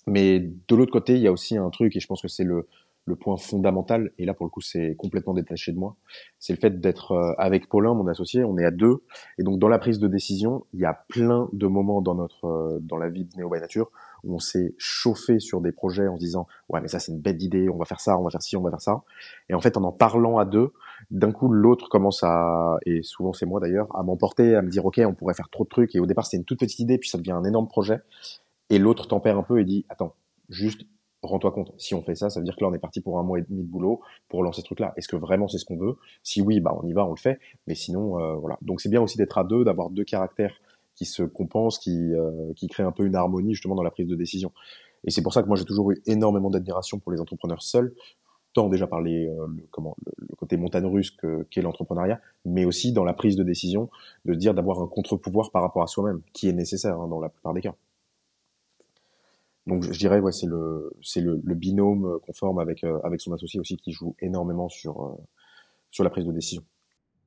Mais 0.07 0.39
de 0.39 0.75
l'autre 0.75 0.91
côté, 0.91 1.15
il 1.15 1.21
y 1.21 1.27
a 1.27 1.31
aussi 1.31 1.57
un 1.57 1.69
truc, 1.69 1.95
et 1.95 1.99
je 1.99 2.07
pense 2.07 2.21
que 2.21 2.27
c'est 2.27 2.43
le, 2.43 2.67
le 3.05 3.15
point 3.15 3.37
fondamental, 3.37 4.11
et 4.17 4.25
là 4.25 4.33
pour 4.33 4.45
le 4.45 4.49
coup 4.49 4.61
c'est 4.61 4.95
complètement 4.95 5.33
détaché 5.33 5.71
de 5.71 5.77
moi, 5.77 5.95
c'est 6.37 6.53
le 6.53 6.59
fait 6.59 6.79
d'être 6.79 7.11
euh, 7.11 7.33
avec 7.37 7.67
Paulin, 7.67 7.93
mon 7.93 8.07
associé, 8.07 8.43
on 8.43 8.57
est 8.57 8.65
à 8.65 8.71
deux, 8.71 9.03
et 9.37 9.43
donc 9.43 9.59
dans 9.59 9.67
la 9.67 9.79
prise 9.79 9.99
de 9.99 10.07
décision, 10.07 10.65
il 10.73 10.79
y 10.79 10.85
a 10.85 10.93
plein 11.09 11.49
de 11.51 11.67
moments 11.67 12.01
dans 12.01 12.15
notre 12.15 12.45
euh, 12.45 12.79
dans 12.81 12.97
la 12.97 13.09
vie 13.09 13.25
de 13.25 13.35
Néo 13.35 13.49
by 13.49 13.59
Nature 13.59 13.91
où 14.23 14.35
on 14.35 14.39
s'est 14.39 14.73
chauffé 14.77 15.39
sur 15.39 15.61
des 15.61 15.71
projets 15.71 16.07
en 16.07 16.15
se 16.15 16.19
disant 16.19 16.47
ouais 16.69 16.81
mais 16.81 16.87
ça 16.87 16.99
c'est 16.99 17.11
une 17.11 17.19
bête 17.19 17.37
d'idée, 17.37 17.69
on 17.69 17.77
va 17.77 17.85
faire 17.85 17.99
ça, 17.99 18.17
on 18.17 18.23
va 18.23 18.29
faire 18.29 18.41
ci, 18.41 18.57
on 18.57 18.61
va 18.61 18.69
faire 18.69 18.81
ça, 18.81 19.03
et 19.49 19.53
en 19.53 19.61
fait 19.61 19.77
en 19.77 19.83
en 19.83 19.91
parlant 19.91 20.37
à 20.37 20.45
deux, 20.45 20.71
d'un 21.11 21.31
coup 21.31 21.49
l'autre 21.49 21.89
commence 21.89 22.23
à 22.23 22.77
et 22.85 23.01
souvent 23.03 23.33
c'est 23.33 23.45
moi 23.45 23.59
d'ailleurs 23.59 23.87
à 23.95 24.03
m'emporter, 24.03 24.55
à 24.55 24.61
me 24.61 24.69
dire 24.69 24.85
ok 24.85 25.01
on 25.05 25.13
pourrait 25.13 25.33
faire 25.33 25.49
trop 25.49 25.63
de 25.63 25.69
trucs, 25.69 25.95
et 25.95 25.99
au 25.99 26.05
départ 26.05 26.25
c'était 26.25 26.37
une 26.37 26.45
toute 26.45 26.59
petite 26.59 26.79
idée 26.79 26.97
puis 26.97 27.09
ça 27.09 27.17
devient 27.17 27.31
un 27.31 27.43
énorme 27.43 27.67
projet, 27.67 27.99
et 28.69 28.79
l'autre 28.79 29.07
tempère 29.07 29.37
un 29.37 29.43
peu 29.43 29.59
et 29.59 29.65
dit 29.65 29.85
attends 29.89 30.13
juste 30.49 30.81
rends-toi 31.21 31.51
compte, 31.51 31.73
si 31.77 31.93
on 31.93 32.01
fait 32.01 32.15
ça, 32.15 32.29
ça 32.29 32.39
veut 32.39 32.45
dire 32.45 32.55
que 32.55 32.63
là, 32.63 32.69
on 32.69 32.73
est 32.73 32.79
parti 32.79 33.01
pour 33.01 33.19
un 33.19 33.23
mois 33.23 33.39
et 33.39 33.41
demi 33.41 33.63
de 33.63 33.67
boulot 33.67 34.01
pour 34.29 34.43
lancer 34.43 34.61
ce 34.61 34.65
truc-là. 34.65 34.93
Est-ce 34.95 35.07
que 35.07 35.15
vraiment 35.15 35.47
c'est 35.47 35.57
ce 35.57 35.65
qu'on 35.65 35.77
veut? 35.77 35.97
Si 36.23 36.41
oui, 36.41 36.59
bah 36.59 36.73
on 36.81 36.87
y 36.87 36.93
va, 36.93 37.05
on 37.05 37.11
le 37.11 37.17
fait. 37.17 37.39
Mais 37.67 37.75
sinon, 37.75 38.19
euh, 38.19 38.35
voilà. 38.35 38.57
Donc 38.61 38.81
c'est 38.81 38.89
bien 38.89 39.01
aussi 39.01 39.17
d'être 39.17 39.37
à 39.37 39.43
deux, 39.43 39.63
d'avoir 39.63 39.89
deux 39.89 40.03
caractères 40.03 40.55
qui 40.99 41.05
se 41.05 41.23
compensent, 41.23 41.79
qui, 41.79 42.13
euh, 42.13 42.51
qui 42.57 42.67
créent 42.67 42.83
un 42.83 42.91
peu 42.91 43.05
une 43.05 43.15
harmonie 43.15 43.53
justement 43.53 43.73
dans 43.73 43.83
la 43.83 43.89
prise 43.89 44.05
de 44.05 44.15
décision. 44.15 44.51
Et 45.05 45.11
c'est 45.11 45.21
pour 45.21 45.33
ça 45.33 45.41
que 45.41 45.47
moi 45.47 45.55
j'ai 45.55 45.63
toujours 45.63 45.91
eu 45.91 46.01
énormément 46.05 46.49
d'admiration 46.49 46.99
pour 46.99 47.13
les 47.13 47.21
entrepreneurs 47.21 47.61
seuls, 47.61 47.95
tant 48.51 48.67
déjà 48.67 48.85
par 48.85 48.99
les, 48.99 49.29
euh, 49.29 49.47
le, 49.47 49.63
comment, 49.71 49.95
le, 50.17 50.35
côté 50.35 50.57
montagne 50.57 50.85
russe 50.85 51.15
qu'est 51.49 51.61
l'entrepreneuriat, 51.61 52.19
mais 52.43 52.65
aussi 52.65 52.91
dans 52.91 53.05
la 53.05 53.13
prise 53.13 53.37
de 53.37 53.43
décision, 53.43 53.89
de 54.25 54.33
dire 54.33 54.53
d'avoir 54.53 54.81
un 54.81 54.87
contre-pouvoir 54.87 55.51
par 55.51 55.61
rapport 55.61 55.83
à 55.83 55.87
soi-même, 55.87 56.21
qui 56.33 56.49
est 56.49 56.53
nécessaire 56.53 56.99
hein, 56.99 57.07
dans 57.07 57.21
la 57.21 57.29
plupart 57.29 57.53
des 57.53 57.61
cas. 57.61 57.75
Donc 59.67 59.83
je, 59.83 59.97
dirais 59.97 60.19
ouais 60.19 60.33
c'est 60.33 60.47
le 60.47 60.91
c'est 61.01 61.21
le, 61.21 61.39
le, 61.41 61.55
binôme 61.55 62.19
qu'on 62.25 62.33
forme 62.33 62.59
avec 62.59 62.83
euh, 62.83 62.99
avec 63.05 63.21
son 63.21 63.31
associé 63.31 63.57
aussi 63.61 63.77
qui 63.77 63.93
joue 63.93 64.15
énormément 64.19 64.67
sur 64.67 65.01
euh, 65.01 65.15
sur 65.91 66.03
la 66.03 66.09
prise 66.09 66.25
de 66.25 66.33
décision. 66.33 66.63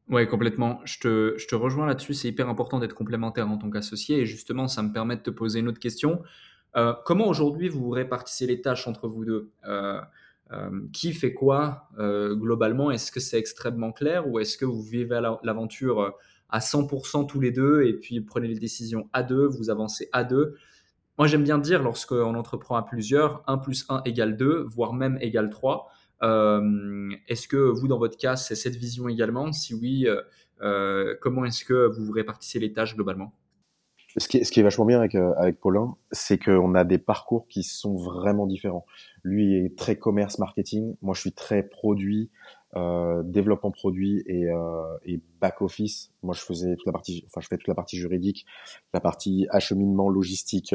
Ouais, 0.09 0.27
complètement. 0.27 0.81
Je 0.85 0.99
te, 0.99 1.35
je 1.39 1.47
te 1.47 1.55
rejoins 1.55 1.87
là-dessus. 1.87 2.15
C'est 2.15 2.29
hyper 2.29 2.49
important 2.49 2.79
d'être 2.79 2.95
complémentaire 2.95 3.49
en 3.49 3.57
tant 3.57 3.71
qu'associé. 3.71 4.19
Et 4.19 4.27
justement, 4.27 4.69
ça 4.69 4.83
me 4.83 4.93
permet 4.93 5.17
de 5.17 5.23
te 5.23 5.31
poser 5.31 5.61
une 5.61 5.69
autre 5.69 5.79
question. 5.79 6.23
Euh, 6.77 6.95
comment 7.05 7.29
aujourd'hui 7.29 7.69
vous 7.69 7.91
répartissez 7.91 8.47
les 8.47 8.61
tâches 8.61 8.87
entre 8.89 9.09
vous 9.09 9.25
deux? 9.25 9.51
Euh, 9.67 10.01
euh, 10.53 10.71
Qui 10.93 11.13
fait 11.13 11.33
quoi 11.33 11.89
globalement? 11.99 12.91
Est-ce 12.91 13.11
que 13.13 13.21
c'est 13.21 13.39
extrêmement 13.39 13.93
clair 13.93 14.29
ou 14.29 14.39
est-ce 14.39 14.59
que 14.59 14.65
vous 14.65 14.83
vivez 14.83 15.21
l'aventure 15.43 16.15
à 16.51 16.61
100% 16.61 17.27
tous 17.27 17.41
les 17.41 17.51
deux 17.53 17.85
et 17.85 17.95
puis 17.95 18.21
prenez 18.21 18.49
les 18.49 18.59
décisions 18.59 19.09
à 19.13 19.23
deux, 19.23 19.47
vous 19.47 19.71
avancez 19.71 20.09
à 20.13 20.25
deux? 20.25 20.57
Moi, 21.19 21.27
j'aime 21.27 21.45
bien 21.45 21.59
dire, 21.59 21.83
lorsqu'on 21.83 22.35
entreprend 22.35 22.77
à 22.77 22.83
plusieurs, 22.83 23.43
1 23.47 23.59
plus 23.59 23.87
1 23.89 24.03
égale 24.05 24.37
2, 24.37 24.67
voire 24.69 24.93
même 24.93 25.19
égale 25.21 25.51
3. 25.51 25.91
Euh, 26.23 27.11
est-ce 27.29 27.49
que 27.49 27.57
vous, 27.57 27.89
dans 27.89 27.99
votre 27.99 28.17
cas, 28.17 28.37
c'est 28.37 28.55
cette 28.55 28.77
vision 28.77 29.09
également? 29.09 29.53
Si 29.53 29.75
oui, 29.75 30.07
euh, 30.07 30.21
euh, 30.61 31.17
comment 31.21 31.45
est-ce 31.45 31.65
que 31.65 31.87
vous 31.87 32.13
répartissez 32.13 32.59
les 32.59 32.73
tâches 32.73 32.95
globalement? 32.95 33.33
Ce 34.19 34.29
qui, 34.29 34.37
est, 34.37 34.63
vachement 34.63 34.85
bien 34.85 35.01
avec, 35.01 35.59
Paulin, 35.61 35.97
c'est 36.11 36.37
qu'on 36.37 36.75
a 36.75 36.85
des 36.85 36.99
parcours 36.99 37.49
qui 37.49 37.63
sont 37.63 37.97
vraiment 37.97 38.47
différents. 38.47 38.85
Lui 39.23 39.57
est 39.57 39.75
très 39.75 39.97
commerce 39.97 40.39
marketing, 40.39 40.97
moi 41.01 41.15
je 41.15 41.21
suis 41.23 41.33
très 41.33 41.63
produit, 41.63 42.31
développement 42.77 43.71
produit 43.71 44.23
et, 44.27 44.51
back 45.41 45.63
office. 45.63 46.13
Moi, 46.23 46.35
je 46.35 46.43
faisais 46.43 46.77
toute 46.77 46.85
la 46.85 46.93
partie, 46.93 47.25
enfin, 47.27 47.41
je 47.41 47.49
fais 47.49 47.57
toute 47.57 47.69
la 47.69 47.75
partie 47.75 47.97
juridique, 47.97 48.45
la 48.93 49.01
partie 49.01 49.47
acheminement, 49.49 50.11
logistique, 50.11 50.75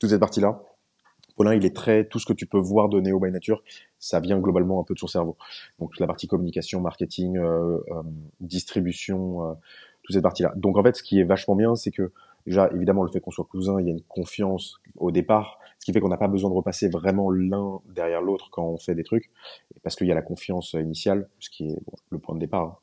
toute 0.00 0.08
cette 0.08 0.20
partie-là. 0.20 0.62
Paulin, 1.38 1.54
il 1.54 1.64
est 1.64 1.74
très 1.74 2.04
tout 2.04 2.18
ce 2.18 2.26
que 2.26 2.32
tu 2.32 2.46
peux 2.46 2.58
voir 2.58 2.88
de 2.88 3.00
Neo 3.00 3.20
by 3.20 3.30
Nature, 3.30 3.62
ça 3.98 4.18
vient 4.18 4.38
globalement 4.38 4.80
un 4.80 4.84
peu 4.84 4.92
de 4.92 4.98
son 4.98 5.06
cerveau. 5.06 5.36
Donc 5.78 5.92
toute 5.92 6.00
la 6.00 6.08
partie 6.08 6.26
communication, 6.26 6.80
marketing, 6.80 7.38
euh, 7.38 7.78
euh, 7.90 8.02
distribution, 8.40 9.56
toute 10.02 10.14
cette 10.14 10.22
partie-là. 10.22 10.52
Donc 10.56 10.76
en 10.76 10.82
fait, 10.82 10.96
ce 10.96 11.02
qui 11.02 11.20
est 11.20 11.24
vachement 11.24 11.54
bien, 11.54 11.76
c'est 11.76 11.92
que 11.92 12.10
déjà 12.46 12.70
évidemment 12.74 13.02
le 13.02 13.10
fait 13.10 13.20
qu'on 13.20 13.30
soit 13.30 13.44
cousin, 13.44 13.80
il 13.80 13.86
y 13.86 13.90
a 13.90 13.92
une 13.92 14.02
confiance 14.02 14.80
au 14.96 15.10
départ 15.10 15.58
ce 15.78 15.84
qui 15.84 15.92
fait 15.92 16.00
qu'on 16.00 16.08
n'a 16.08 16.16
pas 16.16 16.28
besoin 16.28 16.50
de 16.50 16.54
repasser 16.54 16.88
vraiment 16.88 17.30
l'un 17.30 17.80
derrière 17.94 18.20
l'autre 18.20 18.48
quand 18.50 18.64
on 18.64 18.78
fait 18.78 18.94
des 18.94 19.04
trucs, 19.04 19.30
parce 19.82 19.94
qu'il 19.94 20.08
y 20.08 20.12
a 20.12 20.14
la 20.14 20.22
confiance 20.22 20.72
initiale, 20.72 21.28
ce 21.38 21.50
qui 21.50 21.68
est 21.68 21.78
le 22.10 22.18
point 22.18 22.34
de 22.34 22.40
départ. 22.40 22.62
Hein. 22.62 22.76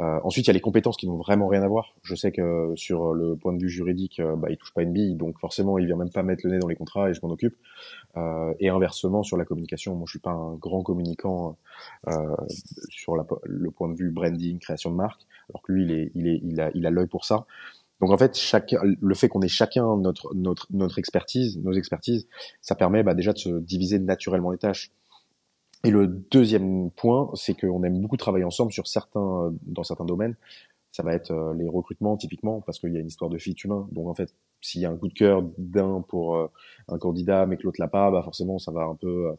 Euh, 0.00 0.20
ensuite, 0.22 0.46
il 0.46 0.48
y 0.48 0.50
a 0.50 0.54
les 0.54 0.60
compétences 0.60 0.96
qui 0.96 1.06
n'ont 1.08 1.16
vraiment 1.16 1.48
rien 1.48 1.62
à 1.62 1.68
voir. 1.68 1.96
Je 2.02 2.14
sais 2.14 2.30
que 2.30 2.72
sur 2.76 3.12
le 3.14 3.36
point 3.36 3.52
de 3.52 3.58
vue 3.58 3.68
juridique, 3.68 4.20
euh, 4.20 4.36
bah, 4.36 4.48
il 4.50 4.56
touche 4.56 4.72
pas 4.72 4.82
une 4.82 4.92
bille, 4.92 5.16
donc 5.16 5.38
forcément, 5.40 5.78
il 5.78 5.86
vient 5.86 5.96
même 5.96 6.10
pas 6.10 6.22
mettre 6.22 6.46
le 6.46 6.52
nez 6.52 6.58
dans 6.58 6.68
les 6.68 6.76
contrats 6.76 7.10
et 7.10 7.14
je 7.14 7.20
m'en 7.22 7.30
occupe. 7.32 7.56
Euh, 8.16 8.54
et 8.60 8.68
inversement, 8.68 9.24
sur 9.24 9.36
la 9.36 9.44
communication, 9.44 9.96
moi, 9.96 10.04
je 10.06 10.10
suis 10.10 10.20
pas 10.20 10.30
un 10.30 10.54
grand 10.54 10.82
communicant 10.82 11.58
euh, 12.06 12.36
sur 12.90 13.16
le 13.16 13.70
point 13.70 13.88
de 13.88 13.96
vue 13.96 14.10
branding, 14.10 14.60
création 14.60 14.90
de 14.90 14.96
marque, 14.96 15.22
alors 15.50 15.62
que 15.62 15.72
lui, 15.72 15.84
il 15.84 15.92
est, 15.92 16.12
il 16.14 16.28
est, 16.28 16.40
il 16.44 16.60
a, 16.60 16.70
il 16.74 16.86
a 16.86 16.90
l'œil 16.90 17.08
pour 17.08 17.24
ça. 17.24 17.46
Donc 18.00 18.10
en 18.10 18.18
fait, 18.18 18.38
le 19.00 19.14
fait 19.14 19.28
qu'on 19.28 19.40
ait 19.40 19.48
chacun 19.48 19.96
notre 19.96 20.34
notre 20.34 20.66
notre 20.70 20.98
expertise, 20.98 21.58
nos 21.58 21.72
expertises, 21.72 22.28
ça 22.60 22.74
permet 22.74 23.02
bah, 23.02 23.14
déjà 23.14 23.32
de 23.32 23.38
se 23.38 23.58
diviser 23.60 23.98
naturellement 23.98 24.50
les 24.50 24.58
tâches. 24.58 24.92
Et 25.84 25.90
le 25.90 26.06
deuxième 26.06 26.90
point, 26.90 27.30
c'est 27.34 27.54
qu'on 27.54 27.82
aime 27.84 28.00
beaucoup 28.00 28.16
travailler 28.16 28.44
ensemble 28.44 28.72
sur 28.72 28.86
certains 28.86 29.52
dans 29.62 29.84
certains 29.84 30.04
domaines. 30.04 30.36
Ça 30.96 31.02
va 31.02 31.12
être 31.12 31.30
euh, 31.30 31.52
les 31.54 31.68
recrutements 31.68 32.16
typiquement 32.16 32.62
parce 32.62 32.78
qu'il 32.78 32.90
y 32.94 32.96
a 32.96 33.00
une 33.00 33.06
histoire 33.06 33.30
de 33.30 33.36
fit 33.36 33.54
humain. 33.62 33.86
Donc 33.92 34.08
en 34.08 34.14
fait, 34.14 34.34
s'il 34.62 34.80
y 34.80 34.86
a 34.86 34.90
un 34.90 34.96
coup 34.96 35.08
de 35.08 35.12
cœur 35.12 35.42
d'un 35.58 36.00
pour 36.00 36.36
euh, 36.36 36.50
un 36.88 36.96
candidat 36.96 37.44
mais 37.44 37.58
que 37.58 37.64
l'autre 37.64 37.78
l'a 37.80 37.86
pas, 37.88 38.10
bah 38.10 38.22
forcément 38.22 38.58
ça 38.58 38.72
va 38.72 38.84
un 38.84 38.94
peu 38.94 39.28
euh, 39.28 39.32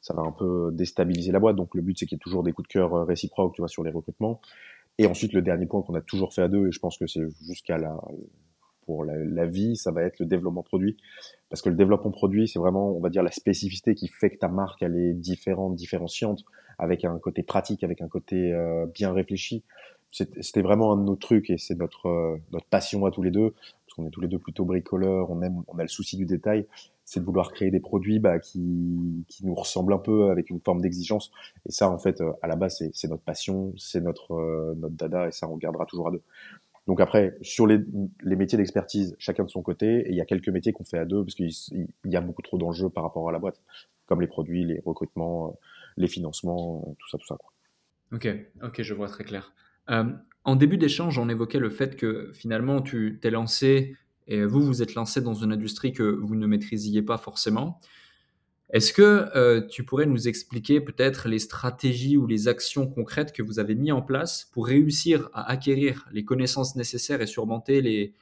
ça 0.00 0.14
va 0.14 0.22
un 0.22 0.32
peu 0.32 0.70
déstabiliser 0.72 1.30
la 1.30 1.38
boîte. 1.38 1.56
Donc 1.56 1.74
le 1.74 1.82
but 1.82 1.98
c'est 1.98 2.06
qu'il 2.06 2.16
y 2.16 2.18
ait 2.18 2.22
toujours 2.22 2.42
des 2.42 2.52
coups 2.52 2.66
de 2.66 2.72
cœur 2.72 3.06
réciproques, 3.06 3.54
tu 3.54 3.60
vois, 3.60 3.68
sur 3.68 3.84
les 3.84 3.90
recrutements. 3.90 4.40
Et 4.98 5.06
ensuite, 5.06 5.32
le 5.32 5.42
dernier 5.42 5.66
point 5.66 5.82
qu'on 5.82 5.94
a 5.94 6.00
toujours 6.00 6.34
fait 6.34 6.42
à 6.42 6.48
deux, 6.48 6.68
et 6.68 6.72
je 6.72 6.78
pense 6.78 6.98
que 6.98 7.06
c'est 7.06 7.22
jusqu'à 7.40 7.78
la, 7.78 7.96
pour 8.86 9.04
la, 9.04 9.46
vie, 9.46 9.76
ça 9.76 9.90
va 9.90 10.02
être 10.02 10.18
le 10.18 10.26
développement 10.26 10.62
produit. 10.62 10.96
Parce 11.48 11.62
que 11.62 11.68
le 11.68 11.76
développement 11.76 12.10
produit, 12.10 12.48
c'est 12.48 12.58
vraiment, 12.58 12.90
on 12.90 13.00
va 13.00 13.08
dire, 13.08 13.22
la 13.22 13.30
spécificité 13.30 13.94
qui 13.94 14.08
fait 14.08 14.30
que 14.30 14.38
ta 14.38 14.48
marque, 14.48 14.82
elle 14.82 14.96
est 14.96 15.14
différente, 15.14 15.74
différenciante, 15.76 16.44
avec 16.78 17.04
un 17.04 17.18
côté 17.18 17.42
pratique, 17.42 17.84
avec 17.84 18.02
un 18.02 18.08
côté 18.08 18.52
euh, 18.52 18.86
bien 18.86 19.12
réfléchi. 19.12 19.62
C'était 20.10 20.60
vraiment 20.60 20.92
un 20.92 20.98
de 20.98 21.04
nos 21.04 21.16
trucs 21.16 21.48
et 21.48 21.56
c'est 21.56 21.74
notre, 21.74 22.06
euh, 22.06 22.36
notre 22.52 22.66
passion 22.66 23.06
à 23.06 23.10
tous 23.10 23.22
les 23.22 23.30
deux, 23.30 23.50
parce 23.50 23.94
qu'on 23.96 24.06
est 24.06 24.10
tous 24.10 24.20
les 24.20 24.28
deux 24.28 24.38
plutôt 24.38 24.66
bricoleurs, 24.66 25.30
on 25.30 25.40
aime, 25.40 25.62
on 25.68 25.78
a 25.78 25.82
le 25.82 25.88
souci 25.88 26.18
du 26.18 26.26
détail 26.26 26.66
c'est 27.04 27.20
de 27.20 27.24
vouloir 27.24 27.52
créer 27.52 27.70
des 27.70 27.80
produits 27.80 28.18
bah, 28.18 28.38
qui, 28.38 29.24
qui 29.28 29.44
nous 29.44 29.54
ressemblent 29.54 29.92
un 29.92 29.98
peu 29.98 30.30
avec 30.30 30.50
une 30.50 30.60
forme 30.60 30.80
d'exigence. 30.80 31.30
Et 31.66 31.72
ça, 31.72 31.90
en 31.90 31.98
fait, 31.98 32.20
euh, 32.20 32.32
à 32.42 32.48
la 32.48 32.56
base, 32.56 32.82
c'est 32.92 33.08
notre 33.08 33.22
passion, 33.22 33.74
c'est 33.76 34.00
notre, 34.00 34.32
euh, 34.34 34.74
notre 34.76 34.94
dada, 34.94 35.28
et 35.28 35.32
ça, 35.32 35.48
on 35.48 35.56
gardera 35.56 35.86
toujours 35.86 36.08
à 36.08 36.10
deux. 36.10 36.22
Donc 36.86 37.00
après, 37.00 37.36
sur 37.42 37.66
les, 37.66 37.78
les 38.22 38.36
métiers 38.36 38.58
d'expertise, 38.58 39.14
chacun 39.18 39.44
de 39.44 39.50
son 39.50 39.62
côté, 39.62 40.00
et 40.00 40.10
il 40.10 40.16
y 40.16 40.20
a 40.20 40.24
quelques 40.24 40.48
métiers 40.48 40.72
qu'on 40.72 40.84
fait 40.84 40.98
à 40.98 41.04
deux 41.04 41.24
parce 41.24 41.34
qu'il 41.34 41.86
y 42.04 42.16
a 42.16 42.20
beaucoup 42.20 42.42
trop 42.42 42.58
d'enjeux 42.58 42.88
par 42.88 43.04
rapport 43.04 43.28
à 43.28 43.32
la 43.32 43.38
boîte, 43.38 43.60
comme 44.06 44.20
les 44.20 44.26
produits, 44.26 44.64
les 44.64 44.82
recrutements, 44.84 45.48
euh, 45.48 45.52
les 45.96 46.08
financements, 46.08 46.96
tout 46.98 47.08
ça, 47.08 47.18
tout 47.18 47.26
ça. 47.26 47.36
Quoi. 47.36 47.52
Ok, 48.12 48.28
ok, 48.62 48.82
je 48.82 48.94
vois 48.94 49.08
très 49.08 49.24
clair. 49.24 49.54
En 50.44 50.56
début 50.56 50.76
d'échange, 50.76 51.18
on 51.18 51.28
évoquait 51.28 51.60
le 51.60 51.70
fait 51.70 51.96
que 51.96 52.30
finalement, 52.32 52.82
tu 52.82 53.18
t'es 53.20 53.30
lancé 53.30 53.96
et 54.26 54.44
vous, 54.44 54.62
vous 54.62 54.82
êtes 54.82 54.94
lancé 54.94 55.20
dans 55.20 55.34
une 55.34 55.52
industrie 55.52 55.92
que 55.92 56.02
vous 56.02 56.34
ne 56.34 56.46
maîtrisiez 56.46 57.02
pas 57.02 57.18
forcément. 57.18 57.80
Est-ce 58.72 58.94
que 58.94 59.28
euh, 59.36 59.60
tu 59.66 59.84
pourrais 59.84 60.06
nous 60.06 60.28
expliquer 60.28 60.80
peut-être 60.80 61.28
les 61.28 61.38
stratégies 61.38 62.16
ou 62.16 62.26
les 62.26 62.48
actions 62.48 62.86
concrètes 62.86 63.32
que 63.32 63.42
vous 63.42 63.58
avez 63.58 63.74
mis 63.74 63.92
en 63.92 64.00
place 64.00 64.48
pour 64.52 64.66
réussir 64.66 65.28
à 65.34 65.50
acquérir 65.50 66.08
les 66.10 66.24
connaissances 66.24 66.74
nécessaires 66.74 67.20
et 67.20 67.26
surmonter 67.26 68.14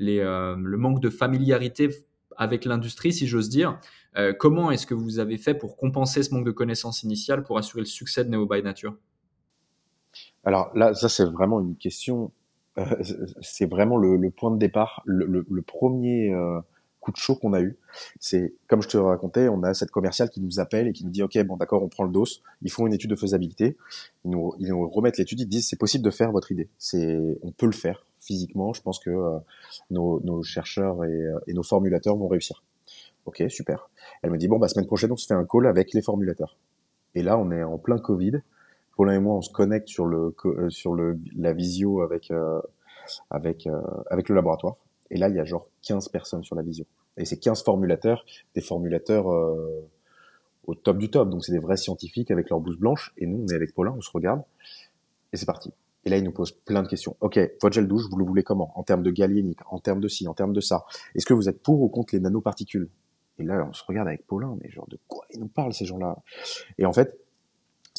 euh, 0.00 0.56
le 0.58 0.76
manque 0.76 1.00
de 1.00 1.08
familiarité 1.08 1.88
avec 2.36 2.66
l'industrie, 2.66 3.14
si 3.14 3.26
j'ose 3.26 3.48
dire? 3.48 3.80
Euh, 4.16 4.34
Comment 4.38 4.70
est-ce 4.70 4.86
que 4.86 4.92
vous 4.92 5.20
avez 5.20 5.38
fait 5.38 5.54
pour 5.54 5.78
compenser 5.78 6.22
ce 6.22 6.34
manque 6.34 6.44
de 6.44 6.50
connaissances 6.50 7.02
initiales 7.02 7.42
pour 7.42 7.56
assurer 7.56 7.80
le 7.80 7.86
succès 7.86 8.24
de 8.24 8.28
Neo 8.28 8.46
by 8.46 8.62
Nature? 8.62 8.94
Alors 10.44 10.70
là, 10.76 10.92
ça 10.92 11.08
c'est 11.08 11.24
vraiment 11.24 11.60
une 11.60 11.76
question 11.76 12.30
c'est 13.40 13.66
vraiment 13.66 13.96
le, 13.96 14.16
le, 14.16 14.30
point 14.30 14.50
de 14.50 14.58
départ, 14.58 15.02
le, 15.04 15.26
le, 15.26 15.46
le 15.48 15.62
premier 15.62 16.32
euh, 16.32 16.60
coup 17.00 17.12
de 17.12 17.16
chaud 17.16 17.36
qu'on 17.36 17.52
a 17.52 17.60
eu. 17.60 17.76
C'est 18.18 18.54
comme 18.66 18.82
je 18.82 18.88
te 18.88 18.96
racontais, 18.96 19.48
on 19.48 19.62
a 19.62 19.74
cette 19.74 19.90
commerciale 19.90 20.30
qui 20.30 20.40
nous 20.40 20.58
appelle 20.58 20.88
et 20.88 20.92
qui 20.92 21.04
nous 21.04 21.10
dit 21.10 21.22
ok 21.22 21.38
bon 21.44 21.56
d'accord 21.56 21.82
on 21.82 21.88
prend 21.88 22.04
le 22.04 22.10
dos, 22.10 22.24
ils 22.62 22.70
font 22.70 22.86
une 22.86 22.94
étude 22.94 23.10
de 23.10 23.16
faisabilité, 23.16 23.76
ils 24.24 24.30
nous, 24.30 24.54
ils 24.58 24.68
nous 24.68 24.88
remettent 24.88 25.18
l'étude, 25.18 25.40
ils 25.40 25.48
disent 25.48 25.68
c'est 25.68 25.78
possible 25.78 26.04
de 26.04 26.10
faire 26.10 26.32
votre 26.32 26.50
idée, 26.50 26.68
c'est 26.78 27.18
on 27.42 27.52
peut 27.52 27.66
le 27.66 27.72
faire 27.72 28.06
physiquement. 28.20 28.72
Je 28.72 28.82
pense 28.82 28.98
que 28.98 29.10
euh, 29.10 29.38
nos, 29.90 30.20
nos, 30.24 30.42
chercheurs 30.42 31.04
et, 31.04 31.30
et, 31.46 31.52
nos 31.52 31.62
formulateurs 31.62 32.16
vont 32.16 32.28
réussir. 32.28 32.64
Ok 33.26 33.44
super. 33.48 33.88
Elle 34.22 34.30
me 34.30 34.38
dit 34.38 34.48
bon 34.48 34.58
bah 34.58 34.68
semaine 34.68 34.86
prochaine 34.86 35.12
on 35.12 35.16
se 35.16 35.26
fait 35.26 35.34
un 35.34 35.44
call 35.44 35.66
avec 35.66 35.92
les 35.92 36.02
formulateurs. 36.02 36.56
Et 37.14 37.22
là 37.22 37.38
on 37.38 37.52
est 37.52 37.62
en 37.62 37.78
plein 37.78 37.98
Covid 37.98 38.40
Paulin 38.96 39.14
et 39.14 39.18
moi, 39.18 39.36
on 39.36 39.42
se 39.42 39.52
connecte 39.52 39.88
sur 39.88 40.06
le 40.06 40.34
sur 40.68 40.94
le 40.94 41.18
la 41.36 41.52
visio 41.52 42.02
avec 42.02 42.32
avec 43.30 43.68
avec 44.10 44.28
le 44.28 44.34
laboratoire. 44.34 44.76
Et 45.10 45.18
là, 45.18 45.28
il 45.28 45.36
y 45.36 45.38
a 45.38 45.44
genre 45.44 45.68
15 45.82 46.08
personnes 46.08 46.42
sur 46.42 46.56
la 46.56 46.62
visio. 46.62 46.86
Et 47.16 47.24
c'est 47.24 47.38
15 47.38 47.62
formulateurs, 47.62 48.24
des 48.54 48.60
formulateurs 48.60 49.26
au 50.66 50.74
top 50.74 50.98
du 50.98 51.10
top. 51.10 51.30
Donc 51.30 51.44
c'est 51.44 51.52
des 51.52 51.58
vrais 51.58 51.76
scientifiques 51.76 52.30
avec 52.30 52.50
leur 52.50 52.60
blouse 52.60 52.78
blanche. 52.78 53.12
Et 53.18 53.26
nous, 53.26 53.44
on 53.44 53.48
est 53.48 53.54
avec 53.54 53.74
Paulin, 53.74 53.94
on 53.96 54.00
se 54.00 54.10
regarde. 54.10 54.42
Et 55.32 55.36
c'est 55.36 55.46
parti. 55.46 55.72
Et 56.06 56.10
là, 56.10 56.18
il 56.18 56.24
nous 56.24 56.32
pose 56.32 56.52
plein 56.52 56.82
de 56.82 56.88
questions. 56.88 57.16
Ok, 57.20 57.38
votre 57.62 57.74
gel 57.74 57.88
douche, 57.88 58.04
vous 58.10 58.18
le 58.18 58.24
voulez 58.24 58.42
comment? 58.42 58.72
En 58.78 58.82
termes 58.82 59.02
de 59.02 59.10
galénique, 59.10 59.60
en 59.70 59.78
termes 59.78 60.00
de 60.00 60.08
ci, 60.08 60.28
en 60.28 60.34
termes 60.34 60.52
de 60.52 60.60
ça. 60.60 60.84
Est-ce 61.14 61.24
que 61.24 61.32
vous 61.32 61.48
êtes 61.48 61.62
pour 61.62 61.80
ou 61.80 61.88
contre 61.88 62.14
les 62.14 62.20
nanoparticules? 62.20 62.90
Et 63.38 63.42
là, 63.42 63.66
on 63.68 63.72
se 63.72 63.82
regarde 63.84 64.08
avec 64.08 64.26
Paulin, 64.26 64.56
mais 64.60 64.70
genre 64.70 64.86
de 64.88 64.98
quoi 65.08 65.24
ils 65.30 65.40
nous 65.40 65.48
parlent 65.48 65.72
ces 65.72 65.86
gens-là? 65.86 66.18
Et 66.78 66.84
en 66.84 66.92
fait, 66.92 67.18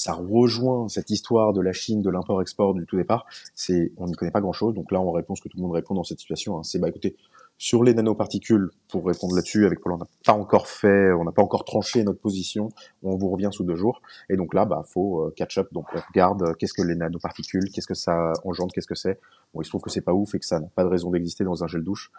ça 0.05 0.13
rejoint 0.13 0.87
cette 0.87 1.09
histoire 1.09 1.51
de 1.51 1.61
la 1.61 1.73
Chine, 1.73 2.03
de 2.03 2.11
l'import-export 2.11 2.75
du 2.75 2.85
tout 2.85 2.95
départ. 2.95 3.25
C'est, 3.55 3.91
on 3.97 4.05
n'y 4.05 4.13
connaît 4.13 4.29
pas 4.29 4.39
grand-chose. 4.39 4.75
Donc 4.75 4.91
là, 4.91 5.01
on 5.01 5.11
répond 5.11 5.33
ce 5.33 5.41
que 5.41 5.49
tout 5.49 5.57
le 5.57 5.63
monde 5.63 5.71
répond 5.71 5.95
dans 5.95 6.03
cette 6.03 6.19
situation. 6.19 6.59
Hein. 6.59 6.63
C'est 6.63 6.77
bah 6.77 6.89
écoutez, 6.89 7.15
sur 7.57 7.83
les 7.83 7.93
nanoparticules, 7.93 8.69
pour 8.89 9.05
répondre 9.05 9.35
là-dessus, 9.35 9.65
avec 9.65 9.79
Paul, 9.79 9.93
on 9.93 9.97
n'a 9.97 10.07
pas 10.25 10.33
encore 10.33 10.67
fait, 10.67 11.11
on 11.13 11.23
n'a 11.23 11.31
pas 11.31 11.41
encore 11.41 11.63
tranché 11.63 12.03
notre 12.03 12.19
position. 12.19 12.69
On 13.01 13.15
vous 13.15 13.29
revient 13.29 13.49
sous 13.51 13.63
deux 13.63 13.75
jours. 13.75 14.01
Et 14.29 14.35
donc 14.35 14.53
là, 14.53 14.65
bah, 14.65 14.83
faut 14.85 15.21
euh, 15.21 15.33
catch 15.35 15.57
up. 15.57 15.69
Donc 15.71 15.85
regarde, 15.89 16.43
euh, 16.43 16.53
qu'est-ce 16.53 16.73
que 16.73 16.81
les 16.81 16.95
nanoparticules, 16.95 17.71
qu'est-ce 17.71 17.87
que 17.87 17.93
ça 17.93 18.33
engendre, 18.43 18.73
qu'est-ce 18.73 18.87
que 18.87 18.95
c'est. 18.95 19.19
Bon, 19.53 19.61
il 19.61 19.65
se 19.65 19.69
trouve 19.69 19.81
que 19.81 19.89
c'est 19.89 20.01
pas 20.01 20.13
ouf 20.13 20.35
et 20.35 20.39
que 20.39 20.45
ça 20.45 20.59
n'a 20.59 20.67
pas 20.75 20.83
de 20.83 20.89
raison 20.89 21.11
d'exister 21.11 21.45
dans 21.45 21.63
un 21.63 21.67
gel 21.67 21.83
douche. 21.83 22.11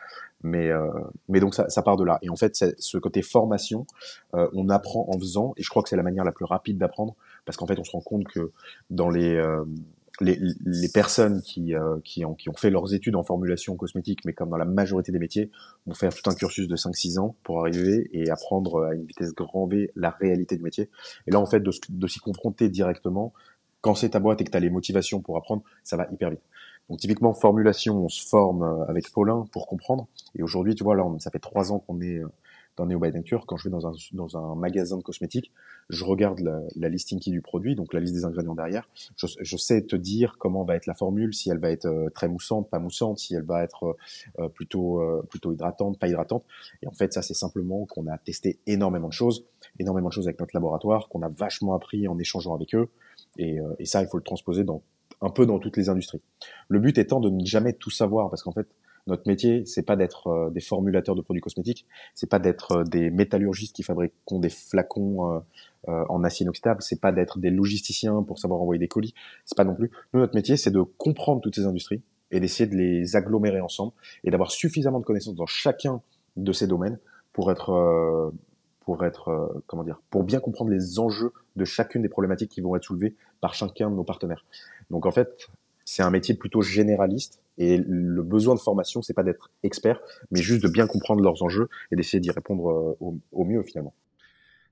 Mais, 0.43 0.70
euh, 0.70 0.89
mais 1.28 1.41
donc 1.41 1.55
ça, 1.55 1.68
ça, 1.68 1.82
part 1.82 1.97
de 1.97 2.05
là. 2.05 2.18
Et 2.22 2.30
en 2.30 2.37
fait, 2.37 2.55
ce 2.78 2.99
côté 2.99 3.20
formation, 3.20 3.87
on 4.32 4.68
apprend 4.70 5.07
en 5.09 5.18
faisant. 5.18 5.53
Et 5.57 5.62
je 5.62 5.68
crois 5.68 5.82
que 5.82 5.89
c'est 5.89 5.97
la 5.97 6.03
manière 6.03 6.24
la 6.24 6.32
plus 6.32 6.47
rapide 6.47 6.78
d'apprendre, 6.78 7.14
parce 7.45 7.57
qu'en 7.57 7.66
fait, 7.66 7.78
on 7.78 7.84
se 7.84 7.93
rend 7.93 8.01
compte 8.01 8.24
que 8.24 8.53
dans 8.91 9.11
les 9.11 9.41
les, 10.21 10.39
les, 10.64 10.89
personnes 10.89 11.43
qui, 11.43 11.75
euh, 11.75 11.99
qui, 12.05 12.25
ont, 12.25 12.35
qui 12.35 12.49
ont 12.49 12.55
fait 12.55 12.71
leurs 12.71 12.95
études 12.95 13.17
en 13.17 13.23
formulation 13.23 13.77
cosmétique, 13.77 14.25
mais 14.25 14.33
comme 14.33 14.51
dans 14.51 14.57
la 14.57 14.64
majorité 14.64 15.12
des 15.12 15.19
métiers, 15.19 15.51
vont 15.87 15.95
faire 15.95 16.14
tout 16.14 16.29
un 16.31 16.35
cursus 16.35 16.69
de 16.69 16.77
5-6 16.77 17.19
ans 17.19 17.37
pour 17.43 17.61
arriver 17.61 18.09
et 18.12 18.31
apprendre 18.31 18.85
à 18.85 18.95
une 18.95 19.05
vitesse 19.05 19.35
grand 19.35 19.67
V 19.67 19.91
la 19.95 20.11
réalité 20.11 20.57
du 20.57 20.62
métier. 20.62 20.89
Et 21.27 21.31
là, 21.31 21.41
en 21.41 21.47
fait, 21.47 21.61
de, 21.61 21.71
de 21.89 22.07
s'y 22.07 22.19
confronter 22.19 22.69
directement, 22.69 23.33
quand 23.81 23.95
c'est 23.95 24.11
ta 24.11 24.21
boîte 24.21 24.41
et 24.41 24.45
que 24.45 24.51
tu 24.51 24.57
as 24.57 24.61
les 24.61 24.71
motivations 24.71 25.21
pour 25.21 25.37
apprendre, 25.37 25.62
ça 25.85 25.97
va 25.97 26.09
hyper 26.11 26.31
vite. 26.31 26.41
Donc 26.89 27.01
typiquement, 27.01 27.35
formulation, 27.35 28.05
on 28.05 28.09
se 28.09 28.27
forme 28.27 28.62
euh, 28.62 28.85
avec 28.89 29.11
Paulin 29.12 29.45
pour 29.53 29.67
comprendre. 29.67 30.07
Et 30.37 30.43
aujourd'hui, 30.43 30.75
tu 30.75 30.85
vois, 30.85 30.95
là, 30.95 31.05
ça 31.19 31.31
fait 31.31 31.39
trois 31.39 31.73
ans 31.73 31.81
qu'on 31.81 32.01
est 32.01 32.19
euh, 32.19 32.29
dans 32.77 32.87
Neo 32.87 32.99
by 32.99 33.11
Nature, 33.11 33.47
quand 33.47 33.57
je 33.57 33.64
vais 33.64 33.70
dans 33.70 33.87
un, 33.87 33.93
dans 34.12 34.37
un 34.37 34.55
magasin 34.55 34.99
de 34.99 35.03
cosmétiques, 35.03 35.53
je 35.89 36.05
regarde 36.05 36.41
la, 36.41 36.61
la 36.74 36.89
listing 36.89 37.18
qui 37.18 37.31
du 37.31 37.41
produit, 37.41 37.74
donc 37.74 37.93
la 37.93 38.01
liste 38.01 38.14
des 38.14 38.24
ingrédients 38.24 38.55
derrière. 38.55 38.89
Je, 39.16 39.27
je, 39.41 39.57
sais 39.57 39.83
te 39.83 39.97
dire 39.97 40.37
comment 40.39 40.64
va 40.64 40.77
être 40.77 40.87
la 40.87 40.95
formule, 40.95 41.35
si 41.35 41.51
elle 41.51 41.59
va 41.59 41.70
être 41.70 41.87
euh, 41.87 42.11
très 42.11 42.29
moussante, 42.29 42.68
pas 42.68 42.79
moussante, 42.79 43.18
si 43.18 43.35
elle 43.35 43.45
va 43.45 43.62
être 43.62 43.85
euh, 43.85 43.95
euh, 44.41 44.49
plutôt 44.49 45.03
plutôt 45.31 45.53
hydratante, 45.53 45.99
pas 45.99 46.09
hydratante. 46.09 46.45
Et 46.83 46.87
en 46.87 46.93
fait, 46.93 47.12
ça 47.12 47.22
c'est 47.22 47.35
simplement 47.35 47.87
qu'on 47.87 48.07
a 48.09 48.18
testé 48.18 48.59
énormément 48.66 49.09
de 49.09 49.12
choses, 49.12 49.45
énormément 49.79 50.09
de 50.09 50.12
choses 50.12 50.27
avec 50.27 50.41
notre 50.41 50.55
laboratoire, 50.55 51.09
qu'on 51.09 51.22
a 51.22 51.29
vachement 51.29 51.74
appris 51.74 52.09
en 52.09 52.18
échangeant 52.18 52.55
avec 52.55 52.74
eux. 52.74 52.89
Et, 53.39 53.59
et 53.79 53.85
ça, 53.85 54.03
il 54.03 54.09
faut 54.09 54.16
le 54.16 54.22
transposer 54.22 54.64
dans 54.64 54.83
un 55.20 55.31
peu 55.31 55.47
dans 55.47 55.59
toutes 55.59 55.77
les 55.77 55.89
industries. 55.89 56.20
Le 56.68 56.79
but 56.79 56.99
étant 56.99 57.20
de 57.20 57.31
ne 57.31 57.45
jamais 57.45 57.72
tout 57.72 57.91
savoir, 57.91 58.29
parce 58.31 58.43
qu'en 58.43 58.53
fait, 58.53 58.66
notre 59.07 59.29
métier, 59.29 59.65
c'est 59.67 59.83
pas 59.83 59.97
d'être 59.97 60.27
euh, 60.27 60.51
des 60.51 60.61
formulateurs 60.61 61.15
de 61.15 61.23
produits 61.23 61.41
cosmétiques, 61.41 61.87
c'est 62.15 62.29
pas 62.29 62.39
d'être 62.39 62.73
euh, 62.73 62.85
des 62.85 63.11
métallurgistes 63.11 63.75
qui 63.75 63.83
fabriquent 63.83 64.13
des 64.33 64.49
flacons 64.49 65.43
euh, 65.89 66.05
en 66.09 66.25
acier 66.25 66.45
inoxydable, 66.45 66.83
c'est 66.83 67.01
pas 67.01 67.13
d'être 67.13 67.39
des 67.39 67.51
logisticiens 67.51 68.23
pour 68.25 68.39
savoir 68.39 68.61
envoyer 68.61 68.81
des 68.81 68.89
colis, 68.89 69.15
c'est 69.45 69.57
pas 69.57 69.65
non 69.65 69.75
plus. 69.75 69.91
Nous, 70.13 70.21
notre 70.21 70.35
métier, 70.35 70.57
c'est 70.57 70.73
de 70.73 70.81
comprendre 70.81 71.41
toutes 71.41 71.55
ces 71.55 71.67
industries 71.67 72.03
et 72.33 72.41
d'essayer 72.41 72.69
de 72.69 72.75
les 72.75 73.15
agglomérer 73.15 73.61
ensemble 73.61 73.93
et 74.25 74.31
d'avoir 74.31 74.51
suffisamment 74.51 74.99
de 74.99 75.05
connaissances 75.05 75.37
dans 75.37 75.47
chacun 75.47 76.03
de 76.37 76.53
ces 76.53 76.67
domaines 76.67 76.99
pour 77.33 77.53
être 77.53 78.33
pour 78.81 79.05
être 79.05 79.63
comment 79.69 79.85
dire 79.85 80.01
pour 80.11 80.25
bien 80.25 80.41
comprendre 80.41 80.73
les 80.73 80.99
enjeux 80.99 81.33
de 81.55 81.65
chacune 81.65 82.03
des 82.03 82.09
problématiques 82.09 82.51
qui 82.51 82.61
vont 82.61 82.75
être 82.75 82.83
soulevées 82.83 83.15
par 83.41 83.55
chacun 83.55 83.91
de 83.91 83.95
nos 83.95 84.03
partenaires. 84.03 84.45
Donc 84.91 85.07
en 85.07 85.13
fait, 85.13 85.49
c'est 85.85 86.03
un 86.03 86.11
métier 86.11 86.35
plutôt 86.35 86.63
généraliste 86.63 87.41
et 87.59 87.79
le 87.79 88.23
besoin 88.23 88.55
de 88.55 88.61
formation, 88.61 89.03
c'est 89.03 89.15
pas 89.15 89.23
d'être 89.23 89.51
expert, 89.63 90.01
mais 90.31 90.43
juste 90.43 90.63
de 90.63 90.69
bien 90.69 90.87
comprendre 90.87 91.23
leurs 91.23 91.43
enjeux 91.43 91.69
et 91.91 91.97
d'essayer 91.97 92.21
d'y 92.21 92.31
répondre 92.31 92.71
euh, 92.71 93.19
au, 93.33 93.45
mieux 93.45 93.63
finalement. 93.63 93.95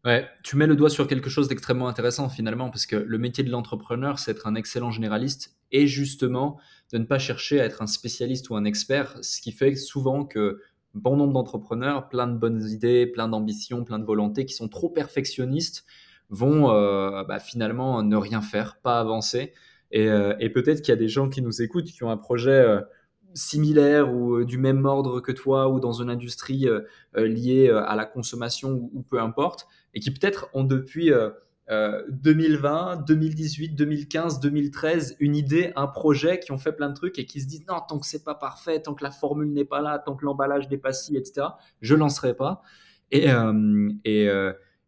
Ouais, 0.05 0.27
tu 0.43 0.57
mets 0.57 0.67
le 0.67 0.77
doigt 0.77 0.91
sur 0.91 1.07
quelque 1.07 1.31
chose 1.31 1.49
d'extrêmement 1.49 1.89
intéressant 1.89 2.29
finalement, 2.29 2.69
parce 2.69 2.85
que 2.85 2.97
le 2.97 3.19
métier 3.19 3.43
de 3.43 3.51
l'entrepreneur, 3.51 4.19
c'est 4.19 4.33
être 4.33 4.47
un 4.47 4.55
excellent 4.55 4.91
généraliste 4.91 5.57
et 5.73 5.87
justement 5.87 6.59
de 6.93 6.99
ne 6.99 7.05
pas 7.05 7.19
chercher 7.19 7.61
à 7.61 7.65
être 7.65 7.81
un 7.81 7.87
spécialiste 7.87 8.51
ou 8.51 8.57
un 8.57 8.65
expert, 8.65 9.17
ce 9.23 9.41
qui 9.41 9.51
fait 9.51 9.75
souvent 9.77 10.27
que 10.27 10.61
bon 10.93 11.17
nombre 11.17 11.33
d'entrepreneurs, 11.33 12.09
plein 12.09 12.27
de 12.27 12.37
bonnes 12.37 12.63
idées, 12.69 13.07
plein 13.07 13.29
d'ambitions, 13.29 13.83
plein 13.83 13.99
de 13.99 14.05
volontés, 14.05 14.45
qui 14.45 14.55
sont 14.55 14.69
trop 14.69 14.91
perfectionnistes, 14.91 15.85
vont 16.29 16.71
euh, 16.71 17.25
bah, 17.25 17.39
finalement 17.39 18.03
ne 18.03 18.17
rien 18.17 18.43
faire, 18.43 18.77
pas 18.83 19.01
avancer. 19.01 19.55
Euh, 19.95 20.35
et, 20.41 20.51
peut-être 20.51 20.83
qu'il 20.83 20.93
y 20.93 20.97
a 20.97 20.99
des 20.99 21.09
gens 21.09 21.29
qui 21.29 21.43
nous 21.43 21.63
écoutent 21.63 21.85
qui 21.85 22.03
ont 22.05 22.11
un 22.11 22.17
projet 22.17 22.51
euh, 22.51 22.81
similaire 23.35 24.13
ou 24.13 24.37
euh, 24.37 24.45
du 24.45 24.59
même 24.59 24.85
ordre 24.87 25.21
que 25.21 25.33
toi 25.33 25.69
ou 25.69 25.81
dans 25.81 25.93
une 25.93 26.11
industrie 26.11 26.67
liée 27.15 27.71
à 27.71 27.95
la 27.97 28.05
consommation 28.05 28.91
ou, 28.93 29.03
peu 29.03 29.21
importe, 29.21 29.67
et 29.95 30.01
qui 30.01 30.11
peut-être 30.11 30.49
ont 30.53 30.65
depuis 30.65 31.13
2020, 31.69 33.05
2018, 33.07 33.71
2015, 33.71 34.41
2013 34.41 35.17
une 35.21 35.37
idée, 35.37 35.73
un 35.77 35.87
projet, 35.87 36.41
qui 36.41 36.53
ont 36.53 36.59
fait 36.59 36.73
plein 36.73 36.89
de 36.89 36.95
trucs 36.95 37.19
et 37.19 37.27
qui 37.27 37.41
se 37.41 37.47
disent 37.47 37.65
non, 37.69 37.81
tant 37.89 37.99
que 37.99 38.07
c'est 38.07 38.25
pas 38.25 38.35
parfait, 38.35 38.81
tant 38.81 38.95
que 38.95 39.05
la 39.05 39.11
formule 39.11 39.53
n'est 39.53 39.65
pas 39.65 39.81
là, 39.81 39.99
tant 39.99 40.17
que 40.17 40.25
l'emballage 40.25 40.69
n'est 40.69 40.79
pas 40.79 40.93
si, 40.93 41.17
etc., 41.17 41.49
je 41.81 41.95
lancerai 41.95 42.35
pas. 42.35 42.63
Et, 43.11 43.29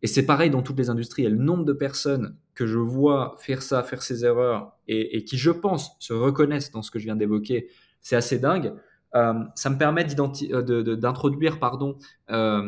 et 0.06 0.08
c'est 0.08 0.24
pareil 0.24 0.50
dans 0.50 0.62
toutes 0.62 0.78
les 0.78 0.88
industries. 0.88 1.24
Et 1.24 1.28
le 1.28 1.36
nombre 1.36 1.64
de 1.64 1.72
personnes 1.72 2.36
que 2.54 2.64
je 2.64 2.78
vois 2.78 3.34
faire 3.40 3.60
ça, 3.60 3.82
faire 3.82 4.04
ces 4.04 4.24
erreurs, 4.24 4.78
et, 4.86 5.24
qui, 5.24 5.36
je 5.36 5.50
pense, 5.50 5.96
se 5.98 6.12
reconnaissent 6.12 6.70
dans 6.70 6.80
ce 6.82 6.92
que 6.92 7.00
je 7.00 7.06
viens 7.06 7.16
d'évoquer, 7.16 7.70
c'est 8.02 8.14
assez 8.14 8.38
dingue. 8.38 8.72
Euh, 9.16 9.34
ça 9.56 9.68
me 9.68 9.76
permet 9.76 10.06
euh, 10.16 10.94
d'introduire 10.94 11.58
pardon, 11.58 11.98
euh, 12.30 12.62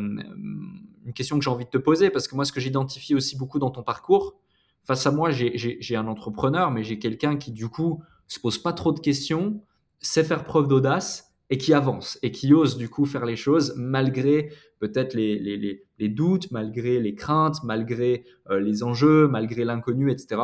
une 1.05 1.13
question 1.13 1.37
que 1.37 1.45
j'ai 1.45 1.49
envie 1.49 1.63
de 1.63 1.69
te 1.69 1.77
poser, 1.77 2.09
parce 2.09 2.27
que 2.27 2.35
moi, 2.35 2.43
ce 2.43 2.51
que 2.51 2.59
j'identifie 2.59 3.15
aussi 3.15 3.37
beaucoup 3.37 3.57
dans 3.57 3.71
ton 3.71 3.83
parcours, 3.83 4.41
face 4.83 5.07
à 5.07 5.11
moi, 5.11 5.29
j'ai 5.31 5.95
un 5.95 6.07
entrepreneur, 6.07 6.71
mais 6.71 6.83
j'ai 6.83 6.99
quelqu'un 6.99 7.37
qui, 7.37 7.53
du 7.53 7.69
coup, 7.69 8.03
se 8.27 8.41
pose 8.41 8.57
pas 8.57 8.73
trop 8.73 8.91
de 8.91 8.99
questions, 8.99 9.63
sait 10.01 10.25
faire 10.25 10.43
preuve 10.43 10.67
d'audace, 10.67 11.28
et 11.49 11.57
qui 11.57 11.73
avance 11.73 12.19
et 12.21 12.31
qui 12.31 12.53
ose 12.53 12.77
du 12.77 12.89
coup 12.89 13.05
faire 13.05 13.25
les 13.25 13.35
choses 13.35 13.73
malgré 13.75 14.51
peut-être 14.79 15.13
les, 15.13 15.39
les, 15.39 15.83
les, 15.97 16.09
doutes, 16.09 16.51
malgré 16.51 16.99
les 16.99 17.15
craintes, 17.15 17.63
malgré 17.63 18.23
euh, 18.49 18.59
les 18.59 18.83
enjeux, 18.83 19.27
malgré 19.27 19.65
l'inconnu, 19.65 20.11
etc. 20.11 20.41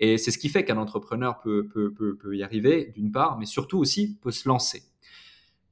Et 0.00 0.18
c'est 0.18 0.30
ce 0.30 0.38
qui 0.38 0.48
fait 0.48 0.64
qu'un 0.64 0.78
entrepreneur 0.78 1.40
peut, 1.40 1.68
peut, 1.68 1.92
peut, 1.92 2.16
peut 2.16 2.36
y 2.36 2.42
arriver, 2.42 2.92
d'une 2.94 3.12
part, 3.12 3.38
mais 3.38 3.46
surtout 3.46 3.78
aussi 3.78 4.16
peut 4.20 4.30
se 4.30 4.48
lancer. 4.48 4.82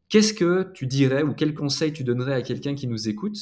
Qu'est-ce 0.09 0.35
que 0.35 0.71
tu 0.73 0.87
dirais 0.87 1.23
ou 1.23 1.33
quel 1.35 1.55
conseil 1.55 1.93
tu 1.93 2.05
donnerais 2.05 2.35
à 2.35 2.43
quelqu'un 2.43 2.75
qui 2.75 2.87
nous 2.87 3.09
écoute 3.09 3.37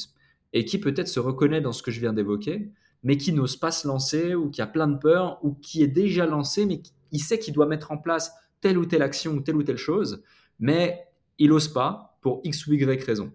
et 0.53 0.65
qui 0.65 0.79
peut-être 0.79 1.07
se 1.07 1.19
reconnaît 1.19 1.61
dans 1.61 1.73
ce 1.73 1.83
que 1.83 1.91
je 1.91 1.99
viens 1.99 2.13
d'évoquer, 2.13 2.71
mais 3.03 3.17
qui 3.17 3.33
n'ose 3.33 3.55
pas 3.57 3.71
se 3.71 3.87
lancer 3.87 4.33
ou 4.33 4.49
qui 4.49 4.61
a 4.61 4.67
plein 4.67 4.87
de 4.87 4.97
peur 4.97 5.39
ou 5.43 5.53
qui 5.53 5.83
est 5.83 5.87
déjà 5.87 6.25
lancé, 6.25 6.65
mais 6.65 6.81
qui 6.81 7.19
sait 7.19 7.37
qu'il 7.37 7.53
doit 7.53 7.67
mettre 7.67 7.91
en 7.91 7.97
place 7.97 8.33
telle 8.61 8.77
ou 8.79 8.85
telle 8.85 9.03
action 9.03 9.33
ou 9.33 9.41
telle 9.41 9.57
ou 9.57 9.63
telle 9.63 9.77
chose, 9.77 10.23
mais 10.59 11.04
il 11.39 11.49
n'ose 11.49 11.67
pas 11.67 12.17
pour 12.21 12.41
X 12.43 12.67
ou 12.67 12.73
Y 12.73 13.03
raison 13.03 13.31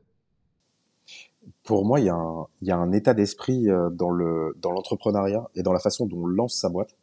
Pour 1.62 1.84
moi, 1.84 2.00
il 2.00 2.06
y 2.06 2.70
a 2.70 2.76
un, 2.76 2.92
état 2.92 3.14
d'esprit 3.14 3.70
euh, 3.70 3.90
dans 3.90 4.10
le 4.10 4.56
dans 4.60 4.72
l'entrepreneuriat 4.72 5.48
et 5.54 5.62
dans 5.62 5.72
la 5.72 5.80
façon 5.80 6.06
dont 6.06 6.22
on 6.22 6.26
lance 6.26 6.54
sa 6.54 6.68
boîte. 6.68 6.96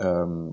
Euh, 0.00 0.50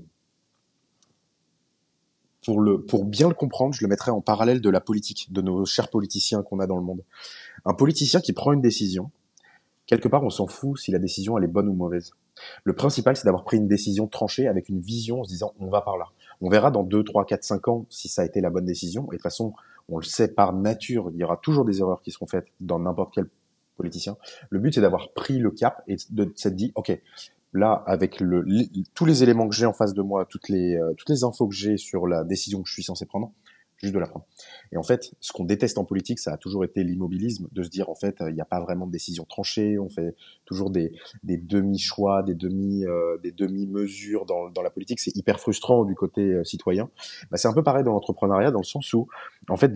pour, 2.44 2.60
le, 2.60 2.82
pour 2.82 3.04
bien 3.04 3.28
le 3.28 3.34
comprendre, 3.34 3.74
je 3.74 3.82
le 3.82 3.88
mettrais 3.88 4.10
en 4.10 4.20
parallèle 4.20 4.60
de 4.60 4.68
la 4.68 4.80
politique, 4.80 5.32
de 5.32 5.40
nos 5.40 5.64
chers 5.64 5.88
politiciens 5.88 6.42
qu'on 6.42 6.60
a 6.60 6.66
dans 6.66 6.76
le 6.76 6.82
monde. 6.82 7.02
Un 7.64 7.72
politicien 7.72 8.20
qui 8.20 8.34
prend 8.34 8.52
une 8.52 8.60
décision, 8.60 9.10
quelque 9.86 10.08
part, 10.08 10.22
on 10.22 10.30
s'en 10.30 10.46
fout 10.46 10.78
si 10.78 10.90
la 10.90 10.98
décision 10.98 11.38
elle 11.38 11.44
est 11.44 11.48
bonne 11.48 11.68
ou 11.68 11.74
mauvaise. 11.74 12.12
Le 12.64 12.74
principal, 12.74 13.16
c'est 13.16 13.24
d'avoir 13.24 13.44
pris 13.44 13.56
une 13.56 13.68
décision 13.68 14.06
tranchée 14.06 14.46
avec 14.46 14.68
une 14.68 14.80
vision 14.80 15.20
en 15.20 15.24
se 15.24 15.30
disant 15.30 15.54
on 15.58 15.68
va 15.68 15.80
par 15.80 15.96
là. 15.96 16.06
On 16.40 16.48
verra 16.48 16.70
dans 16.70 16.82
2, 16.82 17.04
3, 17.04 17.26
4, 17.26 17.44
5 17.44 17.68
ans 17.68 17.86
si 17.90 18.08
ça 18.08 18.22
a 18.22 18.24
été 18.24 18.40
la 18.40 18.50
bonne 18.50 18.64
décision. 18.64 19.04
Et 19.04 19.06
de 19.06 19.10
toute 19.12 19.22
façon, 19.22 19.54
on 19.88 19.98
le 19.98 20.04
sait 20.04 20.28
par 20.28 20.52
nature, 20.52 21.10
il 21.12 21.18
y 21.18 21.24
aura 21.24 21.36
toujours 21.36 21.64
des 21.64 21.80
erreurs 21.80 22.02
qui 22.02 22.10
seront 22.10 22.26
faites 22.26 22.46
dans 22.60 22.78
n'importe 22.78 23.12
quel 23.14 23.28
politicien. 23.76 24.16
Le 24.50 24.58
but, 24.58 24.74
c'est 24.74 24.80
d'avoir 24.80 25.12
pris 25.12 25.38
le 25.38 25.50
cap 25.50 25.82
et 25.86 25.96
de 26.10 26.32
s'être 26.36 26.54
dit, 26.56 26.72
OK, 26.74 26.96
là, 27.52 27.82
avec 27.86 28.20
le, 28.20 28.44
tous 28.94 29.04
les 29.04 29.22
éléments 29.22 29.48
que 29.48 29.54
j'ai 29.54 29.66
en 29.66 29.72
face 29.72 29.94
de 29.94 30.02
moi, 30.02 30.26
toutes 30.26 30.48
les, 30.48 30.76
euh, 30.76 30.92
toutes 30.96 31.08
les 31.08 31.24
infos 31.24 31.46
que 31.46 31.54
j'ai 31.54 31.76
sur 31.76 32.06
la 32.06 32.24
décision 32.24 32.62
que 32.62 32.68
je 32.68 32.74
suis 32.74 32.82
censé 32.82 33.06
prendre, 33.06 33.32
juste 33.84 33.94
de 33.94 34.00
la 34.00 34.06
prendre. 34.06 34.26
Et 34.72 34.76
en 34.76 34.82
fait, 34.82 35.14
ce 35.20 35.32
qu'on 35.32 35.44
déteste 35.44 35.78
en 35.78 35.84
politique, 35.84 36.18
ça 36.18 36.32
a 36.32 36.36
toujours 36.36 36.64
été 36.64 36.82
l'immobilisme, 36.82 37.48
de 37.52 37.62
se 37.62 37.68
dire 37.68 37.88
en 37.88 37.94
fait, 37.94 38.16
il 38.20 38.34
n'y 38.34 38.40
a 38.40 38.46
pas 38.46 38.60
vraiment 38.60 38.86
de 38.86 38.92
décision 38.92 39.24
tranchée, 39.24 39.78
on 39.78 39.88
fait 39.88 40.16
toujours 40.44 40.70
des, 40.70 40.92
des 41.22 41.36
demi-choix, 41.36 42.22
des 42.22 42.34
demi, 42.34 42.84
euh, 42.86 43.16
demi-mesures 43.36 44.26
dans, 44.26 44.62
la 44.62 44.70
politique. 44.70 45.00
C'est 45.00 45.14
hyper 45.14 45.38
frustrant 45.38 45.84
du 45.84 45.94
côté 45.94 46.22
euh, 46.22 46.44
citoyen. 46.44 46.90
Bah, 47.30 47.36
c'est 47.36 47.48
un 47.48 47.52
peu 47.52 47.62
pareil 47.62 47.84
dans 47.84 47.92
l'entrepreneuriat, 47.92 48.50
dans 48.50 48.60
le 48.60 48.64
sens 48.64 48.92
où, 48.94 49.06
en 49.48 49.56
fait, 49.56 49.72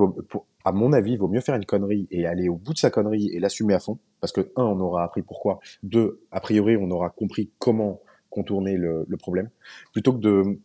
à 0.64 0.72
mon 0.72 0.92
avis, 0.92 1.12
il 1.12 1.18
vaut 1.18 1.28
mieux 1.28 1.40
faire 1.40 1.54
une 1.54 1.66
connerie 1.66 2.09
et 2.11 2.26
aller 2.26 2.48
au 2.48 2.56
bout 2.56 2.72
de 2.72 2.78
sa 2.78 2.90
connerie 2.90 3.28
et 3.32 3.40
l'assumer 3.40 3.74
à 3.74 3.80
fond, 3.80 3.98
parce 4.20 4.32
que 4.32 4.52
un, 4.56 4.64
on 4.64 4.80
aura 4.80 5.04
appris 5.04 5.22
pourquoi. 5.22 5.61
Deux, 5.82 6.22
a 6.32 6.40
priori, 6.40 6.76
on 6.76 6.90
aura 6.90 7.11
compris 7.11 7.50
comment 7.59 8.00
contourner 8.30 8.76
le 8.76 9.16
problème, 9.16 9.50
plutôt 9.92 10.12
que 10.12 10.18
de 10.18 10.61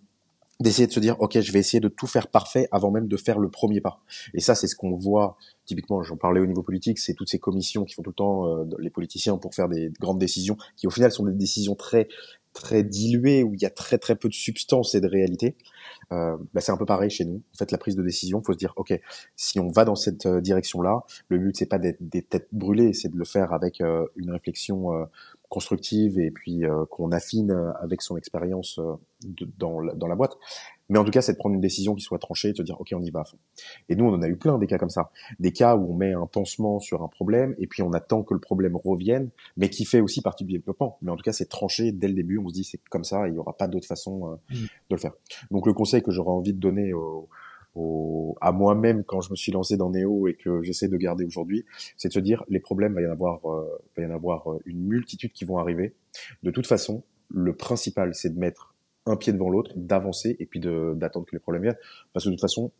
d'essayer 0.60 0.88
de 0.88 0.92
se 0.92 1.00
dire 1.00 1.20
ok 1.20 1.40
je 1.40 1.52
vais 1.52 1.60
essayer 1.60 1.80
de 1.80 1.88
tout 1.88 2.08
faire 2.08 2.28
parfait 2.28 2.68
avant 2.72 2.92
même 2.92 3.08
de 3.08 3.18
faire 3.18 3.40
le 3.40 3.50
premier 3.50 3.82
pas. 3.82 4.02
Et 4.34 4.40
ça 4.40 4.56
c'est 4.56 4.68
ce 4.68 4.76
qu'on 4.76 4.96
voit. 4.96 5.38
Typiquement 5.66 6.04
j'en 6.04 6.18
parlais 6.18 6.42
au 6.42 6.46
niveau 6.46 6.64
politique 6.64 7.00
c'est 7.00 7.14
toutes 7.14 7.30
ces 7.30 7.40
commissions 7.40 7.86
qui 7.86 7.94
font 7.94 8.04
tout 8.04 8.12
le 8.12 8.16
temps 8.16 8.48
euh, 8.48 8.66
les 8.80 8.90
politiciens 8.90 9.38
pour 9.38 9.54
faire 9.56 9.70
des 9.70 9.92
grandes 10.00 10.20
décisions 10.20 10.58
qui 10.76 10.88
au 10.88 10.92
final 10.92 11.12
sont 11.12 11.26
des 11.26 11.34
décisions 11.34 11.76
très 11.76 12.08
très 12.54 12.84
diluées 12.84 13.44
où 13.44 13.54
il 13.56 13.62
y 13.62 13.66
a 13.66 13.70
très 13.70 13.98
très 13.98 14.16
peu 14.16 14.30
de 14.30 14.34
substance 14.34 14.96
et 14.96 15.02
de 15.02 15.08
réalité. 15.08 15.58
Euh, 16.12 16.38
bah, 16.54 16.62
c'est 16.62 16.72
un 16.72 16.78
peu 16.78 16.86
pareil 16.86 17.10
chez 17.10 17.26
nous. 17.26 17.42
En 17.54 17.58
fait 17.58 17.72
la 17.72 17.78
prise 17.78 17.96
de 17.96 18.04
décision 18.04 18.42
faut 18.44 18.54
se 18.54 18.58
dire 18.58 18.74
ok 18.78 19.00
si 19.36 19.60
on 19.60 19.70
va 19.70 19.86
dans 19.86 19.96
cette 19.96 20.26
euh, 20.26 20.42
direction 20.42 20.82
là 20.82 21.04
le 21.30 21.40
but 21.40 21.58
c'est 21.58 21.66
pas 21.66 21.80
d'être 21.80 22.02
des 22.02 22.22
têtes 22.22 22.48
brûlées 22.52 22.94
c'est 22.94 23.10
de 23.10 23.18
le 23.18 23.26
faire 23.26 23.54
avec 23.54 23.82
euh, 23.82 24.06
une 24.16 24.32
réflexion 24.32 24.94
euh, 24.94 25.06
constructive 25.54 26.18
et 26.18 26.32
puis 26.32 26.66
euh, 26.66 26.86
qu'on 26.90 27.12
affine 27.12 27.52
euh, 27.52 27.72
avec 27.80 28.02
son 28.02 28.18
expérience 28.18 28.80
euh, 28.80 28.96
dans, 29.60 29.84
dans 29.94 30.08
la 30.08 30.16
boîte. 30.16 30.36
Mais 30.90 30.98
en 30.98 31.04
tout 31.04 31.12
cas, 31.12 31.22
c'est 31.22 31.34
de 31.34 31.38
prendre 31.38 31.54
une 31.54 31.62
décision 31.62 31.94
qui 31.94 32.02
soit 32.02 32.18
tranchée, 32.18 32.54
de 32.54 32.58
se 32.58 32.64
dire, 32.64 32.82
OK, 32.82 32.92
on 32.96 33.04
y 33.04 33.12
va 33.12 33.20
à 33.20 33.24
fond. 33.24 33.38
Et 33.88 33.96
nous, 33.96 34.06
on 34.06 34.14
en 34.16 34.24
a 34.24 34.28
eu 34.28 34.36
plein 34.36 34.58
des 34.58 34.66
cas 34.66 34.80
comme 34.80 34.90
ça. 34.90 35.12
Des 35.40 35.52
cas 35.52 35.76
où 35.76 35.92
on 35.92 35.96
met 35.96 36.14
un 36.14 36.26
pansement 36.26 36.80
sur 36.80 37.04
un 37.04 37.08
problème 37.08 37.54
et 37.60 37.68
puis 37.68 37.84
on 37.84 37.94
attend 37.94 38.24
que 38.24 38.34
le 38.34 38.40
problème 38.40 38.76
revienne, 38.76 39.30
mais 39.56 39.70
qui 39.70 39.86
fait 39.86 40.02
aussi 40.02 40.22
partie 40.24 40.44
du 40.44 40.54
développement. 40.54 40.98
Mais 41.04 41.12
en 41.12 41.16
tout 41.16 41.24
cas, 41.24 41.34
c'est 41.34 41.50
tranché 41.50 41.92
dès 41.92 42.08
le 42.08 42.16
début. 42.16 42.40
On 42.40 42.50
se 42.50 42.54
dit, 42.56 42.64
c'est 42.64 42.82
comme 42.90 43.04
ça, 43.04 43.28
il 43.28 43.34
n'y 43.34 43.40
aura 43.40 43.56
pas 43.56 43.68
d'autre 43.68 43.86
façon 43.86 44.40
mmh. 44.50 44.56
de 44.56 44.96
le 44.96 44.98
faire. 44.98 45.14
Donc, 45.52 45.68
le 45.68 45.74
conseil 45.74 46.02
que 46.02 46.10
j'aurais 46.10 46.32
envie 46.32 46.54
de 46.54 46.60
donner 46.60 46.94
aux, 46.94 47.30
à 48.42 48.52
moi-même 48.52 49.04
quand 49.04 49.22
je 49.22 49.32
me 49.32 49.36
suis 49.36 49.52
lancé 49.52 49.78
dans 49.78 49.90
Neo 49.90 50.28
et 50.28 50.36
que 50.36 50.62
j'essaie 50.62 50.88
de 50.88 50.98
garder 50.98 51.26
aujourd'hui, 51.26 51.66
c'est 51.98 52.10
de 52.10 52.14
se 52.14 52.20
dire 52.20 52.44
les 52.50 52.60
problèmes 52.60 52.94
va 52.94 53.02
y 53.02 53.08
en 53.08 53.12
avoir, 53.12 53.40
euh, 53.52 53.68
va 53.98 54.04
y 54.04 54.06
en 54.06 54.14
avoir 54.14 54.52
euh, 54.52 54.60
une 54.66 54.82
multitude 54.82 55.32
qui 55.32 55.46
vont 55.46 55.58
arriver. 55.58 55.96
De 56.44 56.52
toute 56.52 56.68
façon, 56.68 57.04
le 57.30 57.56
principal 57.56 58.14
c'est 58.14 58.30
de 58.30 58.40
mettre 58.40 58.76
un 59.06 59.16
pied 59.16 59.34
devant 59.34 59.50
l'autre, 59.50 59.72
d'avancer 59.76 60.36
et 60.40 60.46
puis 60.46 60.60
d'attendre 60.60 61.26
que 61.26 61.36
les 61.36 61.40
problèmes 61.40 61.64
viennent, 61.64 61.78
parce 62.14 62.26
que 62.26 62.30
de 62.30 62.36
toute 62.36 62.42
façon, 62.42 62.72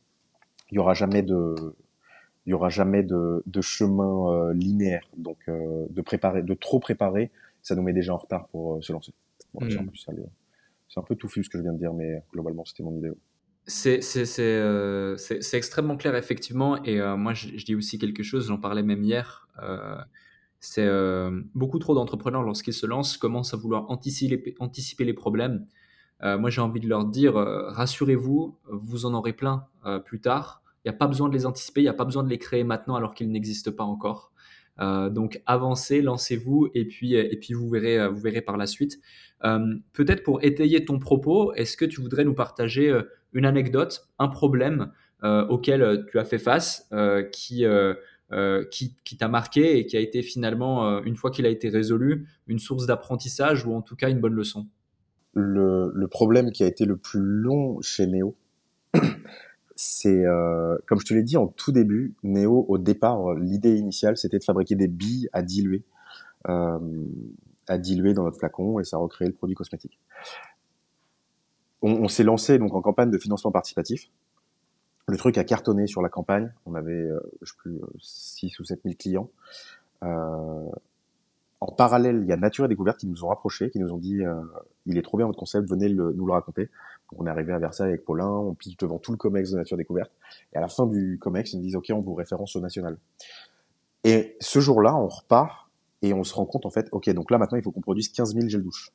il 0.72 0.76
y 0.76 0.80
aura 0.80 0.94
jamais 0.94 1.22
de 1.22 1.56
il 2.46 2.50
y 2.50 2.54
aura 2.54 2.70
jamais 2.70 3.04
de, 3.04 3.42
de 3.46 3.62
chemin 3.62 4.32
euh, 4.32 4.54
linéaire. 4.54 5.08
Donc 5.18 5.38
euh, 5.48 5.86
de 5.90 6.02
préparer, 6.02 6.44
de 6.44 6.54
trop 6.54 6.80
préparer, 6.80 7.32
ça 7.62 7.76
nous 7.76 7.82
met 7.82 7.94
déjà 7.94 8.14
en 8.14 8.18
retard 8.18 8.48
pour 8.48 8.76
euh, 8.76 8.82
se 8.82 8.92
lancer. 8.92 9.14
Bon, 9.54 9.66
mmh. 9.66 9.90
C'est 10.90 11.00
un 11.00 11.04
peu 11.04 11.16
touffu 11.16 11.44
ce 11.44 11.50
que 11.50 11.58
je 11.58 11.64
viens 11.64 11.74
de 11.74 11.78
dire, 11.78 11.94
mais 11.94 12.22
globalement 12.32 12.66
c'était 12.66 12.84
mon 12.84 12.96
idée. 12.98 13.12
Euh, 13.70 15.16
c'est 15.18 15.58
extrêmement 15.58 15.98
clair, 15.98 16.16
effectivement. 16.16 16.84
Et 16.84 17.00
euh, 17.00 17.16
moi, 17.16 17.34
je, 17.34 17.64
dis 17.64 17.76
aussi 17.76 17.98
quelque 17.98 18.24
chose, 18.24 18.48
j'en 18.48 18.58
parlais 18.58 18.84
même 18.84 19.04
hier. 19.04 19.48
Euh, 19.62 19.96
c'est 20.60 20.86
euh, 20.86 21.42
beaucoup 21.56 21.80
trop 21.80 21.96
d'entrepreneurs, 21.96 22.44
lorsqu'ils 22.44 22.74
se 22.74 22.86
lancent, 22.86 23.18
commencent 23.18 23.54
à 23.54 23.58
vouloir 23.58 23.90
anticiper, 23.90 24.56
anticiper 24.60 25.06
les 25.06 25.14
problèmes. 25.14 25.66
Euh, 26.24 26.38
moi, 26.38 26.50
j'ai 26.50 26.62
envie 26.62 26.80
de 26.80 26.88
leur 26.88 27.06
dire, 27.06 27.36
rassurez-vous, 27.36 28.58
vous 28.70 29.06
en 29.06 29.14
aurez 29.14 29.34
plein 29.34 29.68
plus 30.06 30.22
tard. 30.22 30.62
Il 30.86 30.90
n'y 30.90 30.96
a 30.96 30.98
pas 30.98 31.08
besoin 31.08 31.30
de 31.30 31.34
les 31.34 31.46
anticiper, 31.46 31.82
il 31.82 31.86
n'y 31.86 31.90
a 31.90 31.94
pas 31.94 32.06
besoin 32.06 32.24
de 32.24 32.30
les 32.30 32.38
créer 32.38 32.64
maintenant 32.64 32.96
alors 32.96 33.14
qu'ils 33.14 33.32
n'existent 33.32 33.72
pas 33.72 33.84
encore. 33.84 34.32
donc, 34.80 35.42
avancez, 35.46 36.02
lancez-vous, 36.02 36.70
et 36.74 36.86
puis, 36.86 37.14
et 37.16 37.38
puis 37.38 37.54
vous, 37.54 37.70
verrez, 37.70 38.08
vous 38.10 38.20
verrez 38.22 38.42
par 38.42 38.56
la 38.56 38.68
suite. 38.68 39.00
Peut-être 39.42 40.24
pour 40.24 40.44
étayer 40.44 40.86
ton 40.86 40.98
propos, 40.98 41.54
est-ce 41.56 41.76
que 41.76 41.86
tu 41.86 42.00
voudrais 42.00 42.24
nous 42.24 42.36
partager 42.36 42.98
une 43.34 43.46
anecdote, 43.46 44.08
un 44.20 44.28
problème 44.28 44.92
euh, 45.24 45.48
auquel 45.48 45.82
euh, 45.82 46.04
tu 46.12 46.20
as 46.20 46.26
fait 46.26 46.38
face, 46.38 46.88
euh, 46.92 47.24
qui, 47.24 47.66
qui, 48.72 49.18
t'a 49.18 49.28
marqué 49.28 49.78
et 49.78 49.86
qui 49.86 49.96
a 49.96 50.00
été 50.00 50.22
finalement, 50.22 51.04
une 51.04 51.16
fois 51.16 51.30
qu'il 51.30 51.46
a 51.46 51.50
été 51.50 51.70
résolu, 51.70 52.28
une 52.48 52.58
source 52.58 52.88
d'apprentissage 52.88 53.66
ou 53.66 53.74
en 53.76 53.82
tout 53.82 53.96
cas 53.96 54.10
une 54.10 54.20
bonne 54.20 54.34
leçon? 54.34 54.68
Le, 55.34 56.06
problème 56.08 56.52
qui 56.52 56.64
a 56.64 56.68
été 56.68 56.86
le 56.86 56.98
plus 56.98 57.20
long 57.20 57.80
chez 57.82 58.08
Neo, 58.08 58.36
c'est, 59.76 60.24
comme 60.88 61.00
je 61.00 61.06
te 61.06 61.14
l'ai 61.14 61.22
dit 61.22 61.38
en 61.38 61.46
tout 61.46 61.72
début, 61.72 62.16
Neo, 62.24 62.66
au 62.68 62.80
départ, 62.80 63.36
l'idée 63.36 63.76
initiale, 63.76 64.18
c'était 64.18 64.40
de 64.40 64.44
fabriquer 64.44 64.76
des 64.76 64.88
billes 64.88 65.30
à 65.32 65.44
diluer, 65.44 65.84
à 66.46 67.78
diluer 67.78 68.16
dans 68.16 68.24
notre 68.24 68.40
flacon 68.40 68.80
et 68.80 68.84
ça 68.84 68.98
recréait 68.98 69.28
le 69.28 69.36
produit 69.36 69.56
cosmétique 69.56 70.00
on, 71.84 72.08
s'est 72.08 72.24
lancé 72.24 72.58
donc 72.58 72.74
en 72.74 72.82
campagne 72.82 73.12
de 73.12 73.18
financement 73.18 73.52
participatif. 73.52 74.10
Le 75.08 75.18
truc 75.18 75.38
a 75.38 75.44
cartonné 75.44 75.86
sur 75.86 76.02
la 76.02 76.10
campagne. 76.10 76.52
On 76.66 76.76
avait, 76.76 76.94
euh, 76.94 77.20
je 77.42 77.52
sais 77.52 77.58
plus, 77.58 77.82
6 78.00 78.60
ou 78.60 78.64
7 78.64 78.80
000 78.84 78.96
clients. 78.98 79.30
Euh, 80.04 80.70
en 81.60 81.72
parallèle, 81.72 82.22
il 82.24 82.28
y 82.28 82.32
a 82.32 82.38
Nature 82.38 82.66
et 82.66 82.68
Découverte 82.68 83.00
qui 83.00 83.08
nous 83.08 83.24
ont 83.24 83.28
rapprochés, 83.28 83.70
qui 83.70 83.80
nous 83.80 83.92
ont 83.92 83.98
dit 83.98 84.24
euh, 84.24 84.42
il 84.86 84.98
est 84.98 85.02
trop 85.02 85.18
bien 85.18 85.26
votre 85.26 85.40
concept, 85.40 85.70
venez 85.70 85.90
nous 85.90 86.26
le 86.26 86.32
raconter. 86.32 86.70
Donc 87.12 87.22
on 87.22 87.28
est 87.28 87.30
arrivé 87.30 87.54
à 87.54 87.60
Versailles 87.60 87.90
avec 87.90 88.06
Paulin, 88.06 88.30
on 88.30 88.54
pitch 88.54 88.78
devant 88.78 88.98
tout 88.98 89.12
le 89.12 89.18
COMEX 89.18 89.52
de 89.52 89.58
Nature 89.58 89.78
Découverte. 89.78 90.12
Et 90.54 90.58
à 90.58 90.62
la 90.62 90.68
fin 90.68 90.86
du 90.88 91.20
COMEX, 91.22 91.54
ils 91.54 91.58
nous 91.58 91.64
disent 91.64 91.76
ok, 91.76 91.92
on 91.94 92.02
vous 92.02 92.16
référence 92.16 92.56
au 92.56 92.62
national. 92.62 92.98
Et 94.04 94.38
ce 94.40 94.60
jour-là, 94.60 94.96
on 94.96 95.08
repart 95.08 95.70
et 96.02 96.14
on 96.14 96.24
se 96.24 96.34
rend 96.34 96.46
compte 96.46 96.66
en 96.66 96.70
fait, 96.70 96.88
ok, 96.92 97.10
donc 97.12 97.32
là 97.32 97.38
maintenant 97.38 97.58
il 97.58 97.64
faut 97.64 97.72
qu'on 97.72 97.82
produise 97.82 98.10
15 98.10 98.36
000 98.36 98.50
gels 98.50 98.64
douche. 98.64 98.92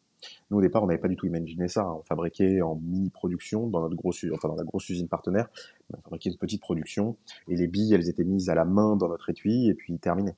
Nous, 0.50 0.58
au 0.58 0.60
départ, 0.60 0.82
on 0.82 0.86
n'avait 0.86 1.00
pas 1.00 1.08
du 1.08 1.16
tout 1.16 1.26
imaginé 1.26 1.68
ça. 1.68 1.90
On 1.92 2.02
fabriquait 2.02 2.60
en 2.62 2.76
mini-production 2.76 3.66
dans 3.66 3.80
notre 3.80 3.96
grosse, 3.96 4.24
enfin 4.32 4.48
dans 4.48 4.56
la 4.56 4.64
grosse 4.64 4.88
usine 4.88 5.08
partenaire. 5.08 5.48
On 5.92 6.00
fabriquait 6.02 6.30
une 6.30 6.36
petite 6.36 6.60
production 6.60 7.16
et 7.48 7.56
les 7.56 7.66
billes, 7.66 7.94
elles 7.94 8.08
étaient 8.08 8.24
mises 8.24 8.50
à 8.50 8.54
la 8.54 8.64
main 8.64 8.96
dans 8.96 9.08
notre 9.08 9.30
étui 9.30 9.68
et 9.68 9.74
puis 9.74 9.98
terminées. 9.98 10.36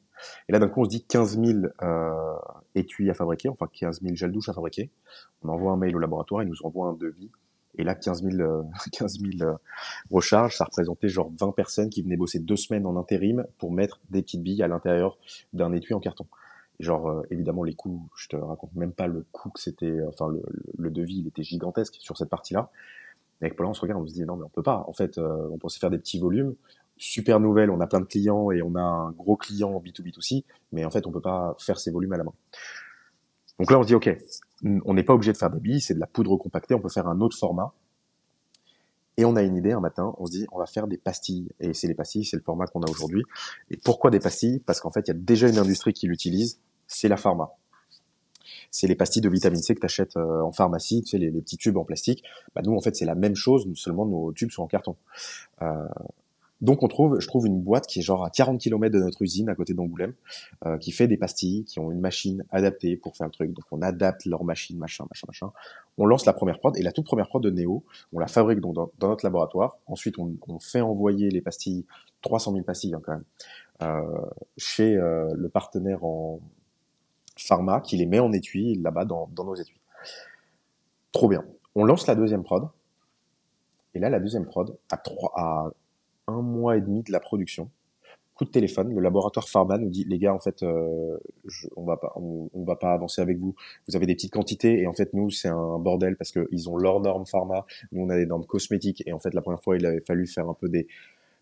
Et 0.49 0.53
là, 0.53 0.59
d'un 0.59 0.69
coup, 0.69 0.81
on 0.81 0.85
se 0.85 0.91
dit 0.91 1.05
15 1.05 1.41
000 1.41 1.59
euh, 1.83 2.35
étuis 2.75 3.11
à 3.11 3.15
fabriquer, 3.15 3.49
enfin 3.49 3.69
15 3.73 4.03
000 4.03 4.15
gels 4.15 4.33
douche 4.33 4.49
à 4.49 4.53
fabriquer. 4.53 4.91
On 5.43 5.49
envoie 5.49 5.73
un 5.73 5.77
mail 5.77 5.97
au 5.97 5.99
laboratoire, 5.99 6.43
ils 6.43 6.49
nous 6.49 6.63
envoient 6.65 6.89
un 6.89 6.95
devis. 6.95 7.31
Et 7.79 7.85
là, 7.85 7.95
15 7.95 8.23
000, 8.23 8.41
euh, 8.41 8.63
15 8.93 9.21
000 9.21 9.51
euh, 9.51 9.57
recharges, 10.11 10.57
ça 10.57 10.65
représentait 10.65 11.09
genre 11.09 11.33
20 11.39 11.53
personnes 11.53 11.91
qui 11.91 12.03
venaient 12.03 12.17
bosser 12.17 12.39
deux 12.39 12.57
semaines 12.57 12.87
en 12.87 12.97
intérim 12.97 13.47
pour 13.59 13.73
mettre 13.73 14.01
des 14.11 14.23
petites 14.23 14.43
billes 14.43 14.63
à 14.63 14.69
l'intérieur 14.69 15.19
d'un 15.53 15.73
étui 15.73 15.95
en 15.95 16.01
carton. 16.01 16.27
Genre, 16.81 17.09
euh, 17.09 17.23
évidemment, 17.31 17.63
les 17.63 17.75
coûts, 17.75 18.09
je 18.17 18.29
te 18.29 18.37
raconte 18.37 18.75
même 18.75 18.93
pas 18.93 19.07
le 19.07 19.27
coût 19.33 19.51
que 19.51 19.61
c'était, 19.61 19.99
enfin, 20.09 20.29
le, 20.29 20.43
le, 20.79 20.91
devis, 20.91 21.19
il 21.19 21.29
était 21.29 21.43
gigantesque 21.43 21.97
sur 21.99 22.17
cette 22.17 22.31
partie-là. 22.31 22.71
Et 23.41 23.45
avec 23.45 23.57
Paul, 23.57 23.67
on 23.67 23.75
se 23.75 23.81
regarde, 23.81 24.03
on 24.03 24.07
se 24.07 24.15
dit, 24.15 24.25
non, 24.25 24.37
mais 24.37 24.45
on 24.45 24.49
peut 24.49 24.63
pas. 24.63 24.85
En 24.89 24.93
fait, 24.93 25.19
euh, 25.19 25.49
on 25.51 25.59
pensait 25.59 25.79
faire 25.79 25.91
des 25.91 25.99
petits 25.99 26.19
volumes. 26.19 26.55
Super 26.97 27.39
nouvelle, 27.39 27.71
on 27.71 27.81
a 27.81 27.87
plein 27.87 28.01
de 28.01 28.07
clients 28.07 28.51
et 28.51 28.63
on 28.63 28.75
a 28.75 28.81
un 28.81 29.11
gros 29.13 29.37
client 29.37 29.83
B2B2C, 29.85 30.45
mais 30.73 30.85
en 30.85 30.91
fait, 30.91 31.07
on 31.07 31.13
peut 31.13 31.21
pas 31.21 31.55
faire 31.59 31.79
ces 31.79 31.91
volumes 31.91 32.13
à 32.13 32.19
la 32.19 32.25
main. 32.25 32.35
Donc 33.59 33.71
là, 33.71 33.79
on 33.79 33.83
se 33.83 33.89
dit, 33.89 33.95
OK, 33.95 34.11
on 34.85 34.95
n'est 34.95 35.03
pas 35.03 35.15
obligé 35.15 35.33
de 35.33 35.37
faire 35.37 35.51
des 35.51 35.61
billes, 35.61 35.81
c'est 35.81 35.95
de 35.95 36.01
la 36.01 36.07
poudre 36.07 36.37
compactée, 36.37 36.75
on 36.75 36.81
peut 36.81 36.91
faire 36.91 37.09
un 37.09 37.21
autre 37.21 37.37
format. 37.37 37.73
Et 39.17 39.25
on 39.25 39.37
a 39.37 39.43
une 39.43 39.57
idée 39.57 39.73
un 39.73 39.81
matin, 39.81 40.15
on 40.19 40.27
se 40.27 40.31
dit 40.31 40.47
on 40.51 40.59
va 40.59 40.67
faire 40.67 40.87
des 40.87 40.97
pastilles. 40.97 41.51
Et 41.61 41.75
c'est 41.75 41.87
les 41.87 41.95
pastilles, 41.95 42.25
c'est 42.25 42.37
le 42.37 42.43
format 42.43 42.67
qu'on 42.67 42.83
a 42.83 42.91
aujourd'hui. 42.91 43.23
Et 43.71 43.77
pourquoi 43.77 44.11
des 44.11 44.19
pastilles? 44.19 44.61
Parce 44.61 44.81
qu'en 44.81 44.91
fait, 44.91 45.01
il 45.01 45.09
y 45.09 45.11
a 45.11 45.19
déjà 45.19 45.49
une 45.49 45.59
industrie 45.59 45.93
qui 45.93 46.07
l'utilise 46.07 46.59
c'est 46.91 47.09
la 47.09 47.17
pharma. 47.17 47.53
C'est 48.71 48.87
les 48.87 48.97
pastilles 48.97 49.23
de 49.23 49.29
vitamine 49.29 49.63
C 49.63 49.75
que 49.75 49.81
tu 49.81 49.87
achètes 49.87 50.17
euh, 50.17 50.43
en 50.43 50.53
pharmacie, 50.53 51.03
tu 51.03 51.11
sais, 51.11 51.19
les, 51.19 51.31
petits 51.31 51.57
tubes 51.57 51.77
en 51.77 51.85
plastique. 51.85 52.25
Bah, 52.55 52.63
nous, 52.65 52.75
en 52.75 52.81
fait, 52.81 52.95
c'est 52.97 53.05
la 53.05 53.15
même 53.15 53.37
chose, 53.37 53.67
seulement 53.75 54.07
nos 54.07 54.33
tubes 54.33 54.51
sont 54.51 54.63
en 54.63 54.67
carton. 54.67 54.97
Euh, 55.63 55.87
donc 56.61 56.83
on 56.83 56.89
trouve, 56.89 57.21
je 57.21 57.27
trouve 57.27 57.47
une 57.47 57.63
boîte 57.63 57.87
qui 57.87 58.01
est 58.01 58.03
genre 58.03 58.23
à 58.23 58.29
40 58.29 58.61
km 58.61 58.93
de 58.95 59.03
notre 59.03 59.23
usine 59.23 59.49
à 59.49 59.55
côté 59.55 59.73
d'Angoulême, 59.73 60.13
euh, 60.67 60.77
qui 60.77 60.93
fait 60.93 61.09
des 61.09 61.17
pastilles, 61.17 61.65
qui 61.65 61.79
ont 61.79 61.91
une 61.91 62.01
machine 62.01 62.45
adaptée 62.51 62.97
pour 62.97 63.17
faire 63.17 63.29
le 63.29 63.33
truc. 63.33 63.53
Donc 63.53 63.65
on 63.71 63.81
adapte 63.81 64.27
leur 64.27 64.45
machine, 64.45 64.77
machin, 64.77 65.07
machin, 65.09 65.27
machin. 65.27 65.53
On 65.97 66.05
lance 66.05 66.27
la 66.27 66.35
première 66.35 66.59
prod 66.59 66.77
et 66.77 66.83
la 66.83 66.93
toute 66.93 67.07
première 67.07 67.29
prod 67.29 67.43
de 67.43 67.51
Neo, 67.51 67.85
on 68.13 68.19
la 68.19 68.27
fabrique 68.27 68.61
donc 68.61 68.75
dans, 68.75 68.91
notre 69.01 69.25
laboratoire. 69.25 69.79
Ensuite 69.87 70.19
on, 70.19 70.37
on, 70.49 70.59
fait 70.59 70.83
envoyer 70.83 71.31
les 71.31 71.41
pastilles, 71.41 71.87
300 72.21 72.53
000 72.53 72.65
pastilles 72.65 72.95
hein, 72.95 73.01
quand 73.03 73.13
même, 73.13 73.25
euh, 73.83 74.21
chez 74.59 74.97
euh, 74.97 75.33
le 75.35 75.49
partenaire 75.49 76.05
en, 76.05 76.41
pharma 77.41 77.81
qui 77.81 77.97
les 77.97 78.07
met 78.07 78.19
en 78.19 78.33
étui 78.33 78.75
là-bas 78.77 79.05
dans, 79.05 79.29
nos 79.37 79.55
étuis. 79.55 79.81
Trop 81.13 81.29
bien. 81.29 81.45
On 81.75 81.85
lance 81.85 82.07
la 82.07 82.15
deuxième 82.15 82.43
prod. 82.43 82.69
Et 83.95 83.99
là, 83.99 84.09
la 84.09 84.21
deuxième 84.21 84.47
prod, 84.47 84.77
à, 84.91 84.97
trois, 84.97 85.33
à 85.35 85.71
un 86.29 86.43
mois 86.43 86.77
et 86.77 86.81
demi 86.81 87.03
de 87.03 87.11
la 87.11 87.21
production, 87.21 87.71
coup 88.35 88.45
de 88.45 88.51
téléphone, 88.51 88.95
le 88.95 89.01
laboratoire 89.01 89.49
pharma 89.49 89.77
nous 89.79 89.91
dit 89.91 90.05
les 90.05 90.19
gars, 90.19 90.33
en 90.33 90.39
fait, 90.39 90.63
euh, 90.63 91.19
on 91.77 91.85
va 91.85 91.97
pas, 91.97 92.13
on, 92.17 92.65
va 92.65 92.77
pas 92.77 92.93
avancer 92.93 93.21
avec 93.21 93.39
vous. 93.39 93.55
Vous 93.89 93.97
avez 93.97 94.07
des 94.07 94.15
petites 94.15 94.33
quantités 94.33 94.81
et 94.81 94.87
en 94.87 94.93
fait, 94.93 95.13
nous, 95.13 95.31
c'est 95.31 95.49
un 95.49 95.79
bordel 95.79 96.17
parce 96.17 96.31
que 96.31 96.49
ils 96.53 96.71
ont 96.71 96.77
leurs 96.77 97.01
normes 97.01 97.27
pharma, 97.27 97.67
nous 97.93 98.03
on 98.03 98.09
a 98.09 98.17
des 98.17 98.27
normes 98.27 98.47
cosmétiques 98.47 99.03
et 99.07 99.13
en 99.13 99.19
fait, 99.19 99.35
la 99.35 99.43
première 99.43 99.63
fois, 99.63 99.77
il 99.77 99.85
avait 99.85 100.01
fallu 100.01 100.27
faire 100.27 100.49
un 100.49 100.55
peu 100.55 100.69
des 100.69 100.87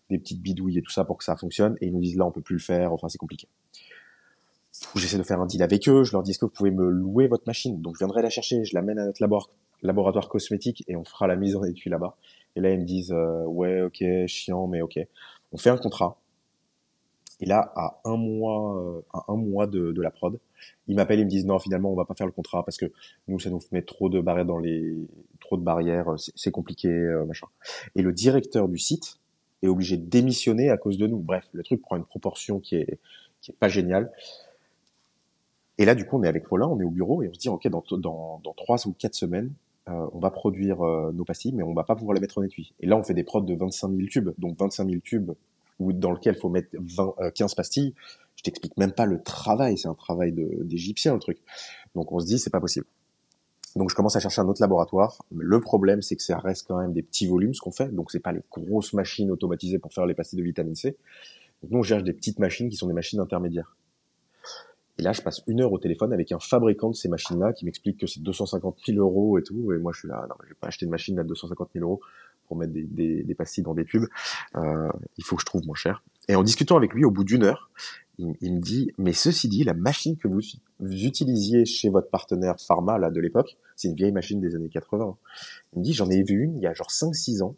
des 0.09 0.17
petites 0.17 0.41
bidouilles 0.41 0.77
et 0.77 0.81
tout 0.81 0.91
ça 0.91 1.05
pour 1.05 1.17
que 1.17 1.23
ça 1.23 1.35
fonctionne. 1.35 1.77
Et 1.81 1.87
ils 1.87 1.93
nous 1.93 2.01
disent 2.01 2.17
là, 2.17 2.25
on 2.25 2.31
peut 2.31 2.41
plus 2.41 2.55
le 2.55 2.61
faire. 2.61 2.91
Enfin, 2.93 3.09
c'est 3.09 3.17
compliqué. 3.17 3.47
J'essaie 4.95 5.17
de 5.17 5.23
faire 5.23 5.41
un 5.41 5.45
deal 5.45 5.63
avec 5.63 5.87
eux. 5.89 6.03
Je 6.03 6.11
leur 6.13 6.23
dis 6.23 6.31
est-ce 6.31 6.39
que 6.39 6.45
vous 6.45 6.51
pouvez 6.51 6.71
me 6.71 6.89
louer 6.89 7.27
votre 7.27 7.43
machine? 7.47 7.81
Donc 7.81 7.95
je 7.95 7.99
viendrai 7.99 8.21
la 8.21 8.29
chercher, 8.29 8.63
je 8.63 8.73
l'amène 8.73 8.99
à 8.99 9.05
notre 9.05 9.21
laboratoire 9.83 10.29
cosmétique 10.29 10.83
et 10.87 10.95
on 10.95 11.03
fera 11.03 11.27
la 11.27 11.35
mise 11.35 11.55
en 11.55 11.63
étui 11.63 11.89
là-bas. 11.89 12.15
Et 12.55 12.61
là, 12.61 12.71
ils 12.71 12.79
me 12.79 12.85
disent 12.85 13.11
euh, 13.11 13.43
ouais, 13.45 13.81
ok, 13.81 14.03
chiant, 14.27 14.67
mais 14.67 14.81
ok. 14.81 14.99
On 15.51 15.57
fait 15.57 15.69
un 15.69 15.77
contrat. 15.77 16.17
Et 17.41 17.45
là, 17.45 17.71
à 17.75 18.01
un 18.03 18.17
mois, 18.17 18.81
euh, 18.81 19.01
à 19.13 19.25
un 19.29 19.35
mois 19.35 19.65
de, 19.65 19.91
de 19.91 20.01
la 20.01 20.11
prod, 20.11 20.39
ils 20.87 20.95
m'appellent, 20.95 21.19
ils 21.19 21.25
me 21.25 21.29
disent 21.29 21.45
non, 21.45 21.57
finalement, 21.57 21.91
on 21.91 21.95
va 21.95 22.05
pas 22.05 22.15
faire 22.15 22.27
le 22.27 22.33
contrat 22.33 22.65
parce 22.65 22.77
que 22.77 22.91
nous, 23.27 23.39
ça 23.39 23.49
nous 23.49 23.61
met 23.71 23.81
trop 23.81 24.09
de 24.09 24.19
barrières 24.19 24.45
dans 24.45 24.57
les, 24.57 24.95
trop 25.39 25.55
de 25.55 25.63
barrières, 25.63 26.13
c'est 26.17 26.51
compliqué, 26.51 26.89
euh, 26.89 27.25
machin. 27.25 27.47
Et 27.95 28.01
le 28.01 28.11
directeur 28.11 28.67
du 28.67 28.77
site 28.77 29.19
est 29.63 29.67
obligé 29.67 29.95
de 29.95 30.05
démissionner 30.05 30.69
à 30.69 30.77
cause 30.77 30.97
de 30.97 31.07
nous. 31.07 31.19
Bref, 31.19 31.47
le 31.53 31.63
truc 31.63 31.81
prend 31.81 31.95
une 31.95 32.05
proportion 32.05 32.59
qui 32.59 32.75
est, 32.75 32.99
qui 33.41 33.51
est 33.51 33.57
pas 33.57 33.69
géniale. 33.69 34.11
Et 35.79 35.85
là, 35.85 35.95
du 35.95 36.05
coup, 36.05 36.17
on 36.19 36.23
est 36.23 36.27
avec 36.27 36.47
Paulin, 36.47 36.67
on 36.67 36.79
est 36.79 36.83
au 36.83 36.89
bureau 36.89 37.23
et 37.23 37.29
on 37.29 37.33
se 37.33 37.39
dit, 37.39 37.47
ok, 37.47 37.67
dans, 37.69 37.81
dans, 37.91 38.41
dans 38.43 38.53
trois 38.53 38.85
ou 38.85 38.91
quatre 38.91 39.15
semaines, 39.15 39.53
euh, 39.87 40.07
on 40.11 40.19
va 40.19 40.29
produire 40.29 40.81
euh, 40.85 41.11
nos 41.13 41.23
pastilles, 41.23 41.53
mais 41.53 41.63
on 41.63 41.73
va 41.73 41.85
pas 41.85 41.95
pouvoir 41.95 42.13
les 42.13 42.19
mettre 42.19 42.37
en 42.37 42.43
étui. 42.43 42.73
Et 42.81 42.85
là, 42.85 42.97
on 42.97 43.03
fait 43.03 43.13
des 43.13 43.23
prods 43.23 43.41
de 43.41 43.55
25 43.55 43.89
000 43.95 44.07
tubes, 44.09 44.29
donc 44.37 44.59
25 44.59 44.89
000 44.89 44.99
tubes 45.01 45.31
dans 45.79 46.11
lequel 46.11 46.35
il 46.35 46.39
faut 46.39 46.49
mettre 46.49 46.67
20, 46.73 47.31
15 47.33 47.55
pastilles. 47.55 47.95
Je 48.35 48.43
t'explique 48.43 48.75
même 48.75 48.91
pas 48.91 49.05
le 49.05 49.23
travail, 49.23 49.77
c'est 49.77 49.87
un 49.87 49.93
travail 49.93 50.33
d'égyptien 50.33 51.13
le 51.13 51.19
truc. 51.19 51.37
Donc 51.95 52.11
on 52.11 52.19
se 52.19 52.25
dit, 52.25 52.39
c'est 52.39 52.49
pas 52.49 52.59
possible. 52.59 52.85
Donc 53.77 53.89
je 53.89 53.95
commence 53.95 54.17
à 54.17 54.19
chercher 54.19 54.41
un 54.41 54.47
autre 54.49 54.61
laboratoire. 54.61 55.23
Le 55.33 55.61
problème, 55.61 56.01
c'est 56.01 56.17
que 56.17 56.23
ça 56.23 56.37
reste 56.39 56.67
quand 56.67 56.77
même 56.77 56.91
des 56.91 57.03
petits 57.03 57.27
volumes 57.27 57.53
ce 57.53 57.61
qu'on 57.61 57.71
fait. 57.71 57.87
Donc 57.93 58.11
c'est 58.11 58.19
pas 58.19 58.33
les 58.33 58.41
grosses 58.51 58.91
machines 58.91 59.31
automatisées 59.31 59.79
pour 59.79 59.93
faire 59.93 60.05
les 60.05 60.13
pastilles 60.13 60.39
de 60.39 60.43
vitamine 60.43 60.75
C. 60.75 60.97
Donc 61.61 61.71
nous 61.71 61.79
on 61.79 61.83
cherche 61.83 62.03
des 62.03 62.13
petites 62.13 62.39
machines 62.39 62.67
qui 62.67 62.75
sont 62.75 62.87
des 62.87 62.93
machines 62.93 63.21
intermédiaires. 63.21 63.77
Et 64.99 65.01
là, 65.01 65.13
je 65.13 65.21
passe 65.21 65.41
une 65.47 65.61
heure 65.61 65.71
au 65.71 65.79
téléphone 65.79 66.11
avec 66.11 66.33
un 66.33 66.39
fabricant 66.39 66.89
de 66.89 66.95
ces 66.95 67.07
machines-là 67.07 67.53
qui 67.53 67.63
m'explique 67.63 67.97
que 67.97 68.05
c'est 68.05 68.21
250 68.21 68.79
000 68.85 68.99
euros 68.99 69.39
et 69.39 69.43
tout. 69.43 69.71
Et 69.71 69.77
moi, 69.77 69.93
je 69.93 69.99
suis 69.99 70.09
là, 70.09 70.25
non, 70.29 70.35
je 70.43 70.49
vais 70.49 70.55
pas 70.55 70.67
acheter 70.67 70.85
une 70.85 70.91
machine 70.91 71.17
à 71.17 71.23
250 71.23 71.69
000 71.73 71.85
euros 71.85 72.01
pour 72.49 72.57
mettre 72.57 72.73
des, 72.73 72.83
des, 72.83 73.23
des 73.23 73.33
pastilles 73.33 73.63
dans 73.63 73.73
des 73.73 73.85
tubes. 73.85 74.07
Euh, 74.57 74.89
il 75.17 75.23
faut 75.23 75.37
que 75.37 75.41
je 75.41 75.45
trouve 75.45 75.65
moins 75.65 75.75
cher. 75.75 76.03
Et 76.27 76.35
en 76.35 76.43
discutant 76.43 76.75
avec 76.75 76.93
lui, 76.93 77.05
au 77.05 77.11
bout 77.11 77.23
d'une 77.23 77.43
heure, 77.43 77.71
il, 78.17 78.53
me 78.53 78.59
dit, 78.59 78.91
mais 78.97 79.13
ceci 79.13 79.47
dit, 79.47 79.63
la 79.63 79.73
machine 79.73 80.17
que 80.17 80.27
vous, 80.27 80.41
vous 80.79 81.05
utilisiez 81.05 81.63
chez 81.63 81.87
votre 81.87 82.09
partenaire 82.09 82.59
pharma 82.59 82.97
là 82.97 83.09
de 83.09 83.21
l'époque, 83.21 83.55
c'est 83.77 83.87
une 83.87 83.95
vieille 83.95 84.11
machine 84.11 84.41
des 84.41 84.53
années 84.53 84.67
80. 84.67 85.15
Il 85.73 85.79
me 85.79 85.83
dit, 85.85 85.93
j'en 85.93 86.09
ai 86.09 86.23
vu 86.23 86.43
une 86.43 86.57
il 86.57 86.61
y 86.61 86.67
a 86.67 86.73
genre 86.73 86.89
5-6 86.89 87.41
ans 87.41 87.55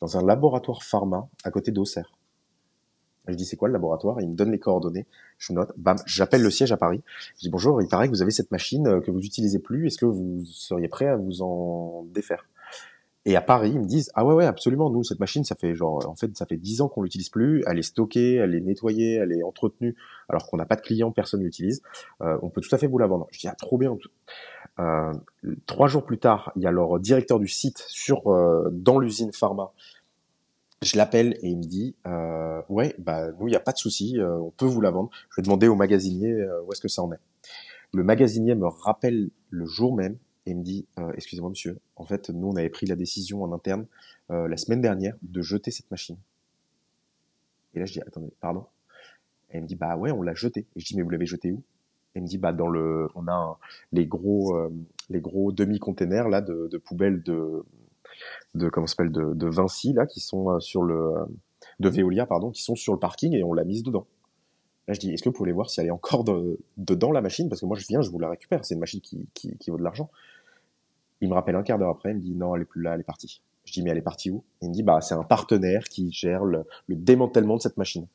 dans 0.00 0.16
un 0.16 0.24
laboratoire 0.24 0.82
pharma 0.82 1.28
à 1.44 1.50
côté 1.50 1.70
d'Auxerre. 1.70 2.10
Je 3.28 3.34
dis 3.34 3.44
c'est 3.44 3.56
quoi 3.56 3.68
le 3.68 3.72
laboratoire? 3.72 4.20
Il 4.20 4.30
me 4.30 4.34
donne 4.34 4.50
les 4.50 4.58
coordonnées. 4.58 5.06
Je 5.38 5.52
note. 5.52 5.72
Bam, 5.76 5.96
j'appelle 6.06 6.42
le 6.42 6.50
siège 6.50 6.72
à 6.72 6.76
Paris. 6.76 7.02
Je 7.36 7.40
dis 7.42 7.50
bonjour. 7.50 7.80
Il 7.80 7.88
paraît 7.88 8.08
que 8.08 8.12
vous 8.12 8.22
avez 8.22 8.32
cette 8.32 8.50
machine 8.50 8.86
euh, 8.88 9.00
que 9.00 9.10
vous 9.10 9.20
utilisez 9.20 9.60
plus. 9.60 9.86
Est-ce 9.86 9.98
que 9.98 10.06
vous 10.06 10.42
seriez 10.44 10.88
prêt 10.88 11.06
à 11.06 11.16
vous 11.16 11.42
en 11.42 12.04
défaire? 12.12 12.44
Et 13.24 13.36
à 13.36 13.40
Paris, 13.40 13.70
ils 13.74 13.80
me 13.80 13.86
disent 13.86 14.10
ah 14.14 14.26
ouais 14.26 14.34
ouais 14.34 14.46
absolument. 14.46 14.90
Nous 14.90 15.04
cette 15.04 15.20
machine 15.20 15.44
ça 15.44 15.54
fait 15.54 15.76
genre 15.76 16.04
en 16.08 16.16
fait 16.16 16.36
ça 16.36 16.46
fait 16.46 16.56
dix 16.56 16.80
ans 16.80 16.88
qu'on 16.88 17.02
l'utilise 17.02 17.28
plus. 17.28 17.62
Elle 17.68 17.78
est 17.78 17.82
stockée, 17.82 18.34
elle 18.34 18.56
est 18.56 18.60
nettoyée, 18.60 19.14
elle 19.14 19.30
est 19.30 19.44
entretenue. 19.44 19.94
Alors 20.28 20.48
qu'on 20.48 20.56
n'a 20.56 20.66
pas 20.66 20.74
de 20.74 20.80
clients, 20.80 21.12
personne 21.12 21.44
l'utilise. 21.44 21.80
Euh, 22.22 22.36
on 22.42 22.48
peut 22.48 22.60
tout 22.60 22.74
à 22.74 22.78
fait 22.78 22.88
vous 22.88 22.98
la 22.98 23.06
vendre. 23.06 23.28
Je 23.30 23.38
dis 23.38 23.46
ah 23.46 23.54
trop 23.54 23.78
bien. 23.78 23.96
Euh, 24.80 25.12
trois 25.66 25.86
jours 25.86 26.04
plus 26.04 26.18
tard, 26.18 26.50
il 26.56 26.62
y 26.62 26.66
a 26.66 26.72
leur 26.72 26.98
directeur 26.98 27.38
du 27.38 27.46
site 27.46 27.84
sur 27.86 28.22
dans 28.72 28.98
l'usine 28.98 29.32
pharma 29.32 29.70
je 30.82 30.96
l'appelle 30.96 31.38
et 31.42 31.48
il 31.48 31.58
me 31.58 31.62
dit 31.62 31.94
euh, 32.06 32.60
ouais 32.68 32.94
bah 32.98 33.30
nous 33.32 33.46
il 33.48 33.50
n'y 33.50 33.56
a 33.56 33.60
pas 33.60 33.72
de 33.72 33.78
souci, 33.78 34.18
euh, 34.18 34.36
on 34.36 34.50
peut 34.50 34.66
vous 34.66 34.80
la 34.80 34.90
vendre. 34.90 35.10
Je 35.30 35.36
vais 35.36 35.42
demander 35.42 35.68
au 35.68 35.76
magasinier 35.76 36.32
euh, 36.32 36.62
où 36.62 36.72
est-ce 36.72 36.80
que 36.80 36.88
ça 36.88 37.02
en 37.02 37.12
est. 37.12 37.20
Le 37.92 38.02
magasinier 38.02 38.54
me 38.54 38.66
rappelle 38.66 39.30
le 39.50 39.66
jour 39.66 39.94
même 39.94 40.16
et 40.46 40.54
me 40.54 40.62
dit 40.62 40.86
euh, 40.98 41.12
excusez-moi 41.14 41.50
monsieur, 41.50 41.78
en 41.96 42.04
fait 42.04 42.30
nous 42.30 42.48
on 42.48 42.56
avait 42.56 42.70
pris 42.70 42.86
la 42.86 42.96
décision 42.96 43.42
en 43.42 43.52
interne 43.52 43.86
la 44.28 44.56
semaine 44.56 44.80
dernière 44.80 45.14
de 45.20 45.42
jeter 45.42 45.70
cette 45.70 45.90
machine. 45.90 46.16
Et 47.74 47.80
là 47.80 47.84
je 47.84 47.92
dis 47.92 48.00
attendez 48.00 48.32
pardon. 48.40 48.64
Et 49.50 49.58
il 49.58 49.62
me 49.62 49.66
dit 49.66 49.76
bah 49.76 49.94
ouais 49.96 50.10
on 50.10 50.22
l'a 50.22 50.32
jetée. 50.32 50.66
Et 50.74 50.80
je 50.80 50.86
dis 50.86 50.96
mais 50.96 51.02
vous 51.02 51.10
l'avez 51.10 51.26
jetée 51.26 51.52
où? 51.52 51.62
Il 52.14 52.22
me 52.22 52.26
dit 52.26 52.38
bah 52.38 52.54
dans 52.54 52.68
le 52.68 53.08
on 53.14 53.28
a 53.28 53.58
les 53.92 54.06
gros 54.06 54.56
les 55.10 55.20
gros 55.20 55.52
demi 55.52 55.78
containers 55.78 56.30
là 56.30 56.40
de, 56.40 56.66
de 56.70 56.78
poubelles 56.78 57.22
de 57.22 57.62
de 58.54 58.68
comment 58.68 58.86
de, 58.98 59.46
Vinci 59.46 59.92
là 59.92 60.06
qui 60.06 60.20
sont 60.20 60.50
euh, 60.50 60.60
sur 60.60 60.82
le 60.82 60.94
euh, 60.94 61.24
de 61.80 61.88
Veolia 61.88 62.26
pardon 62.26 62.50
qui 62.50 62.62
sont 62.62 62.74
sur 62.74 62.92
le 62.92 62.98
parking 62.98 63.34
et 63.34 63.42
on 63.42 63.52
l'a 63.52 63.64
mise 63.64 63.82
dedans. 63.82 64.06
Là 64.88 64.94
je 64.94 65.00
dis 65.00 65.12
est-ce 65.12 65.22
que 65.22 65.28
vous 65.28 65.34
pouvez 65.34 65.52
voir 65.52 65.70
si 65.70 65.80
elle 65.80 65.86
est 65.86 65.92
encore 65.92 66.24
de, 66.24 66.58
dedans 66.76 67.12
la 67.12 67.20
machine? 67.20 67.48
Parce 67.48 67.60
que 67.60 67.66
moi 67.66 67.76
je 67.76 67.86
viens 67.86 68.02
je 68.02 68.10
vous 68.10 68.18
la 68.18 68.30
récupère 68.30 68.64
c'est 68.64 68.74
une 68.74 68.80
machine 68.80 69.00
qui, 69.00 69.28
qui, 69.34 69.70
vaut 69.70 69.78
de 69.78 69.82
l'argent. 69.82 70.10
Il 71.20 71.28
me 71.28 71.34
rappelle 71.34 71.56
un 71.56 71.62
quart 71.62 71.78
d'heure 71.78 71.90
après 71.90 72.10
il 72.10 72.16
me 72.16 72.20
dit 72.20 72.34
non 72.34 72.54
elle 72.54 72.62
est 72.62 72.66
plus 72.66 72.82
là 72.82 72.94
elle 72.94 73.00
est 73.00 73.04
partie. 73.04 73.42
Je 73.64 73.72
dis 73.72 73.82
mais 73.82 73.90
elle 73.90 73.98
est 73.98 74.02
partie 74.02 74.30
où? 74.30 74.44
Il 74.60 74.68
me 74.68 74.74
dit 74.74 74.82
bah 74.82 75.00
c'est 75.00 75.14
un 75.14 75.24
partenaire 75.24 75.84
qui 75.84 76.10
gère 76.12 76.44
le, 76.44 76.64
le 76.88 76.96
démantèlement 76.96 77.56
de 77.56 77.62
cette 77.62 77.76
machine. 77.76 78.06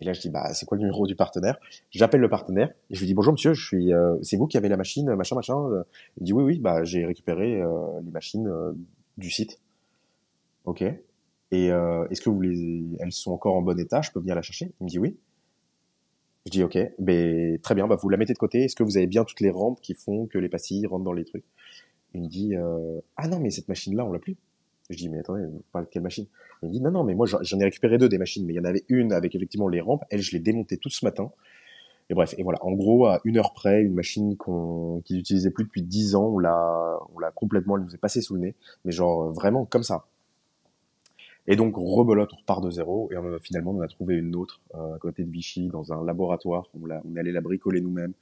Et 0.00 0.04
là, 0.04 0.14
je 0.14 0.20
dis, 0.20 0.30
bah, 0.30 0.52
c'est 0.52 0.66
quoi 0.66 0.76
le 0.76 0.80
numéro 0.80 1.06
du 1.06 1.14
partenaire? 1.14 1.60
J'appelle 1.92 2.20
le 2.20 2.28
partenaire 2.28 2.72
et 2.90 2.94
je 2.96 2.98
lui 2.98 3.06
dis, 3.06 3.14
bonjour 3.14 3.32
monsieur, 3.32 3.54
je 3.54 3.64
suis, 3.64 3.92
euh, 3.92 4.16
c'est 4.20 4.36
vous 4.36 4.48
qui 4.48 4.56
avez 4.56 4.68
la 4.68 4.76
machine, 4.76 5.14
machin, 5.14 5.36
machin. 5.36 5.54
Il 6.16 6.22
me 6.22 6.26
dit, 6.26 6.32
oui, 6.32 6.42
oui, 6.42 6.58
bah, 6.58 6.82
j'ai 6.82 7.06
récupéré 7.06 7.62
les 8.02 8.10
machines 8.10 8.50
du 9.18 9.30
site. 9.30 9.60
Ok. 10.64 10.82
Et 10.82 11.70
euh, 11.70 12.06
est-ce 12.08 12.20
que 12.20 12.30
vous 12.30 12.40
les, 12.40 12.82
elles 12.98 13.12
sont 13.12 13.32
encore 13.32 13.54
en 13.54 13.62
bon 13.62 13.78
état? 13.78 14.00
Je 14.00 14.10
peux 14.10 14.20
venir 14.20 14.34
la 14.34 14.42
chercher? 14.42 14.72
Il 14.80 14.84
me 14.84 14.88
dit 14.88 14.98
oui. 14.98 15.16
Je 16.46 16.50
dis 16.50 16.62
ok, 16.64 16.76
ben 16.98 17.58
très 17.60 17.74
bien, 17.74 17.86
bah 17.86 17.96
vous 18.00 18.08
la 18.08 18.16
mettez 18.16 18.32
de 18.32 18.38
côté. 18.38 18.64
Est-ce 18.64 18.74
que 18.74 18.82
vous 18.82 18.96
avez 18.96 19.06
bien 19.06 19.24
toutes 19.24 19.40
les 19.40 19.50
rampes 19.50 19.80
qui 19.80 19.94
font 19.94 20.26
que 20.26 20.38
les 20.38 20.48
pastilles 20.48 20.86
rentrent 20.86 21.04
dans 21.04 21.12
les 21.12 21.24
trucs? 21.24 21.44
Il 22.14 22.22
me 22.22 22.26
dit 22.26 22.56
euh, 22.56 23.00
ah 23.16 23.28
non 23.28 23.38
mais 23.38 23.50
cette 23.50 23.68
machine 23.68 23.94
là 23.94 24.04
on 24.04 24.12
l'a 24.12 24.18
plus. 24.18 24.36
Je 24.90 24.96
dis 24.96 25.08
mais 25.08 25.20
attendez, 25.20 25.44
vous 25.44 25.62
parlez 25.72 25.86
de 25.86 25.90
quelle 25.92 26.02
machine? 26.02 26.26
Il 26.62 26.68
me 26.68 26.72
dit 26.72 26.80
non 26.80 26.90
non 26.90 27.04
mais 27.04 27.14
moi 27.14 27.26
j'en 27.26 27.60
ai 27.60 27.64
récupéré 27.64 27.96
deux 27.98 28.08
des 28.08 28.18
machines, 28.18 28.44
mais 28.44 28.54
il 28.54 28.56
y 28.56 28.60
en 28.60 28.64
avait 28.64 28.84
une 28.88 29.12
avec 29.12 29.34
effectivement 29.34 29.68
les 29.68 29.80
rampes. 29.80 30.04
Elle 30.10 30.20
je 30.20 30.32
l'ai 30.32 30.40
démontée 30.40 30.78
tout 30.78 30.90
ce 30.90 31.04
matin. 31.04 31.30
Et 32.12 32.14
bref, 32.14 32.34
et 32.36 32.42
voilà, 32.42 32.58
en 32.62 32.72
gros, 32.72 33.06
à 33.06 33.22
une 33.24 33.38
heure 33.38 33.54
près, 33.54 33.80
une 33.80 33.94
machine 33.94 34.36
qu'on 34.36 35.00
qu'ils 35.06 35.16
n'utilisaient 35.16 35.50
plus 35.50 35.64
depuis 35.64 35.80
dix 35.80 36.14
ans, 36.14 36.26
on 36.26 36.38
l'a, 36.38 36.98
on 37.14 37.18
l'a 37.18 37.30
complètement, 37.30 37.78
elle 37.78 37.84
nous 37.84 37.94
est 37.94 37.98
passée 37.98 38.20
sous 38.20 38.34
le 38.34 38.40
nez, 38.40 38.54
mais 38.84 38.92
genre 38.92 39.32
vraiment 39.32 39.64
comme 39.64 39.82
ça. 39.82 40.04
Et 41.46 41.56
donc 41.56 41.74
rebelote, 41.74 42.28
on 42.34 42.36
repart 42.36 42.62
de 42.62 42.70
zéro, 42.70 43.08
et 43.12 43.16
on, 43.16 43.38
finalement 43.38 43.70
on 43.70 43.80
a 43.80 43.88
trouvé 43.88 44.16
une 44.16 44.36
autre 44.36 44.60
euh, 44.74 44.96
à 44.96 44.98
côté 44.98 45.24
de 45.24 45.30
Vichy 45.30 45.68
dans 45.68 45.94
un 45.94 46.04
laboratoire. 46.04 46.68
On, 46.78 46.84
l'a, 46.84 47.00
on 47.10 47.16
est 47.16 47.18
allé 47.18 47.32
la 47.32 47.40
bricoler 47.40 47.80
nous-mêmes, 47.80 48.12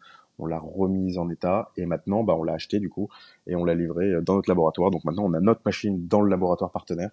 on 0.40 0.46
l'a 0.46 0.58
remise 0.58 1.18
en 1.18 1.28
état, 1.28 1.70
et 1.76 1.86
maintenant 1.86 2.24
bah, 2.24 2.34
on 2.36 2.42
l'a 2.42 2.54
acheté 2.54 2.80
du 2.80 2.88
coup, 2.88 3.08
et 3.46 3.54
on 3.54 3.64
l'a 3.64 3.74
livré 3.74 4.20
dans 4.22 4.34
notre 4.34 4.50
laboratoire. 4.50 4.90
Donc 4.90 5.04
maintenant 5.04 5.24
on 5.24 5.34
a 5.34 5.40
notre 5.40 5.62
machine 5.64 6.06
dans 6.06 6.20
le 6.20 6.30
laboratoire 6.30 6.70
partenaire 6.70 7.10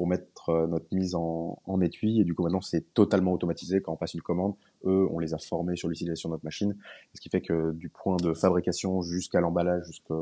pour 0.00 0.06
mettre 0.06 0.48
euh, 0.48 0.66
notre 0.66 0.86
mise 0.92 1.14
en, 1.14 1.58
en, 1.66 1.80
étui. 1.82 2.22
Et 2.22 2.24
du 2.24 2.34
coup, 2.34 2.42
maintenant, 2.42 2.62
c'est 2.62 2.94
totalement 2.94 3.34
automatisé. 3.34 3.82
Quand 3.82 3.92
on 3.92 3.96
passe 3.96 4.14
une 4.14 4.22
commande, 4.22 4.54
eux, 4.86 5.06
on 5.10 5.18
les 5.18 5.34
a 5.34 5.38
formés 5.38 5.76
sur 5.76 5.90
l'utilisation 5.90 6.30
de 6.30 6.32
notre 6.36 6.44
machine. 6.46 6.74
Ce 7.12 7.20
qui 7.20 7.28
fait 7.28 7.42
que 7.42 7.72
du 7.72 7.90
point 7.90 8.16
de 8.16 8.32
fabrication 8.32 9.02
jusqu'à 9.02 9.42
l'emballage, 9.42 9.84
jusqu'à 9.84 10.14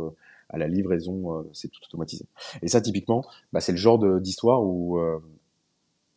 la 0.53 0.67
livraison, 0.67 1.33
euh, 1.33 1.43
c'est 1.53 1.69
tout 1.69 1.79
automatisé. 1.87 2.27
Et 2.61 2.67
ça, 2.67 2.81
typiquement, 2.81 3.25
bah, 3.53 3.61
c'est 3.61 3.71
le 3.71 3.79
genre 3.79 4.01
d'histoire 4.21 4.65
où 4.65 4.99
euh, 4.99 5.21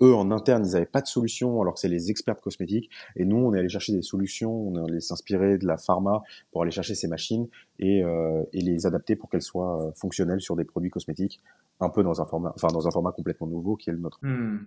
eux, 0.01 0.13
en 0.13 0.31
interne, 0.31 0.65
ils 0.65 0.73
n'avaient 0.73 0.85
pas 0.85 1.01
de 1.01 1.07
solution, 1.07 1.61
alors 1.61 1.75
que 1.75 1.79
c'est 1.79 1.87
les 1.87 2.11
experts 2.11 2.39
cosmétiques. 2.41 2.89
Et 3.15 3.25
nous, 3.25 3.37
on 3.37 3.53
est 3.53 3.59
allé 3.59 3.69
chercher 3.69 3.93
des 3.93 4.01
solutions, 4.01 4.51
on 4.51 4.75
est 4.75 4.89
allé 4.89 5.01
s'inspirer 5.01 5.57
de 5.57 5.65
la 5.65 5.77
pharma 5.77 6.21
pour 6.51 6.63
aller 6.63 6.71
chercher 6.71 6.95
ces 6.95 7.07
machines 7.07 7.47
et, 7.79 8.03
euh, 8.03 8.43
et 8.53 8.61
les 8.61 8.85
adapter 8.85 9.15
pour 9.15 9.29
qu'elles 9.29 9.41
soient 9.41 9.91
fonctionnelles 9.95 10.41
sur 10.41 10.55
des 10.55 10.65
produits 10.65 10.89
cosmétiques 10.89 11.41
un 11.79 11.89
peu 11.89 12.03
dans 12.03 12.21
un 12.21 12.25
format, 12.25 12.53
enfin 12.55 12.67
dans 12.69 12.87
un 12.87 12.91
format 12.91 13.11
complètement 13.11 13.47
nouveau 13.47 13.75
qui 13.75 13.89
est 13.89 13.93
le 13.93 13.99
nôtre. 13.99 14.19
Hmm. 14.21 14.59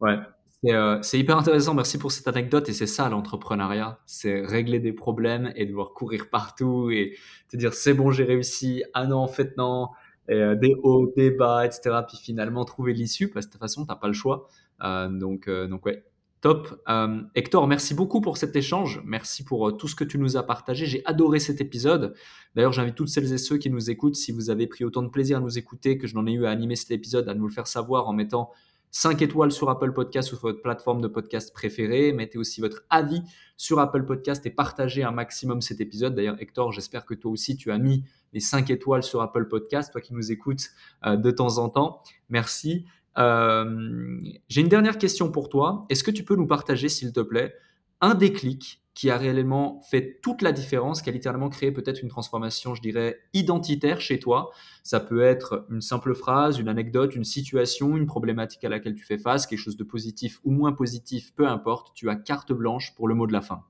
Ouais, 0.00 0.18
euh, 0.66 0.98
c'est 1.02 1.18
hyper 1.18 1.36
intéressant. 1.36 1.74
Merci 1.74 1.98
pour 1.98 2.12
cette 2.12 2.28
anecdote. 2.28 2.68
Et 2.68 2.72
c'est 2.72 2.86
ça 2.86 3.08
l'entrepreneuriat, 3.08 3.98
c'est 4.06 4.44
régler 4.44 4.78
des 4.78 4.92
problèmes 4.92 5.52
et 5.56 5.66
devoir 5.66 5.92
courir 5.92 6.30
partout 6.30 6.90
et 6.90 7.16
te 7.48 7.56
dire 7.56 7.74
c'est 7.74 7.94
bon, 7.94 8.10
j'ai 8.10 8.24
réussi. 8.24 8.84
Ah 8.94 9.06
non, 9.06 9.18
en 9.18 9.28
fait 9.28 9.56
non. 9.56 9.88
Et, 10.28 10.34
euh, 10.34 10.54
des 10.54 10.74
hauts, 10.82 11.12
des 11.16 11.30
bas, 11.30 11.66
etc. 11.66 12.00
Puis 12.06 12.16
finalement 12.16 12.64
trouver 12.64 12.92
l'issue 12.92 13.28
parce 13.28 13.46
que 13.46 13.50
de 13.50 13.52
toute 13.54 13.60
façon 13.60 13.84
t'as 13.86 13.96
pas 13.96 14.08
le 14.08 14.12
choix. 14.12 14.48
Euh, 14.82 15.08
donc 15.08 15.48
donc 15.48 15.86
ouais, 15.86 16.04
Top. 16.42 16.82
Euh, 16.88 17.22
Hector, 17.36 17.68
merci 17.68 17.94
beaucoup 17.94 18.20
pour 18.20 18.36
cet 18.36 18.56
échange. 18.56 19.00
Merci 19.04 19.44
pour 19.44 19.68
euh, 19.68 19.72
tout 19.72 19.86
ce 19.86 19.94
que 19.94 20.02
tu 20.02 20.18
nous 20.18 20.36
as 20.36 20.42
partagé. 20.42 20.86
J'ai 20.86 21.00
adoré 21.04 21.38
cet 21.38 21.60
épisode. 21.60 22.14
D'ailleurs, 22.56 22.72
j'invite 22.72 22.96
toutes 22.96 23.10
celles 23.10 23.32
et 23.32 23.38
ceux 23.38 23.58
qui 23.58 23.70
nous 23.70 23.90
écoutent, 23.90 24.16
si 24.16 24.32
vous 24.32 24.50
avez 24.50 24.66
pris 24.66 24.84
autant 24.84 25.02
de 25.02 25.08
plaisir 25.08 25.36
à 25.36 25.40
nous 25.40 25.56
écouter 25.56 25.98
que 25.98 26.08
je 26.08 26.16
n'en 26.16 26.26
ai 26.26 26.32
eu 26.32 26.44
à 26.44 26.50
animer 26.50 26.74
cet 26.74 26.90
épisode, 26.90 27.28
à 27.28 27.34
nous 27.34 27.46
le 27.46 27.52
faire 27.52 27.68
savoir 27.68 28.08
en 28.08 28.12
mettant 28.12 28.50
5 28.90 29.22
étoiles 29.22 29.52
sur 29.52 29.70
Apple 29.70 29.92
Podcast 29.92 30.32
ou 30.32 30.34
sur 30.34 30.48
votre 30.48 30.62
plateforme 30.62 31.00
de 31.00 31.06
podcast 31.06 31.54
préférée. 31.54 32.12
Mettez 32.12 32.38
aussi 32.38 32.60
votre 32.60 32.82
avis 32.90 33.22
sur 33.56 33.78
Apple 33.78 34.04
Podcast 34.04 34.44
et 34.44 34.50
partagez 34.50 35.04
un 35.04 35.12
maximum 35.12 35.60
cet 35.60 35.80
épisode. 35.80 36.16
D'ailleurs, 36.16 36.42
Hector, 36.42 36.72
j'espère 36.72 37.06
que 37.06 37.14
toi 37.14 37.30
aussi, 37.30 37.56
tu 37.56 37.70
as 37.70 37.78
mis 37.78 38.02
les 38.32 38.40
5 38.40 38.70
étoiles 38.70 39.02
sur 39.02 39.20
Apple 39.22 39.48
Podcast, 39.48 39.92
toi 39.92 40.00
qui 40.00 40.14
nous 40.14 40.32
écoutes 40.32 40.70
euh, 41.06 41.16
de 41.16 41.30
temps 41.30 41.58
en 41.58 41.68
temps. 41.68 42.02
Merci. 42.28 42.86
Euh, 43.18 44.18
j'ai 44.48 44.60
une 44.60 44.68
dernière 44.68 44.98
question 44.98 45.30
pour 45.30 45.48
toi. 45.48 45.84
Est-ce 45.88 46.04
que 46.04 46.10
tu 46.10 46.24
peux 46.24 46.36
nous 46.36 46.46
partager, 46.46 46.88
s'il 46.88 47.12
te 47.12 47.20
plaît, 47.20 47.54
un 48.00 48.14
déclic 48.14 48.80
qui 48.94 49.08
a 49.08 49.16
réellement 49.16 49.80
fait 49.90 50.18
toute 50.22 50.42
la 50.42 50.52
différence, 50.52 51.00
qui 51.00 51.08
a 51.08 51.12
littéralement 51.12 51.48
créé 51.48 51.72
peut-être 51.72 52.02
une 52.02 52.08
transformation, 52.08 52.74
je 52.74 52.82
dirais, 52.82 53.20
identitaire 53.32 54.00
chez 54.00 54.18
toi? 54.18 54.50
Ça 54.82 55.00
peut 55.00 55.22
être 55.22 55.66
une 55.70 55.80
simple 55.80 56.14
phrase, 56.14 56.58
une 56.58 56.68
anecdote, 56.68 57.14
une 57.14 57.24
situation, 57.24 57.96
une 57.96 58.06
problématique 58.06 58.64
à 58.64 58.68
laquelle 58.68 58.94
tu 58.94 59.04
fais 59.04 59.18
face, 59.18 59.46
quelque 59.46 59.60
chose 59.60 59.76
de 59.76 59.84
positif 59.84 60.40
ou 60.44 60.50
moins 60.50 60.72
positif, 60.72 61.34
peu 61.34 61.46
importe, 61.46 61.94
tu 61.94 62.10
as 62.10 62.16
carte 62.16 62.52
blanche 62.52 62.94
pour 62.94 63.08
le 63.08 63.14
mot 63.14 63.26
de 63.26 63.32
la 63.32 63.40
fin. 63.40 63.62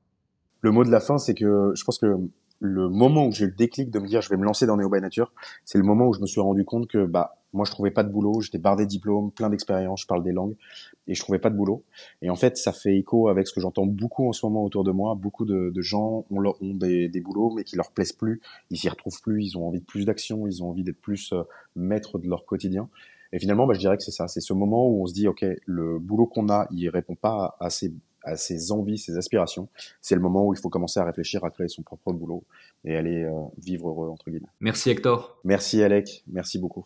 Le 0.60 0.70
mot 0.70 0.84
de 0.84 0.90
la 0.90 1.00
fin, 1.00 1.18
c'est 1.18 1.34
que 1.34 1.72
je 1.74 1.84
pense 1.84 1.98
que 1.98 2.06
le 2.62 2.88
moment 2.88 3.26
où 3.26 3.32
j'ai 3.32 3.44
eu 3.44 3.48
le 3.48 3.54
déclic 3.54 3.90
de 3.90 3.98
me 3.98 4.06
dire 4.06 4.22
je 4.22 4.28
vais 4.30 4.36
me 4.36 4.44
lancer 4.44 4.66
dans 4.66 4.76
Neo 4.76 4.88
by 4.88 5.00
Nature, 5.00 5.32
c'est 5.64 5.78
le 5.78 5.84
moment 5.84 6.06
où 6.06 6.14
je 6.14 6.20
me 6.20 6.26
suis 6.26 6.40
rendu 6.40 6.64
compte 6.64 6.86
que 6.86 7.04
bah 7.04 7.36
moi 7.52 7.64
je 7.66 7.72
trouvais 7.72 7.90
pas 7.90 8.04
de 8.04 8.08
boulot, 8.08 8.40
j'étais 8.40 8.58
bardé 8.58 8.84
de 8.84 8.88
diplômes, 8.88 9.32
plein 9.32 9.50
d'expériences, 9.50 10.02
je 10.02 10.06
parle 10.06 10.22
des 10.22 10.30
langues 10.30 10.54
et 11.08 11.14
je 11.14 11.20
trouvais 11.20 11.40
pas 11.40 11.50
de 11.50 11.56
boulot. 11.56 11.82
Et 12.22 12.30
en 12.30 12.36
fait, 12.36 12.56
ça 12.56 12.72
fait 12.72 12.96
écho 12.96 13.28
avec 13.28 13.48
ce 13.48 13.52
que 13.52 13.60
j'entends 13.60 13.84
beaucoup 13.84 14.28
en 14.28 14.32
ce 14.32 14.46
moment 14.46 14.64
autour 14.64 14.84
de 14.84 14.92
moi. 14.92 15.16
Beaucoup 15.16 15.44
de, 15.44 15.72
gens 15.80 16.24
ont, 16.30 16.54
ont 16.60 16.74
des, 16.74 17.08
des, 17.08 17.20
boulots 17.20 17.50
mais 17.50 17.64
qui 17.64 17.74
leur 17.74 17.90
plaisent 17.90 18.12
plus, 18.12 18.40
ils 18.70 18.78
s'y 18.78 18.88
retrouvent 18.88 19.20
plus, 19.20 19.44
ils 19.44 19.58
ont 19.58 19.66
envie 19.66 19.80
de 19.80 19.84
plus 19.84 20.06
d'action, 20.06 20.46
ils 20.46 20.62
ont 20.62 20.70
envie 20.70 20.84
d'être 20.84 21.00
plus 21.00 21.32
euh, 21.32 21.42
maîtres 21.74 22.20
de 22.20 22.28
leur 22.28 22.46
quotidien. 22.46 22.88
Et 23.32 23.40
finalement, 23.40 23.66
bah, 23.66 23.74
je 23.74 23.80
dirais 23.80 23.96
que 23.96 24.04
c'est 24.04 24.12
ça, 24.12 24.28
c'est 24.28 24.40
ce 24.40 24.52
moment 24.52 24.86
où 24.88 25.02
on 25.02 25.06
se 25.06 25.14
dit 25.14 25.26
ok, 25.26 25.44
le 25.66 25.98
boulot 25.98 26.26
qu'on 26.26 26.48
a, 26.48 26.68
il 26.70 26.88
répond 26.88 27.16
pas 27.16 27.56
à 27.58 27.70
ses 27.70 27.92
à 28.24 28.36
ses 28.36 28.72
envies, 28.72 28.98
ses 28.98 29.16
aspirations, 29.16 29.68
c'est 30.00 30.14
le 30.14 30.20
moment 30.20 30.46
où 30.46 30.54
il 30.54 30.58
faut 30.58 30.70
commencer 30.70 31.00
à 31.00 31.04
réfléchir 31.04 31.44
à 31.44 31.50
créer 31.50 31.68
son 31.68 31.82
propre 31.82 32.12
boulot 32.12 32.44
et 32.84 32.96
aller 32.96 33.24
euh, 33.24 33.32
vivre 33.58 33.88
heureux 33.88 34.08
entre 34.08 34.30
guillemets. 34.30 34.48
Merci 34.60 34.90
Hector. 34.90 35.38
Merci 35.44 35.82
Alec, 35.82 36.24
merci 36.26 36.58
beaucoup. 36.58 36.84